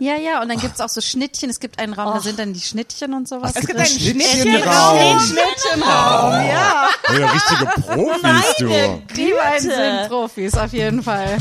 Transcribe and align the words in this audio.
Ja, 0.00 0.16
ja, 0.16 0.42
und 0.42 0.48
dann 0.48 0.58
gibt's 0.58 0.80
auch 0.80 0.88
so 0.88 1.00
Schnittchen. 1.00 1.48
Es 1.50 1.60
gibt 1.60 1.78
einen 1.78 1.92
Raum, 1.92 2.14
da 2.14 2.20
sind 2.20 2.36
dann 2.40 2.52
die 2.52 2.60
Schnittchen 2.60 3.14
und 3.14 3.28
sowas. 3.28 3.52
Es 3.54 3.64
gibt 3.64 3.78
drin. 3.78 3.86
einen 3.86 4.00
Schnittchenraum. 4.00 5.20
Schnittchenraum, 5.20 6.32
ja. 6.32 6.88
Ja, 7.16 7.30
richtige 7.30 7.66
Profis, 7.66 8.56
du. 8.58 8.66
Die 9.14 9.32
beiden 9.32 9.70
sind 9.70 10.08
Profis, 10.08 10.54
auf 10.54 10.72
jeden 10.72 11.00
Fall. 11.00 11.38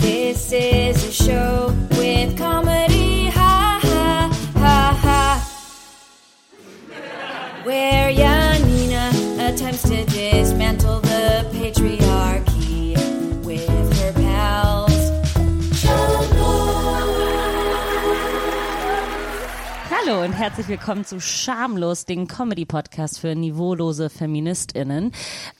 This 0.00 0.52
is 0.52 1.08
a 1.08 1.10
show 1.10 1.72
with 1.92 2.36
comedy, 2.36 3.32
ha 3.34 3.80
ha 3.82 4.30
ha 4.60 4.98
ha. 5.02 5.46
Where 7.64 8.10
Janina 8.10 9.08
attempts 9.40 9.84
to 9.84 10.04
dismantle 10.04 11.00
Hallo 20.06 20.22
und 20.22 20.32
herzlich 20.32 20.68
willkommen 20.68 21.04
zu 21.04 21.20
Schamlos, 21.20 22.04
den 22.04 22.28
Comedy-Podcast 22.28 23.18
für 23.18 23.34
niveaulose 23.34 24.08
FeministInnen. 24.08 25.10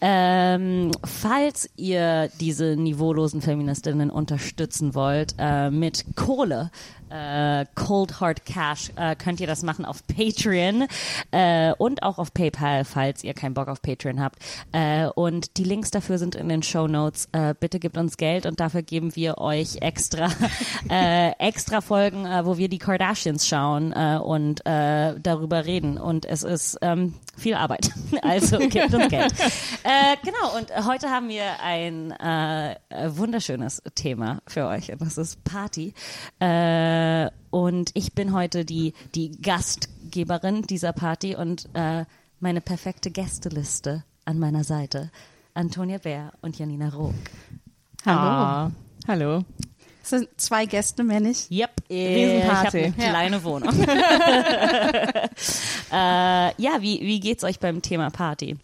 Ähm, 0.01 0.93
falls 1.05 1.69
ihr 1.77 2.29
diese 2.41 2.77
niveaulosen 2.77 3.41
FeministInnen 3.41 4.11
unterstützen 4.11 4.95
wollt 4.95 5.35
äh, 5.39 5.71
mit 5.71 6.05
Kohle, 6.15 6.71
äh, 7.11 7.65
Cold 7.75 8.21
Hard 8.21 8.45
Cash, 8.45 8.91
äh, 8.97 9.15
könnt 9.17 9.41
ihr 9.41 9.47
das 9.47 9.63
machen 9.63 9.85
auf 9.85 10.07
Patreon 10.07 10.87
äh, 11.31 11.73
und 11.79 12.03
auch 12.03 12.19
auf 12.19 12.33
PayPal, 12.33 12.85
falls 12.85 13.25
ihr 13.25 13.35
keinen 13.35 13.55
Bock 13.55 13.69
auf 13.69 13.83
Patreon 13.83 14.21
habt. 14.21 14.39
Äh, 14.73 15.07
und 15.07 15.57
die 15.57 15.65
Links 15.65 15.91
dafür 15.91 16.19
sind 16.19 16.35
in 16.35 16.49
den 16.49 16.63
Show 16.63 16.87
Notes. 16.87 17.29
Äh, 17.33 17.55
bitte 17.59 17.79
gebt 17.79 17.97
uns 17.97 18.17
Geld 18.17 18.47
und 18.47 18.61
dafür 18.61 18.83
geben 18.83 19.15
wir 19.17 19.39
euch 19.39 19.77
extra 19.81 20.31
äh, 20.91 21.31
extra 21.39 21.81
Folgen, 21.81 22.27
äh, 22.27 22.45
wo 22.45 22.59
wir 22.59 22.69
die 22.69 22.79
Kardashians 22.79 23.47
schauen 23.47 23.93
äh, 23.93 24.19
und 24.23 24.65
äh, 24.67 25.19
darüber 25.21 25.65
reden. 25.65 25.99
Und 25.99 26.25
es 26.25 26.43
ist 26.43 26.79
ähm, 26.83 27.15
viel 27.37 27.55
Arbeit. 27.55 27.91
Also 28.23 28.59
gebt 28.59 28.93
uns 28.93 29.09
Geld. 29.09 29.33
Äh, 29.85 30.17
genau. 30.25 30.57
Und 30.57 30.87
heute 30.87 31.11
haben 31.11 31.29
wir 31.29 31.45
ein 31.63 32.11
äh, 32.13 32.77
wunderschönes 33.09 33.83
Thema 33.95 34.41
für 34.47 34.67
euch. 34.67 34.93
Das 34.99 35.19
ist 35.19 35.45
Party. 35.45 35.93
Äh, 36.41 36.96
und 37.51 37.91
ich 37.95 38.13
bin 38.13 38.33
heute 38.33 38.65
die, 38.65 38.93
die 39.15 39.31
Gastgeberin 39.41 40.63
dieser 40.63 40.93
Party 40.93 41.35
und 41.37 41.69
äh, 41.75 42.05
meine 42.41 42.61
perfekte 42.61 43.11
Gästeliste 43.11 44.05
an 44.25 44.39
meiner 44.39 44.65
Seite. 44.65 45.11
Antonia 45.55 45.99
Bär 45.99 46.33
und 46.43 46.59
Janina 46.59 46.91
Rook. 46.91 47.15
Hallo. 48.05 48.73
Hallo. 49.09 49.45
Es 50.03 50.11
sind 50.11 50.29
zwei 50.37 50.67
Gäste, 50.67 51.03
mehr 51.03 51.19
nicht. 51.19 51.51
Yep, 51.51 51.83
Riesenparty. 51.91 52.79
Ich 52.79 52.85
habe 52.93 53.03
eine 53.03 53.11
kleine 53.11 53.43
Wohnung. 53.43 53.73
äh, 55.91 56.63
ja, 56.63 56.81
wie, 56.81 57.01
wie 57.01 57.19
geht's 57.19 57.43
euch 57.43 57.59
beim 57.59 57.83
Thema 57.83 58.11
Party? 58.11 58.57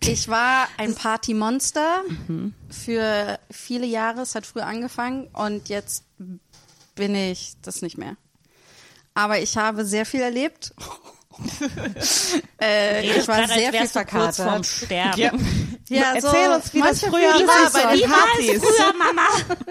Ich 0.00 0.28
war 0.28 0.66
ein 0.76 0.94
Partymonster 0.94 2.02
für 2.68 3.38
viele 3.50 3.86
Jahre. 3.86 4.22
Es 4.22 4.34
hat 4.34 4.44
früh 4.46 4.60
angefangen 4.60 5.28
und 5.34 5.68
jetzt 5.68 6.04
bin 6.98 7.14
ich 7.14 7.54
das 7.62 7.80
nicht 7.80 7.96
mehr. 7.96 8.16
Aber 9.14 9.38
ich 9.40 9.56
habe 9.56 9.84
sehr 9.84 10.04
viel 10.04 10.20
erlebt. 10.20 10.72
äh, 12.60 13.06
ich 13.06 13.28
war 13.28 13.46
sehr 13.48 13.72
viel 13.72 13.86
du 13.86 14.04
kurz 14.04 14.36
vorm 14.36 14.64
verkatert. 14.64 14.66
Sterben. 14.66 15.78
Ja, 15.88 16.12
Erzähl 16.14 16.46
so, 16.46 16.54
uns, 16.54 16.74
wie 16.74 16.80
das 16.80 17.00
früher 17.00 17.32
war 17.32 17.70
bei 17.72 17.96
so. 17.96 18.02
den 18.02 18.10
Partys. 18.10 18.62
früher, 18.62 18.92
Mama? 18.98 19.22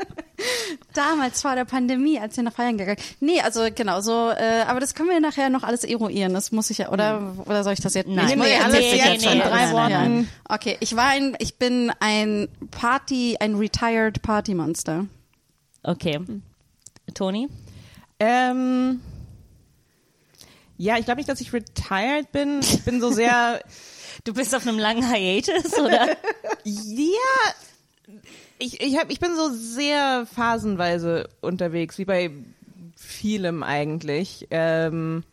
Damals 0.93 1.41
vor 1.41 1.55
der 1.55 1.65
Pandemie, 1.65 2.19
als 2.19 2.37
wir 2.37 2.43
nach 2.43 2.53
Feiern 2.53 2.77
gegangen. 2.77 2.99
Nee, 3.19 3.41
also 3.41 3.67
genau 3.73 4.01
so. 4.01 4.29
Äh, 4.29 4.63
aber 4.67 4.79
das 4.79 4.95
können 4.95 5.09
wir 5.09 5.19
nachher 5.19 5.49
noch 5.49 5.63
alles 5.63 5.83
eruieren. 5.83 6.33
Das 6.33 6.51
muss 6.51 6.69
ich 6.69 6.79
ja, 6.79 6.89
oder 6.91 7.33
oder 7.45 7.63
soll 7.63 7.73
ich 7.73 7.81
das 7.81 7.93
jetzt? 7.93 8.07
Nein. 8.07 8.39
Nee, 8.39 8.53
ja 8.53 8.61
alles 8.61 8.79
nee, 8.79 8.95
jetzt 8.95 9.07
nee, 9.07 9.19
schon 9.19 9.37
nee, 9.37 9.43
drei 9.43 9.71
Worten. 9.71 10.29
Okay, 10.47 10.77
ich 10.79 10.95
war 10.95 11.07
ein, 11.07 11.35
ich 11.39 11.57
bin 11.57 11.91
ein 11.99 12.47
Party, 12.71 13.37
ein 13.39 13.55
retired 13.55 14.21
Party 14.21 14.53
Monster. 14.53 15.05
Okay. 15.83 16.19
Toni? 17.13 17.49
Ähm, 18.19 19.01
ja, 20.77 20.97
ich 20.97 21.05
glaube 21.05 21.19
nicht, 21.19 21.29
dass 21.29 21.41
ich 21.41 21.53
retired 21.53 22.31
bin. 22.31 22.59
Ich 22.61 22.83
bin 22.83 23.01
so 23.01 23.11
sehr, 23.11 23.61
Du 24.23 24.33
bist 24.33 24.53
auf 24.53 24.67
einem 24.67 24.77
langen 24.79 25.09
Hiatus, 25.09 25.73
oder? 25.79 26.17
ja, 26.65 27.53
ich, 28.59 28.81
ich, 28.81 28.97
hab, 28.97 29.09
ich 29.09 29.21
bin 29.21 29.35
so 29.35 29.49
sehr 29.49 30.25
phasenweise 30.25 31.29
unterwegs, 31.41 31.97
wie 31.97 32.05
bei 32.05 32.31
vielem 32.95 33.63
eigentlich. 33.63 34.47
Ähm, 34.49 35.23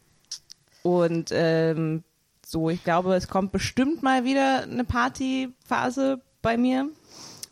und 0.83 1.31
ähm, 1.33 2.05
so, 2.47 2.71
ich 2.71 2.85
glaube, 2.85 3.15
es 3.15 3.29
kommt 3.29 3.51
bestimmt 3.51 4.03
mal 4.03 4.25
wieder 4.25 4.63
eine 4.63 4.85
Partyphase 4.85 6.21
bei 6.41 6.57
mir. 6.57 6.89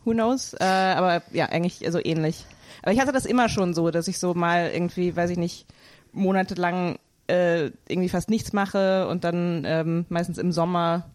Who 0.05 0.11
knows? 0.11 0.53
Äh, 0.53 0.63
aber 0.63 1.23
ja, 1.31 1.47
eigentlich 1.47 1.83
so 1.89 1.99
ähnlich. 2.01 2.45
Aber 2.83 2.91
ich 2.91 2.99
hatte 2.99 3.11
das 3.11 3.25
immer 3.25 3.49
schon 3.49 3.73
so, 3.73 3.89
dass 3.89 4.07
ich 4.07 4.19
so 4.19 4.33
mal 4.35 4.69
irgendwie, 4.71 5.15
weiß 5.15 5.31
ich 5.31 5.37
nicht, 5.37 5.65
monatelang 6.11 6.99
äh, 7.27 7.71
irgendwie 7.87 8.09
fast 8.09 8.29
nichts 8.29 8.53
mache 8.53 9.07
und 9.07 9.23
dann 9.23 9.63
ähm, 9.65 10.05
meistens 10.09 10.37
im 10.37 10.51
Sommer 10.51 11.09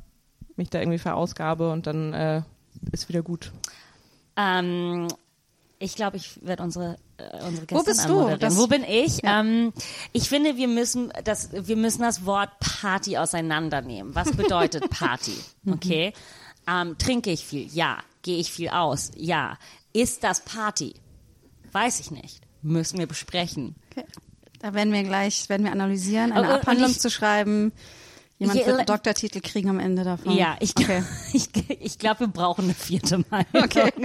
mich 0.57 0.71
da 0.71 0.81
irgendwie 0.81 0.99
verausgabe 0.99 1.71
und 1.71 1.87
dann 1.87 2.13
äh, 2.15 2.43
ist 2.91 3.09
wieder 3.09 3.23
gut. 3.23 3.53
Ähm, 4.37 5.09
ich 5.79 5.95
glaube, 5.95 6.17
ich 6.17 6.45
werde 6.45 6.63
unsere 6.63 6.97
äh, 7.19 7.45
unsere 7.47 7.67
Gäste 7.67 7.75
Wo 7.75 7.83
bist 7.85 8.09
du? 8.09 8.37
Das- 8.39 8.57
Wo 8.57 8.67
bin 8.67 8.83
ich? 8.85 9.21
Ähm, 9.23 9.73
ich 10.13 10.29
finde, 10.29 10.57
wir 10.57 10.69
müssen 10.69 11.13
das, 11.25 11.51
wir 11.53 11.77
müssen 11.77 12.03
das 12.03 12.25
Wort 12.27 12.51
Party 12.61 13.19
auseinandernehmen. 13.19 14.15
Was 14.15 14.33
bedeutet 14.33 14.89
Party? 14.99 15.35
Okay. 15.71 16.13
Ähm, 16.67 16.97
trinke 16.99 17.31
ich 17.31 17.45
viel? 17.45 17.67
Ja. 17.73 17.99
Gehe 18.23 18.39
ich 18.39 18.51
viel 18.53 18.69
aus? 18.71 19.11
Ja. 19.17 19.59
Ist 19.93 20.25
das 20.25 20.41
Party? 20.41 20.95
Weiß 21.73 22.01
ich 22.01 22.11
nicht. 22.11 22.41
Müssen 22.63 22.99
wir 22.99 23.07
besprechen. 23.07 23.75
Okay. 23.91 24.05
Da 24.61 24.75
werden 24.75 24.93
wir 24.93 25.05
gleich, 25.05 25.49
werden 25.49 25.65
wir 25.65 25.73
analysieren, 25.73 26.33
eine 26.33 26.49
und 26.49 26.55
Abhandlung 26.55 26.91
ich- 26.91 27.01
zu 27.01 27.11
schreiben. 27.11 27.73
Jemand 28.41 28.61
Ich- 28.61 28.67
wird 28.67 28.77
einen 28.79 28.87
Doktortitel 28.87 29.41
kriegen 29.41 29.69
am 29.69 29.81
Ende 29.81 30.05
davon. 30.05 30.33
Ja, 30.33 30.57
ich, 30.61 30.71
Okay. 30.79 31.03
ich, 31.33 31.49
ich 31.81 31.99
glaube, 31.99 32.21
wir 32.21 32.29
brauchen 32.29 32.65
eine 32.65 32.75
vierte 32.75 33.25
Meinung. 33.31 33.47
Okay. 33.55 33.93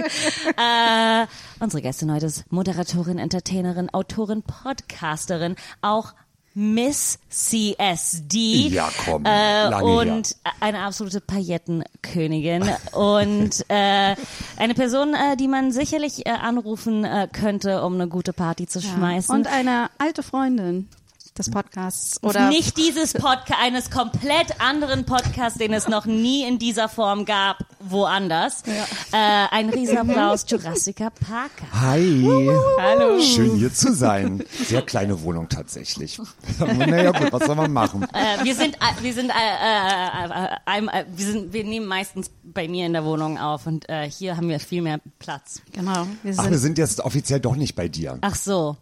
Äh, 0.56 1.26
unsere 1.60 1.82
Gästin 1.82 2.12
heute 2.12 2.26
ist 2.26 2.50
Moderatorin, 2.52 3.18
Entertainerin, 3.18 3.90
Autorin, 3.92 4.42
Podcasterin, 4.42 5.56
auch 5.82 6.14
Miss 6.54 7.18
CSD. 7.30 8.68
Ja, 8.68 8.88
komm, 9.04 9.24
Äh, 9.24 9.68
lange 9.68 9.84
und 9.84 10.36
eine 10.60 10.80
absolute 10.80 11.20
Paillettenkönigin 11.20 12.70
und 12.92 13.64
äh, 13.68 14.14
eine 14.56 14.74
Person, 14.74 15.14
äh, 15.14 15.36
die 15.36 15.48
man 15.48 15.72
sicherlich 15.72 16.26
äh, 16.26 16.30
anrufen 16.30 17.04
äh, 17.04 17.28
könnte, 17.32 17.82
um 17.82 17.94
eine 17.94 18.08
gute 18.08 18.32
Party 18.32 18.66
zu 18.66 18.80
schmeißen. 18.80 19.34
Und 19.34 19.46
eine 19.48 19.90
alte 19.98 20.22
Freundin 20.22 20.88
des 21.36 21.50
Podcasts. 21.50 22.22
Oder 22.22 22.48
nicht 22.48 22.76
dieses 22.76 23.12
Podcast, 23.12 23.60
eines 23.60 23.90
komplett 23.90 24.60
anderen 24.60 25.04
Podcasts, 25.04 25.58
den 25.58 25.72
es 25.72 25.88
noch 25.88 26.06
nie 26.06 26.46
in 26.46 26.60
dieser 26.60 26.88
Form 26.88 27.24
gab, 27.24 27.58
woanders. 27.80 28.62
Äh, 29.10 29.46
ein 29.50 29.68
Riesenapplaus, 29.68 30.44
Jurassica 30.48 31.10
Parker. 31.10 31.66
Hi. 31.72 32.48
Hallo. 32.80 33.20
Schön 33.20 33.56
hier 33.56 33.72
zu 33.74 33.92
sein. 33.92 34.44
Sehr 34.64 34.82
kleine 34.82 35.22
Wohnung 35.22 35.48
tatsächlich. 35.48 36.20
naja 36.60 37.10
gut, 37.10 37.32
was 37.32 37.46
soll 37.46 37.56
man 37.56 37.72
machen? 37.72 38.06
Äh, 38.12 38.44
wir 38.44 38.54
sind, 38.54 38.76
äh, 38.76 39.02
wir 39.02 39.12
sind, 39.12 39.30
äh, 39.30 40.78
äh, 40.78 40.78
äh, 40.78 41.04
wir 41.16 41.26
sind, 41.26 41.52
wir 41.52 41.64
nehmen 41.64 41.86
meistens 41.86 42.30
bei 42.44 42.68
mir 42.68 42.86
in 42.86 42.92
der 42.92 43.04
Wohnung 43.04 43.38
auf 43.38 43.66
und 43.66 43.88
äh, 43.88 44.08
hier 44.08 44.36
haben 44.36 44.48
wir 44.48 44.60
viel 44.60 44.82
mehr 44.82 45.00
Platz. 45.18 45.62
Genau. 45.72 46.06
Wir 46.22 46.34
Ach, 46.36 46.48
wir 46.48 46.58
sind 46.58 46.78
jetzt 46.78 47.00
offiziell 47.00 47.40
doch 47.40 47.56
nicht 47.56 47.74
bei 47.74 47.88
dir. 47.88 48.18
Ach 48.20 48.36
so. 48.36 48.76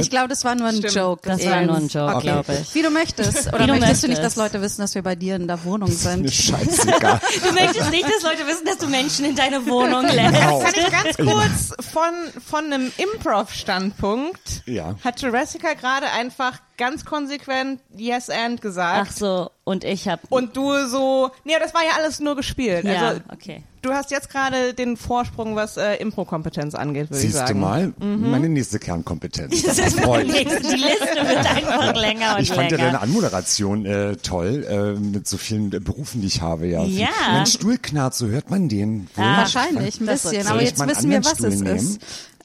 Ich 0.00 0.10
glaube, 0.10 0.28
das 0.28 0.44
war 0.44 0.54
nur 0.54 0.68
ein 0.68 0.76
Stimmt. 0.76 0.94
Joke. 0.94 1.28
Das 1.28 1.44
war 1.44 1.60
nur 1.62 1.76
ein 1.76 1.88
Joke, 1.88 2.14
Okay. 2.16 2.26
glaube 2.28 2.58
ich. 2.62 2.74
Wie 2.74 2.82
du 2.82 2.90
möchtest. 2.90 3.48
Oder 3.52 3.60
Wie 3.60 3.66
du 3.66 3.72
möchtest 3.74 4.02
du 4.02 4.08
nicht, 4.08 4.16
möchtest. 4.18 4.36
dass 4.36 4.36
Leute 4.36 4.62
wissen, 4.62 4.80
dass 4.80 4.94
wir 4.94 5.02
bei 5.02 5.14
dir 5.14 5.36
in 5.36 5.46
der 5.46 5.62
Wohnung 5.64 5.88
Mir 5.88 5.94
sind? 5.94 6.32
scheißegal. 6.32 7.20
Du 7.46 7.52
möchtest 7.52 7.90
nicht, 7.90 8.04
dass 8.04 8.22
Leute 8.22 8.46
wissen, 8.46 8.64
dass 8.66 8.78
du 8.78 8.86
Menschen 8.86 9.24
in 9.26 9.36
deine 9.36 9.66
Wohnung 9.66 10.02
lässt. 10.06 10.34
Genau. 10.34 10.58
Kann 10.60 10.72
ich 10.76 10.90
ganz 10.90 11.16
kurz 11.16 11.86
von, 11.92 12.02
von 12.44 12.64
einem 12.72 12.90
Improv-Standpunkt 12.96 14.62
Ja. 14.66 14.94
hat 15.04 15.20
Jurassica 15.20 15.74
gerade 15.74 16.06
einfach 16.10 16.58
ganz 16.82 17.04
konsequent 17.04 17.80
Yes 17.96 18.28
and 18.28 18.60
gesagt. 18.60 19.08
Ach 19.08 19.12
so, 19.16 19.50
und 19.64 19.84
ich 19.84 20.08
habe 20.08 20.22
Und 20.30 20.56
du 20.56 20.72
so, 20.88 21.30
nee, 21.44 21.52
das 21.60 21.72
war 21.74 21.82
ja 21.82 21.90
alles 21.96 22.18
nur 22.18 22.34
gespielt. 22.34 22.84
ja, 22.84 23.08
Also 23.08 23.20
okay. 23.32 23.62
du 23.82 23.92
hast 23.92 24.10
jetzt 24.10 24.28
gerade 24.28 24.74
den 24.74 24.96
Vorsprung, 24.96 25.54
was 25.54 25.76
äh, 25.76 25.94
Impro-Kompetenz 25.96 26.74
angeht, 26.74 27.10
würde 27.10 27.18
ich 27.18 27.30
Siehst 27.30 27.34
du 27.42 27.46
sagen. 27.46 27.60
mal, 27.60 27.92
meine 28.00 28.48
nächste 28.48 28.80
Kernkompetenz. 28.80 29.62
Das 29.76 29.94
freut 29.94 30.26
mich. 30.26 30.44
Die 30.44 30.76
Liste 30.76 31.28
wird 31.28 31.46
einfach 31.46 31.94
länger 31.94 32.34
und 32.36 32.42
Ich 32.42 32.48
fand 32.50 32.70
ja 32.72 32.76
länger. 32.76 32.90
deine 32.90 33.00
Anmoderation 33.02 33.86
äh, 33.86 34.16
toll, 34.16 34.66
äh, 34.68 34.98
mit 34.98 35.28
so 35.28 35.36
vielen 35.36 35.72
äh, 35.72 35.78
Berufen, 35.78 36.20
die 36.22 36.26
ich 36.26 36.40
habe. 36.42 36.66
Ja, 36.66 36.82
Ja. 36.84 37.08
Mein 37.30 37.46
Stuhl 37.46 37.78
knarrt, 37.78 38.14
so 38.16 38.26
hört 38.26 38.50
man 38.50 38.68
den. 38.68 39.08
wohl? 39.14 39.24
Wahrscheinlich, 39.24 40.00
ein 40.00 40.06
bisschen. 40.06 40.40
Aber 40.46 40.58
Soll 40.58 40.62
ich 40.62 40.70
jetzt 40.70 40.86
wissen 40.88 41.10
wir, 41.10 41.24
was 41.24 41.38
es 41.40 41.54
Stuhl 41.54 41.98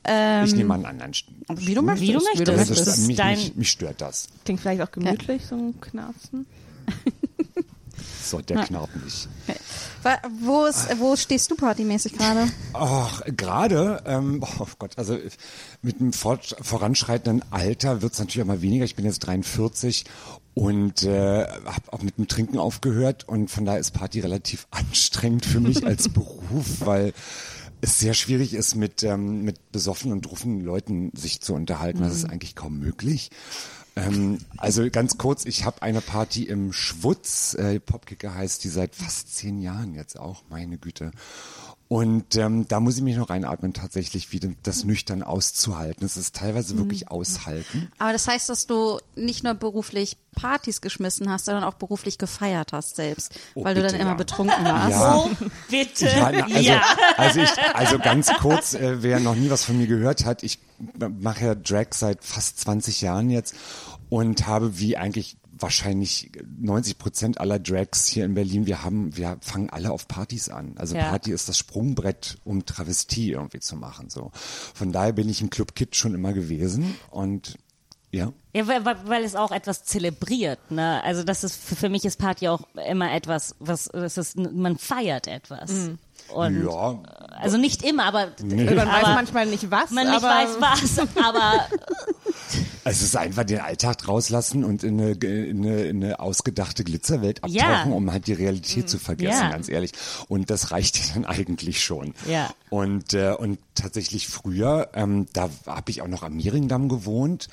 ist. 0.08 0.52
ich 0.52 0.56
nehme 0.56 0.74
an 0.74 0.86
einen 0.86 1.02
anderen. 1.02 1.14
St- 1.14 1.26
Wie 1.68 1.74
du 1.74 1.82
möchtest. 1.82 2.08
Wie 2.08 2.14
du 2.14 2.20
möchtest. 2.52 2.70
Das 2.70 2.70
ist, 2.70 2.88
ist 3.00 3.08
mich, 3.08 3.18
dein- 3.18 3.38
mich, 3.38 3.56
mich 3.56 3.70
stört 3.70 4.02
das. 4.02 4.28
Klingt 4.46 4.62
vielleicht 4.62 4.82
auch 4.82 4.92
gemütlich, 4.92 5.46
so 5.46 5.56
ein 5.56 5.80
Knarzen. 5.82 6.46
So, 8.24 8.42
der 8.42 8.66
knarrt 8.66 8.90
nicht. 9.04 9.28
Wo, 10.44 10.66
ist, 10.66 10.88
wo 11.00 11.16
stehst 11.16 11.50
du 11.50 11.56
partymäßig 11.56 12.14
gerade? 12.14 12.48
Ach, 12.74 13.22
gerade, 13.26 14.04
ähm, 14.06 14.44
oh 14.60 14.68
Gott, 14.78 14.98
also 14.98 15.18
mit 15.82 16.00
dem 16.02 16.12
fort, 16.12 16.56
voranschreitenden 16.62 17.42
Alter 17.52 18.02
wird 18.02 18.14
es 18.14 18.20
natürlich 18.20 18.44
auch 18.44 18.48
mal 18.48 18.62
weniger. 18.62 18.84
Ich 18.84 18.96
bin 18.96 19.06
jetzt 19.06 19.20
43 19.20 20.04
und 20.54 21.04
äh, 21.04 21.46
habe 21.48 21.94
auch 21.94 22.02
mit 22.02 22.18
dem 22.18 22.28
Trinken 22.28 22.58
aufgehört 22.60 23.28
und 23.30 23.50
von 23.50 23.64
daher 23.66 23.80
ist 23.80 23.92
Party 23.92 24.20
relativ 24.20 24.68
anstrengend 24.72 25.46
für 25.46 25.62
mich 25.62 25.86
als 25.86 26.10
Beruf, 26.10 26.66
weil 26.82 27.14
es 27.82 28.00
sehr 28.00 28.14
schwierig 28.14 28.54
ist, 28.54 28.76
mit, 28.76 29.04
ähm, 29.04 29.44
mit 29.44 29.72
besoffenen 29.72 30.14
und 30.14 30.26
druffen 30.26 30.62
Leuten 30.62 31.12
sich 31.16 31.42
zu 31.42 31.54
unterhalten. 31.54 32.00
Das 32.00 32.16
ist 32.16 32.26
eigentlich 32.26 32.56
kaum 32.56 32.80
möglich. 32.80 33.30
Ähm, 33.96 34.40
also 34.58 34.90
ganz 34.92 35.18
kurz, 35.18 35.46
ich 35.46 35.66
habe 35.66 35.82
eine 35.82 36.02
Party 36.02 36.44
im 36.44 36.72
Schwutz, 36.72 37.56
äh, 37.56 37.80
Popkicker 37.80 38.34
heißt 38.34 38.64
die 38.64 38.70
seit 38.70 38.96
fast 38.96 39.36
zehn 39.36 39.60
Jahren 39.60 39.96
jetzt 39.96 40.20
auch, 40.20 40.44
meine 40.50 40.78
Güte. 40.78 41.12
Und 41.90 42.36
ähm, 42.36 42.68
da 42.68 42.82
muss 42.82 42.98
ich 42.98 43.02
mich 43.02 43.16
noch 43.16 43.30
reinatmen, 43.30 43.74
tatsächlich 43.74 44.34
wieder 44.34 44.50
das 44.64 44.84
nüchtern 44.84 45.24
auszuhalten. 45.24 46.06
Es 46.06 46.18
ist 46.18 46.36
teilweise 46.36 46.78
wirklich 46.78 47.10
aushalten. 47.10 47.90
Aber 47.98 48.12
das 48.12 48.28
heißt, 48.28 48.50
dass 48.50 48.68
du 48.68 49.00
nicht 49.16 49.46
nur 49.46 49.54
beruflich 49.54 50.18
Partys 50.36 50.82
geschmissen 50.82 51.30
hast, 51.30 51.46
sondern 51.46 51.64
auch 51.64 51.76
beruflich 51.76 52.18
gefeiert 52.18 52.74
hast 52.74 52.98
selbst, 52.98 53.40
Oh, 53.56 53.64
weil 53.64 53.74
du 53.74 53.82
dann 53.82 53.96
immer 53.96 54.12
ja. 54.12 54.16
betrunken 54.16 54.66
warst. 54.66 54.92
Ja. 54.92 55.16
Oh, 55.16 55.30
bitte. 55.70 56.08
Ja, 56.08 56.32
na, 56.32 56.44
also, 56.44 56.60
ja. 56.60 56.82
also, 57.16 57.40
ich, 57.40 57.52
also 57.74 58.00
ganz 58.00 58.34
kurz, 58.40 58.74
äh, 58.74 59.02
wer 59.02 59.22
noch 59.22 59.36
nie 59.36 59.50
was 59.50 59.64
von 59.64 59.78
mir 59.78 59.88
gehört 59.88 60.26
hat, 60.26 60.44
ich 60.44 60.60
mache 60.98 61.46
ja 61.46 61.56
Drag 61.56 61.88
seit 61.92 62.24
fast 62.24 62.60
20 62.60 63.02
Jahren 63.02 63.30
jetzt 63.30 63.56
und 64.10 64.46
habe 64.46 64.78
wie 64.78 64.98
eigentlich 64.98 65.38
wahrscheinlich 65.60 66.32
90 66.60 66.98
Prozent 66.98 67.40
aller 67.40 67.60
Drags 67.60 68.08
hier 68.08 68.26
in 68.26 68.34
Berlin, 68.34 68.66
wir 68.66 68.84
haben, 68.84 69.16
wir 69.16 69.38
fangen 69.42 69.70
alle 69.70 69.92
auf 69.92 70.08
Partys 70.08 70.50
an. 70.50 70.76
Also 70.78 70.96
Ja. 70.96 71.10
Party 71.10 71.32
ist 71.32 71.50
das 71.50 71.58
Sprungbrett, 71.58 72.38
um 72.44 72.66
Travestie 72.66 73.32
irgendwie 73.32 73.60
zu 73.60 73.76
machen. 73.76 74.10
So, 74.10 74.32
von 74.74 74.92
daher 74.92 75.14
bin 75.14 75.30
ich 75.30 75.42
im 75.42 75.50
Club 75.50 75.76
Kid 75.76 75.96
schon 75.96 76.14
immer 76.16 76.34
gewesen 76.34 76.96
und 77.12 77.58
ja. 78.12 78.32
Ja, 78.54 78.68
weil, 78.68 78.86
weil, 78.86 78.98
weil 79.08 79.24
es 79.24 79.36
auch 79.36 79.52
etwas 79.52 79.84
zelebriert, 79.84 80.72
ne? 80.72 81.04
Also 81.04 81.24
das 81.24 81.44
ist 81.44 81.62
für, 81.62 81.76
für 81.76 81.90
mich 81.90 82.06
ist 82.06 82.18
Party 82.18 82.48
auch 82.48 82.62
immer 82.88 83.12
etwas, 83.14 83.56
was 83.60 83.90
das 83.92 84.18
ist, 84.18 84.38
man 84.38 84.78
feiert 84.78 85.28
etwas. 85.28 85.72
Und 86.34 86.66
Ja. 86.66 87.00
also 87.40 87.58
nicht 87.58 87.84
immer, 87.84 88.06
aber, 88.06 88.28
Man 88.44 88.68
weiß 88.68 88.80
aber 88.88 89.14
manchmal 89.16 89.46
nicht 89.46 89.70
was, 89.72 89.92
man 89.92 90.10
nicht 90.10 90.22
weiß 90.22 90.58
was, 90.60 91.00
aber 91.24 91.68
Es 92.84 93.02
ist 93.02 93.18
einfach 93.18 93.44
den 93.44 93.60
Alltag 93.60 94.08
rauslassen 94.08 94.64
und 94.64 94.82
in 94.84 95.00
eine, 95.02 95.12
in 95.12 95.66
eine, 95.66 95.82
in 95.84 96.02
eine 96.04 96.20
ausgedachte 96.22 96.86
Glitzerwelt 96.86 97.44
abtauchen, 97.44 97.58
Ja. 97.60 97.84
um 97.84 98.10
halt 98.12 98.28
die 98.28 98.34
Realität 98.34 98.90
zu 98.90 98.98
vergessen, 98.98 99.42
Ja. 99.44 99.50
ganz 99.50 99.68
ehrlich. 99.68 99.92
Und 100.30 100.50
das 100.50 100.72
reicht 100.72 100.98
ja 100.98 101.14
dann 101.16 101.26
eigentlich 101.26 101.84
schon. 101.84 102.14
Ja. 102.30 102.50
Und, 102.70 103.14
äh, 103.14 103.32
und 103.34 103.60
tatsächlich 103.76 104.28
früher, 104.30 104.90
ähm, 104.94 105.28
da 105.34 105.50
habe 105.66 105.92
ich 105.92 106.02
auch 106.02 106.08
noch 106.08 106.24
am 106.24 106.38
Mehringdamm 106.38 106.88
gewohnt. 106.88 107.50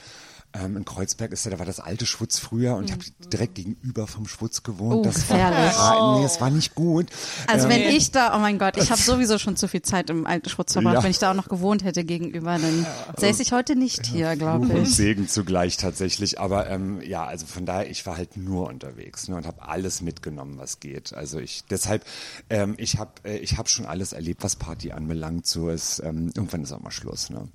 Ähm, 0.55 0.77
in 0.77 0.85
Kreuzberg 0.85 1.33
ist 1.33 1.45
ja, 1.45 1.51
da 1.51 1.59
war 1.59 1.67
das 1.67 1.81
alte 1.81 2.07
Schwutz 2.07 2.39
früher 2.39 2.77
und 2.77 2.85
ich 2.85 2.93
habe 2.93 3.03
direkt 3.33 3.57
gegenüber 3.57 4.07
vom 4.07 4.29
Schwutz 4.29 4.63
gewohnt. 4.63 4.99
Oh, 4.99 5.03
das 5.03 5.17
gefährlich. 5.17 5.77
War, 5.77 6.19
nee, 6.19 6.25
es 6.25 6.41
war 6.41 6.51
nicht 6.51 6.77
gut. 6.77 7.07
Also 7.49 7.67
Ähm, 7.67 7.73
wenn 7.73 7.83
ich 7.89 8.13
da, 8.13 8.37
oh 8.37 8.39
mein 8.39 8.59
Gott, 8.59 8.77
ich 8.77 8.93
habe 8.93 9.01
sowieso 9.01 9.39
schon 9.39 9.57
zu 9.57 9.67
viel 9.67 9.83
Zeit 9.83 10.11
im 10.11 10.27
alten 10.27 10.49
Schwutz 10.49 10.73
verbracht. 10.73 10.95
Ja. 10.95 11.03
Wenn 11.03 11.11
ich 11.11 11.19
da 11.19 11.33
auch 11.33 11.37
noch 11.37 11.49
gewohnt 11.49 11.83
hätte 11.83 12.05
gegenüber, 12.05 12.57
dann 12.59 12.87
säße 13.17 13.43
ich 13.43 13.51
heute 13.51 13.75
nicht 13.75 14.07
hier, 14.07 14.37
glaube 14.37 14.67
Fluch 14.67 14.77
und 14.77 14.83
ich. 14.85 14.95
Segen 14.97 15.29
zugleich 15.29 15.77
tatsächlich. 15.77 16.39
Aber 16.39 16.71
ähm, 16.71 17.01
ja, 17.03 17.25
also 17.25 17.47
von 17.47 17.67
daher, 17.67 17.91
ich 17.91 18.07
war 18.07 18.17
halt 18.17 18.37
nur 18.37 18.69
unterwegs 18.69 19.27
ne, 19.27 19.35
und 19.35 19.47
habe 19.47 19.67
alles 19.67 20.03
mitgenommen, 20.03 20.57
was 20.59 20.79
geht. 20.79 21.15
Also 21.15 21.41
ich 21.41 21.65
deshalb, 21.69 22.05
ähm, 22.49 22.75
ich 22.77 22.99
habe 22.99 23.11
äh, 23.25 23.39
ich 23.39 23.59
hab 23.59 23.69
schon 23.69 23.87
alles 23.87 24.13
erlebt, 24.13 24.45
was 24.45 24.55
Party 24.55 24.93
anbelangt. 24.93 25.47
So 25.47 25.69
ist 25.69 26.01
ähm, 26.05 26.31
irgendwann 26.35 26.63
ist 26.63 26.73
auch 26.73 26.81
mal 26.81 26.93
Schluss. 26.93 27.29
Ne? 27.31 27.49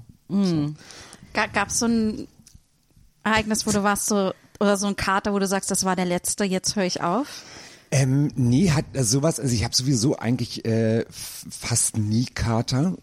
Gab 1.33 1.69
es 1.69 1.79
so 1.79 1.85
ein 1.85 2.27
Ereignis, 3.29 3.65
wo 3.65 3.71
du 3.71 3.83
warst 3.83 4.07
so 4.07 4.33
oder 4.59 4.77
so 4.77 4.87
ein 4.87 4.95
Kater, 4.95 5.33
wo 5.33 5.39
du 5.39 5.47
sagst, 5.47 5.71
das 5.71 5.85
war 5.85 5.95
der 5.95 6.05
letzte, 6.05 6.43
jetzt 6.43 6.75
höre 6.75 6.83
ich 6.83 7.01
auf? 7.01 7.43
Ähm, 7.91 8.31
nee, 8.35 8.71
hat 8.71 8.85
äh, 8.93 9.03
sowas, 9.03 9.39
also 9.39 9.53
ich 9.53 9.63
habe 9.63 9.75
sowieso 9.75 10.17
eigentlich 10.17 10.65
äh, 10.65 11.05
fast 11.09 11.97
nie 11.97 12.25
Kater. 12.25 12.95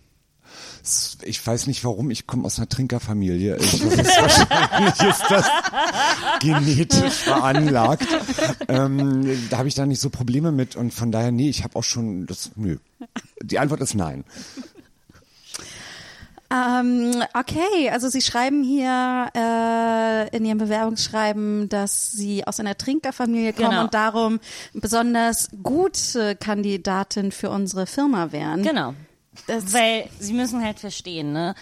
Ich 1.22 1.44
weiß 1.44 1.66
nicht 1.66 1.84
warum, 1.84 2.10
ich 2.10 2.28
komme 2.28 2.44
aus 2.44 2.58
einer 2.58 2.68
Trinkerfamilie. 2.68 3.56
Ich, 3.56 3.80
das 3.80 3.92
ist 3.94 4.20
wahrscheinlich 4.20 5.00
ist 5.00 5.24
das 5.28 5.46
genetisch 6.40 7.14
veranlagt. 7.14 8.06
Ähm, 8.68 9.48
da 9.50 9.58
habe 9.58 9.68
ich 9.68 9.74
da 9.74 9.84
nicht 9.84 10.00
so 10.00 10.10
Probleme 10.10 10.52
mit 10.52 10.76
und 10.76 10.94
von 10.94 11.10
daher, 11.10 11.32
nee, 11.32 11.48
ich 11.48 11.64
habe 11.64 11.76
auch 11.76 11.84
schon 11.84 12.26
das, 12.26 12.52
nö. 12.54 12.76
Die 13.42 13.58
Antwort 13.58 13.80
ist 13.80 13.94
nein. 13.94 14.24
Ähm, 16.50 17.22
okay, 17.34 17.90
also 17.90 18.08
Sie 18.08 18.20
schreiben 18.22 18.62
hier 18.62 19.28
äh, 19.34 20.36
in 20.36 20.44
Ihrem 20.44 20.58
Bewerbungsschreiben, 20.58 21.68
dass 21.68 22.12
Sie 22.12 22.46
aus 22.46 22.60
einer 22.60 22.76
Trinkerfamilie 22.78 23.52
kommen 23.52 23.70
Genau. 23.70 23.84
und 23.84 23.94
darum 23.94 24.40
besonders 24.72 25.48
gute 25.62 26.36
Kandidatin 26.36 27.32
für 27.32 27.50
unsere 27.50 27.86
Firma 27.86 28.30
wären. 28.32 28.62
genau. 28.62 28.94
Das- 29.46 29.72
Weil 29.74 30.08
sie 30.18 30.32
müssen 30.32 30.64
halt 30.64 30.78
verstehen, 30.80 31.32
ne? 31.32 31.54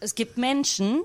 Es 0.00 0.14
gibt 0.14 0.36
Menschen, 0.36 1.00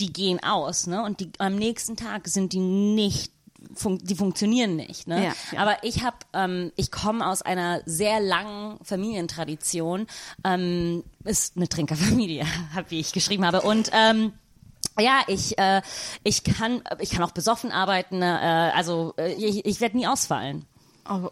die 0.00 0.12
gehen 0.12 0.42
aus, 0.42 0.86
ne? 0.86 1.02
Und 1.02 1.20
die 1.20 1.30
am 1.38 1.56
nächsten 1.56 1.96
Tag 1.96 2.26
sind 2.28 2.52
die 2.54 2.58
nicht 2.60 3.32
fun 3.74 3.98
die 4.02 4.14
funktionieren 4.14 4.76
nicht. 4.76 5.06
Ne? 5.06 5.24
Ja, 5.24 5.32
ja. 5.52 5.60
Aber 5.60 5.82
ich 5.82 6.02
habe, 6.02 6.16
ähm, 6.32 6.72
ich 6.76 6.90
komme 6.90 7.26
aus 7.26 7.42
einer 7.42 7.80
sehr 7.86 8.20
langen 8.20 8.78
Familientradition. 8.82 10.06
Ähm, 10.44 11.04
ist 11.24 11.56
eine 11.56 11.68
Trinkerfamilie, 11.68 12.46
hab, 12.74 12.90
wie 12.90 13.00
ich 13.00 13.12
geschrieben 13.12 13.44
habe. 13.44 13.62
Und 13.62 13.90
ähm, 13.92 14.32
ja, 14.98 15.22
ich, 15.26 15.58
äh, 15.58 15.82
ich 16.22 16.44
kann, 16.44 16.82
ich 17.00 17.10
kann 17.10 17.22
auch 17.22 17.32
besoffen 17.32 17.70
arbeiten. 17.70 18.22
Äh, 18.22 18.26
also 18.74 19.14
äh, 19.18 19.32
ich, 19.32 19.64
ich 19.64 19.80
werde 19.80 19.96
nie 19.96 20.06
ausfallen. 20.06 20.64
Oh, 21.08 21.30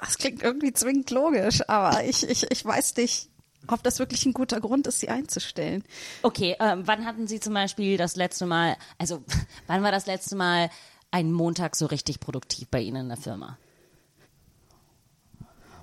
das 0.00 0.18
klingt 0.18 0.42
irgendwie 0.42 0.72
zwingend 0.72 1.10
logisch, 1.10 1.68
aber 1.68 2.04
ich, 2.04 2.28
ich, 2.28 2.50
ich 2.50 2.64
weiß 2.64 2.96
nicht, 2.96 3.28
ob 3.68 3.82
das 3.82 3.98
wirklich 3.98 4.26
ein 4.26 4.32
guter 4.32 4.60
Grund 4.60 4.86
ist, 4.86 5.00
sie 5.00 5.08
einzustellen. 5.08 5.84
Okay, 6.22 6.56
ähm, 6.60 6.82
wann 6.86 7.04
hatten 7.06 7.26
Sie 7.26 7.40
zum 7.40 7.54
Beispiel 7.54 7.96
das 7.96 8.16
letzte 8.16 8.46
Mal, 8.46 8.76
also 8.98 9.22
wann 9.66 9.82
war 9.82 9.92
das 9.92 10.06
letzte 10.06 10.36
Mal 10.36 10.70
ein 11.14 11.30
Montag 11.30 11.76
so 11.76 11.86
richtig 11.86 12.18
produktiv 12.18 12.66
bei 12.68 12.80
Ihnen 12.80 13.02
in 13.02 13.08
der 13.08 13.16
Firma? 13.16 13.56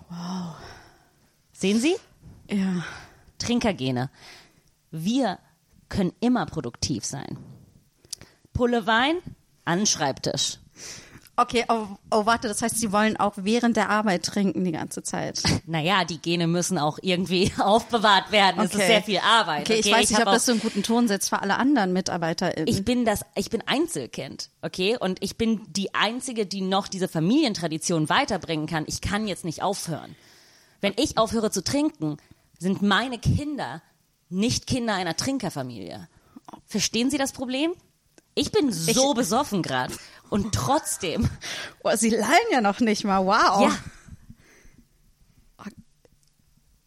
Wow. 0.10 0.58
Sehen 1.54 1.80
Sie? 1.80 1.96
Ja. 2.50 2.84
Trinkergene. 3.40 4.10
Wir 4.92 5.40
können 5.88 6.12
immer 6.20 6.46
produktiv 6.48 7.06
sein. 7.06 7.38
Pulle 8.52 8.88
Wein, 8.88 9.20
an 9.64 9.80
den 9.80 9.86
Schreibtisch. 9.86 10.60
Okay, 11.38 11.64
oh, 11.70 11.88
oh, 12.12 12.26
warte, 12.26 12.48
das 12.50 12.62
heißt, 12.62 12.78
sie 12.78 12.92
wollen 12.92 13.18
auch 13.18 13.34
während 13.38 13.78
der 13.78 13.90
Arbeit 13.90 14.24
trinken 14.24 14.64
die 14.66 14.72
ganze 14.74 15.02
Zeit. 15.02 15.42
Naja, 15.66 16.04
die 16.04 16.18
Gene 16.18 16.48
müssen 16.48 16.78
auch 16.78 17.00
irgendwie 17.02 17.52
aufbewahrt 17.60 18.32
werden. 18.32 18.60
Es 18.62 18.72
ist 18.72 18.76
Okay. 18.76 18.88
sehr 18.88 19.02
viel 19.04 19.20
Arbeit. 19.20 19.62
Okay, 19.62 19.80
ich 19.80 19.90
weiß 19.92 20.10
nicht, 20.10 20.20
hab 20.20 20.28
ob 20.28 20.34
das 20.34 20.46
so 20.46 20.52
einen 20.52 20.62
guten 20.62 20.84
Ton 20.84 21.08
setzt 21.08 21.30
für 21.30 21.42
alle 21.42 21.56
anderen 21.58 21.94
MitarbeiterInnen. 21.94 22.68
ich 22.68 22.84
bin 22.84 23.06
das, 23.06 23.22
ich 23.36 23.50
bin 23.50 23.64
Einzelkind, 23.66 24.50
okay? 24.62 24.98
Und 25.00 25.24
ich 25.24 25.38
bin 25.38 25.62
die 25.70 25.94
einzige, 25.96 26.46
die 26.46 26.62
noch 26.62 26.88
diese 26.88 27.08
Familientradition 27.08 28.10
weiterbringen 28.10 28.68
kann. 28.68 28.84
Ich 28.88 29.00
kann 29.02 29.28
jetzt 29.28 29.46
nicht 29.46 29.64
aufhören. 29.64 30.16
Wenn 30.82 30.94
ich 30.98 31.18
aufhöre 31.18 31.52
zu 31.52 31.64
trinken, 31.64 32.18
sind 32.60 32.82
meine 32.82 33.18
Kinder 33.18 33.82
nicht 34.30 34.68
Kinder 34.68 34.94
einer 34.96 35.16
Trinkerfamilie. 35.16 36.08
Verstehen 36.66 37.10
Sie 37.10 37.18
das 37.18 37.32
Problem? 37.32 37.72
Ich 38.34 38.52
bin 38.52 38.72
so 38.72 39.14
besoffen 39.14 39.62
gerade 39.62 39.94
und 40.32 40.56
trotzdem, 40.56 41.30
oh, 41.84 41.96
sie 41.96 42.10
lallen 42.10 42.50
ja 42.52 42.62
noch 42.62 42.80
nicht 42.80 43.04
mal, 43.04 43.24
wow. 43.24 43.62
ja, 43.62 43.78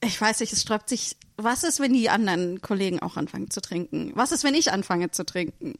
Ich 0.02 0.20
weiß 0.20 0.40
nicht, 0.40 0.52
es 0.52 0.62
sträubt 0.62 0.88
sich. 0.88 1.16
Was 1.36 1.64
ist, 1.64 1.80
wenn 1.80 1.92
die 1.92 2.10
anderen 2.10 2.60
Kollegen 2.60 3.00
auch 3.00 3.16
anfangen 3.16 3.50
zu 3.50 3.60
trinken? 3.60 4.12
Was 4.14 4.32
ist, 4.32 4.44
wenn 4.44 4.54
ich 4.54 4.72
anfange 4.72 5.10
zu 5.10 5.24
trinken? 5.24 5.74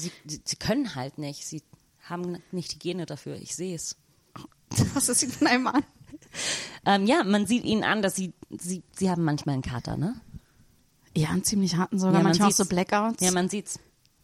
sie, 0.00 0.12
sie, 0.26 0.40
sie 0.44 0.56
können 0.56 0.94
halt 0.94 1.18
nicht. 1.18 1.46
Sie 1.46 1.62
haben 2.02 2.38
nicht 2.50 2.72
die 2.72 2.78
Gene 2.78 3.06
dafür. 3.06 3.36
Ich 3.36 3.54
sehe 3.54 3.74
es. 3.74 3.96
Was 4.94 5.08
ist 5.08 5.40
mit 5.40 5.50
einem 5.50 5.66
an? 5.66 5.84
Ähm, 6.86 7.06
ja, 7.06 7.24
man 7.24 7.46
sieht 7.46 7.64
ihnen 7.64 7.84
an, 7.84 8.02
dass 8.02 8.16
sie, 8.16 8.32
sie, 8.50 8.82
sie 8.96 9.10
haben 9.10 9.24
manchmal 9.24 9.54
einen 9.54 9.62
Kater, 9.62 9.96
ne? 9.96 10.20
Ja, 11.16 11.30
einen 11.30 11.44
ziemlich 11.44 11.76
harten 11.76 11.98
sogar. 11.98 12.14
Ja, 12.14 12.18
man 12.20 12.30
manchmal 12.30 12.48
auch 12.48 12.52
so. 12.52 12.64
Blackouts. 12.64 13.22
Ja, 13.22 13.32
man 13.32 13.48
sieht's. 13.48 13.80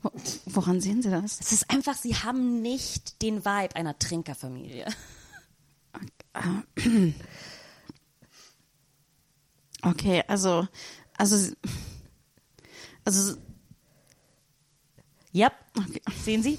Wo- 0.06 0.12
Woran 0.46 0.80
sehen 0.80 1.02
Sie 1.02 1.10
das? 1.10 1.40
Es 1.40 1.52
ist 1.52 1.68
einfach, 1.70 1.96
sie 1.96 2.14
haben 2.14 2.62
nicht 2.62 3.20
den 3.22 3.44
Vibe 3.44 3.74
einer 3.76 3.98
Trinkerfamilie. 3.98 4.86
Okay, 9.82 10.22
also, 10.26 10.66
also 11.16 11.52
Also, 13.04 13.36
Ja, 15.32 15.52
sehen 16.24 16.42
Sie? 16.42 16.58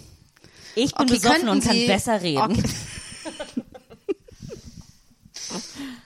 Ich 0.75 0.93
bin 0.93 1.05
Okay, 1.07 1.13
besoffen 1.19 1.49
und 1.49 1.63
kann 1.63 1.73
Sie- 1.73 1.87
besser 1.87 2.21
reden. 2.21 2.41
Okay. 2.41 2.63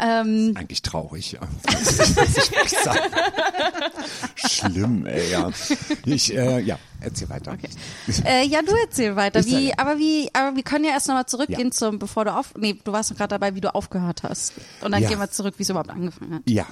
ähm, 0.00 0.54
Eigentlich 0.56 0.82
traurig, 0.82 1.32
ja. 1.32 1.40
Das 1.72 2.14
muss 2.16 2.50
ich 2.66 2.78
sagen. 2.78 2.98
Schlimm, 4.36 5.06
ey, 5.06 5.30
ja. 5.30 5.50
Ich, 6.04 6.34
äh, 6.34 6.60
ja, 6.60 6.78
erzähl 7.00 7.28
weiter. 7.28 7.56
äh, 8.24 8.46
ja, 8.46 8.62
du 8.62 8.72
erzähl 8.84 9.16
weiter. 9.16 9.44
Wie, 9.44 9.76
aber 9.78 9.98
wie, 9.98 10.28
aber 10.32 10.56
wir 10.56 10.62
können 10.62 10.84
ja 10.84 10.90
erst 10.92 11.08
nochmal 11.08 11.26
zurückgehen 11.26 11.68
Ja. 11.68 11.70
zum, 11.70 11.98
bevor 11.98 12.24
du 12.24 12.34
auf, 12.34 12.54
nee, 12.56 12.76
du 12.82 12.92
warst 12.92 13.10
noch 13.10 13.18
gerade 13.18 13.30
dabei, 13.30 13.54
wie 13.54 13.60
du 13.60 13.74
aufgehört 13.74 14.22
hast. 14.22 14.52
Und 14.80 14.92
dann 14.92 15.02
Ja. 15.02 15.08
gehen 15.08 15.18
wir 15.18 15.30
zurück, 15.30 15.54
wie 15.58 15.62
es 15.62 15.70
überhaupt 15.70 15.90
angefangen 15.90 16.34
hat. 16.36 16.42
Ja. 16.48 16.66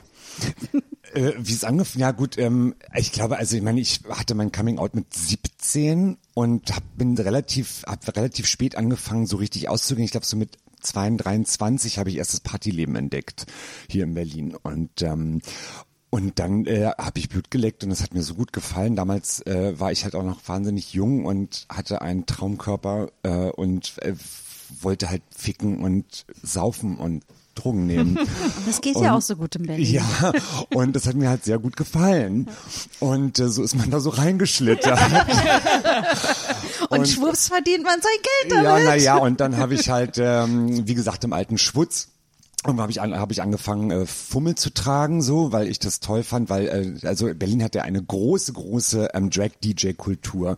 äh, 1.15 1.33
wie 1.39 1.53
es 1.53 1.65
angefangen, 1.65 2.01
ja 2.01 2.11
gut, 2.13 2.39
ähm, 2.39 2.75
ich 2.95 3.13
glaube, 3.13 3.37
also 3.37 3.57
ich 3.57 3.63
meine, 3.63 3.81
ich 3.81 4.01
hatte 4.09 4.35
mein 4.35 4.51
Coming 4.53 4.79
Out 4.79 4.95
mit 4.95 5.13
17 5.15 6.17
und 6.35 6.75
hab, 6.75 6.83
bin 6.97 7.17
relativ, 7.19 7.85
hab 7.87 8.17
relativ 8.17 8.47
spät 8.47 8.77
angefangen, 8.77 9.27
so 9.27 9.37
richtig 9.37 9.69
auszugehen. 9.69 10.05
Ich 10.05 10.11
glaube, 10.13 10.27
so 10.27 10.37
mit 10.37 10.59
22, 10.83 11.23
23 11.25 11.99
habe 11.99 12.11
ich 12.11 12.17
erst 12.17 12.33
das 12.33 12.41
Partyleben 12.41 12.97
entdeckt 12.97 13.47
hier 13.89 14.05
in 14.05 14.15
Berlin 14.15 14.55
und 14.63 15.03
ähm, 15.03 15.41
und 16.15 16.39
dann 16.39 16.67
äh, 16.67 16.91
habe 16.99 17.19
ich 17.19 17.31
Blut 17.31 17.51
geleckt 17.51 17.85
und 17.85 17.91
es 17.91 18.03
hat 18.03 18.13
mir 18.13 18.23
so 18.23 18.35
gut 18.35 18.53
gefallen. 18.53 18.97
Damals 18.97 19.41
äh, 19.47 19.81
war 19.81 19.93
ich 19.93 20.05
halt 20.05 20.15
auch 20.15 20.25
noch 20.25 20.47
wahnsinnig 20.47 20.93
jung 20.93 21.25
und 21.25 21.65
hatte 21.71 22.03
einen 22.03 22.27
Traumkörper 22.27 23.09
äh, 23.23 23.49
und 23.49 23.95
äh, 24.03 24.15
wollte 24.83 25.09
halt 25.09 25.23
ficken 25.35 25.83
und 25.83 26.27
saufen 26.43 26.99
und 26.99 27.25
Drogen 27.55 27.87
nehmen. 27.87 28.19
Das 28.67 28.81
geht 28.81 28.95
ja 28.97 29.01
Und- 29.13 29.19
auch 29.19 29.23
so 29.23 29.37
gut 29.37 29.57
in 29.57 29.67
Berlin. 29.67 29.93
Ja, 29.93 30.33
und 30.71 30.95
das 30.97 31.07
hat 31.07 31.15
mir 31.15 31.29
halt 31.29 31.45
sehr 31.45 31.59
gut 31.59 31.77
gefallen. 31.77 32.49
Und 33.01 33.39
äh, 33.39 33.49
so 33.49 33.63
ist 33.63 33.75
man 33.75 33.91
da 33.91 34.01
so 34.01 34.11
reingeschlittert. 34.11 34.99
Und, 36.89 36.99
Und- 37.01 37.09
schwupps 37.09 37.49
verdient 37.49 37.85
man 37.85 38.01
sein 38.01 38.13
Geld 38.23 38.53
damit. 38.53 38.65
ja, 38.65 38.91
na 38.91 38.95
ja, 38.97 39.17
und 39.17 39.41
dann 39.41 39.57
habe 39.57 39.75
ich 39.75 39.89
halt, 39.89 40.19
ähm, 40.19 40.87
wie 40.87 40.95
gesagt, 40.95 41.25
im 41.25 41.33
alten 41.33 41.59
Schwutz. 41.59 42.09
Und 42.65 42.81
habe 42.81 42.93
ich, 42.93 43.01
an, 43.01 43.19
hab 43.19 43.33
ich 43.33 43.43
angefangen, 43.43 43.91
äh, 43.91 44.07
Fummel 44.07 44.55
zu 44.55 44.73
tragen, 44.73 45.21
so, 45.21 45.51
weil 45.51 45.67
ich 45.67 45.81
das 45.81 45.99
toll 45.99 46.23
fand, 46.23 46.49
weil, 46.49 46.69
äh, 47.03 47.07
also 47.07 47.35
Berlin 47.35 47.61
hat 47.65 47.75
ja 47.75 47.83
eine 47.83 48.01
große, 48.01 48.53
große 48.53 49.09
ähm, 49.15 49.31
Drag-DJ-Kultur, 49.31 50.57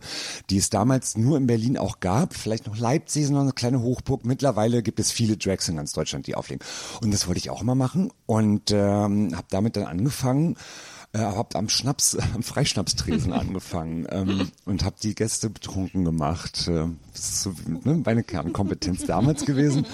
die 0.51 0.57
es 0.57 0.69
damals 0.69 1.17
nur 1.17 1.35
in 1.37 1.47
Berlin 1.47 1.79
auch 1.79 1.99
gab. 1.99 2.35
Vielleicht 2.35 2.67
noch 2.67 2.77
Leipzig 2.77 3.23
ist 3.23 3.31
noch 3.31 3.41
eine 3.41 3.53
kleine 3.53 3.81
Hochburg. 3.81 4.23
Mittlerweile 4.23 4.83
gibt 4.83 4.99
es 4.99 5.11
viele 5.11 5.35
Drags 5.35 5.67
in 5.67 5.77
ganz 5.77 5.93
Deutschland, 5.93 6.27
die 6.27 6.35
auflegen. 6.35 6.63
Und 7.01 7.11
das 7.11 7.27
wollte 7.27 7.39
ich 7.39 7.49
auch 7.49 7.63
immer 7.63 7.75
machen 7.75 8.11
und 8.27 8.69
ähm, 8.69 9.35
habe 9.35 9.47
damit 9.49 9.75
dann 9.75 9.85
angefangen, 9.85 10.57
äh, 11.15 11.19
hab 11.19 11.55
am 11.55 11.69
Schnaps, 11.69 12.17
am 12.35 12.43
Freischnapstresen 12.43 13.31
angefangen 13.33 14.05
ähm, 14.09 14.51
und 14.65 14.83
habe 14.83 14.97
die 15.01 15.15
Gäste 15.15 15.49
betrunken 15.49 16.03
gemacht. 16.03 16.67
Äh, 16.67 16.87
das 17.13 17.29
ist 17.29 17.41
so 17.43 17.53
ne, 17.67 18.01
meine 18.03 18.23
Kernkompetenz 18.23 19.05
damals 19.05 19.45
gewesen. 19.45 19.85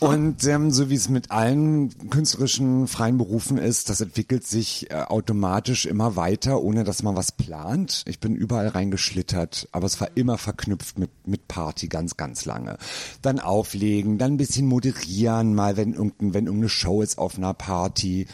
Und 0.00 0.44
ähm, 0.46 0.70
so 0.70 0.90
wie 0.90 0.94
es 0.94 1.08
mit 1.08 1.30
allen 1.30 2.10
künstlerischen 2.10 2.86
freien 2.88 3.16
Berufen 3.16 3.56
ist, 3.56 3.88
das 3.88 4.02
entwickelt 4.02 4.46
sich 4.46 4.90
äh, 4.90 5.02
automatisch 5.02 5.86
immer 5.86 6.16
weiter, 6.16 6.60
ohne 6.60 6.84
dass 6.84 7.02
man 7.02 7.16
was 7.16 7.32
plant. 7.32 8.04
Ich 8.06 8.20
bin 8.20 8.34
überall 8.34 8.68
reingeschlittert, 8.68 9.68
aber 9.72 9.86
es 9.86 10.00
war 10.00 10.08
immer 10.16 10.36
verknüpft 10.36 10.98
mit, 10.98 11.10
mit 11.26 11.48
Party 11.48 11.88
ganz, 11.88 12.18
ganz 12.18 12.44
lange. 12.44 12.76
Dann 13.22 13.40
auflegen, 13.40 14.18
dann 14.18 14.34
ein 14.34 14.36
bisschen 14.36 14.66
moderieren, 14.66 15.54
mal 15.54 15.78
wenn 15.78 15.94
irgendein, 15.94 16.34
wenn 16.34 16.46
irgendeine 16.46 16.68
Show 16.68 17.00
ist 17.00 17.16
auf 17.16 17.38
einer 17.38 17.54
Party. 17.54 18.26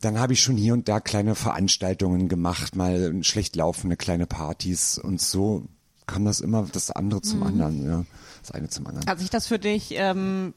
Dann 0.00 0.18
habe 0.18 0.34
ich 0.34 0.42
schon 0.42 0.56
hier 0.56 0.74
und 0.74 0.88
da 0.88 1.00
kleine 1.00 1.34
Veranstaltungen 1.34 2.28
gemacht, 2.28 2.76
mal 2.76 3.22
schlecht 3.22 3.56
laufende 3.56 3.96
kleine 3.96 4.26
Partys 4.26 4.98
und 4.98 5.20
so 5.20 5.66
kam 6.06 6.24
das 6.24 6.40
immer 6.40 6.66
das 6.70 6.90
andere 6.90 7.20
zum 7.20 7.42
anderen, 7.42 7.84
ja. 7.84 8.04
Das 8.42 8.52
eine 8.52 8.68
zum 8.68 8.86
anderen. 8.86 9.08
Hat 9.08 9.18
sich 9.18 9.30
das 9.30 9.48
für 9.48 9.58
dich 9.58 9.94
ähm, 9.96 10.54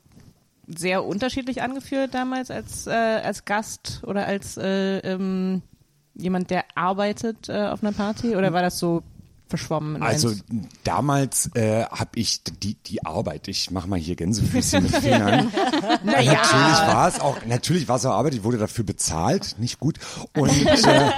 sehr 0.67 1.03
unterschiedlich 1.03 1.61
angefühlt 1.61 2.13
damals 2.13 2.51
als, 2.51 2.85
äh, 2.85 2.91
als 2.91 3.45
Gast 3.45 4.01
oder 4.05 4.27
als 4.27 4.57
äh, 4.57 4.99
ähm, 4.99 5.63
jemand, 6.13 6.51
der 6.51 6.65
arbeitet 6.75 7.49
äh, 7.49 7.67
auf 7.67 7.81
einer 7.81 7.93
Party? 7.93 8.35
Oder 8.35 8.53
war 8.53 8.61
das 8.61 8.77
so 8.77 9.01
verschwommen? 9.49 10.01
Also 10.01 10.29
eins? 10.29 10.43
damals 10.83 11.49
äh, 11.55 11.83
habe 11.85 12.11
ich 12.15 12.43
die 12.43 12.75
die 12.75 13.05
Arbeit. 13.05 13.47
Ich 13.47 13.71
mache 13.71 13.87
mal 13.87 13.99
hier 13.99 14.15
Gänsefüßchen 14.15 14.83
mit 14.83 14.95
Fingern. 14.95 15.51
Natürlich 16.03 16.37
war 16.37 17.07
es 17.07 17.19
auch 17.19 17.37
natürlich 17.45 17.87
war 17.87 17.97
es 17.97 18.05
auch 18.05 18.13
Arbeit. 18.13 18.35
Ich 18.35 18.43
wurde 18.43 18.57
dafür 18.57 18.83
bezahlt, 18.85 19.55
nicht 19.59 19.79
gut. 19.79 19.99
Und 20.35 20.49
äh, 20.49 21.11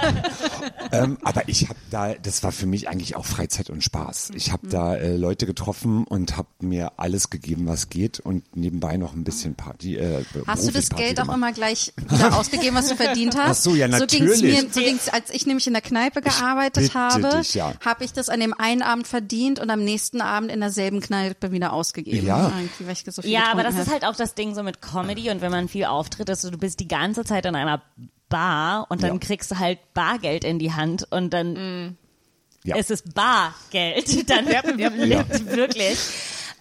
ähm, 0.92 1.18
aber 1.22 1.48
ich 1.48 1.68
habe 1.68 1.78
da, 1.90 2.14
das 2.14 2.42
war 2.42 2.52
für 2.52 2.66
mich 2.66 2.88
eigentlich 2.88 3.16
auch 3.16 3.24
Freizeit 3.24 3.70
und 3.70 3.82
Spaß. 3.84 4.32
Ich 4.34 4.52
habe 4.52 4.66
da 4.68 4.94
äh, 4.96 5.16
Leute 5.16 5.46
getroffen 5.46 6.04
und 6.04 6.36
habe 6.36 6.48
mir 6.60 6.92
alles 6.98 7.30
gegeben, 7.30 7.66
was 7.66 7.88
geht 7.88 8.20
und 8.20 8.56
nebenbei 8.56 8.96
noch 8.96 9.14
ein 9.14 9.24
bisschen 9.24 9.54
Party. 9.54 9.96
Äh, 9.96 10.24
Hast 10.46 10.66
du 10.66 10.72
das 10.72 10.88
Profi-Party 10.88 11.02
Geld 11.02 11.18
auch 11.20 11.24
gemacht. 11.24 11.36
immer 11.36 11.52
gleich 11.52 11.92
ausgegeben, 12.32 12.76
was 12.76 12.88
du 12.88 12.96
verdient 12.96 13.36
hast? 13.36 13.60
Ach 13.60 13.62
so, 13.62 13.74
ja, 13.74 13.86
So 13.90 14.06
ging's 14.06 14.12
natürlich. 14.12 14.42
mir, 14.42 14.70
so 14.70 14.80
ging's, 14.80 15.08
als 15.08 15.30
ich 15.30 15.46
nämlich 15.46 15.66
in 15.66 15.72
der 15.72 15.82
Kneipe 15.82 16.20
gearbeitet 16.22 16.94
habe, 16.94 17.38
dich, 17.38 17.54
ja. 17.54 17.72
habe 17.84 18.04
ich 18.04 18.12
das 18.12 18.21
an 18.28 18.40
dem 18.40 18.54
einen 18.54 18.82
Abend 18.82 19.06
verdient 19.06 19.58
und 19.58 19.70
am 19.70 19.82
nächsten 19.84 20.20
Abend 20.20 20.50
in 20.50 20.60
derselben 20.60 21.00
Kneipe 21.00 21.52
wieder 21.52 21.72
ausgegeben. 21.72 22.26
Ja. 22.26 22.52
So 23.06 23.22
Ja, 23.22 23.50
aber 23.52 23.62
das 23.62 23.74
getrunken 23.74 23.80
ist 23.80 23.92
halt 23.92 24.04
auch 24.04 24.16
das 24.16 24.34
Ding 24.34 24.54
so 24.54 24.62
mit 24.62 24.82
Comedy 24.82 25.30
und 25.30 25.40
wenn 25.40 25.50
man 25.50 25.68
viel 25.68 25.84
auftritt, 25.84 26.28
dass 26.28 26.42
du, 26.42 26.50
du 26.50 26.58
bist 26.58 26.80
die 26.80 26.88
ganze 26.88 27.24
Zeit 27.24 27.46
in 27.46 27.54
einer 27.56 27.82
Bar 28.28 28.86
und 28.90 29.02
dann 29.02 29.14
Ja. 29.14 29.18
kriegst 29.18 29.50
du 29.50 29.58
halt 29.58 29.78
Bargeld 29.94 30.44
in 30.44 30.58
die 30.58 30.72
Hand 30.72 31.06
und 31.10 31.30
dann 31.34 31.96
Ja. 32.64 32.76
es 32.76 32.90
ist 32.90 33.14
Bargeld, 33.14 34.30
dann 34.30 34.46
wirklich. 34.48 35.98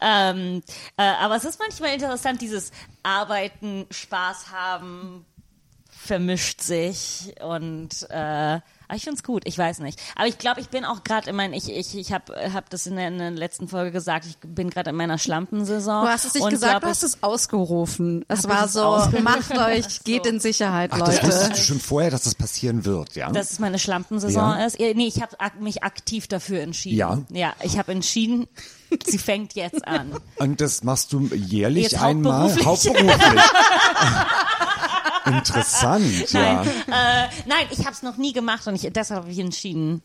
Ähm, 0.02 0.64
äh, 0.98 1.04
aber 1.04 1.36
es 1.36 1.46
ist 1.46 1.60
manchmal 1.60 1.94
interessant, 1.94 2.42
dieses 2.42 2.72
Arbeiten, 3.04 3.86
Spaß 3.92 4.52
haben, 4.52 5.26
vermischt 5.92 6.62
sich 6.62 7.36
und 7.44 7.90
äh, 8.10 8.60
aber 8.92 8.98
ich 8.98 9.06
find's 9.06 9.24
gut, 9.24 9.44
ich 9.46 9.58
weiß 9.58 9.80
nicht. 9.80 9.98
Aber 10.18 10.28
ich 10.28 10.38
glaube, 10.38 10.60
ich 10.60 10.68
bin 10.68 10.84
auch 10.84 11.06
gerade 11.06 11.30
in 11.30 11.36
meinen, 11.38 11.54
ich, 11.54 11.72
ich, 11.72 11.98
ich 11.98 12.12
habe 12.12 12.54
hab 12.54 12.70
das 12.70 12.86
in 12.88 12.98
der, 12.98 13.08
in 13.08 13.20
der 13.20 13.32
letzten 13.32 13.70
Folge 13.70 13.94
gesagt, 13.94 14.26
ich 14.26 14.38
bin 14.46 14.70
gerade 14.70 14.90
in 14.90 14.98
meiner 14.98 15.18
Schlampensaison. 15.18 16.04
Du 16.04 16.12
hast 16.12 16.26
es 16.26 16.34
nicht 16.34 16.44
und 16.44 16.50
gesagt, 16.50 16.72
glaub, 16.74 16.82
du 16.82 16.88
hast 16.90 17.02
es 17.02 17.24
ausgerufen. 17.24 18.26
Es 18.28 18.50
war 18.50 18.60
ich 18.60 18.66
es 18.66 18.74
so, 18.74 19.08
macht 19.22 19.58
euch, 19.58 20.04
geht 20.04 20.26
in 20.26 20.42
Sicherheit, 20.42 20.92
Ach, 20.94 21.00
das 21.00 21.24
wusstest 21.24 21.42
Leute. 21.44 21.54
du 21.54 21.62
schon 21.62 21.80
vorher, 21.80 22.12
dass 22.12 22.24
das 22.24 22.36
passieren 22.36 22.84
wird, 22.84 23.16
ja? 23.16 23.32
dass 23.32 23.52
es 23.52 23.60
meine 23.60 23.80
Schlampensaison 23.80 24.60
Ja. 24.60 24.66
ist. 24.66 24.78
Nee, 24.78 25.08
ich 25.08 25.22
habe 25.22 25.38
mich 25.62 25.84
aktiv 25.84 26.28
dafür 26.28 26.60
entschieden. 26.60 26.98
Ja. 26.98 27.18
Ja, 27.30 27.54
ich 27.64 27.78
habe 27.78 27.94
entschieden, 27.94 28.50
sie 29.06 29.20
fängt 29.20 29.54
jetzt 29.54 29.88
an. 29.88 30.12
Und 30.36 30.60
das 30.60 30.84
machst 30.84 31.14
du 31.14 31.30
jährlich 31.34 31.92
Jetzt 31.92 32.02
einmal? 32.02 32.54
hauptberuflich. 32.66 32.66
Hauptberuflich. 32.66 33.42
Interessant, 35.26 36.32
ja. 36.32 36.64
Nein, 36.64 36.68
äh, 36.88 37.28
nein, 37.48 37.68
ich 37.72 37.80
habe 37.80 37.92
es 37.92 38.04
noch 38.04 38.18
nie 38.18 38.34
gemacht 38.34 38.68
und 38.68 38.76
ich, 38.76 38.92
deshalb 38.92 39.22
habe 39.22 39.32
ich 39.32 39.40
entschieden. 39.40 40.02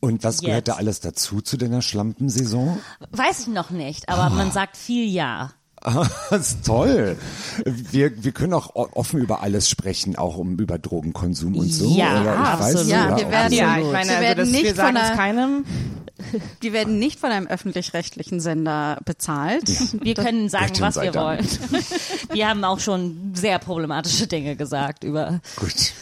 Und 0.00 0.24
was 0.24 0.40
gehört 0.40 0.66
Jetzt. 0.66 0.68
da 0.68 0.78
alles 0.78 1.00
dazu 1.00 1.42
zu 1.42 1.56
deiner 1.58 1.82
Schlampensaison? 1.82 2.80
Weiß 3.10 3.40
ich 3.40 3.46
noch 3.48 3.70
nicht, 3.70 4.08
aber 4.08 4.30
man 4.30 4.50
sagt 4.50 4.76
viel 4.76 5.06
Ja. 5.10 5.52
Das 6.30 6.48
ist 6.52 6.66
toll. 6.66 7.16
Wir, 7.64 8.22
wir 8.22 8.32
können 8.32 8.52
auch 8.54 8.74
offen 8.74 9.20
über 9.20 9.42
alles 9.42 9.68
sprechen, 9.68 10.16
auch 10.16 10.36
um 10.36 10.58
über 10.58 10.78
Drogenkonsum 10.78 11.56
und 11.56 11.72
so. 11.72 11.90
Ja, 11.96 12.20
oder? 12.20 12.34
Ich 12.34 12.38
absolut. 12.38 12.74
Weiß, 12.76 12.88
Ja, 12.88 13.16
wir 13.16 13.30
werden- 13.30 13.52
ja, 13.52 13.78
ich 13.78 13.84
meine, 13.84 13.92
Wir 13.92 14.16
also 14.16 14.20
werden 14.20 14.38
das, 14.38 14.48
nicht 14.50 14.64
wir 14.64 14.74
sagen 14.74 14.96
von 14.98 15.16
keinem. 15.16 15.64
Die 16.62 16.74
werden 16.74 16.98
nicht 16.98 17.18
von 17.18 17.30
einem 17.30 17.46
öffentlich-rechtlichen 17.46 18.40
Sender 18.40 18.98
bezahlt. 19.06 19.64
Wir 20.04 20.14
können 20.14 20.50
sagen, 20.50 20.66
Gott 20.74 20.80
was 20.82 20.96
wir 20.96 21.12
Dank. 21.12 21.38
wollen. 21.42 21.84
Wir 22.32 22.46
haben 22.48 22.62
auch 22.62 22.78
schon 22.78 23.32
sehr 23.34 23.58
problematische 23.58 24.26
Dinge 24.26 24.54
gesagt 24.54 25.02
über 25.02 25.40
Gut. 25.56 25.92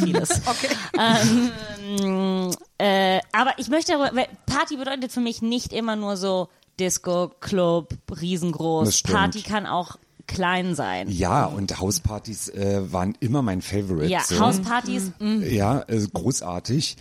vieles. 0.00 0.40
Ähm, 0.98 2.50
äh, 2.78 3.20
aber 3.32 3.52
ich 3.58 3.68
möchte, 3.68 3.92
Party 4.46 4.76
bedeutet 4.76 5.12
für 5.12 5.20
mich 5.20 5.40
nicht 5.40 5.72
immer 5.72 5.94
nur 5.96 6.16
so 6.16 6.48
Disco, 6.80 7.30
Club, 7.40 7.94
riesengroß. 8.20 9.02
Party 9.02 9.42
kann 9.42 9.66
auch 9.66 9.96
klein 10.26 10.74
sein. 10.74 11.08
Ja, 11.10 11.44
und 11.44 11.80
Hauspartys 11.80 12.48
äh, 12.48 12.92
waren 12.92 13.16
immer 13.20 13.42
mein 13.42 13.62
Favorite. 13.62 14.10
Ja, 14.10 14.20
so. 14.20 14.38
Hauspartys, 14.38 15.12
mh. 15.18 15.46
Ja, 15.46 15.80
äh, 15.88 16.06
großartig. 16.12 16.96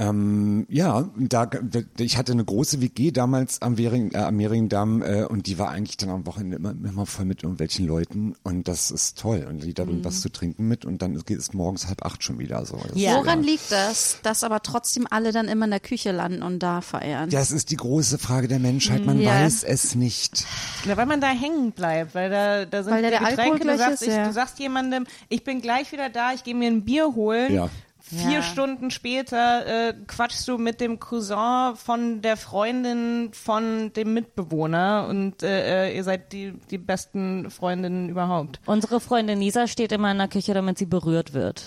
Ähm, 0.00 0.66
ja, 0.70 1.10
da, 1.18 1.44
da, 1.44 1.80
ich 1.98 2.16
hatte 2.16 2.32
eine 2.32 2.44
große 2.44 2.80
WG 2.80 3.10
damals 3.10 3.60
am, 3.60 3.76
Währing, 3.76 4.12
äh, 4.12 4.18
am 4.18 4.36
Mehringdamm 4.36 5.02
äh, 5.02 5.24
und 5.24 5.46
die 5.46 5.58
war 5.58 5.68
eigentlich 5.68 5.98
dann 5.98 6.08
am 6.08 6.26
Wochenende 6.26 6.56
immer, 6.56 6.70
immer 6.70 7.04
voll 7.04 7.26
mit 7.26 7.42
irgendwelchen 7.42 7.86
Leuten 7.86 8.34
und 8.42 8.66
das 8.66 8.90
ist 8.90 9.18
toll. 9.18 9.46
Und 9.46 9.62
jeder 9.62 9.84
bringt 9.84 10.04
was 10.06 10.22
zu 10.22 10.30
trinken 10.30 10.66
mit 10.68 10.86
und 10.86 11.02
dann 11.02 11.18
geht 11.24 11.38
es 11.38 11.52
morgens 11.52 11.86
halb 11.86 12.02
acht 12.04 12.24
schon 12.24 12.38
wieder 12.38 12.64
so. 12.64 12.76
Das 12.88 12.96
Ja. 12.98 13.12
ist, 13.12 13.16
Woran 13.18 13.42
liegt 13.42 13.70
das, 13.70 14.18
dass 14.22 14.42
aber 14.42 14.62
trotzdem 14.62 15.06
alle 15.10 15.32
dann 15.32 15.48
immer 15.48 15.66
in 15.66 15.70
der 15.70 15.80
Küche 15.80 16.12
landen 16.12 16.42
und 16.42 16.60
da 16.60 16.80
feiern? 16.80 17.28
Das 17.28 17.50
ist 17.52 17.70
die 17.70 17.76
große 17.76 18.18
Frage 18.18 18.48
der 18.48 18.58
Menschheit. 18.58 19.04
Man 19.04 19.20
Ja. 19.20 19.30
weiß 19.30 19.64
es 19.64 19.94
nicht. 19.94 20.46
Ja, 20.86 20.96
weil 20.96 21.06
man 21.06 21.20
da 21.20 21.28
hängen 21.28 21.72
bleibt, 21.72 22.14
weil 22.14 22.30
da, 22.30 22.64
da 22.64 22.82
sind 22.82 22.94
Weil 22.94 23.02
da 23.02 23.08
die 23.10 23.18
der 23.18 23.28
Getränke, 23.28 23.42
Alkohol 23.52 23.72
du 23.72 23.78
sagst, 23.78 24.02
ist, 24.02 24.08
ich, 24.08 24.14
ja. 24.14 24.26
du 24.26 24.32
sagst 24.32 24.58
jemandem, 24.58 25.06
ich 25.28 25.44
bin 25.44 25.60
gleich 25.60 25.92
wieder 25.92 26.08
da, 26.08 26.32
ich 26.32 26.42
gehe 26.42 26.54
mir 26.54 26.68
ein 26.70 26.84
Bier 26.86 27.14
holen. 27.14 27.52
Ja. 27.52 27.68
Vier 28.10 28.30
Ja. 28.38 28.42
Stunden 28.42 28.90
später 28.90 29.88
äh, 29.88 29.94
quatschst 30.06 30.46
du 30.48 30.58
mit 30.58 30.80
dem 30.80 30.98
Cousin 30.98 31.74
von 31.76 32.22
der 32.22 32.36
Freundin 32.36 33.30
von 33.32 33.92
dem 33.94 34.14
Mitbewohner 34.14 35.06
und 35.08 35.42
äh, 35.42 35.88
äh, 35.90 35.96
ihr 35.96 36.04
seid 36.04 36.32
die, 36.32 36.52
die 36.70 36.78
besten 36.78 37.50
Freundinnen 37.50 38.08
überhaupt. 38.08 38.60
Unsere 38.66 39.00
Freundin 39.00 39.40
Lisa 39.40 39.66
steht 39.66 39.92
immer 39.92 40.10
in 40.12 40.18
der 40.18 40.28
Küche, 40.28 40.54
damit 40.54 40.78
sie 40.78 40.86
berührt 40.86 41.32
wird. 41.34 41.62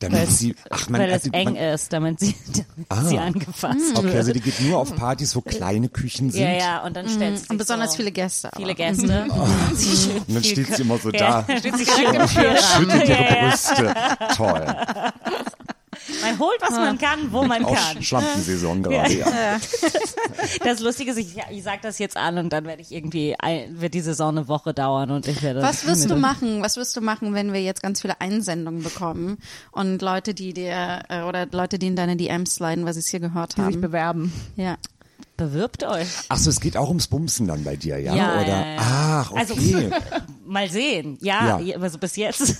Damit 0.00 0.30
sie, 0.30 0.54
ach 0.70 0.88
man, 0.88 1.00
weil 1.00 1.08
es 1.10 1.24
also 1.24 1.30
eng 1.32 1.44
man, 1.54 1.56
ist, 1.56 1.92
damit 1.92 2.20
sie, 2.20 2.34
damit 2.88 3.08
sie 3.08 3.18
angefasst 3.18 3.78
okay, 3.96 4.04
wird. 4.04 4.16
also 4.16 4.32
die 4.32 4.40
geht 4.40 4.60
nur 4.60 4.78
auf 4.78 4.94
Partys, 4.94 5.34
wo 5.34 5.40
kleine 5.40 5.88
Küchen 5.88 6.30
sind. 6.30 6.42
ja, 6.42 6.52
ja, 6.52 6.82
und 6.84 6.96
dann 6.96 7.08
stellt 7.08 7.36
sie 7.36 7.42
sich 7.42 7.50
Und 7.50 7.58
besonders 7.58 7.92
so 7.92 7.96
viele 7.96 8.12
Gäste. 8.12 8.50
viele 8.56 8.70
aber. 8.70 8.74
Gäste. 8.76 9.26
Sie 9.74 9.96
schön 9.96 10.18
Und 10.18 10.34
dann 10.34 10.44
steht 10.44 10.74
sie 10.74 10.82
immer 10.82 10.98
so 10.98 11.10
Ja, 11.10 11.42
da, 11.42 11.56
steht 11.58 11.76
sie 11.76 11.86
schön 11.86 12.14
im 12.14 12.28
schüttelt 12.28 13.08
ihre 13.08 13.22
Ja, 13.22 13.34
ja. 13.34 13.48
Brüste. 13.48 13.94
Toll. 14.36 14.66
Man 16.22 16.38
holt, 16.38 16.60
was 16.60 16.70
man 16.70 16.98
kann, 16.98 17.30
wo 17.32 17.44
man 17.44 17.64
Auch 17.64 17.74
kann. 17.74 18.02
Schlampensaison 18.02 18.82
gerade, 18.82 19.12
ja. 19.18 19.26
Das 20.64 20.80
Lustige 20.80 21.10
ist, 21.10 21.18
ich, 21.18 21.36
ich 21.50 21.62
sag 21.62 21.82
das 21.82 21.98
jetzt 21.98 22.16
an 22.16 22.38
und 22.38 22.52
dann 22.52 22.64
werde 22.64 22.82
ich 22.82 22.92
irgendwie, 22.92 23.34
ein, 23.38 23.80
wird 23.80 23.94
die 23.94 24.00
Saison 24.00 24.36
eine 24.38 24.48
Woche 24.48 24.72
dauern 24.74 25.10
und 25.10 25.26
ich 25.28 25.42
werde. 25.42 25.62
Was 25.62 25.86
wirst 25.86 26.08
du 26.10 26.16
machen? 26.16 26.62
Was 26.62 26.76
wirst 26.76 26.96
du 26.96 27.00
machen, 27.00 27.34
wenn 27.34 27.52
wir 27.52 27.62
jetzt 27.62 27.82
ganz 27.82 28.00
viele 28.00 28.20
Einsendungen 28.20 28.82
bekommen 28.82 29.38
und 29.72 30.00
Leute, 30.02 30.34
die 30.34 30.52
dir 30.54 31.00
äh, 31.08 31.22
oder 31.22 31.46
Leute, 31.50 31.78
die 31.78 31.88
in 31.88 31.96
deine 31.96 32.16
DMs 32.16 32.54
sliden, 32.56 32.84
weil 32.86 32.94
sie 32.94 33.00
es 33.00 33.08
hier 33.08 33.20
gehört 33.20 33.56
Die 33.56 33.62
sich 33.62 33.74
haben? 33.74 33.80
bewerben. 33.80 34.32
Ja. 34.56 34.76
Bewirbt 35.36 35.84
euch. 35.84 36.08
Ach 36.28 36.36
so, 36.36 36.50
es 36.50 36.60
geht 36.60 36.76
auch 36.76 36.88
ums 36.88 37.06
Bumsen 37.06 37.46
dann 37.46 37.62
bei 37.62 37.76
dir, 37.76 37.98
ja? 37.98 38.12
Ja, 38.14 38.34
Oder? 38.40 38.46
ja, 38.48 38.66
ja. 38.74 38.76
Ach, 38.80 39.32
Also- 39.32 39.54
okay. 39.54 39.90
Mal 40.46 40.68
sehen. 40.70 41.16
Ja, 41.20 41.60
Ja. 41.60 41.76
also 41.80 41.98
bis 41.98 42.16
jetzt. 42.16 42.56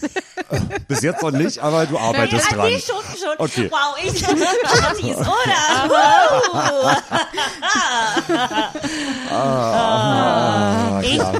Bis 0.88 1.02
jetzt 1.02 1.22
noch 1.22 1.30
nicht, 1.30 1.58
aber 1.58 1.84
du 1.86 1.98
arbeitest 1.98 2.50
ja, 2.50 2.56
dran. 2.56 2.68
nee, 2.68 2.80
schon, 2.80 2.96
schon. 3.18 3.34
Okay. 3.38 3.70
Wow, 3.70 3.96
ich 4.02 4.22
Partys, 4.22 5.16
oder? 5.16 6.68
Ah, 9.30 11.00
ich 11.02 11.14
ja. 11.16 11.32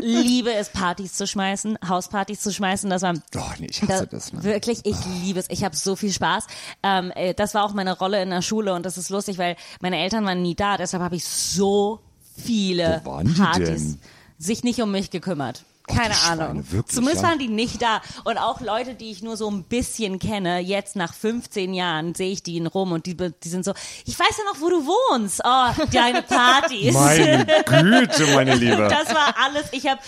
liebe 0.00 0.52
es, 0.54 0.70
Partys 0.70 1.14
zu 1.14 1.26
schmeißen, 1.26 1.78
Hauspartys 1.86 2.40
zu 2.40 2.52
schmeißen. 2.52 2.88
Das 2.90 3.02
war 3.02 3.14
Doch, 3.32 3.58
nee, 3.58 3.68
ich 3.70 3.82
hasse 3.82 4.06
Da- 4.06 4.06
das. 4.06 4.32
Ne? 4.32 4.42
Wirklich, 4.42 4.80
ich 4.84 4.96
liebe 5.22 5.38
es. 5.40 5.46
Ich 5.50 5.64
habe 5.64 5.76
so 5.76 5.96
viel 5.96 6.12
Spaß. 6.12 6.46
Ähm, 6.82 7.12
äh, 7.14 7.34
das 7.34 7.54
war 7.54 7.64
auch 7.64 7.74
meine 7.74 7.96
Rolle 7.98 8.22
in 8.22 8.30
der 8.30 8.42
Schule 8.42 8.74
und 8.74 8.84
das 8.86 8.96
ist 8.98 9.10
lustig, 9.10 9.38
weil 9.38 9.56
meine 9.80 9.98
Eltern 9.98 10.24
waren 10.24 10.42
nie 10.42 10.54
da. 10.54 10.76
Deshalb 10.76 11.02
habe 11.02 11.16
ich 11.16 11.24
so 11.26 12.00
viele 12.42 13.02
Partys 13.04 13.66
denn? 13.68 14.00
sich 14.38 14.64
nicht 14.64 14.80
um 14.80 14.90
mich 14.90 15.10
gekümmert. 15.10 15.64
Keine 15.86 16.14
Schweine, 16.14 16.48
Ahnung. 16.48 16.64
wirklich, 16.70 16.94
Zumindest 16.94 17.22
ja? 17.22 17.28
waren 17.28 17.38
die 17.38 17.48
nicht 17.48 17.80
da. 17.80 18.00
Und 18.24 18.38
auch 18.38 18.60
Leute, 18.60 18.94
die 18.94 19.10
ich 19.10 19.22
nur 19.22 19.36
so 19.36 19.50
ein 19.50 19.64
bisschen 19.64 20.18
kenne, 20.18 20.58
jetzt 20.58 20.96
nach 20.96 21.14
15 21.14 21.74
Jahren 21.74 22.14
sehe 22.14 22.32
ich 22.32 22.42
die 22.42 22.56
in 22.56 22.66
Rom 22.66 22.92
und 22.92 23.06
die, 23.06 23.16
die 23.16 23.48
sind 23.48 23.64
so, 23.64 23.72
ich 24.04 24.18
weiß 24.18 24.36
ja 24.38 24.44
noch, 24.52 24.60
wo 24.60 24.68
du 24.68 24.84
wohnst. 24.86 25.40
Oh, 25.44 25.84
deine 25.92 26.22
Partys. 26.22 26.92
Meine 26.92 27.46
Güte, 27.64 28.26
meine 28.34 28.54
Liebe. 28.54 28.88
Das 28.96 29.14
war 29.14 29.34
alles. 29.44 29.66
Ich 29.72 29.86
habe 29.86 30.00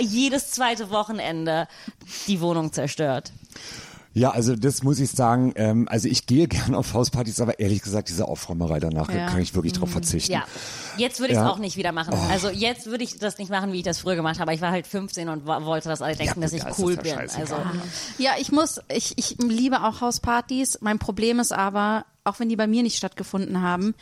jedes 0.00 0.50
zweite 0.50 0.90
Wochenende 0.90 1.68
die 2.26 2.40
Wohnung 2.40 2.72
zerstört. 2.72 3.32
Ja, 4.14 4.30
also 4.30 4.54
das 4.54 4.82
muss 4.84 5.00
ich 5.00 5.10
sagen. 5.10 5.52
Ähm, 5.56 5.88
also 5.90 6.08
ich 6.08 6.26
gehe 6.26 6.46
gerne 6.48 6.78
auf 6.78 6.94
Hauspartys, 6.94 7.40
aber 7.40 7.58
ehrlich 7.58 7.82
gesagt, 7.82 8.08
diese 8.08 8.26
Aufräumerei 8.28 8.78
danach 8.80 9.10
Ja. 9.12 9.26
kann 9.26 9.40
ich 9.40 9.54
wirklich 9.54 9.72
drauf 9.72 9.90
verzichten. 9.90 10.32
Ja, 10.32 10.44
jetzt 10.96 11.18
würde 11.20 11.32
ich 11.32 11.38
es 11.38 11.42
Ja. 11.42 11.50
Oh. 11.50 11.54
auch 11.54 11.58
nicht 11.58 11.76
wieder 11.76 11.92
machen. 11.92 12.14
Also 12.30 12.48
jetzt 12.48 12.86
würde 12.86 13.04
ich 13.04 13.18
das 13.18 13.38
nicht 13.38 13.50
machen, 13.50 13.72
wie 13.72 13.78
ich 13.78 13.82
das 13.82 13.98
früher 13.98 14.14
gemacht 14.16 14.38
habe. 14.40 14.54
Ich 14.54 14.60
war 14.60 14.70
halt 14.70 14.86
15 14.86 15.28
und 15.28 15.46
wollte, 15.46 15.88
dass 15.88 16.00
alle 16.00 16.16
denken, 16.16 16.34
gut, 16.34 16.44
dass 16.44 16.52
ich 16.52 16.62
ja, 16.62 16.72
cool 16.78 16.96
das 16.96 17.06
ja 17.08 17.16
bin. 17.16 17.28
Also 17.40 17.56
Ja, 18.18 18.30
ich 18.40 18.52
muss, 18.52 18.80
ich, 18.88 19.18
ich 19.18 19.36
liebe 19.38 19.82
auch 19.82 20.00
Hauspartys. 20.00 20.78
Mein 20.80 20.98
Problem 20.98 21.40
ist 21.40 21.52
aber, 21.52 22.04
auch 22.22 22.38
wenn 22.38 22.48
die 22.48 22.56
bei 22.56 22.66
mir 22.68 22.82
nicht 22.84 22.96
stattgefunden 22.96 23.62
haben, 23.62 23.94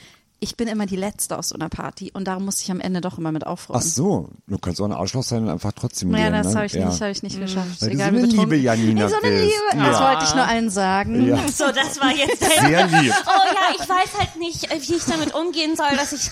ich 0.43 0.57
bin 0.57 0.67
immer 0.67 0.87
die 0.87 0.97
Letzte 0.97 1.39
aus 1.39 1.51
so 1.51 1.55
einer 1.55 1.69
Party 1.69 2.11
und 2.13 2.27
darum 2.27 2.45
muss 2.45 2.61
ich 2.61 2.71
am 2.73 2.81
Ende 2.81 3.01
doch 3.01 3.17
immer 3.17 3.31
mit 3.31 3.47
aufräumen. 3.47 3.81
Ach 3.81 3.87
so, 3.87 4.28
du 4.49 4.59
kannst 4.59 4.81
auch 4.81 4.87
ein 4.87 4.93
Arschloch 4.93 5.23
sein 5.23 5.45
und 5.45 5.50
einfach 5.50 5.71
trotzdem 5.73 6.11
Ja, 6.15 6.25
gehen. 6.25 6.33
das 6.33 6.49
ne? 6.49 6.55
habe 6.57 6.67
ich 6.67 6.73
ja. 6.73 6.89
nicht, 6.89 7.00
habe 7.00 7.11
ich 7.13 7.23
nicht 7.23 7.39
geschafft. 7.41 7.81
Weil 7.81 7.89
du 7.91 7.95
Egal, 7.95 8.11
so 8.11 8.17
wie 8.17 8.19
eine 8.23 8.26
liebe 8.33 8.57
Janina 8.57 9.09
so 9.09 9.15
eine 9.23 9.31
bist. 9.31 9.45
Liebe. 9.45 9.85
Das 9.85 9.99
Ja. 10.00 10.09
wollte 10.11 10.25
ich 10.25 10.35
nur 10.35 10.45
allen 10.45 10.71
sagen. 10.71 11.26
Ja. 11.28 11.37
so, 11.55 11.65
das 11.67 12.00
war 12.00 12.11
jetzt 12.11 12.41
Sehr 12.41 12.87
lieb. 12.89 13.15
Oh 13.25 13.31
ja, 13.55 13.75
ich 13.81 13.89
weiß 13.89 14.19
halt 14.19 14.37
nicht, 14.41 14.69
wie 14.89 14.95
ich 14.97 15.05
damit 15.05 15.33
umgehen 15.35 15.76
soll, 15.76 15.97
dass 15.97 16.13
ich 16.13 16.23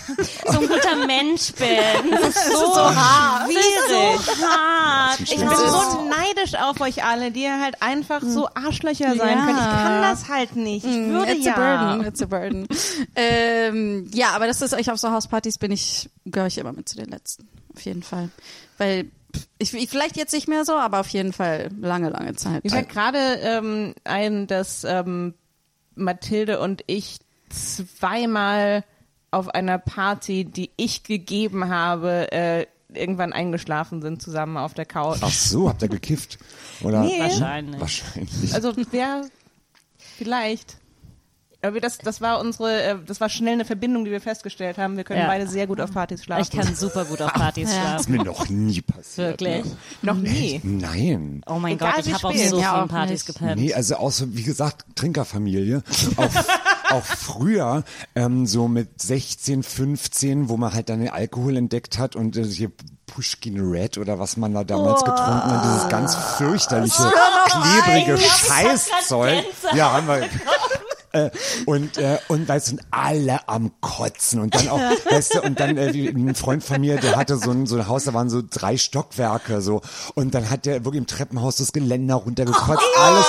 so 0.47 0.59
ein 0.59 0.67
guter 0.69 1.07
Mensch 1.07 1.53
bin. 1.53 2.11
Das 2.11 2.29
ist 2.37 2.53
so, 2.53 2.77
hart. 2.77 3.45
Schwierig. 3.51 4.43
hart. 4.45 5.21
Ich 5.21 5.31
Ich 5.33 5.39
bin 5.39 5.49
Das 5.49 5.61
so 5.61 6.09
neidisch 6.09 6.55
auf 6.61 6.81
euch 6.81 7.05
alle, 7.05 7.31
die 7.31 7.43
ihr 7.45 7.61
halt 7.61 7.81
einfach 7.81 8.23
so 8.23 8.49
Arschlöcher 8.55 9.15
sein 9.17 9.39
Ja. 9.39 9.47
könnt. 9.47 9.59
Ich 9.59 9.65
kann 9.67 10.03
das 10.03 10.29
halt 10.29 10.57
nicht. 10.57 10.85
Ich 10.85 10.97
würde 11.09 11.33
It's 11.33 11.45
ja. 11.47 11.55
a 11.55 11.57
burden, 11.95 12.07
it's 12.09 12.23
a 12.23 12.27
burden. 12.27 12.67
ähm, 13.15 14.00
ja, 14.13 14.31
aber 14.31 14.47
das 14.47 14.63
ist 14.63 14.75
euch 14.75 14.91
auf 14.91 14.99
so 14.99 15.11
Hauspartys 15.11 15.59
bin 15.59 15.71
ich, 15.73 16.11
gehöre 16.25 16.49
ich 16.49 16.59
immer 16.59 16.73
mit 16.73 16.89
zu 16.89 16.97
den 16.97 17.09
letzten. 17.09 17.49
Auf 17.75 17.83
jeden 17.83 18.03
Fall. 18.03 18.31
Weil, 18.79 19.11
ich, 19.59 19.73
ich 19.75 19.89
vielleicht 19.89 20.17
jetzt 20.17 20.33
nicht 20.33 20.49
mehr 20.49 20.65
so, 20.65 20.75
aber 20.75 21.01
auf 21.01 21.09
jeden 21.09 21.33
Fall 21.33 21.71
lange, 21.81 22.11
lange 22.11 22.35
Zeit. 22.35 22.65
Mir 22.65 22.71
fällt 22.71 22.89
gerade 22.89 23.19
ähm, 23.19 23.95
ein, 24.05 24.47
dass 24.47 24.85
ähm, 24.85 25.35
Mathilde 25.95 26.61
und 26.61 26.83
ich 26.87 27.19
zweimal 27.49 28.85
auf 29.31 29.49
einer 29.49 29.79
Party, 29.79 30.45
die 30.45 30.71
ich 30.77 31.05
gegeben 31.05 31.69
habe, 31.69 32.33
äh, 32.33 32.67
irgendwann 32.93 33.33
eingeschlafen 33.33 34.03
sind 34.03 34.21
zusammen 34.21 34.57
auf 34.57 34.75
der 34.75 34.87
Couch. 34.87 35.19
Ach 35.21 35.31
so, 35.31 35.69
habt 35.69 35.83
ihr 35.83 35.89
gekifft? 35.89 36.39
Oder? 36.83 37.03
Nee. 37.03 37.21
Wahrscheinlich. 37.21 37.81
Wahrscheinlich. 37.81 38.55
Also 38.55 38.73
wer 38.91 39.23
vielleicht. 40.17 40.79
Aber 41.63 41.79
das, 41.81 41.99
das 41.99 42.21
war 42.23 42.41
unsere, 42.41 42.83
äh, 42.83 42.97
das 43.07 43.21
war 43.21 43.29
schnell 43.29 43.53
eine 43.55 43.65
Verbindung, 43.67 44.05
die 44.07 44.11
wir 44.11 44.21
festgestellt 44.23 44.79
haben. 44.79 44.97
Wir 44.97 45.05
können 45.05 45.21
Ja. 45.21 45.27
beide 45.27 45.47
sehr 45.47 45.67
gut 45.67 45.81
auf 45.81 45.93
Partys 45.93 46.25
schlafen. 46.25 46.43
Ich 46.43 46.51
kann 46.51 46.75
super 46.75 47.05
gut 47.05 47.21
auf 47.21 47.33
Partys 47.35 47.71
Ja. 47.73 47.93
Das 47.93 48.01
ist 48.03 48.07
schlafen. 48.09 48.13
mir 48.17 48.25
noch 48.25 48.49
nie 48.49 48.81
passiert. 48.81 49.41
Wirklich. 49.41 49.65
Ne? 49.65 49.71
noch 50.03 50.15
nie. 50.17 50.61
Nein. 50.65 51.43
Oh 51.47 51.59
mein 51.59 51.75
Egal 51.75 51.93
Gott, 51.97 52.07
ich 52.07 52.15
habe 52.15 52.29
auf 52.29 52.35
spät. 52.35 52.49
so 52.51 52.61
Ja, 52.61 52.71
vielen 52.73 52.85
auch 52.85 52.89
Partys 52.89 53.27
gepennt. 53.27 53.61
Nee, 53.61 53.75
also 53.75 53.97
auch 53.97 54.11
so, 54.11 54.35
wie 54.35 54.43
gesagt, 54.43 54.85
Trinkerfamilie. 54.97 55.83
Auch, 56.17 56.31
auch 56.93 57.05
früher, 57.05 57.85
ähm, 58.15 58.47
so 58.47 58.67
mit 58.67 59.03
16, 59.03 59.63
15, 59.63 60.49
wo 60.49 60.57
man 60.57 60.73
halt 60.73 60.89
dann 60.89 61.01
den 61.01 61.11
Alkohol 61.11 61.57
entdeckt 61.59 61.99
hat 61.99 62.17
und 62.17 62.37
äh, 62.39 62.45
hier 62.45 62.71
Pushkin 63.07 63.61
Red 63.61 63.99
oder 63.99 64.19
was 64.19 64.37
man 64.37 64.55
da 64.55 64.65
damals 64.65 65.01
getrunken 65.05 65.27
hat, 65.53 65.65
dieses 65.65 65.89
ganz 65.89 66.15
fürchterliche, 66.15 67.13
klebrige 67.49 68.17
Scheißzeug. 68.19 69.45
Ja, 69.75 69.93
haben 69.93 70.07
wir. 70.07 70.29
Äh, 71.13 71.31
und 71.67 71.99
äh, 71.99 72.19
und 72.29 72.49
da 72.49 72.61
sind 72.61 72.81
alle 72.91 73.49
am 73.49 73.73
Kotzen 73.81 74.41
und 74.41 74.55
dann 74.55 74.69
auch, 74.69 74.79
weißt 75.11 75.35
du, 75.35 75.43
und 75.43 75.59
dann 75.59 75.77
äh, 75.77 75.89
ein 76.09 76.35
Freund 76.35 76.63
von 76.63 76.81
mir, 76.81 76.97
der 76.99 77.17
hatte 77.17 77.37
so 77.37 77.51
ein 77.51 77.67
so 77.67 77.77
ein 77.77 77.89
Haus, 77.89 78.05
da 78.05 78.15
waren 78.15 78.31
so 78.31 78.43
drei 78.49 78.77
Stockwerke 78.77 79.61
so 79.61 79.81
und 80.15 80.35
dann 80.35 80.51
hat 80.51 80.67
der 80.67 80.85
wirklich 80.85 81.01
im 81.01 81.07
Treppenhaus 81.07 81.57
das 81.57 81.73
Geländer 81.73 82.15
runtergekotzt, 82.17 82.85
alles, 82.99 83.27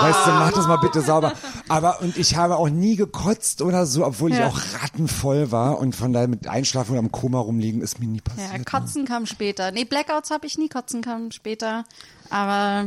weißt 0.00 0.26
du, 0.26 0.30
mach 0.32 0.52
das 0.52 0.66
mal 0.66 0.76
bitte 0.78 1.02
sauber. 1.02 1.32
Aber 1.68 2.00
und 2.00 2.16
ich 2.16 2.36
habe 2.36 2.56
auch 2.56 2.68
nie 2.68 2.96
gekotzt 2.96 3.62
oder 3.62 3.86
so, 3.86 4.04
obwohl 4.04 4.32
ich 4.32 4.38
Ja. 4.38 4.48
auch 4.48 4.58
rattenvoll 4.82 5.52
war 5.52 5.78
und 5.78 5.94
von 5.94 6.12
daher 6.12 6.26
mit 6.28 6.48
Einschlafen 6.48 6.92
oder 6.92 6.98
am 7.00 7.12
Koma 7.12 7.38
rumliegen 7.38 7.80
ist 7.80 8.00
mir 8.00 8.06
nie 8.06 8.20
passiert. 8.20 8.48
Ja, 8.52 8.64
Kotzen 8.64 9.04
kam 9.06 9.26
später. 9.26 9.70
Nee, 9.70 9.84
Blackouts 9.84 10.30
habe 10.30 10.46
ich 10.46 10.58
nie, 10.58 10.68
Kotzen 10.68 11.00
kam 11.02 11.30
später. 11.30 11.84
Aber 12.28 12.86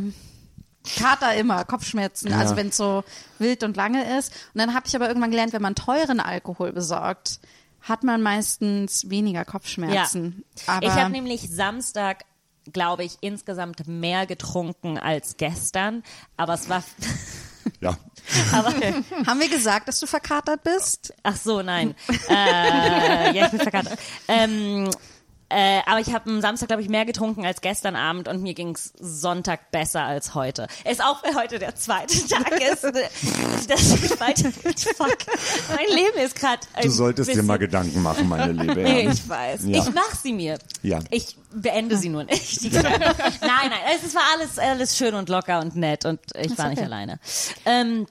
Kater 0.97 1.35
immer, 1.35 1.63
Kopfschmerzen, 1.65 2.29
Ja. 2.29 2.39
also 2.39 2.55
wenn 2.55 2.67
es 2.69 2.77
so 2.77 3.03
wild 3.39 3.63
und 3.63 3.77
lange 3.77 4.17
ist. 4.17 4.33
Und 4.53 4.59
dann 4.59 4.73
habe 4.73 4.85
ich 4.87 4.95
aber 4.95 5.07
irgendwann 5.07 5.31
gelernt, 5.31 5.53
wenn 5.53 5.61
man 5.61 5.75
teuren 5.75 6.19
Alkohol 6.19 6.71
besorgt, 6.73 7.39
hat 7.81 8.03
man 8.03 8.21
meistens 8.21 9.09
weniger 9.09 9.45
Kopfschmerzen. 9.45 10.43
Aber 10.67 10.85
ich 10.85 10.91
habe 10.93 11.11
nämlich 11.11 11.49
Samstag, 11.49 12.23
glaube 12.71 13.03
ich, 13.03 13.17
insgesamt 13.21 13.87
mehr 13.87 14.25
getrunken 14.25 14.97
als 14.97 15.37
gestern. 15.37 16.03
Aber 16.37 16.53
es 16.53 16.69
war. 16.69 16.83
Ja. 17.79 17.97
Aber, 18.51 18.73
haben 19.25 19.39
wir 19.39 19.47
gesagt, 19.47 19.87
dass 19.87 19.97
du 20.01 20.05
verkatert 20.05 20.63
bist? 20.63 21.13
ach 21.23 21.37
so, 21.37 21.61
nein. 21.61 21.95
äh, 22.29 23.33
ja, 23.33 23.45
ich 23.45 23.51
bin 23.51 23.59
verkatert. 23.61 23.97
Ähm, 24.27 24.89
äh, 25.53 25.81
aber 25.85 25.99
ich 25.99 26.13
habe 26.13 26.29
am 26.29 26.41
Samstag, 26.41 26.67
glaube 26.67 26.81
ich, 26.81 26.89
mehr 26.89 27.05
getrunken 27.05 27.45
als 27.45 27.61
gestern 27.61 27.95
Abend 27.95 28.27
und 28.27 28.41
mir 28.41 28.53
ging's 28.53 28.93
Sonntag 28.99 29.71
besser 29.71 30.03
als 30.03 30.33
heute. 30.35 30.67
Ist 30.89 31.03
auch 31.03 31.23
weil 31.23 31.35
heute 31.35 31.59
der 31.59 31.75
zweite 31.75 32.25
Tag 32.27 32.51
ist. 32.61 32.83
äh, 32.83 32.91
Das 33.67 33.81
ist 33.81 34.19
weiter. 34.19 34.51
Fuck. 34.51 35.17
Mein 35.69 35.95
Leben 35.95 36.17
ist 36.25 36.35
gerade. 36.35 36.59
Du 36.81 36.89
solltest 36.89 37.33
dir 37.33 37.43
mal 37.43 37.57
Gedanken 37.57 38.01
machen, 38.01 38.27
meine 38.27 38.51
Liebe. 38.51 38.81
Ja. 38.83 39.11
Ich 39.11 39.29
weiß. 39.29 39.61
Ja. 39.65 39.77
Ich 39.83 39.93
mach 39.93 40.15
sie 40.15 40.33
mir. 40.33 40.57
Ja. 40.81 40.99
Ich 41.09 41.37
beende 41.53 41.97
sie 41.97 42.09
nur 42.09 42.23
nicht. 42.23 42.71
Nein, 42.73 42.83
nein, 43.41 43.71
es 44.03 44.13
war 44.15 44.21
alles, 44.35 44.57
alles 44.59 44.97
schön 44.97 45.13
und 45.13 45.29
locker 45.29 45.59
und 45.59 45.75
nett 45.75 46.05
und 46.05 46.19
ich 46.35 46.57
war 46.57 46.69
nicht 46.69 46.79
okay. 46.79 46.85
alleine. 46.91 47.19
Ähm, 47.65 48.07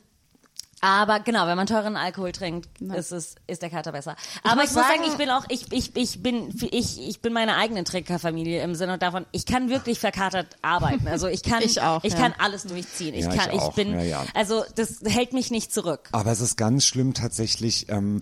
Aber 0.84 1.20
genau, 1.20 1.46
wenn 1.46 1.56
man 1.56 1.68
teuren 1.68 1.96
Alkohol 1.96 2.32
trinkt, 2.32 2.68
ist 2.80 3.12
es 3.12 3.36
ist 3.46 3.62
der 3.62 3.70
Kater 3.70 3.92
besser. 3.92 4.16
Aber 4.42 4.62
ich 4.64 4.70
muss, 4.70 4.74
muss 4.74 4.84
sagen, 4.88 4.98
sagen- 5.04 5.12
ich 5.12 5.16
bin 5.16 5.30
auch 5.30 5.44
ich 5.48 5.72
ich 5.72 5.94
ich 5.96 6.22
bin 6.22 6.52
ich 6.72 7.00
ich 7.00 7.20
bin 7.22 7.32
meine 7.32 7.56
eigene 7.56 7.84
Trinkerfamilie 7.84 8.60
im 8.64 8.74
Sinne 8.74 8.98
davon, 8.98 9.24
ich 9.30 9.46
kann 9.46 9.68
wirklich 9.70 10.00
verkatert 10.00 10.56
arbeiten. 10.60 11.06
Also 11.06 11.28
ich 11.28 11.44
kann 11.44 11.62
Ich 11.64 11.80
auch, 11.80 12.02
ich 12.02 12.14
ja. 12.14 12.18
kann 12.18 12.34
alles 12.36 12.64
durchziehen. 12.64 13.14
Ich 13.14 13.24
Ja, 13.26 13.32
ich 13.32 13.38
kann 13.38 13.50
ich, 13.54 13.60
auch. 13.60 13.74
bin 13.74 13.92
Ja, 13.92 14.02
ja. 14.02 14.24
also 14.34 14.64
das 14.74 15.00
hält 15.04 15.32
mich 15.32 15.52
nicht 15.52 15.72
zurück. 15.72 16.08
Aber 16.10 16.32
es 16.32 16.40
ist 16.40 16.56
ganz 16.56 16.84
schlimm 16.84 17.14
tatsächlich, 17.14 17.88
ähm, 17.88 18.20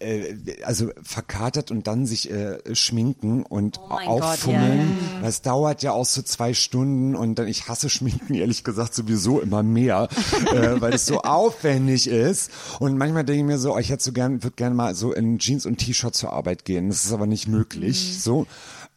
äh, 0.00 0.34
also 0.64 0.90
verkatert 1.02 1.70
und 1.70 1.86
dann 1.86 2.06
sich 2.06 2.30
äh, 2.30 2.58
schminken 2.74 3.42
und 3.44 3.78
Oh 3.78 3.88
mein 3.90 4.08
Gott, 4.08 4.22
auffummeln. 4.22 4.98
ja, 5.14 5.20
Das 5.22 5.42
dauert 5.42 5.82
ja 5.82 5.92
auch 5.92 6.04
so 6.06 6.22
zwei 6.22 6.54
Stunden 6.54 7.14
und 7.14 7.38
dann, 7.38 7.46
ich 7.48 7.68
hasse 7.68 7.88
Schminken 7.88 8.34
ehrlich 8.34 8.64
gesagt 8.64 8.94
sowieso 8.94 9.40
immer 9.40 9.62
mehr, 9.62 10.08
äh, 10.52 10.80
weil 10.80 10.94
es 10.94 11.06
so 11.06 11.20
aufwendig 11.22 12.08
ist. 12.08 12.50
Und 12.78 12.98
manchmal 12.98 13.24
denke 13.24 13.40
ich 13.40 13.46
mir 13.46 13.58
so, 13.58 13.74
oh, 13.74 13.78
ich 13.78 13.90
hätte 13.90 14.02
so 14.02 14.12
gern, 14.12 14.42
würde 14.42 14.56
gerne 14.56 14.74
mal 14.74 14.94
so 14.94 15.12
in 15.12 15.38
Jeans 15.38 15.66
und 15.66 15.78
T-Shirt 15.78 16.14
zur 16.14 16.32
Arbeit 16.32 16.64
gehen. 16.64 16.88
Das 16.88 17.04
ist 17.04 17.12
aber 17.12 17.26
nicht 17.26 17.46
möglich. 17.46 18.14
Mhm. 18.14 18.20
So. 18.20 18.46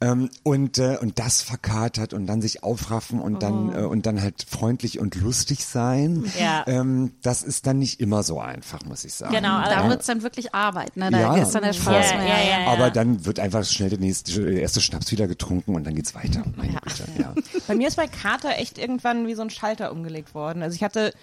Ähm, 0.03 0.29
und, 0.43 0.77
äh, 0.79 0.97
und 1.01 1.17
das 1.17 1.41
verkatert 1.41 2.13
und 2.13 2.27
dann 2.27 2.41
sich 2.41 2.61
aufraffen 2.63 3.19
und 3.21 3.41
dann, 3.41 3.69
Oh. 3.69 3.79
äh, 3.79 3.83
und 3.85 4.05
dann 4.05 4.21
halt 4.21 4.45
freundlich 4.49 4.99
und 4.99 5.15
lustig 5.15 5.65
sein. 5.65 6.25
Ja. 6.39 6.63
Ähm, 6.67 7.13
das 7.21 7.41
ist 7.43 7.65
dann 7.67 7.79
nicht 7.79 7.99
immer 8.01 8.21
so 8.23 8.39
einfach, 8.41 8.83
muss 8.85 9.05
ich 9.05 9.13
sagen. 9.13 9.33
Genau, 9.33 9.61
Da 9.61 9.77
aber 9.77 9.89
wird's 9.89 10.05
dann 10.07 10.21
wirklich 10.21 10.53
Arbeit, 10.53 10.97
ne? 10.97 11.09
Da 11.09 11.19
Ja. 11.19 11.35
ist 11.37 11.51
dann 11.55 11.63
der 11.63 11.73
Spaß 11.73 12.11
Ja, 12.11 12.17
mehr. 12.17 12.27
ja, 12.27 12.43
ja, 12.43 12.61
ja. 12.65 12.67
Aber 12.71 12.91
dann 12.91 13.25
wird 13.25 13.39
einfach 13.39 13.63
schnell 13.63 13.89
der, 13.89 13.99
nächste, 13.99 14.41
der 14.43 14.61
erste 14.61 14.81
Schnaps 14.81 15.11
wieder 15.11 15.27
getrunken 15.27 15.75
und 15.75 15.85
dann 15.85 15.95
geht's 15.95 16.13
weiter. 16.15 16.43
Meine 16.57 16.73
Güte, 16.73 17.05
ja. 17.19 17.33
Bei 17.67 17.75
mir 17.75 17.87
ist 17.87 17.95
bei 17.95 18.07
Kater 18.07 18.57
echt 18.57 18.77
irgendwann 18.77 19.25
wie 19.27 19.35
so 19.35 19.41
ein 19.41 19.49
Schalter 19.49 19.91
umgelegt 19.91 20.33
worden. 20.35 20.63
Also 20.63 20.75
ich 20.75 20.83
hatte, 20.83 21.13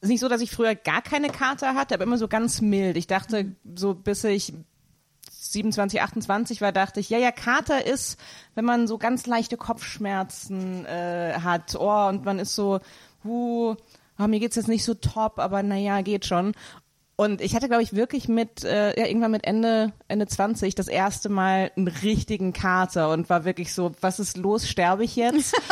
es 0.00 0.06
ist 0.06 0.08
nicht 0.08 0.20
so, 0.20 0.28
dass 0.28 0.40
ich 0.40 0.50
früher 0.50 0.74
gar 0.74 1.02
keine 1.02 1.28
Kater 1.28 1.74
hatte, 1.74 1.94
aber 1.94 2.02
immer 2.04 2.18
so 2.18 2.26
ganz 2.26 2.60
mild. 2.60 2.96
Ich 2.96 3.06
dachte, 3.06 3.52
so 3.76 3.94
bis 3.94 4.24
ich 4.24 4.52
27, 5.52 6.02
28 6.02 6.60
war, 6.60 6.72
dachte 6.72 7.00
ich, 7.00 7.10
ja, 7.10 7.18
ja, 7.18 7.30
Kater 7.30 7.86
ist, 7.86 8.18
wenn 8.54 8.64
man 8.64 8.86
so 8.86 8.98
ganz 8.98 9.26
leichte 9.26 9.56
Kopfschmerzen 9.56 10.86
äh, 10.86 11.34
hat, 11.42 11.76
oh, 11.78 12.08
und 12.08 12.24
man 12.24 12.38
ist 12.38 12.54
so, 12.54 12.80
huh, 13.24 13.76
oh, 14.18 14.26
mir 14.26 14.40
geht's 14.40 14.56
jetzt 14.56 14.68
nicht 14.68 14.84
so 14.84 14.94
top, 14.94 15.38
aber 15.38 15.62
naja, 15.62 16.00
geht 16.02 16.26
schon. 16.26 16.52
Und 17.22 17.40
ich 17.40 17.54
hatte, 17.54 17.68
glaube 17.68 17.82
ich, 17.82 17.94
wirklich 17.94 18.28
mit, 18.28 18.64
äh, 18.64 18.98
ja, 18.98 19.06
irgendwann 19.06 19.30
mit 19.30 19.44
Ende, 19.44 19.92
Ende 20.08 20.26
20 20.26 20.74
das 20.74 20.88
erste 20.88 21.28
Mal 21.28 21.70
einen 21.76 21.88
richtigen 21.88 22.52
Kater 22.52 23.10
und 23.10 23.30
war 23.30 23.44
wirklich 23.44 23.72
so, 23.74 23.92
was 24.00 24.18
ist 24.18 24.36
los, 24.36 24.68
sterbe 24.68 25.04
ich 25.04 25.16
jetzt? 25.16 25.54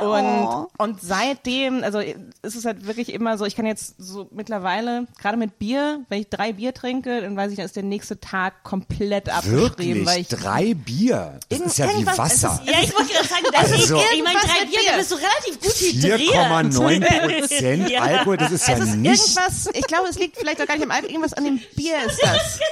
Und, 0.00 0.66
und 0.78 1.00
seitdem, 1.00 1.82
also 1.82 1.98
ist 1.98 2.54
es 2.56 2.64
halt 2.64 2.86
wirklich 2.86 3.12
immer 3.12 3.36
so, 3.36 3.44
ich 3.44 3.56
kann 3.56 3.66
jetzt 3.66 3.94
so 3.98 4.28
mittlerweile, 4.32 5.06
gerade 5.20 5.36
mit 5.36 5.58
Bier, 5.58 6.00
wenn 6.08 6.20
ich 6.20 6.28
drei 6.28 6.52
Bier 6.52 6.72
trinke, 6.72 7.20
dann 7.20 7.36
weiß 7.36 7.50
ich, 7.50 7.56
dann 7.56 7.66
ist 7.66 7.74
der 7.76 7.82
nächste 7.82 8.20
Tag 8.20 8.62
komplett 8.62 9.28
abgeschrieben, 9.28 9.60
Wirklich? 9.60 10.06
weil 10.06 10.20
ich 10.20 10.28
Drei 10.28 10.74
Bier? 10.74 11.40
Das 11.48 11.60
ist 11.60 11.78
ja 11.78 11.88
wie 11.96 12.06
Wasser. 12.06 12.60
ja, 12.64 12.74
ich 12.82 12.94
wollte 12.96 13.12
gerade 13.12 13.28
sagen, 13.28 13.44
das 13.52 13.72
Also- 13.72 13.96
ist, 13.98 14.04
ich 14.14 14.22
meine, 14.22 14.38
drei 14.38 14.64
Bier, 14.66 14.96
bist 14.98 15.10
du 15.10 15.14
relativ 15.16 15.60
gut 15.60 15.72
hydriert. 15.74 16.20
4,9 16.20 17.40
Prozent. 17.40 17.94
Alkohol, 18.00 18.36
das 18.36 18.52
ist 18.52 18.68
ja 18.68 18.74
es 18.74 18.80
ist 18.80 18.96
nicht. 18.96 19.20
irgendwas, 19.36 19.68
ich 19.74 19.86
glaube, 19.86 20.08
es 20.08 20.18
liegt 20.18 20.36
vielleicht 20.36 20.60
auch 20.62 20.66
gar 20.66 20.76
nicht 20.76 20.87
am 20.88 20.96
Alkohol, 20.96 21.10
irgendwas 21.10 21.32
an 21.34 21.44
dem 21.44 21.60
Bier 21.76 21.96
ist 22.06 22.20
das. 22.22 22.58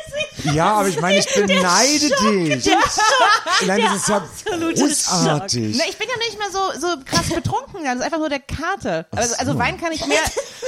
Ja, 0.55 0.75
aber 0.75 0.89
ich 0.89 1.01
meine, 1.01 1.19
ich 1.19 1.27
beneide 1.35 2.09
dich. 2.09 2.67
Nein, 3.67 3.83
das 3.83 3.97
ist 3.97 4.09
ja 4.09 4.23
großartig. 4.45 5.77
Ne, 5.77 5.83
ich 5.89 5.97
bin 5.97 6.09
ja 6.09 6.17
nicht 6.19 6.39
mehr 6.39 6.51
so, 6.53 6.79
so 6.79 6.95
krass 7.05 7.29
betrunken, 7.35 7.85
das 7.85 7.97
ist 7.97 8.03
einfach 8.03 8.19
nur 8.19 8.29
der 8.29 8.41
Kater. 8.41 9.07
Also, 9.11 9.35
also 9.37 9.59
Wein 9.59 9.81
kann 9.81 9.93
ich 9.93 10.07
mehr, 10.07 10.21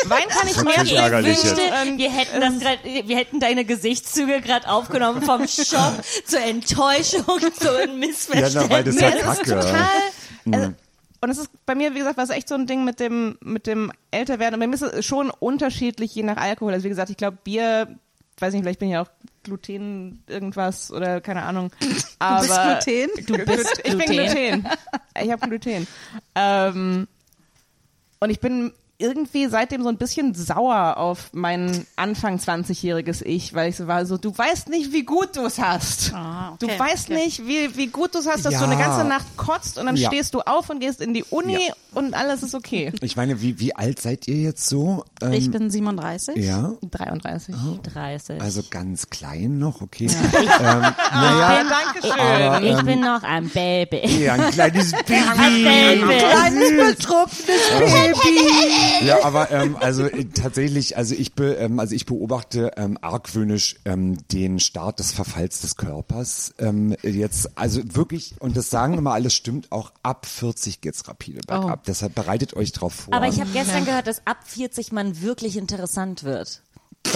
Wein 0.07 0.29
kann 0.29 0.49
ich 0.49 0.57
mehr 0.57 0.79
wünschte, 1.25 1.61
jetzt. 1.61 1.99
wir 1.99 2.11
hätten 2.11 2.41
das 2.41 2.59
grad, 2.61 2.79
wir 2.83 3.17
hätten 3.17 3.41
deine 3.41 3.65
Gesichtszüge 3.65 4.41
gerade 4.41 4.69
aufgenommen 4.69 5.23
vom 5.23 5.47
Schock 5.47 5.95
zur 6.27 6.41
Enttäuschung 6.41 7.25
zu 7.61 7.79
einem 7.79 7.99
Missverständnis. 8.01 8.55
Ja, 8.55 8.63
na, 8.63 8.71
weil 8.71 8.85
das 8.85 9.01
ja 9.01 9.09
ist 9.09 9.23
kacke. 9.23 9.45
total. 9.45 9.89
Also, 10.51 10.75
und 11.21 11.31
es 11.31 11.39
ist 11.39 11.51
bei 11.67 11.75
mir, 11.75 11.95
wie 11.95 11.99
gesagt, 11.99 12.17
war 12.17 12.25
es 12.25 12.31
echt 12.31 12.49
so 12.49 12.55
ein 12.55 12.67
Ding 12.67 12.85
mit 12.85 13.01
dem, 13.01 13.39
mit 13.41 13.67
dem 13.67 13.93
Älterwerden. 14.11 14.55
Und 14.55 14.61
bei 14.61 14.67
mir 14.67 14.75
ist 14.75 14.83
es 14.83 15.05
schon 15.05 15.31
unterschiedlich, 15.31 16.15
je 16.15 16.23
nach 16.23 16.37
Alkohol. 16.37 16.73
Also 16.73 16.85
wie 16.85 16.91
gesagt, 16.91 17.11
ich 17.11 17.17
glaube, 17.17 17.39
Bier, 17.43 17.99
weiß 18.39 18.55
nicht, 18.55 18.63
vielleicht 18.63 18.79
bin 18.79 18.89
ich 18.89 18.95
ja 18.95 19.03
auch 19.03 19.11
Gluten 19.43 20.23
irgendwas 20.29 20.93
oder 20.93 21.21
keine 21.21 21.43
Ahnung. 21.43 21.73
Aber 22.21 22.41
bist 22.41 22.87
Gluten? 22.87 23.27
Du 23.27 23.45
bist 23.45 23.81
Ich 23.85 23.97
bin 23.97 24.07
Gluten. 24.07 24.69
Ich 25.21 25.31
habe 25.31 25.49
Gluten. 25.49 25.87
Ähm, 26.37 27.09
und 28.21 28.31
ich 28.31 28.39
bin 28.41 28.73
irgendwie 29.01 29.47
seitdem 29.47 29.85
so 29.85 29.89
ein 29.89 29.97
bisschen 29.97 30.35
sauer 30.35 30.97
auf 30.97 31.31
mein 31.33 31.87
Anfang 31.95 32.39
20-jähriges 32.39 33.23
Ich, 33.25 33.55
weil 33.55 33.71
ich 33.71 33.77
so 33.77 33.87
war, 33.87 34.05
so, 34.07 34.19
du 34.19 34.37
weißt 34.37 34.69
nicht, 34.71 34.93
wie 34.93 35.05
gut 35.05 35.37
du 35.37 35.43
es 35.47 35.61
hast. 35.61 36.13
Ah, 36.15 36.57
Du 36.59 36.67
okay, 36.67 36.79
weißt 36.79 37.11
okay. 37.11 37.25
nicht, 37.25 37.47
wie, 37.47 37.77
wie 37.77 37.87
gut 37.87 38.15
du 38.15 38.19
es 38.19 38.27
hast, 38.27 38.45
dass 38.45 38.55
Ja. 38.55 38.59
du 38.59 38.65
eine 38.67 38.77
ganze 38.77 39.05
Nacht 39.05 39.37
kotzt 39.37 39.79
und 39.79 39.87
dann 39.87 39.95
Ja. 39.97 40.09
stehst 40.09 40.35
du 40.35 40.41
auf 40.41 40.69
und 40.69 40.81
gehst 40.81 41.01
in 41.01 41.15
die 41.15 41.23
Uni 41.31 41.53
Ja. 41.69 41.75
und 41.95 42.15
alles 42.15 42.43
ist 42.43 42.55
okay. 42.57 42.93
Ich 43.01 43.15
meine, 43.17 43.41
wie, 43.41 43.61
wie 43.61 43.75
alt 43.77 44.01
seid 44.01 44.27
ihr 44.27 44.37
jetzt 44.37 44.67
so? 44.67 45.05
Ähm, 45.23 45.33
Ich 45.33 45.49
bin 45.49 45.71
37. 45.71 46.35
ja, 46.37 46.73
33. 46.91 47.55
30. 47.95 48.41
also 48.43 48.63
ganz 48.69 49.09
klein 49.11 49.59
noch, 49.61 49.81
okay. 49.81 50.09
Ähm, 50.61 50.83
naja, 51.13 51.63
danke 51.69 52.03
schön. 52.03 52.21
aber, 52.21 52.63
ich 52.63 52.79
ähm, 52.79 52.87
bin 52.87 53.01
noch 53.01 53.23
ein 53.23 53.49
Baby. 53.49 54.25
ja, 54.25 54.33
ein 54.35 54.51
kleines 54.51 54.91
Baby. 55.07 55.63
Baby. 55.65 56.19
Kleines 56.19 56.97
betrunkenes 56.97 57.45
Baby. 57.79 58.88
Ja, 59.03 59.25
aber 59.25 59.51
ähm, 59.51 59.77
also 59.81 60.05
äh, 60.05 60.25
tatsächlich, 60.27 60.97
also 60.97 61.15
ich 61.15 61.35
be, 61.35 61.55
ähm, 61.55 61.79
also 61.79 61.95
ich 61.95 62.07
beobachte 62.07 62.73
ähm, 62.77 62.99
argwöhnisch 63.01 63.77
ähm, 63.85 64.19
den 64.29 64.61
Start 64.61 64.99
des 64.99 65.13
Verfalls 65.13 65.61
des 65.61 65.77
Körpers. 65.77 66.55
Ähm, 66.59 66.97
jetzt, 67.03 67.57
also 67.59 67.81
wirklich, 67.95 68.35
und 68.41 68.57
das 68.57 68.71
sagen 68.71 68.95
immer 68.95 69.13
alles 69.13 69.35
stimmt, 69.35 69.71
auch 69.73 69.93
ab 70.03 70.27
40 70.27 70.81
geht's 70.81 71.07
rapide 71.09 71.41
bergab. 71.47 71.85
Deshalb 71.85 72.15
bereitet 72.15 72.55
euch 72.55 72.73
drauf 72.73 72.95
vor. 72.95 73.15
Aber 73.15 73.29
ich 73.29 73.41
habe 73.41 73.51
gestern 73.53 73.85
gehört, 73.85 74.07
dass 74.07 74.27
ab 74.27 74.39
40 74.45 74.93
man 74.93 75.23
wirklich 75.23 75.57
interessant 75.57 76.25
wird. 76.25 76.63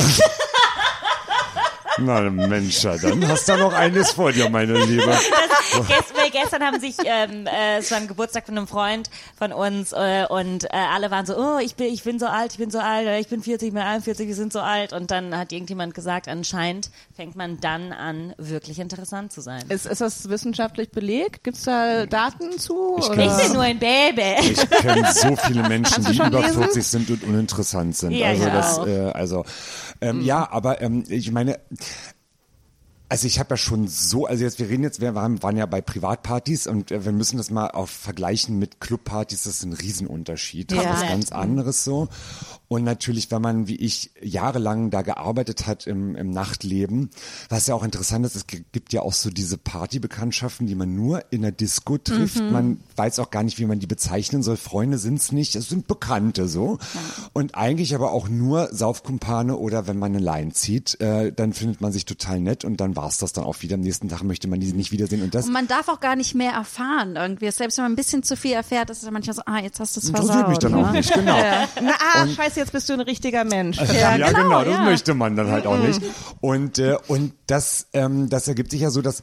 Na 2.05 2.21
Mensch, 2.31 2.83
dann 2.83 3.29
hast 3.29 3.49
du 3.49 3.57
noch 3.57 3.73
eines 3.73 4.13
vor 4.13 4.33
dir, 4.33 4.49
meine 4.51 4.85
Liebe. 4.85 5.07
Gest, 5.07 6.15
weil 6.17 6.31
gestern 6.31 6.63
haben 6.63 6.81
sich, 6.81 6.97
ähm, 7.05 7.47
äh, 7.47 7.79
es 7.79 7.91
war 7.91 7.99
ein 7.99 8.09
Geburtstag 8.09 8.47
von 8.47 8.57
einem 8.57 8.67
Freund 8.67 9.09
von 9.37 9.53
uns 9.53 9.93
äh, 9.93 10.27
und 10.29 10.65
äh, 10.65 10.69
alle 10.73 11.11
waren 11.11 11.25
so, 11.27 11.37
oh, 11.37 11.59
ich 11.59 11.77
bin, 11.77 11.93
ich 11.93 12.03
bin 12.03 12.19
so 12.19 12.27
alt, 12.27 12.53
ich 12.53 12.59
bin 12.59 12.71
so 12.71 12.79
alt, 12.79 13.07
äh, 13.07 13.19
ich 13.21 13.29
bin 13.29 13.43
40, 13.43 13.69
ich 13.69 13.75
bin 13.75 13.83
41, 13.83 14.27
wir 14.27 14.35
sind 14.35 14.53
so 14.53 14.61
alt. 14.61 14.93
Und 14.93 15.11
dann 15.11 15.37
hat 15.37 15.53
irgendjemand 15.53 15.95
gesagt, 15.95 16.29
anscheinend 16.29 16.91
fängt 17.15 17.37
man 17.37 17.61
dann 17.61 17.93
an, 17.93 18.35
wirklich 18.39 18.79
interessant 18.79 19.33
zu 19.33 19.41
sein. 19.41 19.65
Ist, 19.69 19.87
ist 19.87 20.01
das 20.01 20.29
wissenschaftlich 20.29 20.91
belegt? 20.91 21.45
Gibt 21.45 21.57
es 21.57 21.65
da 21.65 22.07
Daten 22.07 22.59
zu? 22.59 22.97
Ich 22.99 23.09
oder? 23.09 23.25
Ich 23.25 23.45
bin 23.45 23.53
nur 23.55 23.63
ein 23.63 23.79
Baby. 23.79 24.35
Ich 24.53 24.71
kenne 24.71 25.13
so 25.13 25.37
viele 25.37 25.69
Menschen, 25.69 26.05
die 26.05 26.17
über 26.17 26.41
lesen? 26.41 26.63
40 26.63 26.87
sind 26.87 27.11
und 27.11 27.25
uninteressant 27.25 27.97
sind. 27.97 28.13
Ja, 28.13 28.29
also 28.29 28.47
ich 28.47 28.53
das, 28.53 28.79
auch. 28.79 28.87
äh, 28.87 29.11
also 29.13 29.45
ähm, 30.03 30.21
ja, 30.21 30.51
aber 30.51 30.81
ähm, 30.83 31.05
ich 31.09 31.31
meine, 31.33 31.59
also 33.09 33.27
ich 33.27 33.39
habe 33.39 33.51
ja 33.51 33.57
schon 33.59 33.89
so, 33.89 34.25
also 34.27 34.43
jetzt 34.43 34.59
wir 34.59 34.71
reden 34.71 34.83
jetzt, 34.85 35.01
wir 35.01 35.15
waren, 35.15 35.43
waren 35.43 35.57
ja 35.59 35.67
bei 35.67 35.83
Privatpartys 35.83 36.67
und 36.67 36.91
äh, 36.91 37.05
wir 37.05 37.13
müssen 37.13 37.37
das 37.37 37.51
mal 37.51 37.69
auf 37.69 37.91
vergleichen 37.91 38.59
mit 38.59 38.81
Clubpartys, 38.81 39.43
das 39.43 39.57
ist 39.57 39.65
ein 39.65 39.75
Riesenunterschied. 39.75 40.71
Das 40.71 40.83
Ja. 40.83 40.95
ist 40.95 41.03
was 41.03 41.09
ganz 41.09 41.33
anderes 41.33 41.85
so. 41.85 42.09
Und 42.73 42.85
natürlich, 42.85 43.31
wenn 43.31 43.43
man 43.43 43.69
wie 43.69 43.77
ich 43.77 44.13
jahrelang 44.23 44.89
da 44.89 45.03
gearbeitet 45.03 45.67
hat 45.67 45.87
im, 45.87 46.17
im 46.17 46.31
Nachtleben, 46.31 47.11
was 47.51 47.67
ja 47.67 47.75
auch 47.75 47.85
interessant 47.85 48.25
ist, 48.25 48.35
es 48.35 48.47
gibt 48.47 48.95
ja 48.95 49.03
auch 49.03 49.13
so 49.13 49.29
diese 49.29 49.59
Partybekanntschaften, 49.59 50.67
die 50.67 50.75
man 50.75 50.97
nur 50.97 51.23
in 51.31 51.43
der 51.43 51.53
Disco 51.53 51.99
trifft. 51.99 52.41
Man 52.41 52.81
weiß 52.97 53.19
auch 53.19 53.31
gar 53.31 53.43
nicht, 53.43 53.59
wie 53.59 53.67
man 53.67 53.79
die 53.79 53.87
bezeichnen 53.87 54.43
soll. 54.43 54.57
Freunde 54.57 54.97
sind's 54.97 55.33
nicht, 55.33 55.55
es 55.55 55.69
sind 55.69 55.87
Bekannte 55.87 56.49
so. 56.49 56.79
Und 57.35 57.57
eigentlich 57.57 57.95
aber 57.95 58.13
auch 58.13 58.31
nur 58.31 58.71
Saufkumpane 58.73 59.59
oder 59.59 59.87
wenn 59.87 59.99
man 59.99 60.17
eine 60.17 60.25
Line 60.25 60.55
zieht, 60.55 60.99
äh, 60.99 61.31
dann 61.31 61.53
findet 61.53 61.83
man 61.83 61.93
sich 61.93 62.07
total 62.07 62.41
nett 62.41 62.65
und 62.65 62.81
dann 62.81 62.97
war's 62.97 63.19
das 63.19 63.35
dann 63.35 63.45
auch 63.45 63.61
wieder. 63.61 63.75
Am 63.75 63.83
nächsten 63.83 64.09
Tag 64.09 64.23
möchte 64.23 64.49
man 64.49 64.61
die 64.61 64.73
nicht 64.73 64.93
wiedersehen. 64.93 65.23
Und 65.23 65.35
das 65.35 65.45
Und 65.45 65.53
man 65.53 65.69
darf 65.69 65.89
auch 65.89 66.01
gar 66.01 66.17
nicht 66.17 66.35
mehr 66.35 66.53
erfahren 66.53 67.17
irgendwie. 67.17 67.51
Selbst 67.51 67.77
wenn 67.77 67.85
man 67.85 67.93
ein 67.93 67.97
bisschen 67.97 68.23
zu 68.23 68.35
viel 68.35 68.53
erfährt, 68.53 68.89
ist 68.89 69.01
es 69.01 69.05
dann 69.05 69.13
manchmal 69.13 69.37
so, 69.37 69.43
ah, 69.45 69.59
jetzt 69.59 69.79
hast 69.79 69.95
du 69.95 70.01
es 70.01 70.09
interessiert 70.09 70.37
versaut. 70.37 70.49
mich 70.49 70.59
dann 70.59 70.75
auch 70.75 70.87
ne? 70.87 70.93
nicht, 70.93 71.13
genau. 71.13 71.37
Na, 71.83 71.93
ah, 72.15 72.27
scheiße, 72.27 72.62
jetzt 72.63 72.73
bist 72.73 72.89
du 72.89 72.95
ein 72.95 73.01
richtiger 73.01 73.45
Mensch. 73.45 73.79
Ja, 73.79 74.17
Ja, 74.17 74.29
genau, 74.31 74.43
genau, 74.43 74.65
das 74.65 74.75
ja. 74.75 74.83
möchte 74.85 75.15
man 75.15 75.37
dann 75.37 75.51
halt 75.51 75.67
auch 75.67 75.79
nicht. 75.79 76.01
Und, 76.41 76.79
äh, 76.79 76.97
und 77.09 77.35
das, 77.47 77.89
ähm, 77.93 78.29
das 78.29 78.49
ergibt 78.49 78.71
sich 78.71 78.81
ja 78.81 78.91
so, 78.91 79.03
dass 79.03 79.23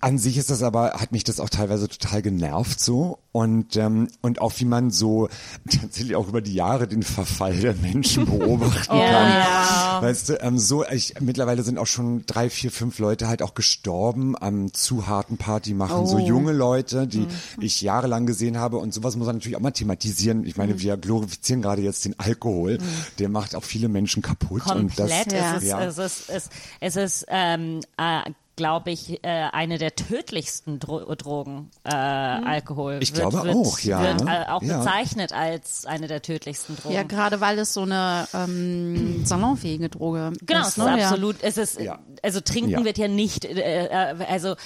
An 0.00 0.18
sich 0.18 0.36
ist 0.36 0.50
das 0.50 0.62
aber, 0.62 0.92
hat 0.94 1.12
mich 1.12 1.24
das 1.24 1.40
auch 1.40 1.48
teilweise 1.48 1.88
total 1.88 2.20
genervt 2.22 2.80
so 2.80 3.18
und 3.32 3.76
ähm, 3.76 4.08
und 4.20 4.40
auch 4.40 4.52
wie 4.58 4.64
man 4.66 4.90
so 4.90 5.28
tatsächlich 5.70 6.16
auch 6.16 6.28
über 6.28 6.40
die 6.42 6.54
Jahre 6.54 6.86
den 6.86 7.02
Verfall 7.02 7.56
der 7.56 7.74
Menschen 7.74 8.24
beobachten 8.38 8.88
kann. 8.98 10.02
Weißt 10.02 10.28
du, 10.28 10.42
ähm, 10.42 10.58
so 10.58 10.84
ich, 10.86 11.14
mittlerweile 11.20 11.62
sind 11.62 11.78
auch 11.78 11.86
schon 11.86 12.24
drei, 12.26 12.50
vier, 12.50 12.70
fünf 12.70 12.98
Leute 12.98 13.28
halt 13.28 13.42
auch 13.42 13.54
gestorben 13.54 14.36
am 14.38 14.72
zu 14.74 15.06
harten 15.06 15.38
Party 15.38 15.72
machen. 15.74 16.06
So 16.06 16.18
junge 16.18 16.52
Leute, 16.52 17.06
die 17.06 17.26
ich 17.60 17.80
jahrelang 17.80 18.26
gesehen 18.26 18.58
habe 18.58 18.76
und 18.78 18.92
sowas 18.92 19.16
muss 19.16 19.26
man 19.26 19.36
natürlich 19.36 19.56
auch 19.56 19.60
mal 19.60 19.70
thematisieren. 19.70 20.44
Ich 20.44 20.56
meine, 20.56 20.78
wir 20.80 20.96
glorifizieren 20.96 21.62
gerade 21.62 21.82
jetzt 21.82 22.04
den 22.04 22.18
Alkohol, 22.18 22.78
der 23.18 23.28
macht 23.28 23.54
auch 23.54 23.64
viele 23.64 23.88
Menschen 23.88 24.22
kaputt 24.22 24.66
und 24.74 24.98
das 24.98 25.10
Komplett. 25.10 25.32
Ja. 25.32 25.56
Es 25.56 25.62
ist, 25.62 25.68
Ja. 25.68 25.84
es 25.84 25.98
ist, 25.98 26.30
es, 26.30 26.50
es 26.80 26.96
ist 26.96 27.26
ähm, 27.28 27.80
äh, 27.96 28.30
glaube 28.56 28.90
ich, 28.90 29.22
äh, 29.22 29.28
eine 29.52 29.76
der 29.78 29.94
tödlichsten 29.94 30.78
Dro 30.78 31.14
Drogen, 31.14 31.70
äh, 31.84 31.90
Alkohol. 31.94 32.98
Ich 33.02 33.14
wird, 33.14 33.30
glaube 33.30 33.44
wird, 33.46 33.54
auch, 33.56 33.78
ja, 33.80 34.00
Wird 34.02 34.24
ne? 34.24 34.46
äh, 34.46 34.50
auch 34.50 34.62
Ja. 34.62 34.78
bezeichnet 34.78 35.32
als 35.32 35.84
eine 35.86 36.06
der 36.08 36.22
tödlichsten 36.22 36.74
Drogen. 36.76 36.94
Ja, 36.94 37.02
gerade 37.02 37.40
weil 37.40 37.58
es 37.58 37.74
so 37.74 37.82
eine 37.82 38.26
ähm, 38.34 39.20
salonfähige 39.26 39.88
Droge 39.90 40.32
Genau, 40.46 40.60
ist. 40.62 40.68
es 40.68 40.78
ist 40.78 40.84
ne? 40.84 40.98
Ja. 40.98 41.04
absolut. 41.08 41.36
Es 41.42 41.58
ist, 41.58 41.78
Ja. 41.80 41.98
also 42.22 42.40
trinken 42.40 42.70
Ja. 42.70 42.84
wird 42.84 42.96
ja 42.98 43.08
nicht, 43.08 43.44
äh, 43.44 43.86
äh, 43.86 44.24
also 44.28 44.56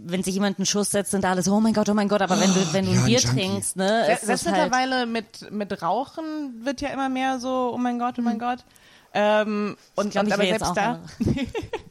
wenn 0.00 0.22
sich 0.22 0.32
jemand 0.34 0.58
einen 0.58 0.64
Schuss 0.66 0.90
setzt, 0.90 1.10
sind 1.10 1.24
alle 1.26 1.42
so, 1.42 1.52
oh 1.54 1.60
mein 1.60 1.74
Gott, 1.74 1.88
oh 1.90 1.94
mein 1.94 2.08
Gott, 2.08 2.22
aber 2.22 2.40
wenn 2.40 2.52
du, 2.54 2.60
wenn 2.72 2.86
du 2.86 2.92
ja, 2.92 3.00
ein 3.00 3.04
Bier 3.06 3.18
Junkie. 3.20 3.40
trinkst, 3.40 3.76
ne, 3.76 4.04
Se- 4.06 4.12
ist 4.12 4.20
Selbst 4.26 4.46
es 4.46 4.52
halt, 4.52 4.62
mittlerweile 4.64 5.06
mit, 5.06 5.50
mit 5.50 5.82
Rauchen 5.82 6.64
wird 6.64 6.80
ja 6.80 6.88
immer 6.90 7.08
mehr 7.10 7.38
so, 7.40 7.72
oh 7.74 7.78
mein 7.78 7.98
Gott, 7.98 8.14
oh 8.18 8.22
mein 8.22 8.38
Gott. 8.38 8.60
Ähm, 9.12 9.76
und, 9.96 10.10
glaub, 10.12 10.24
und 10.24 10.28
ich 10.28 10.34
aber 10.34 10.44
selbst 10.44 10.66
auch 10.70 10.74
da, 10.74 11.00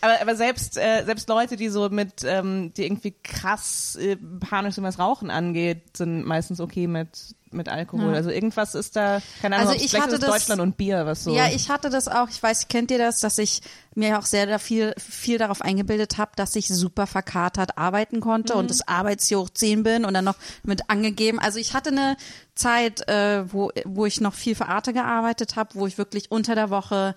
aber, 0.00 0.20
aber 0.20 0.36
selbst, 0.36 0.76
äh, 0.76 1.04
selbst 1.04 1.28
Leute, 1.28 1.56
die 1.56 1.68
so 1.68 1.88
mit, 1.88 2.22
ähm, 2.24 2.72
die 2.74 2.84
irgendwie 2.84 3.14
krass 3.22 3.96
äh, 3.96 4.16
panisch 4.16 4.74
sind, 4.76 4.84
was 4.84 4.98
Rauchen 4.98 5.30
angeht, 5.30 5.96
sind 5.96 6.24
meistens 6.26 6.60
okay 6.60 6.86
mit, 6.86 7.34
mit 7.50 7.68
Alkohol. 7.68 8.14
Also 8.14 8.30
irgendwas 8.30 8.74
ist 8.74 8.96
da, 8.96 9.20
keine 9.40 9.56
Ahnung, 9.56 9.70
Also 9.70 9.84
ich 9.84 9.98
hatte 10.00 10.18
das- 10.18 10.28
Deutschland 10.28 10.60
und 10.60 10.76
Bier, 10.76 11.06
was 11.06 11.22
so. 11.24 11.34
Ja, 11.34 11.46
ich 11.48 11.70
hatte 11.70 11.88
das 11.88 12.08
auch. 12.08 12.28
Ich 12.28 12.42
weiß, 12.42 12.66
kennt 12.68 12.90
ihr 12.90 12.98
das, 12.98 13.20
dass 13.20 13.38
ich 13.38 13.60
mir 13.94 14.18
auch 14.18 14.24
sehr 14.26 14.58
viel, 14.58 14.92
viel 14.98 15.38
darauf 15.38 15.62
eingebildet 15.62 16.18
habe, 16.18 16.32
dass 16.34 16.56
ich 16.56 16.66
super 16.66 17.06
verkatert 17.06 17.78
arbeiten 17.78 18.18
konnte 18.20 18.54
und 18.56 18.70
das 18.70 18.86
Arbeitsjahr 18.88 19.42
hoch 19.42 19.50
10 19.50 19.84
bin 19.84 20.04
und 20.04 20.14
dann 20.14 20.24
noch 20.24 20.34
mit 20.64 20.90
angegeben. 20.90 21.38
Also 21.38 21.60
ich 21.60 21.74
hatte 21.74 21.90
eine 21.90 22.16
Zeit, 22.56 23.06
äh, 23.08 23.44
wo, 23.52 23.70
wo 23.84 24.04
ich 24.04 24.20
noch 24.20 24.34
viel 24.34 24.56
für 24.56 24.66
Arte 24.66 24.92
gearbeitet 24.92 25.54
habe, 25.54 25.70
wo 25.74 25.86
ich 25.86 25.96
wirklich 25.96 26.32
unter 26.32 26.56
der 26.56 26.70
Woche 26.70 27.14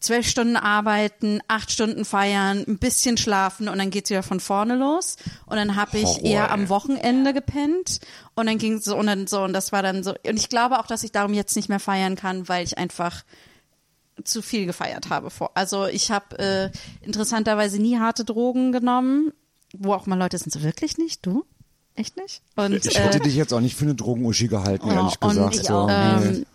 zwölf 0.00 0.26
Stunden 0.26 0.56
arbeiten, 0.56 1.40
acht 1.46 1.70
Stunden 1.70 2.04
feiern, 2.04 2.64
ein 2.66 2.78
bisschen 2.78 3.16
schlafen 3.18 3.68
und 3.68 3.78
dann 3.78 3.90
geht's 3.90 4.10
wieder 4.10 4.22
von 4.22 4.40
vorne 4.40 4.74
los. 4.74 5.16
Und 5.46 5.56
dann 5.56 5.76
habe 5.76 5.98
ich 5.98 6.04
Horror, 6.06 6.24
eher 6.24 6.44
ey. 6.44 6.50
am 6.50 6.68
Wochenende 6.70 7.32
gepennt 7.34 8.00
und 8.34 8.46
dann 8.46 8.58
ging 8.58 8.80
so 8.80 8.96
und 8.96 9.06
dann 9.06 9.26
so 9.26 9.42
und 9.42 9.52
das 9.52 9.72
war 9.72 9.82
dann 9.82 10.02
so. 10.02 10.10
Und 10.26 10.36
ich 10.38 10.48
glaube 10.48 10.78
auch, 10.80 10.86
dass 10.86 11.02
ich 11.02 11.12
darum 11.12 11.34
jetzt 11.34 11.54
nicht 11.54 11.68
mehr 11.68 11.80
feiern 11.80 12.16
kann, 12.16 12.48
weil 12.48 12.64
ich 12.64 12.78
einfach 12.78 13.22
zu 14.24 14.42
viel 14.42 14.66
gefeiert 14.66 15.10
habe 15.10 15.30
vor. 15.30 15.50
Also 15.54 15.86
ich 15.86 16.10
habe 16.10 16.38
äh, 16.38 16.70
interessanterweise 17.06 17.80
nie 17.80 17.98
harte 17.98 18.24
Drogen 18.24 18.72
genommen, 18.72 19.32
wo 19.76 19.92
auch 19.94 20.06
mal 20.06 20.18
Leute 20.18 20.36
sind 20.38 20.52
so 20.52 20.62
wirklich 20.62 20.98
nicht, 20.98 21.24
du? 21.24 21.44
Echt 21.94 22.16
nicht? 22.16 22.42
Und 22.56 22.84
Ich 22.86 22.96
äh, 22.96 23.00
hätte 23.00 23.20
dich 23.20 23.34
jetzt 23.34 23.52
auch 23.52 23.60
nicht 23.60 23.76
für 23.76 23.84
eine 23.84 23.94
Drogenuschi 23.94 24.48
gehalten, 24.48 24.88
Ja, 24.88 24.94
ehrlich 24.94 25.16
und 25.20 25.28
gesagt. 25.30 25.56
ich 25.56 25.62
so, 25.62 25.74
auch. 25.74 25.86
nee. 25.88 26.26
Ähm, 26.26 26.46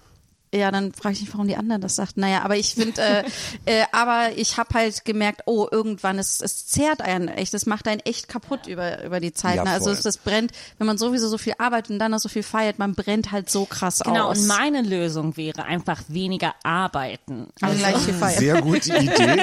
ja, 0.56 0.72
dann 0.72 0.94
frage 0.94 1.14
ich 1.14 1.22
mich, 1.22 1.34
warum 1.34 1.48
die 1.48 1.56
anderen 1.56 1.82
das 1.82 1.96
sagten. 1.96 2.22
Naja, 2.22 2.44
aber 2.44 2.58
ich 2.58 2.76
finde, 2.76 3.02
äh, 3.02 3.24
äh, 3.66 3.84
aber 3.92 4.30
ich 4.36 4.58
habe 4.58 4.74
halt 4.74 5.06
gemerkt, 5.06 5.42
oh, 5.46 5.68
irgendwann 5.70 6.20
ist 6.20 6.42
es 6.42 6.68
zehrt 6.68 7.02
einen 7.02 7.28
echt, 7.28 7.54
es 7.54 7.66
macht 7.66 7.88
einen 7.88 8.02
echt 8.02 8.28
kaputt 8.28 8.68
über 8.68 9.04
über 9.04 9.20
die 9.20 9.34
Zeit. 9.34 9.58
Ja, 9.58 9.64
ne? 9.64 9.72
Also 9.72 9.92
es, 9.92 10.02
das 10.02 10.18
brennt, 10.18 10.52
wenn 10.78 10.88
man 10.88 10.98
sowieso 10.98 11.28
so 11.28 11.38
viel 11.38 11.54
arbeitet 11.58 11.92
und 11.92 12.00
dann 12.00 12.12
noch 12.12 12.20
so 12.20 12.30
viel 12.30 12.44
feiert, 12.44 12.80
man 12.80 12.96
brennt 12.96 13.32
halt 13.32 13.50
so 13.50 13.66
krass 13.66 14.00
genau, 14.00 14.30
aus. 14.30 14.40
und 14.40 14.48
meine 14.48 14.82
Lösung 14.82 15.38
wäre 15.38 15.64
einfach 15.64 16.02
weniger 16.08 16.56
arbeiten. 16.64 17.48
Aber 17.62 17.74
gleich 17.74 17.98
viel 17.98 18.14
feiern. 18.14 18.40
Sehr 18.40 18.62
gute 18.62 18.98
Idee. 18.98 19.42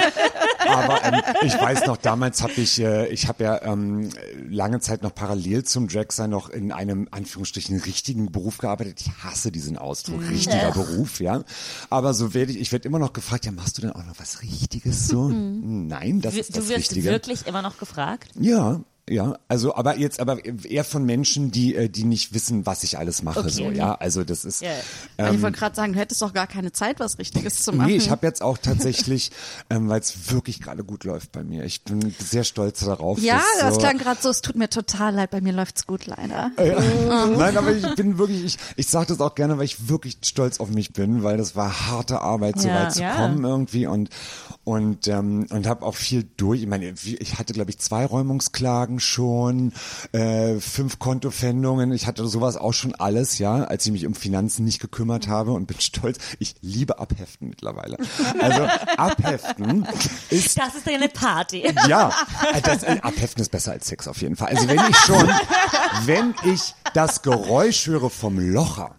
Aber 0.59 1.05
ähm, 1.05 1.23
ich 1.43 1.55
weiß 1.55 1.87
noch, 1.87 1.97
damals 1.97 2.43
habe 2.43 2.53
ich, 2.57 2.81
äh, 2.81 3.09
ich 3.09 3.29
habe 3.29 3.45
ja 3.45 3.63
ähm, 3.63 4.11
lange 4.49 4.81
Zeit 4.81 5.03
noch 5.03 5.15
parallel 5.15 5.65
zum 5.65 5.89
Dragster 5.89 6.29
noch 6.29 6.49
in 6.49 6.73
einem 6.73 7.09
Anführungsstrichen 7.11 7.81
richtigen 7.81 8.31
Beruf 8.31 8.59
gearbeitet. 8.59 9.01
Ich 9.01 9.25
hasse 9.25 9.51
diesen 9.51 9.79
Ausdruck, 9.79 10.23
richtiger 10.29 10.71
Beruf, 10.73 11.02
ja. 11.21 11.45
Aber 11.91 12.15
so 12.15 12.35
werde 12.35 12.53
ich, 12.53 12.59
ich 12.61 12.73
werde 12.73 12.89
immer 12.89 12.99
noch 12.99 13.13
gefragt, 13.13 13.45
ja, 13.47 13.53
machst 13.53 13.79
du 13.79 13.83
denn 13.83 13.93
auch 13.93 14.05
noch 14.05 14.19
was 14.19 14.43
Richtiges 14.43 15.09
so? 15.09 15.29
Nein, 15.29 16.21
das 16.21 16.35
ist 16.35 16.51
Du 16.51 16.61
das 16.61 16.69
wirst 16.69 16.79
Richtige. 16.93 17.11
wirklich 17.11 17.47
immer 17.47 17.63
noch 17.63 17.79
gefragt? 17.79 18.31
Ja, 18.39 18.81
ja, 19.11 19.37
also 19.49 19.75
aber 19.75 19.99
jetzt 19.99 20.21
aber 20.21 20.39
eher 20.45 20.85
von 20.85 21.05
Menschen, 21.05 21.51
die 21.51 21.75
äh, 21.75 21.89
die 21.89 22.05
nicht 22.05 22.35
wissen, 22.35 22.67
was 22.67 22.85
ich 22.85 22.99
alles 22.99 23.23
mache, 23.23 23.41
Okay. 23.41 23.51
so 23.51 23.71
ja. 23.73 23.95
Also 23.97 24.23
das 24.23 24.45
ist 24.45 24.63
Ja. 24.63 24.71
Aber 25.19 25.35
ich 25.35 25.43
wollte 25.43 25.59
gerade 25.59 25.75
sagen, 25.75 25.93
du 25.93 25.99
hättest 25.99 26.23
doch 26.23 26.33
gar 26.33 26.47
keine 26.47 26.71
Zeit, 26.71 27.01
was 27.01 27.19
Richtiges 27.19 27.57
zu 27.59 27.73
machen. 27.73 27.89
Nee, 27.91 27.97
ich 27.97 28.11
habe 28.11 28.25
jetzt 28.27 28.43
auch 28.43 28.59
tatsächlich, 28.59 29.33
ähm, 29.71 29.89
weil 29.89 30.01
es 30.01 30.31
wirklich 30.33 30.61
gerade 30.61 30.85
gut 30.85 31.03
läuft 31.03 31.33
bei 31.33 31.43
mir. 31.43 31.65
Ich 31.65 31.83
bin 31.83 32.15
sehr 32.21 32.45
stolz 32.45 32.79
darauf. 32.81 33.19
ja, 33.19 33.35
dass 33.55 33.61
das 33.61 33.75
so, 33.75 33.81
klang 33.81 33.99
gerade 33.99 34.23
so, 34.23 34.29
es 34.29 34.41
tut 34.41 34.55
mir 34.55 34.71
total 34.71 35.15
leid, 35.17 35.31
bei 35.33 35.41
mir 35.41 35.53
läuft's 35.53 35.85
gut 35.87 36.07
leider. 36.07 36.53
Nein, 36.57 37.57
aber 37.57 37.73
ich 37.73 37.95
bin 37.97 38.19
wirklich, 38.19 38.45
ich, 38.45 38.59
ich 38.77 38.87
sage 38.87 39.07
das 39.09 39.21
auch 39.21 39.35
gerne, 39.35 39.59
weil 39.59 39.65
ich 39.65 39.89
wirklich 39.89 40.19
stolz 40.23 40.61
auf 40.61 40.69
mich 40.71 40.93
bin, 40.93 41.25
weil 41.25 41.37
das 41.39 41.57
war 41.57 41.89
harte 41.89 42.21
Arbeit, 42.21 42.61
so 42.61 42.69
Ja. 42.69 42.75
weit 42.75 42.93
zu 42.93 43.01
Ja. 43.03 43.17
kommen 43.17 43.45
irgendwie 43.45 43.87
und 43.87 44.11
und 44.65 45.09
ähm, 45.09 45.47
und 45.51 45.67
habe 45.67 45.85
auch 45.85 45.97
viel 45.97 46.23
durch. 46.37 46.63
Ich 46.63 46.69
meine, 46.69 46.95
ich 47.05 47.39
hatte 47.39 47.53
glaube 47.53 47.71
ich 47.71 47.79
zwei 47.81 48.07
Räumungsklagen 48.07 48.92
schon, 49.01 49.73
äh, 50.13 50.55
fünf 50.61 50.99
Kontofendungen. 50.99 51.93
Ich 51.93 52.07
hatte 52.07 52.27
sowas 52.27 52.57
auch 52.57 52.73
schon 52.73 52.95
alles, 52.95 53.39
ja, 53.39 53.65
als 53.65 53.87
ich 53.87 53.93
mich 53.93 54.07
um 54.07 54.15
Finanzen 54.15 54.65
nicht 54.65 54.81
gekümmert 54.81 55.29
habe 55.29 55.53
und 55.53 55.67
bin 55.67 55.81
stolz. 55.81 56.19
Ich 56.39 56.55
liebe 56.61 56.99
Abheften 56.99 57.49
mittlerweile. 57.49 57.99
Also 58.41 58.63
Abheften 58.97 59.87
ist 60.31 60.59
Das 60.59 60.75
ist 60.75 60.89
eine 60.89 61.09
Party. 61.09 61.65
ja, 61.89 62.13
das, 62.63 62.83
äh, 62.83 62.99
abheften 63.03 63.43
ist 63.43 63.51
besser 63.51 63.73
als 63.73 63.87
Sex 63.87 64.09
auf 64.09 64.21
jeden 64.21 64.37
Fall. 64.37 64.49
Also 64.49 64.69
wenn 64.69 64.81
ich 64.89 64.97
schon, 64.97 65.29
wenn 66.07 66.35
ich 66.45 66.75
das 66.95 67.23
Geräusch 67.23 67.87
höre 67.87 68.11
vom 68.11 68.39
Locher 68.39 68.97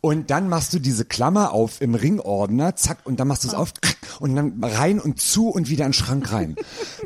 und 0.00 0.30
dann 0.30 0.48
machst 0.48 0.72
du 0.72 0.78
diese 0.78 1.04
Klammer 1.04 1.52
auf 1.52 1.80
im 1.80 1.94
Ringordner, 1.94 2.76
zack, 2.76 2.98
und 3.04 3.18
dann 3.20 3.28
machst 3.28 3.44
du 3.44 3.48
es 3.48 3.54
auf 3.54 3.72
und 4.18 4.36
dann 4.36 4.62
rein 4.62 5.00
und 5.00 5.20
zu 5.20 5.48
und 5.48 5.68
wieder 5.68 5.84
in 5.84 5.90
den 5.90 5.94
Schrank 5.94 6.32
rein. 6.32 6.56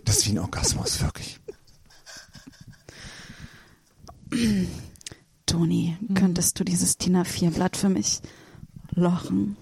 Das 0.04 0.18
ist 0.18 0.26
wie 0.26 0.32
ein 0.32 0.38
Orgasmus, 0.38 1.00
wirklich. 1.00 1.38
Toni, 5.46 5.96
könntest 6.14 6.58
du 6.58 6.64
dieses 6.64 6.96
DIN 6.98 7.16
A4-Blatt 7.16 7.76
für 7.76 7.88
mich 7.88 8.20
lochen? 8.94 9.56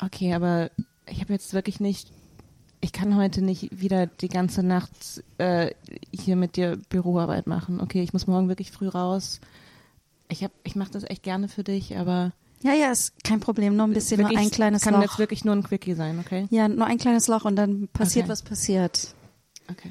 Okay, 0.00 0.34
aber 0.34 0.70
ich 1.06 1.20
habe 1.20 1.32
jetzt 1.32 1.52
wirklich 1.54 1.78
nicht. 1.78 2.10
Ich 2.80 2.92
kann 2.92 3.14
heute 3.14 3.42
nicht 3.42 3.80
wieder 3.80 4.06
die 4.06 4.28
ganze 4.28 4.64
Nacht 4.64 5.22
äh, 5.38 5.70
hier 6.10 6.34
mit 6.34 6.56
dir 6.56 6.76
Büroarbeit 6.88 7.46
machen. 7.46 7.80
Okay, 7.80 8.02
ich 8.02 8.12
muss 8.12 8.26
morgen 8.26 8.48
wirklich 8.48 8.72
früh 8.72 8.88
raus. 8.88 9.40
Ich 10.28 10.42
hab, 10.42 10.50
ich 10.64 10.74
mache 10.74 10.90
das 10.90 11.04
echt 11.04 11.22
gerne 11.22 11.46
für 11.46 11.62
dich, 11.62 11.96
aber 11.96 12.32
Ja, 12.62 12.72
ja, 12.72 12.90
ist 12.90 13.22
kein 13.22 13.38
Problem, 13.38 13.76
nur 13.76 13.86
ein 13.86 13.92
bisschen, 13.92 14.18
wirklich, 14.18 14.38
nur 14.38 14.46
ein 14.46 14.50
kleines 14.50 14.82
kann 14.82 14.94
Loch. 14.94 15.02
jetzt 15.02 15.18
wirklich 15.18 15.44
nur 15.44 15.54
ein 15.54 15.62
Quickie 15.62 15.94
sein, 15.94 16.18
okay? 16.18 16.46
ja, 16.50 16.66
nur 16.68 16.86
ein 16.86 16.98
kleines 16.98 17.28
Loch 17.28 17.44
und 17.44 17.54
dann 17.54 17.86
passiert, 17.92 18.24
Okay. 18.24 18.32
was 18.32 18.42
passiert. 18.42 19.14
Okay. 19.70 19.90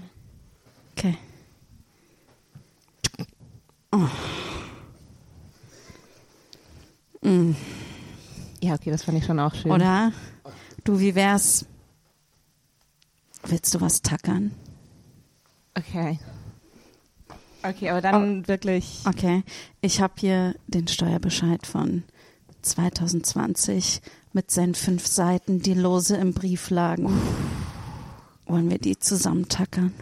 Okay. 0.98 1.18
Ja, 8.62 8.76
okay, 8.76 8.92
das 8.92 9.04
fand 9.04 9.18
ich 9.18 9.26
schon 9.26 9.40
auch 9.40 9.54
schön. 9.54 9.72
Oder? 9.72 10.12
Du, 10.84 11.00
wie 11.00 11.16
wär's? 11.16 11.66
Willst 13.44 13.74
du 13.74 13.82
was 13.82 14.02
tackern? 14.02 14.52
Okay. 15.76 16.20
Okay, 17.64 17.90
aber 17.90 18.02
dann 18.02 18.48
wirklich. 18.48 19.02
Okay. 19.06 19.44
Ich 19.82 20.02
habe 20.02 20.14
hier 20.18 20.56
den 20.68 20.88
Steuerbescheid 20.88 21.66
von 21.66 22.04
2020 22.62 24.02
mit 24.34 24.52
seinen 24.52 24.76
fünf 24.76 25.08
Seiten, 25.08 25.62
die 25.62 25.74
lose 25.74 26.16
im 26.16 26.34
Brief 26.34 26.70
lagen. 26.70 27.12
Wollen 28.46 28.70
wir 28.70 28.80
die 28.80 28.98
zusammentackern? 28.98 29.94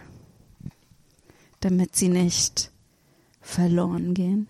Damit 1.60 1.96
sie 1.96 2.08
nicht 2.08 2.70
verloren 3.50 4.14
gehen? 4.14 4.46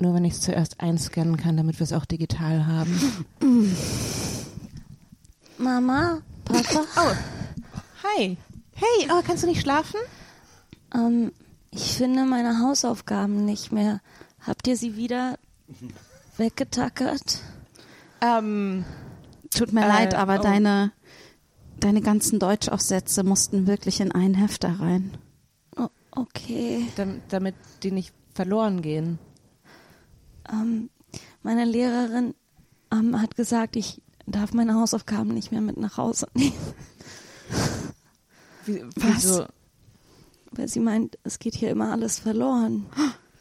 Nur 0.00 0.14
wenn 0.14 0.24
ich 0.24 0.34
es 0.34 0.40
zuerst 0.40 0.80
einscannen 0.80 1.36
kann, 1.36 1.56
damit 1.56 1.78
wir 1.78 1.84
es 1.84 1.92
auch 1.92 2.04
digital 2.04 2.66
haben. 2.66 3.24
Mama, 5.58 6.18
Papa, 6.44 6.84
Hi. 8.02 8.36
Hey, 8.74 9.08
oh, 9.10 9.22
kannst 9.26 9.44
du 9.44 9.46
nicht 9.46 9.60
schlafen? 9.60 10.00
ähm, 10.94 11.32
ich 11.70 11.92
finde 11.96 12.24
meine 12.24 12.60
Hausaufgaben 12.60 13.44
nicht 13.44 13.72
mehr. 13.72 14.00
Habt 14.46 14.66
ihr 14.68 14.76
sie 14.76 14.96
wieder 14.96 15.38
weggetackert? 16.36 17.40
Ähm, 18.20 18.84
Tut 19.50 19.72
mir 19.72 19.84
Äh, 19.84 19.88
leid, 19.88 20.14
aber 20.14 20.40
oh. 20.40 20.42
deine 20.42 20.92
deine 21.80 22.00
ganzen 22.00 22.38
Deutschaufsätze 22.38 23.24
mussten 23.24 23.66
wirklich 23.66 24.00
in 24.00 24.12
einen 24.12 24.34
Hefter 24.34 24.80
rein. 24.80 25.10
Okay. 26.16 26.86
Dam- 26.96 27.20
damit 27.28 27.54
die 27.82 27.90
nicht 27.90 28.12
verloren 28.34 28.82
gehen. 28.82 29.18
Ähm, 30.50 30.90
meine 31.42 31.64
Lehrerin 31.64 32.34
ähm, 32.92 33.20
hat 33.20 33.36
gesagt, 33.36 33.76
ich 33.76 34.00
darf 34.26 34.52
meine 34.52 34.74
Hausaufgaben 34.74 35.34
nicht 35.34 35.52
mehr 35.52 35.60
mit 35.60 35.76
nach 35.76 35.96
Hause 35.96 36.28
nehmen, 36.34 36.52
Wie, 38.66 38.82
Was? 38.96 39.14
Wieso? 39.24 39.46
weil 40.52 40.68
sie 40.68 40.80
meint, 40.80 41.18
es 41.24 41.38
geht 41.40 41.56
hier 41.56 41.70
immer 41.70 41.90
alles 41.90 42.20
verloren. 42.20 42.86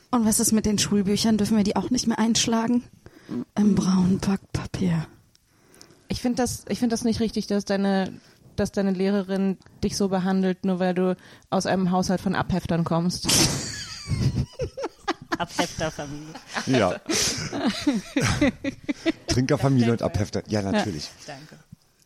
Und 0.10 0.26
was 0.26 0.40
ist 0.40 0.52
mit 0.52 0.66
den 0.66 0.80
Schulbüchern? 0.80 1.38
Dürfen 1.38 1.56
wir 1.58 1.64
die 1.64 1.76
auch 1.76 1.92
nicht 1.92 2.08
mehr 2.08 2.18
einschlagen? 2.18 2.84
Im 3.56 3.76
braunen 3.76 4.20
Packpapier. 4.20 5.06
Ich 6.08 6.22
finde 6.22 6.38
das, 6.38 6.66
ich 6.70 6.80
finde 6.80 6.94
das 6.94 7.04
nicht 7.04 7.20
richtig, 7.20 7.46
dass 7.48 7.66
deine, 7.66 8.20
dass 8.56 8.72
deine 8.72 8.92
Lehrerin 8.92 9.58
dich 9.84 9.98
so 9.98 10.10
behandelt, 10.10 10.66
nur 10.66 10.80
weil 10.80 10.94
du 10.94 11.16
aus 11.50 11.66
einem 11.66 11.92
Haushalt 11.92 12.22
von 12.22 12.36
Abheftern 12.36 12.84
kommst. 12.84 13.28
Abhefterfamilie. 15.38 16.34
Ja. 16.68 16.96
Trinkerfamilie 19.28 19.92
und 19.92 20.02
Abhefter. 20.02 20.44
Ja, 20.48 20.62
natürlich. 20.62 21.10
Danke. 21.26 21.58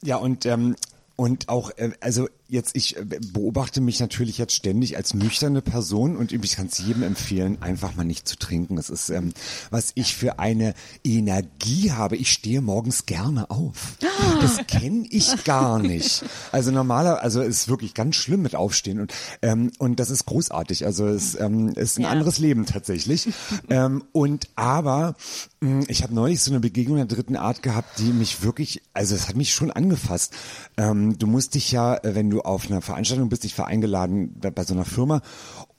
Ja, 0.01 0.15
und 0.17 0.45
ähm, 0.45 0.75
und 1.17 1.49
auch, 1.49 1.71
äh, 1.77 1.91
also 1.99 2.29
jetzt, 2.49 2.75
ich 2.75 2.97
äh, 2.97 3.03
beobachte 3.33 3.81
mich 3.81 3.99
natürlich 3.99 4.37
jetzt 4.37 4.53
ständig 4.53 4.97
als 4.97 5.13
nüchterne 5.13 5.61
Person 5.61 6.15
und 6.15 6.31
ich 6.31 6.55
kann 6.55 6.67
es 6.67 6.77
jedem 6.77 7.03
empfehlen, 7.03 7.57
einfach 7.61 7.95
mal 7.95 8.03
nicht 8.03 8.27
zu 8.27 8.37
trinken. 8.37 8.77
Es 8.77 8.89
ist, 8.89 9.09
ähm, 9.09 9.33
was 9.69 9.91
ich 9.95 10.15
für 10.15 10.39
eine 10.39 10.73
Energie 11.03 11.91
habe. 11.91 12.15
Ich 12.17 12.31
stehe 12.31 12.61
morgens 12.61 13.05
gerne 13.05 13.49
auf. 13.49 13.97
Das 14.41 14.57
kenne 14.67 15.05
ich 15.09 15.43
gar 15.43 15.79
nicht. 15.79 16.23
Also 16.51 16.71
normaler, 16.71 17.21
also 17.21 17.41
es 17.41 17.61
ist 17.61 17.67
wirklich 17.69 17.93
ganz 17.93 18.15
schlimm 18.15 18.41
mit 18.41 18.55
Aufstehen 18.55 18.99
und 18.99 19.13
ähm, 19.41 19.71
und 19.77 19.99
das 19.99 20.09
ist 20.09 20.25
großartig. 20.25 20.85
Also 20.85 21.07
es 21.07 21.39
ähm, 21.39 21.69
ist 21.69 21.97
ein 21.97 22.03
Ja. 22.03 22.09
anderes 22.09 22.37
Leben 22.39 22.65
tatsächlich. 22.65 23.27
ähm, 23.69 24.03
und 24.11 24.47
aber 24.55 25.15
mh, 25.61 25.85
ich 25.87 26.03
habe 26.03 26.13
neulich 26.13 26.41
so 26.41 26.51
eine 26.51 26.59
Begegnung 26.59 26.97
der 26.97 27.05
dritten 27.05 27.35
Art 27.35 27.61
gehabt, 27.61 27.99
die 27.99 28.11
mich 28.13 28.43
wirklich, 28.43 28.81
also 28.93 29.15
es 29.15 29.27
hat 29.27 29.35
mich 29.35 29.53
schon 29.53 29.71
angefasst. 29.71 30.33
Ähm, 30.77 31.17
du 31.17 31.27
musst 31.27 31.55
dich 31.55 31.71
ja, 31.71 31.95
äh, 31.95 32.15
wenn 32.15 32.29
du 32.29 32.36
auf 32.41 32.69
einer 32.69 32.81
Veranstaltung 32.81 33.29
bist, 33.29 33.43
dich 33.43 33.53
für 33.53 33.65
eingeladen 33.65 34.33
bei, 34.39 34.63
so 34.63 34.73
einer 34.73 34.85
Firma 34.85 35.21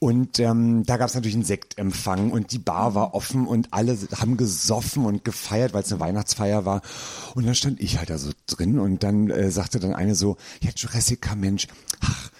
und 0.00 0.38
ähm, 0.38 0.84
da 0.84 0.96
gab 0.96 1.08
es 1.08 1.14
natürlich 1.14 1.34
einen 1.34 1.44
Sektempfang 1.44 2.30
und 2.30 2.52
die 2.52 2.58
Bar 2.58 2.94
war 2.94 3.14
offen 3.14 3.46
und 3.46 3.72
alle 3.72 3.98
haben 4.16 4.36
gesoffen 4.36 5.04
und 5.04 5.24
gefeiert, 5.24 5.74
weil 5.74 5.82
es 5.82 5.90
eine 5.90 6.00
Weihnachtsfeier 6.00 6.64
war. 6.64 6.82
Und 7.34 7.46
dann 7.46 7.56
stand 7.56 7.80
ich 7.80 7.98
halt 7.98 8.10
da 8.10 8.18
so 8.18 8.30
drin 8.46 8.78
und 8.78 9.02
dann 9.02 9.28
äh, 9.30 9.50
sagte 9.50 9.80
dann 9.80 9.94
eine 9.94 10.14
so, 10.14 10.36
ja 10.60 10.70
Jurassica 10.74 11.34
Mensch, 11.34 11.66
ach, 12.00 12.30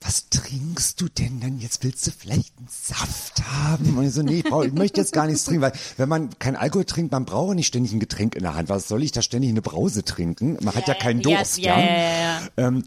was 0.00 0.28
trinkst 0.30 1.00
du 1.00 1.08
denn 1.08 1.40
dann? 1.40 1.58
Jetzt 1.58 1.82
willst 1.82 2.06
du 2.06 2.10
vielleicht 2.10 2.56
einen 2.58 2.68
Saft 2.68 3.42
haben? 3.44 3.98
Und 3.98 4.04
ich 4.04 4.12
so, 4.12 4.22
nee, 4.22 4.38
ich, 4.38 4.44
brauch, 4.44 4.64
ich 4.64 4.72
möchte 4.72 5.00
jetzt 5.00 5.12
gar 5.12 5.26
nichts 5.26 5.44
trinken, 5.44 5.62
weil 5.62 5.72
wenn 5.96 6.08
man 6.08 6.30
kein 6.38 6.54
Alkohol 6.54 6.84
trinkt, 6.84 7.12
man 7.12 7.24
braucht 7.24 7.54
nicht 7.54 7.66
ständig 7.66 7.92
ein 7.92 8.00
Getränk 8.00 8.34
in 8.34 8.42
der 8.42 8.54
Hand. 8.54 8.68
Was 8.68 8.88
soll 8.88 9.02
ich 9.02 9.12
da 9.12 9.22
ständig 9.22 9.50
eine 9.50 9.62
Brause 9.62 10.04
trinken? 10.04 10.58
Man 10.60 10.74
hat 10.74 10.86
ja 10.86 10.94
keinen 10.94 11.20
ja, 11.20 11.38
Durst, 11.38 11.58
ja. 11.58 11.78
ja, 11.78 11.86
ja, 11.86 12.20
ja. 12.20 12.40
Ähm, 12.56 12.84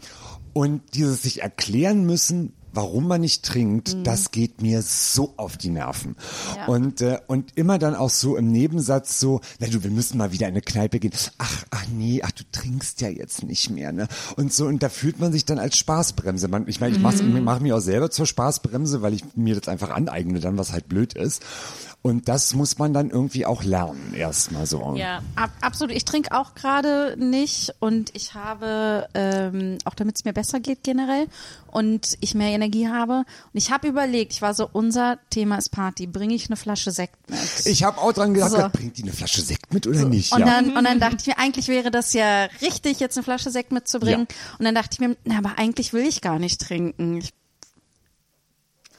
und 0.52 0.82
dieses 0.94 1.22
sich 1.22 1.42
erklären 1.42 2.04
müssen, 2.04 2.52
warum 2.72 3.08
man 3.08 3.20
nicht 3.20 3.44
trinkt, 3.44 3.94
Mhm. 3.94 4.04
das 4.04 4.30
geht 4.30 4.62
mir 4.62 4.82
so 4.82 5.34
auf 5.36 5.56
die 5.56 5.70
Nerven. 5.70 6.16
Ja. 6.56 6.66
Und, 6.66 7.00
äh, 7.00 7.18
und 7.26 7.52
immer 7.56 7.78
dann 7.78 7.94
auch 7.94 8.10
so 8.10 8.36
im 8.36 8.50
Nebensatz 8.52 9.20
so, 9.20 9.40
na 9.58 9.66
du, 9.68 9.82
wir 9.82 9.90
müssen 9.90 10.18
mal 10.18 10.32
wieder 10.32 10.46
in 10.46 10.52
eine 10.54 10.62
Kneipe 10.62 11.00
gehen. 11.00 11.12
Ach, 11.38 11.64
ach 11.70 11.84
nee, 11.92 12.20
ach 12.24 12.32
du 12.32 12.44
trinkst 12.52 13.00
ja 13.00 13.08
jetzt 13.08 13.42
nicht 13.42 13.70
mehr, 13.70 13.92
ne? 13.92 14.08
Und 14.36 14.52
so, 14.52 14.66
und 14.66 14.82
da 14.82 14.88
fühlt 14.88 15.18
man 15.20 15.32
sich 15.32 15.44
dann 15.44 15.58
als 15.58 15.76
Spaßbremse. 15.76 16.48
Man, 16.48 16.68
ich 16.68 16.80
meine, 16.80 16.94
ich 16.96 17.02
mach's- 17.02 17.22
Mhm. 17.22 17.36
ich 17.36 17.42
mache 17.42 17.62
mich 17.62 17.72
auch 17.72 17.80
selber 17.80 18.10
zur 18.10 18.26
Spaßbremse, 18.26 19.02
weil 19.02 19.14
ich 19.14 19.24
mir 19.34 19.54
das 19.58 19.68
einfach 19.68 19.90
aneigne 19.90 20.40
dann, 20.40 20.58
was 20.58 20.72
halt 20.72 20.88
blöd 20.88 21.14
ist. 21.14 21.42
Und 22.02 22.28
das 22.28 22.54
muss 22.54 22.78
man 22.78 22.94
dann 22.94 23.10
irgendwie 23.10 23.44
auch 23.44 23.62
lernen, 23.62 24.14
erstmal 24.16 24.64
so. 24.64 24.94
Ja. 24.96 25.20
Ab, 25.36 25.50
absolut. 25.60 25.94
Ich 25.94 26.06
trinke 26.06 26.32
auch 26.34 26.54
gerade 26.54 27.14
nicht 27.18 27.74
und 27.78 28.08
ich 28.14 28.32
habe, 28.32 29.06
ähm, 29.12 29.76
auch 29.84 29.92
damit 29.92 30.16
es 30.16 30.24
mir 30.24 30.32
besser 30.32 30.60
geht 30.60 30.82
generell 30.82 31.26
und 31.70 32.16
ich 32.20 32.34
mehr 32.34 32.50
Energie 32.60 32.88
habe. 32.88 33.18
Und 33.18 33.24
ich 33.54 33.70
habe 33.70 33.88
überlegt, 33.88 34.32
ich 34.32 34.42
war 34.42 34.54
so, 34.54 34.68
unser 34.72 35.18
Thema 35.30 35.56
ist 35.56 35.70
Party, 35.70 36.06
bringe 36.06 36.34
ich 36.34 36.46
eine 36.48 36.56
Flasche 36.56 36.90
Sekt 36.90 37.30
mit? 37.30 37.38
Ich 37.66 37.82
habe 37.84 37.98
auch 37.98 38.12
dran 38.12 38.34
gedacht, 38.34 38.50
So. 38.52 38.68
bringt 38.72 38.98
die 38.98 39.02
eine 39.02 39.12
Flasche 39.12 39.40
Sekt 39.42 39.72
mit 39.72 39.86
oder 39.86 40.04
nicht? 40.04 40.32
Und, 40.32 40.40
ja. 40.40 40.46
dann, 40.46 40.76
und 40.76 40.84
dann 40.84 41.00
dachte 41.00 41.16
ich 41.20 41.26
mir, 41.26 41.38
eigentlich 41.38 41.68
wäre 41.68 41.90
das 41.90 42.12
ja 42.12 42.44
richtig, 42.62 43.00
jetzt 43.00 43.16
eine 43.16 43.24
Flasche 43.24 43.50
Sekt 43.50 43.72
mitzubringen. 43.72 44.26
Und 44.58 44.64
dann 44.64 44.74
dachte 44.74 44.90
ich 44.94 45.00
mir, 45.00 45.16
na, 45.24 45.38
aber 45.38 45.58
eigentlich 45.58 45.92
will 45.92 46.06
ich 46.06 46.20
gar 46.20 46.38
nicht 46.38 46.60
trinken. 46.60 47.18
Ich, 47.18 47.30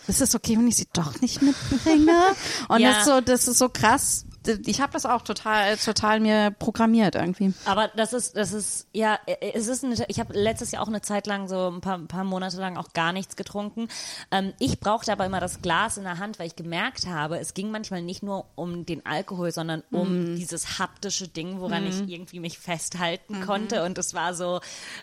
ist 0.07 0.21
es 0.21 0.33
okay, 0.35 0.57
wenn 0.57 0.67
ich 0.67 0.77
sie 0.77 0.87
doch 0.93 1.21
nicht 1.21 1.41
mitbringe? 1.41 2.11
Und 2.69 2.79
Ja. 2.79 2.89
das, 2.89 2.97
ist 2.99 3.05
so, 3.05 3.21
das 3.21 3.47
ist 3.47 3.57
so 3.59 3.69
krass. 3.69 4.25
Ich 4.65 4.81
habe 4.81 4.91
das 4.93 5.05
auch 5.05 5.21
total, 5.21 5.77
total 5.77 6.19
mir 6.19 6.51
programmiert 6.51 7.15
irgendwie. 7.15 7.53
Aber 7.65 7.89
das 7.89 8.13
ist, 8.13 8.35
das 8.35 8.53
ist, 8.53 8.87
ja, 8.91 9.19
es 9.53 9.67
ist, 9.67 9.83
eine, 9.83 9.95
ich 10.07 10.19
habe 10.19 10.33
letztes 10.33 10.71
Jahr 10.71 10.81
auch 10.83 10.87
eine 10.87 11.01
Zeit 11.01 11.27
lang, 11.27 11.47
so 11.47 11.67
ein 11.69 11.81
paar, 11.81 11.97
ein 11.97 12.07
paar 12.07 12.23
Monate 12.23 12.57
lang 12.57 12.77
auch 12.77 12.93
gar 12.93 13.13
nichts 13.13 13.35
getrunken. 13.35 13.87
Ähm, 14.31 14.53
ich 14.59 14.79
brauchte 14.79 15.11
aber 15.11 15.25
immer 15.25 15.39
das 15.39 15.61
Glas 15.61 15.97
in 15.97 16.03
der 16.03 16.17
Hand, 16.17 16.39
weil 16.39 16.47
ich 16.47 16.55
gemerkt 16.55 17.07
habe, 17.07 17.37
es 17.39 17.53
ging 17.53 17.69
manchmal 17.71 18.01
nicht 18.01 18.23
nur 18.23 18.45
um 18.55 18.85
den 18.85 19.05
Alkohol, 19.05 19.51
sondern 19.51 19.83
um 19.91 20.35
dieses 20.35 20.79
haptische 20.79 21.27
Ding, 21.27 21.59
woran 21.59 21.85
ich 21.85 22.07
irgendwie 22.07 22.39
mich 22.39 22.57
festhalten 22.57 23.41
konnte. 23.45 23.83
Und 23.83 23.97
es 23.97 24.13
war 24.13 24.33
so, 24.33 24.59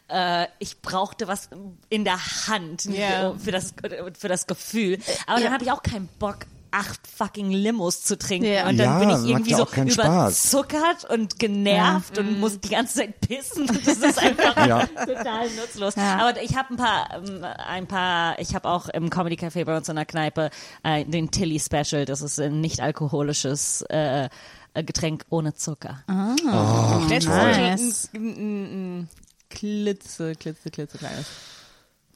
äh, 0.09 0.46
ich 0.59 0.83
brauchte 0.83 1.29
was 1.29 1.48
in 1.88 2.05
der 2.05 2.18
Hand 2.48 2.87
Ja. 2.87 3.35
für, 3.38 3.53
das, 3.53 3.72
für 4.18 4.29
das 4.29 4.46
Gefühl. 4.46 4.98
Aber 5.27 5.40
dann 5.40 5.53
habe 5.53 5.62
ich 5.64 5.70
auch 5.70 5.83
keinen 5.83 6.09
Bock, 6.18 6.38
acht 6.70 7.07
fucking 7.07 7.50
Limos 7.50 8.02
zu 8.02 8.18
trinken. 8.18 8.46
Ja. 8.48 8.68
Und 8.68 8.76
dann 8.78 8.87
Ja, 8.87 8.98
bin 8.98 9.11
ich 9.24 9.31
irgendwie 9.31 9.50
ja 9.52 9.57
so 9.59 9.64
keinen 9.66 9.90
Spaß. 9.90 10.07
überzuckert 10.52 11.04
und 11.11 11.38
genervt 11.38 12.18
und 12.18 12.38
muss 12.40 12.61
die 12.61 12.68
ganze 12.68 12.98
Zeit 12.98 13.20
pissen. 13.20 13.66
Das 13.66 13.96
ist 13.98 14.18
einfach 14.18 14.57
Ja. 14.66 14.87
total 14.87 15.48
nutzlos. 15.57 15.94
Ja. 15.96 16.18
Aber 16.28 16.42
ich 16.42 16.57
habe 16.57 16.74
ein 16.74 16.76
paar, 16.76 17.09
ähm, 17.14 17.44
ein 17.44 17.87
paar, 17.87 18.38
ich 18.38 18.54
habe 18.54 18.68
auch 18.68 18.88
im 18.88 19.11
Comedy 19.11 19.37
Café 19.37 19.64
bei 19.64 19.76
uns 19.76 19.88
in 19.88 19.96
der 19.96 20.07
Kneipe 20.07 20.50
äh, 20.83 21.04
den 21.04 21.31
Tilly 21.31 21.59
Special. 21.61 22.04
Das 22.04 22.22
ist 22.22 22.38
ein 22.40 22.61
nicht 22.61 22.81
alkoholisches 22.81 23.83
äh, 23.90 24.28
äh, 24.74 24.83
Getränk 24.85 25.24
ohne 25.31 25.54
Zucker. 25.54 26.02
Das 26.07 27.24
ist 27.24 27.28
Nice. 27.28 28.11
ein, 28.14 28.20
ein, 28.28 28.98
ein 29.00 29.09
klitze, 29.50 30.35
klitze, 30.35 30.70
klitze 30.70 30.98
kleines. 30.98 31.26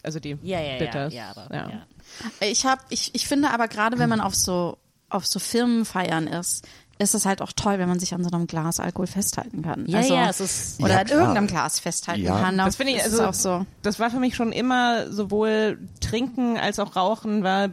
Also 0.02 0.18
die 0.18 0.36
Ja, 0.42 0.60
ja, 0.60 0.72
ja, 0.72 0.78
Bitters. 0.78 1.14
ja, 1.14 1.30
aber 1.30 1.54
ja. 1.54 1.86
Ich 2.40 2.66
habe, 2.66 2.80
ich, 2.90 3.14
ich 3.14 3.26
finde 3.26 3.50
aber 3.50 3.68
gerade, 3.68 3.98
wenn 3.98 4.08
man 4.08 4.20
auf 4.20 4.34
so 4.34 4.78
auf 5.08 5.26
so 5.26 5.38
Firmenfeiern 5.38 6.26
ist, 6.26 6.66
ist 6.98 7.14
es 7.14 7.26
halt 7.26 7.42
auch 7.42 7.52
toll, 7.52 7.78
wenn 7.78 7.88
man 7.88 7.98
sich 8.00 8.14
an 8.14 8.22
so 8.24 8.30
einem 8.30 8.46
Glas 8.46 8.80
Alkohol 8.80 9.06
festhalten 9.06 9.62
kann. 9.62 9.84
Ja, 9.86 9.98
also, 9.98 10.14
ja, 10.14 10.28
es 10.30 10.40
ist- 10.40 10.80
oder 10.80 10.94
Ja, 10.94 11.00
an 11.00 11.08
irgendeinem 11.08 11.46
Glas 11.48 11.80
festhalten 11.80 12.22
Ja. 12.22 12.38
kann. 12.40 12.56
Das 12.56 12.76
finde 12.76 12.92
ich, 12.94 13.02
also, 13.02 13.24
auch 13.24 13.34
so. 13.34 13.66
das 13.82 13.98
war 13.98 14.10
für 14.10 14.20
mich 14.20 14.36
schon 14.36 14.52
immer 14.52 15.10
sowohl 15.12 15.78
Trinken 16.00 16.56
als 16.56 16.78
auch 16.78 16.96
Rauchen 16.96 17.42
war 17.42 17.68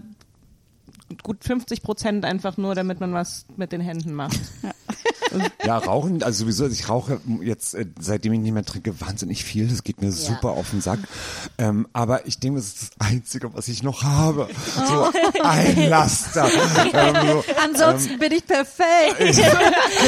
gut 1.24 1.44
50 1.44 1.82
Prozent 1.82 2.26
einfach 2.26 2.58
nur, 2.58 2.76
damit 2.76 3.00
man 3.00 3.14
was 3.14 3.46
mit 3.56 3.72
den 3.72 3.82
Händen 3.82 4.14
macht. 4.14 4.40
Ja, 4.64 4.72
rauchen, 5.68 6.24
also 6.24 6.44
sowieso, 6.44 6.68
ich 6.68 6.90
rauche 6.90 7.20
jetzt, 7.42 7.76
äh, 7.76 7.86
seitdem 8.00 8.34
ich 8.34 8.40
nicht 8.40 8.54
mehr 8.54 8.64
trinke, 8.66 9.00
wahnsinnig 9.02 9.44
viel. 9.44 9.68
Das 9.68 9.84
geht 9.84 10.02
mir 10.02 10.12
super 10.12 10.50
auf 10.52 10.72
den 10.72 10.82
Sack. 10.82 11.00
Ähm, 11.58 11.88
aber 11.94 12.26
ich 12.28 12.40
denke, 12.40 12.60
das 12.60 12.68
ist 12.68 12.82
das 12.98 13.08
Einzige, 13.08 13.54
was 13.54 13.68
ich 13.68 13.84
noch 13.84 14.04
habe. 14.04 14.48
So 14.88 15.10
ein 15.44 15.90
Laster. 15.90 16.48
ähm, 16.94 17.16
so, 17.28 17.44
Ansonsten 17.64 18.18
bin 18.20 18.32
ich 18.32 18.46
perfekt. 18.46 19.18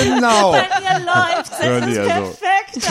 genau. 0.03 0.51
Bei 0.51 0.61
mir 0.81 1.05
läuft's, 1.05 1.51
Ja, 1.61 1.77
es 1.77 1.87
ist 1.87 1.97
also- 1.99 2.37
perfekt, 2.39 2.89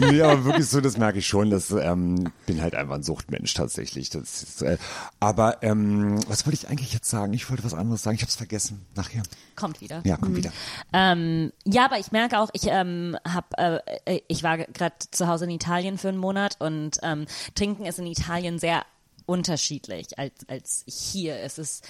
aber 0.00 0.10
Nee, 0.12 0.22
aber 0.22 0.44
wirklich 0.44 0.66
so, 0.68 0.80
das 0.80 0.96
merke 0.96 1.18
ich 1.18 1.26
schon. 1.26 1.50
Das 1.50 1.70
ähm, 1.70 2.30
bin 2.46 2.60
halt 2.60 2.74
einfach 2.74 2.94
ein 2.96 3.02
Suchtmensch 3.02 3.54
tatsächlich. 3.54 4.10
Das 4.10 4.42
ist, 4.42 4.62
äh, 4.62 4.76
aber 5.18 5.62
ähm, 5.62 6.20
was 6.28 6.46
wollte 6.46 6.56
ich 6.62 6.68
eigentlich 6.68 6.92
jetzt 6.92 7.08
sagen? 7.08 7.32
Ich 7.32 7.48
wollte 7.50 7.64
was 7.64 7.74
anderes 7.74 8.02
sagen. 8.02 8.16
Ich 8.16 8.22
habe 8.22 8.30
es 8.30 8.36
vergessen. 8.36 8.84
Nachher. 8.94 9.22
Kommt 9.60 9.80
wieder. 9.80 10.02
Ja, 10.04 10.16
komm 10.16 10.36
wieder. 10.36 10.52
Ähm, 10.92 11.52
ja, 11.64 11.84
aber 11.84 11.98
ich 11.98 12.12
merke 12.12 12.38
auch, 12.38 12.50
ich 12.52 12.66
ähm, 12.66 13.16
hab, 13.24 13.54
äh, 13.58 14.20
ich 14.28 14.42
war 14.42 14.58
gerade 14.58 14.94
zu 15.10 15.28
Hause 15.28 15.44
in 15.44 15.50
Italien 15.50 15.98
für 15.98 16.08
einen 16.08 16.18
Monat 16.18 16.56
und 16.58 16.98
ähm, 17.02 17.26
Trinken 17.54 17.86
ist 17.86 17.98
in 17.98 18.06
Italien 18.06 18.58
sehr 18.58 18.84
unterschiedlich 19.26 20.18
als 20.18 20.48
als 20.48 20.84
hier. 20.88 21.36
Es 21.36 21.58
ist, 21.58 21.84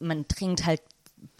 man 0.00 0.28
trinkt 0.28 0.66
halt 0.66 0.82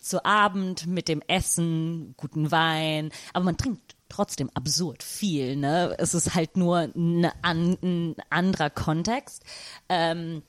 zu 0.00 0.24
Abend 0.24 0.86
mit 0.86 1.08
dem 1.08 1.22
Essen 1.28 2.14
guten 2.16 2.50
Wein, 2.50 3.10
aber 3.32 3.44
man 3.44 3.56
trinkt 3.56 3.94
trotzdem 4.08 4.50
absurd 4.54 5.02
viel. 5.02 5.56
Ne, 5.56 5.94
es 5.98 6.14
ist 6.14 6.34
halt 6.34 6.56
nur 6.56 6.78
eine 6.78 7.32
an, 7.42 7.76
ein 7.82 8.16
anderer 8.30 8.70
Kontext. 8.70 9.44
Ähm, 9.88 10.42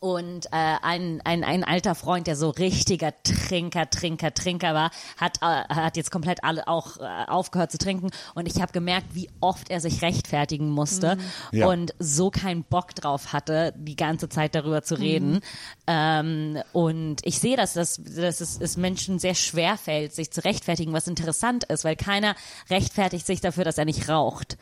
Und 0.00 0.46
äh, 0.46 0.50
ein, 0.52 1.20
ein, 1.24 1.42
ein 1.42 1.64
alter 1.64 1.94
Freund, 1.94 2.26
der 2.26 2.36
so 2.36 2.50
richtiger 2.50 3.12
Trinker, 3.24 3.90
Trinker, 3.90 4.32
Trinker 4.32 4.72
war, 4.74 4.90
hat, 5.16 5.38
äh, 5.42 5.74
hat 5.74 5.96
jetzt 5.96 6.10
komplett 6.10 6.44
alle 6.44 6.68
auch 6.68 6.98
äh, 6.98 7.02
aufgehört 7.26 7.72
zu 7.72 7.78
trinken. 7.78 8.10
Und 8.34 8.46
ich 8.46 8.60
habe 8.62 8.72
gemerkt, 8.72 9.14
wie 9.14 9.28
oft 9.40 9.70
er 9.70 9.80
sich 9.80 10.02
rechtfertigen 10.02 10.70
musste 10.70 11.18
Ja. 11.50 11.66
und 11.68 11.94
so 11.98 12.30
keinen 12.30 12.62
Bock 12.64 12.94
drauf 12.94 13.32
hatte, 13.32 13.74
die 13.76 13.96
ganze 13.96 14.28
Zeit 14.28 14.54
darüber 14.54 14.82
zu 14.82 14.94
reden. 14.96 15.40
Ähm, 15.86 16.58
und 16.72 17.16
ich 17.24 17.40
sehe, 17.40 17.56
dass, 17.56 17.72
das, 17.72 18.00
dass 18.02 18.40
es, 18.40 18.60
es 18.60 18.76
Menschen 18.76 19.18
sehr 19.18 19.34
schwer 19.34 19.76
fällt, 19.76 20.14
sich 20.14 20.30
zu 20.30 20.44
rechtfertigen, 20.44 20.92
was 20.92 21.08
interessant 21.08 21.64
ist, 21.64 21.84
weil 21.84 21.96
keiner 21.96 22.34
rechtfertigt 22.70 23.26
sich 23.26 23.40
dafür, 23.40 23.64
dass 23.64 23.78
er 23.78 23.84
nicht 23.84 24.08
raucht. 24.08 24.56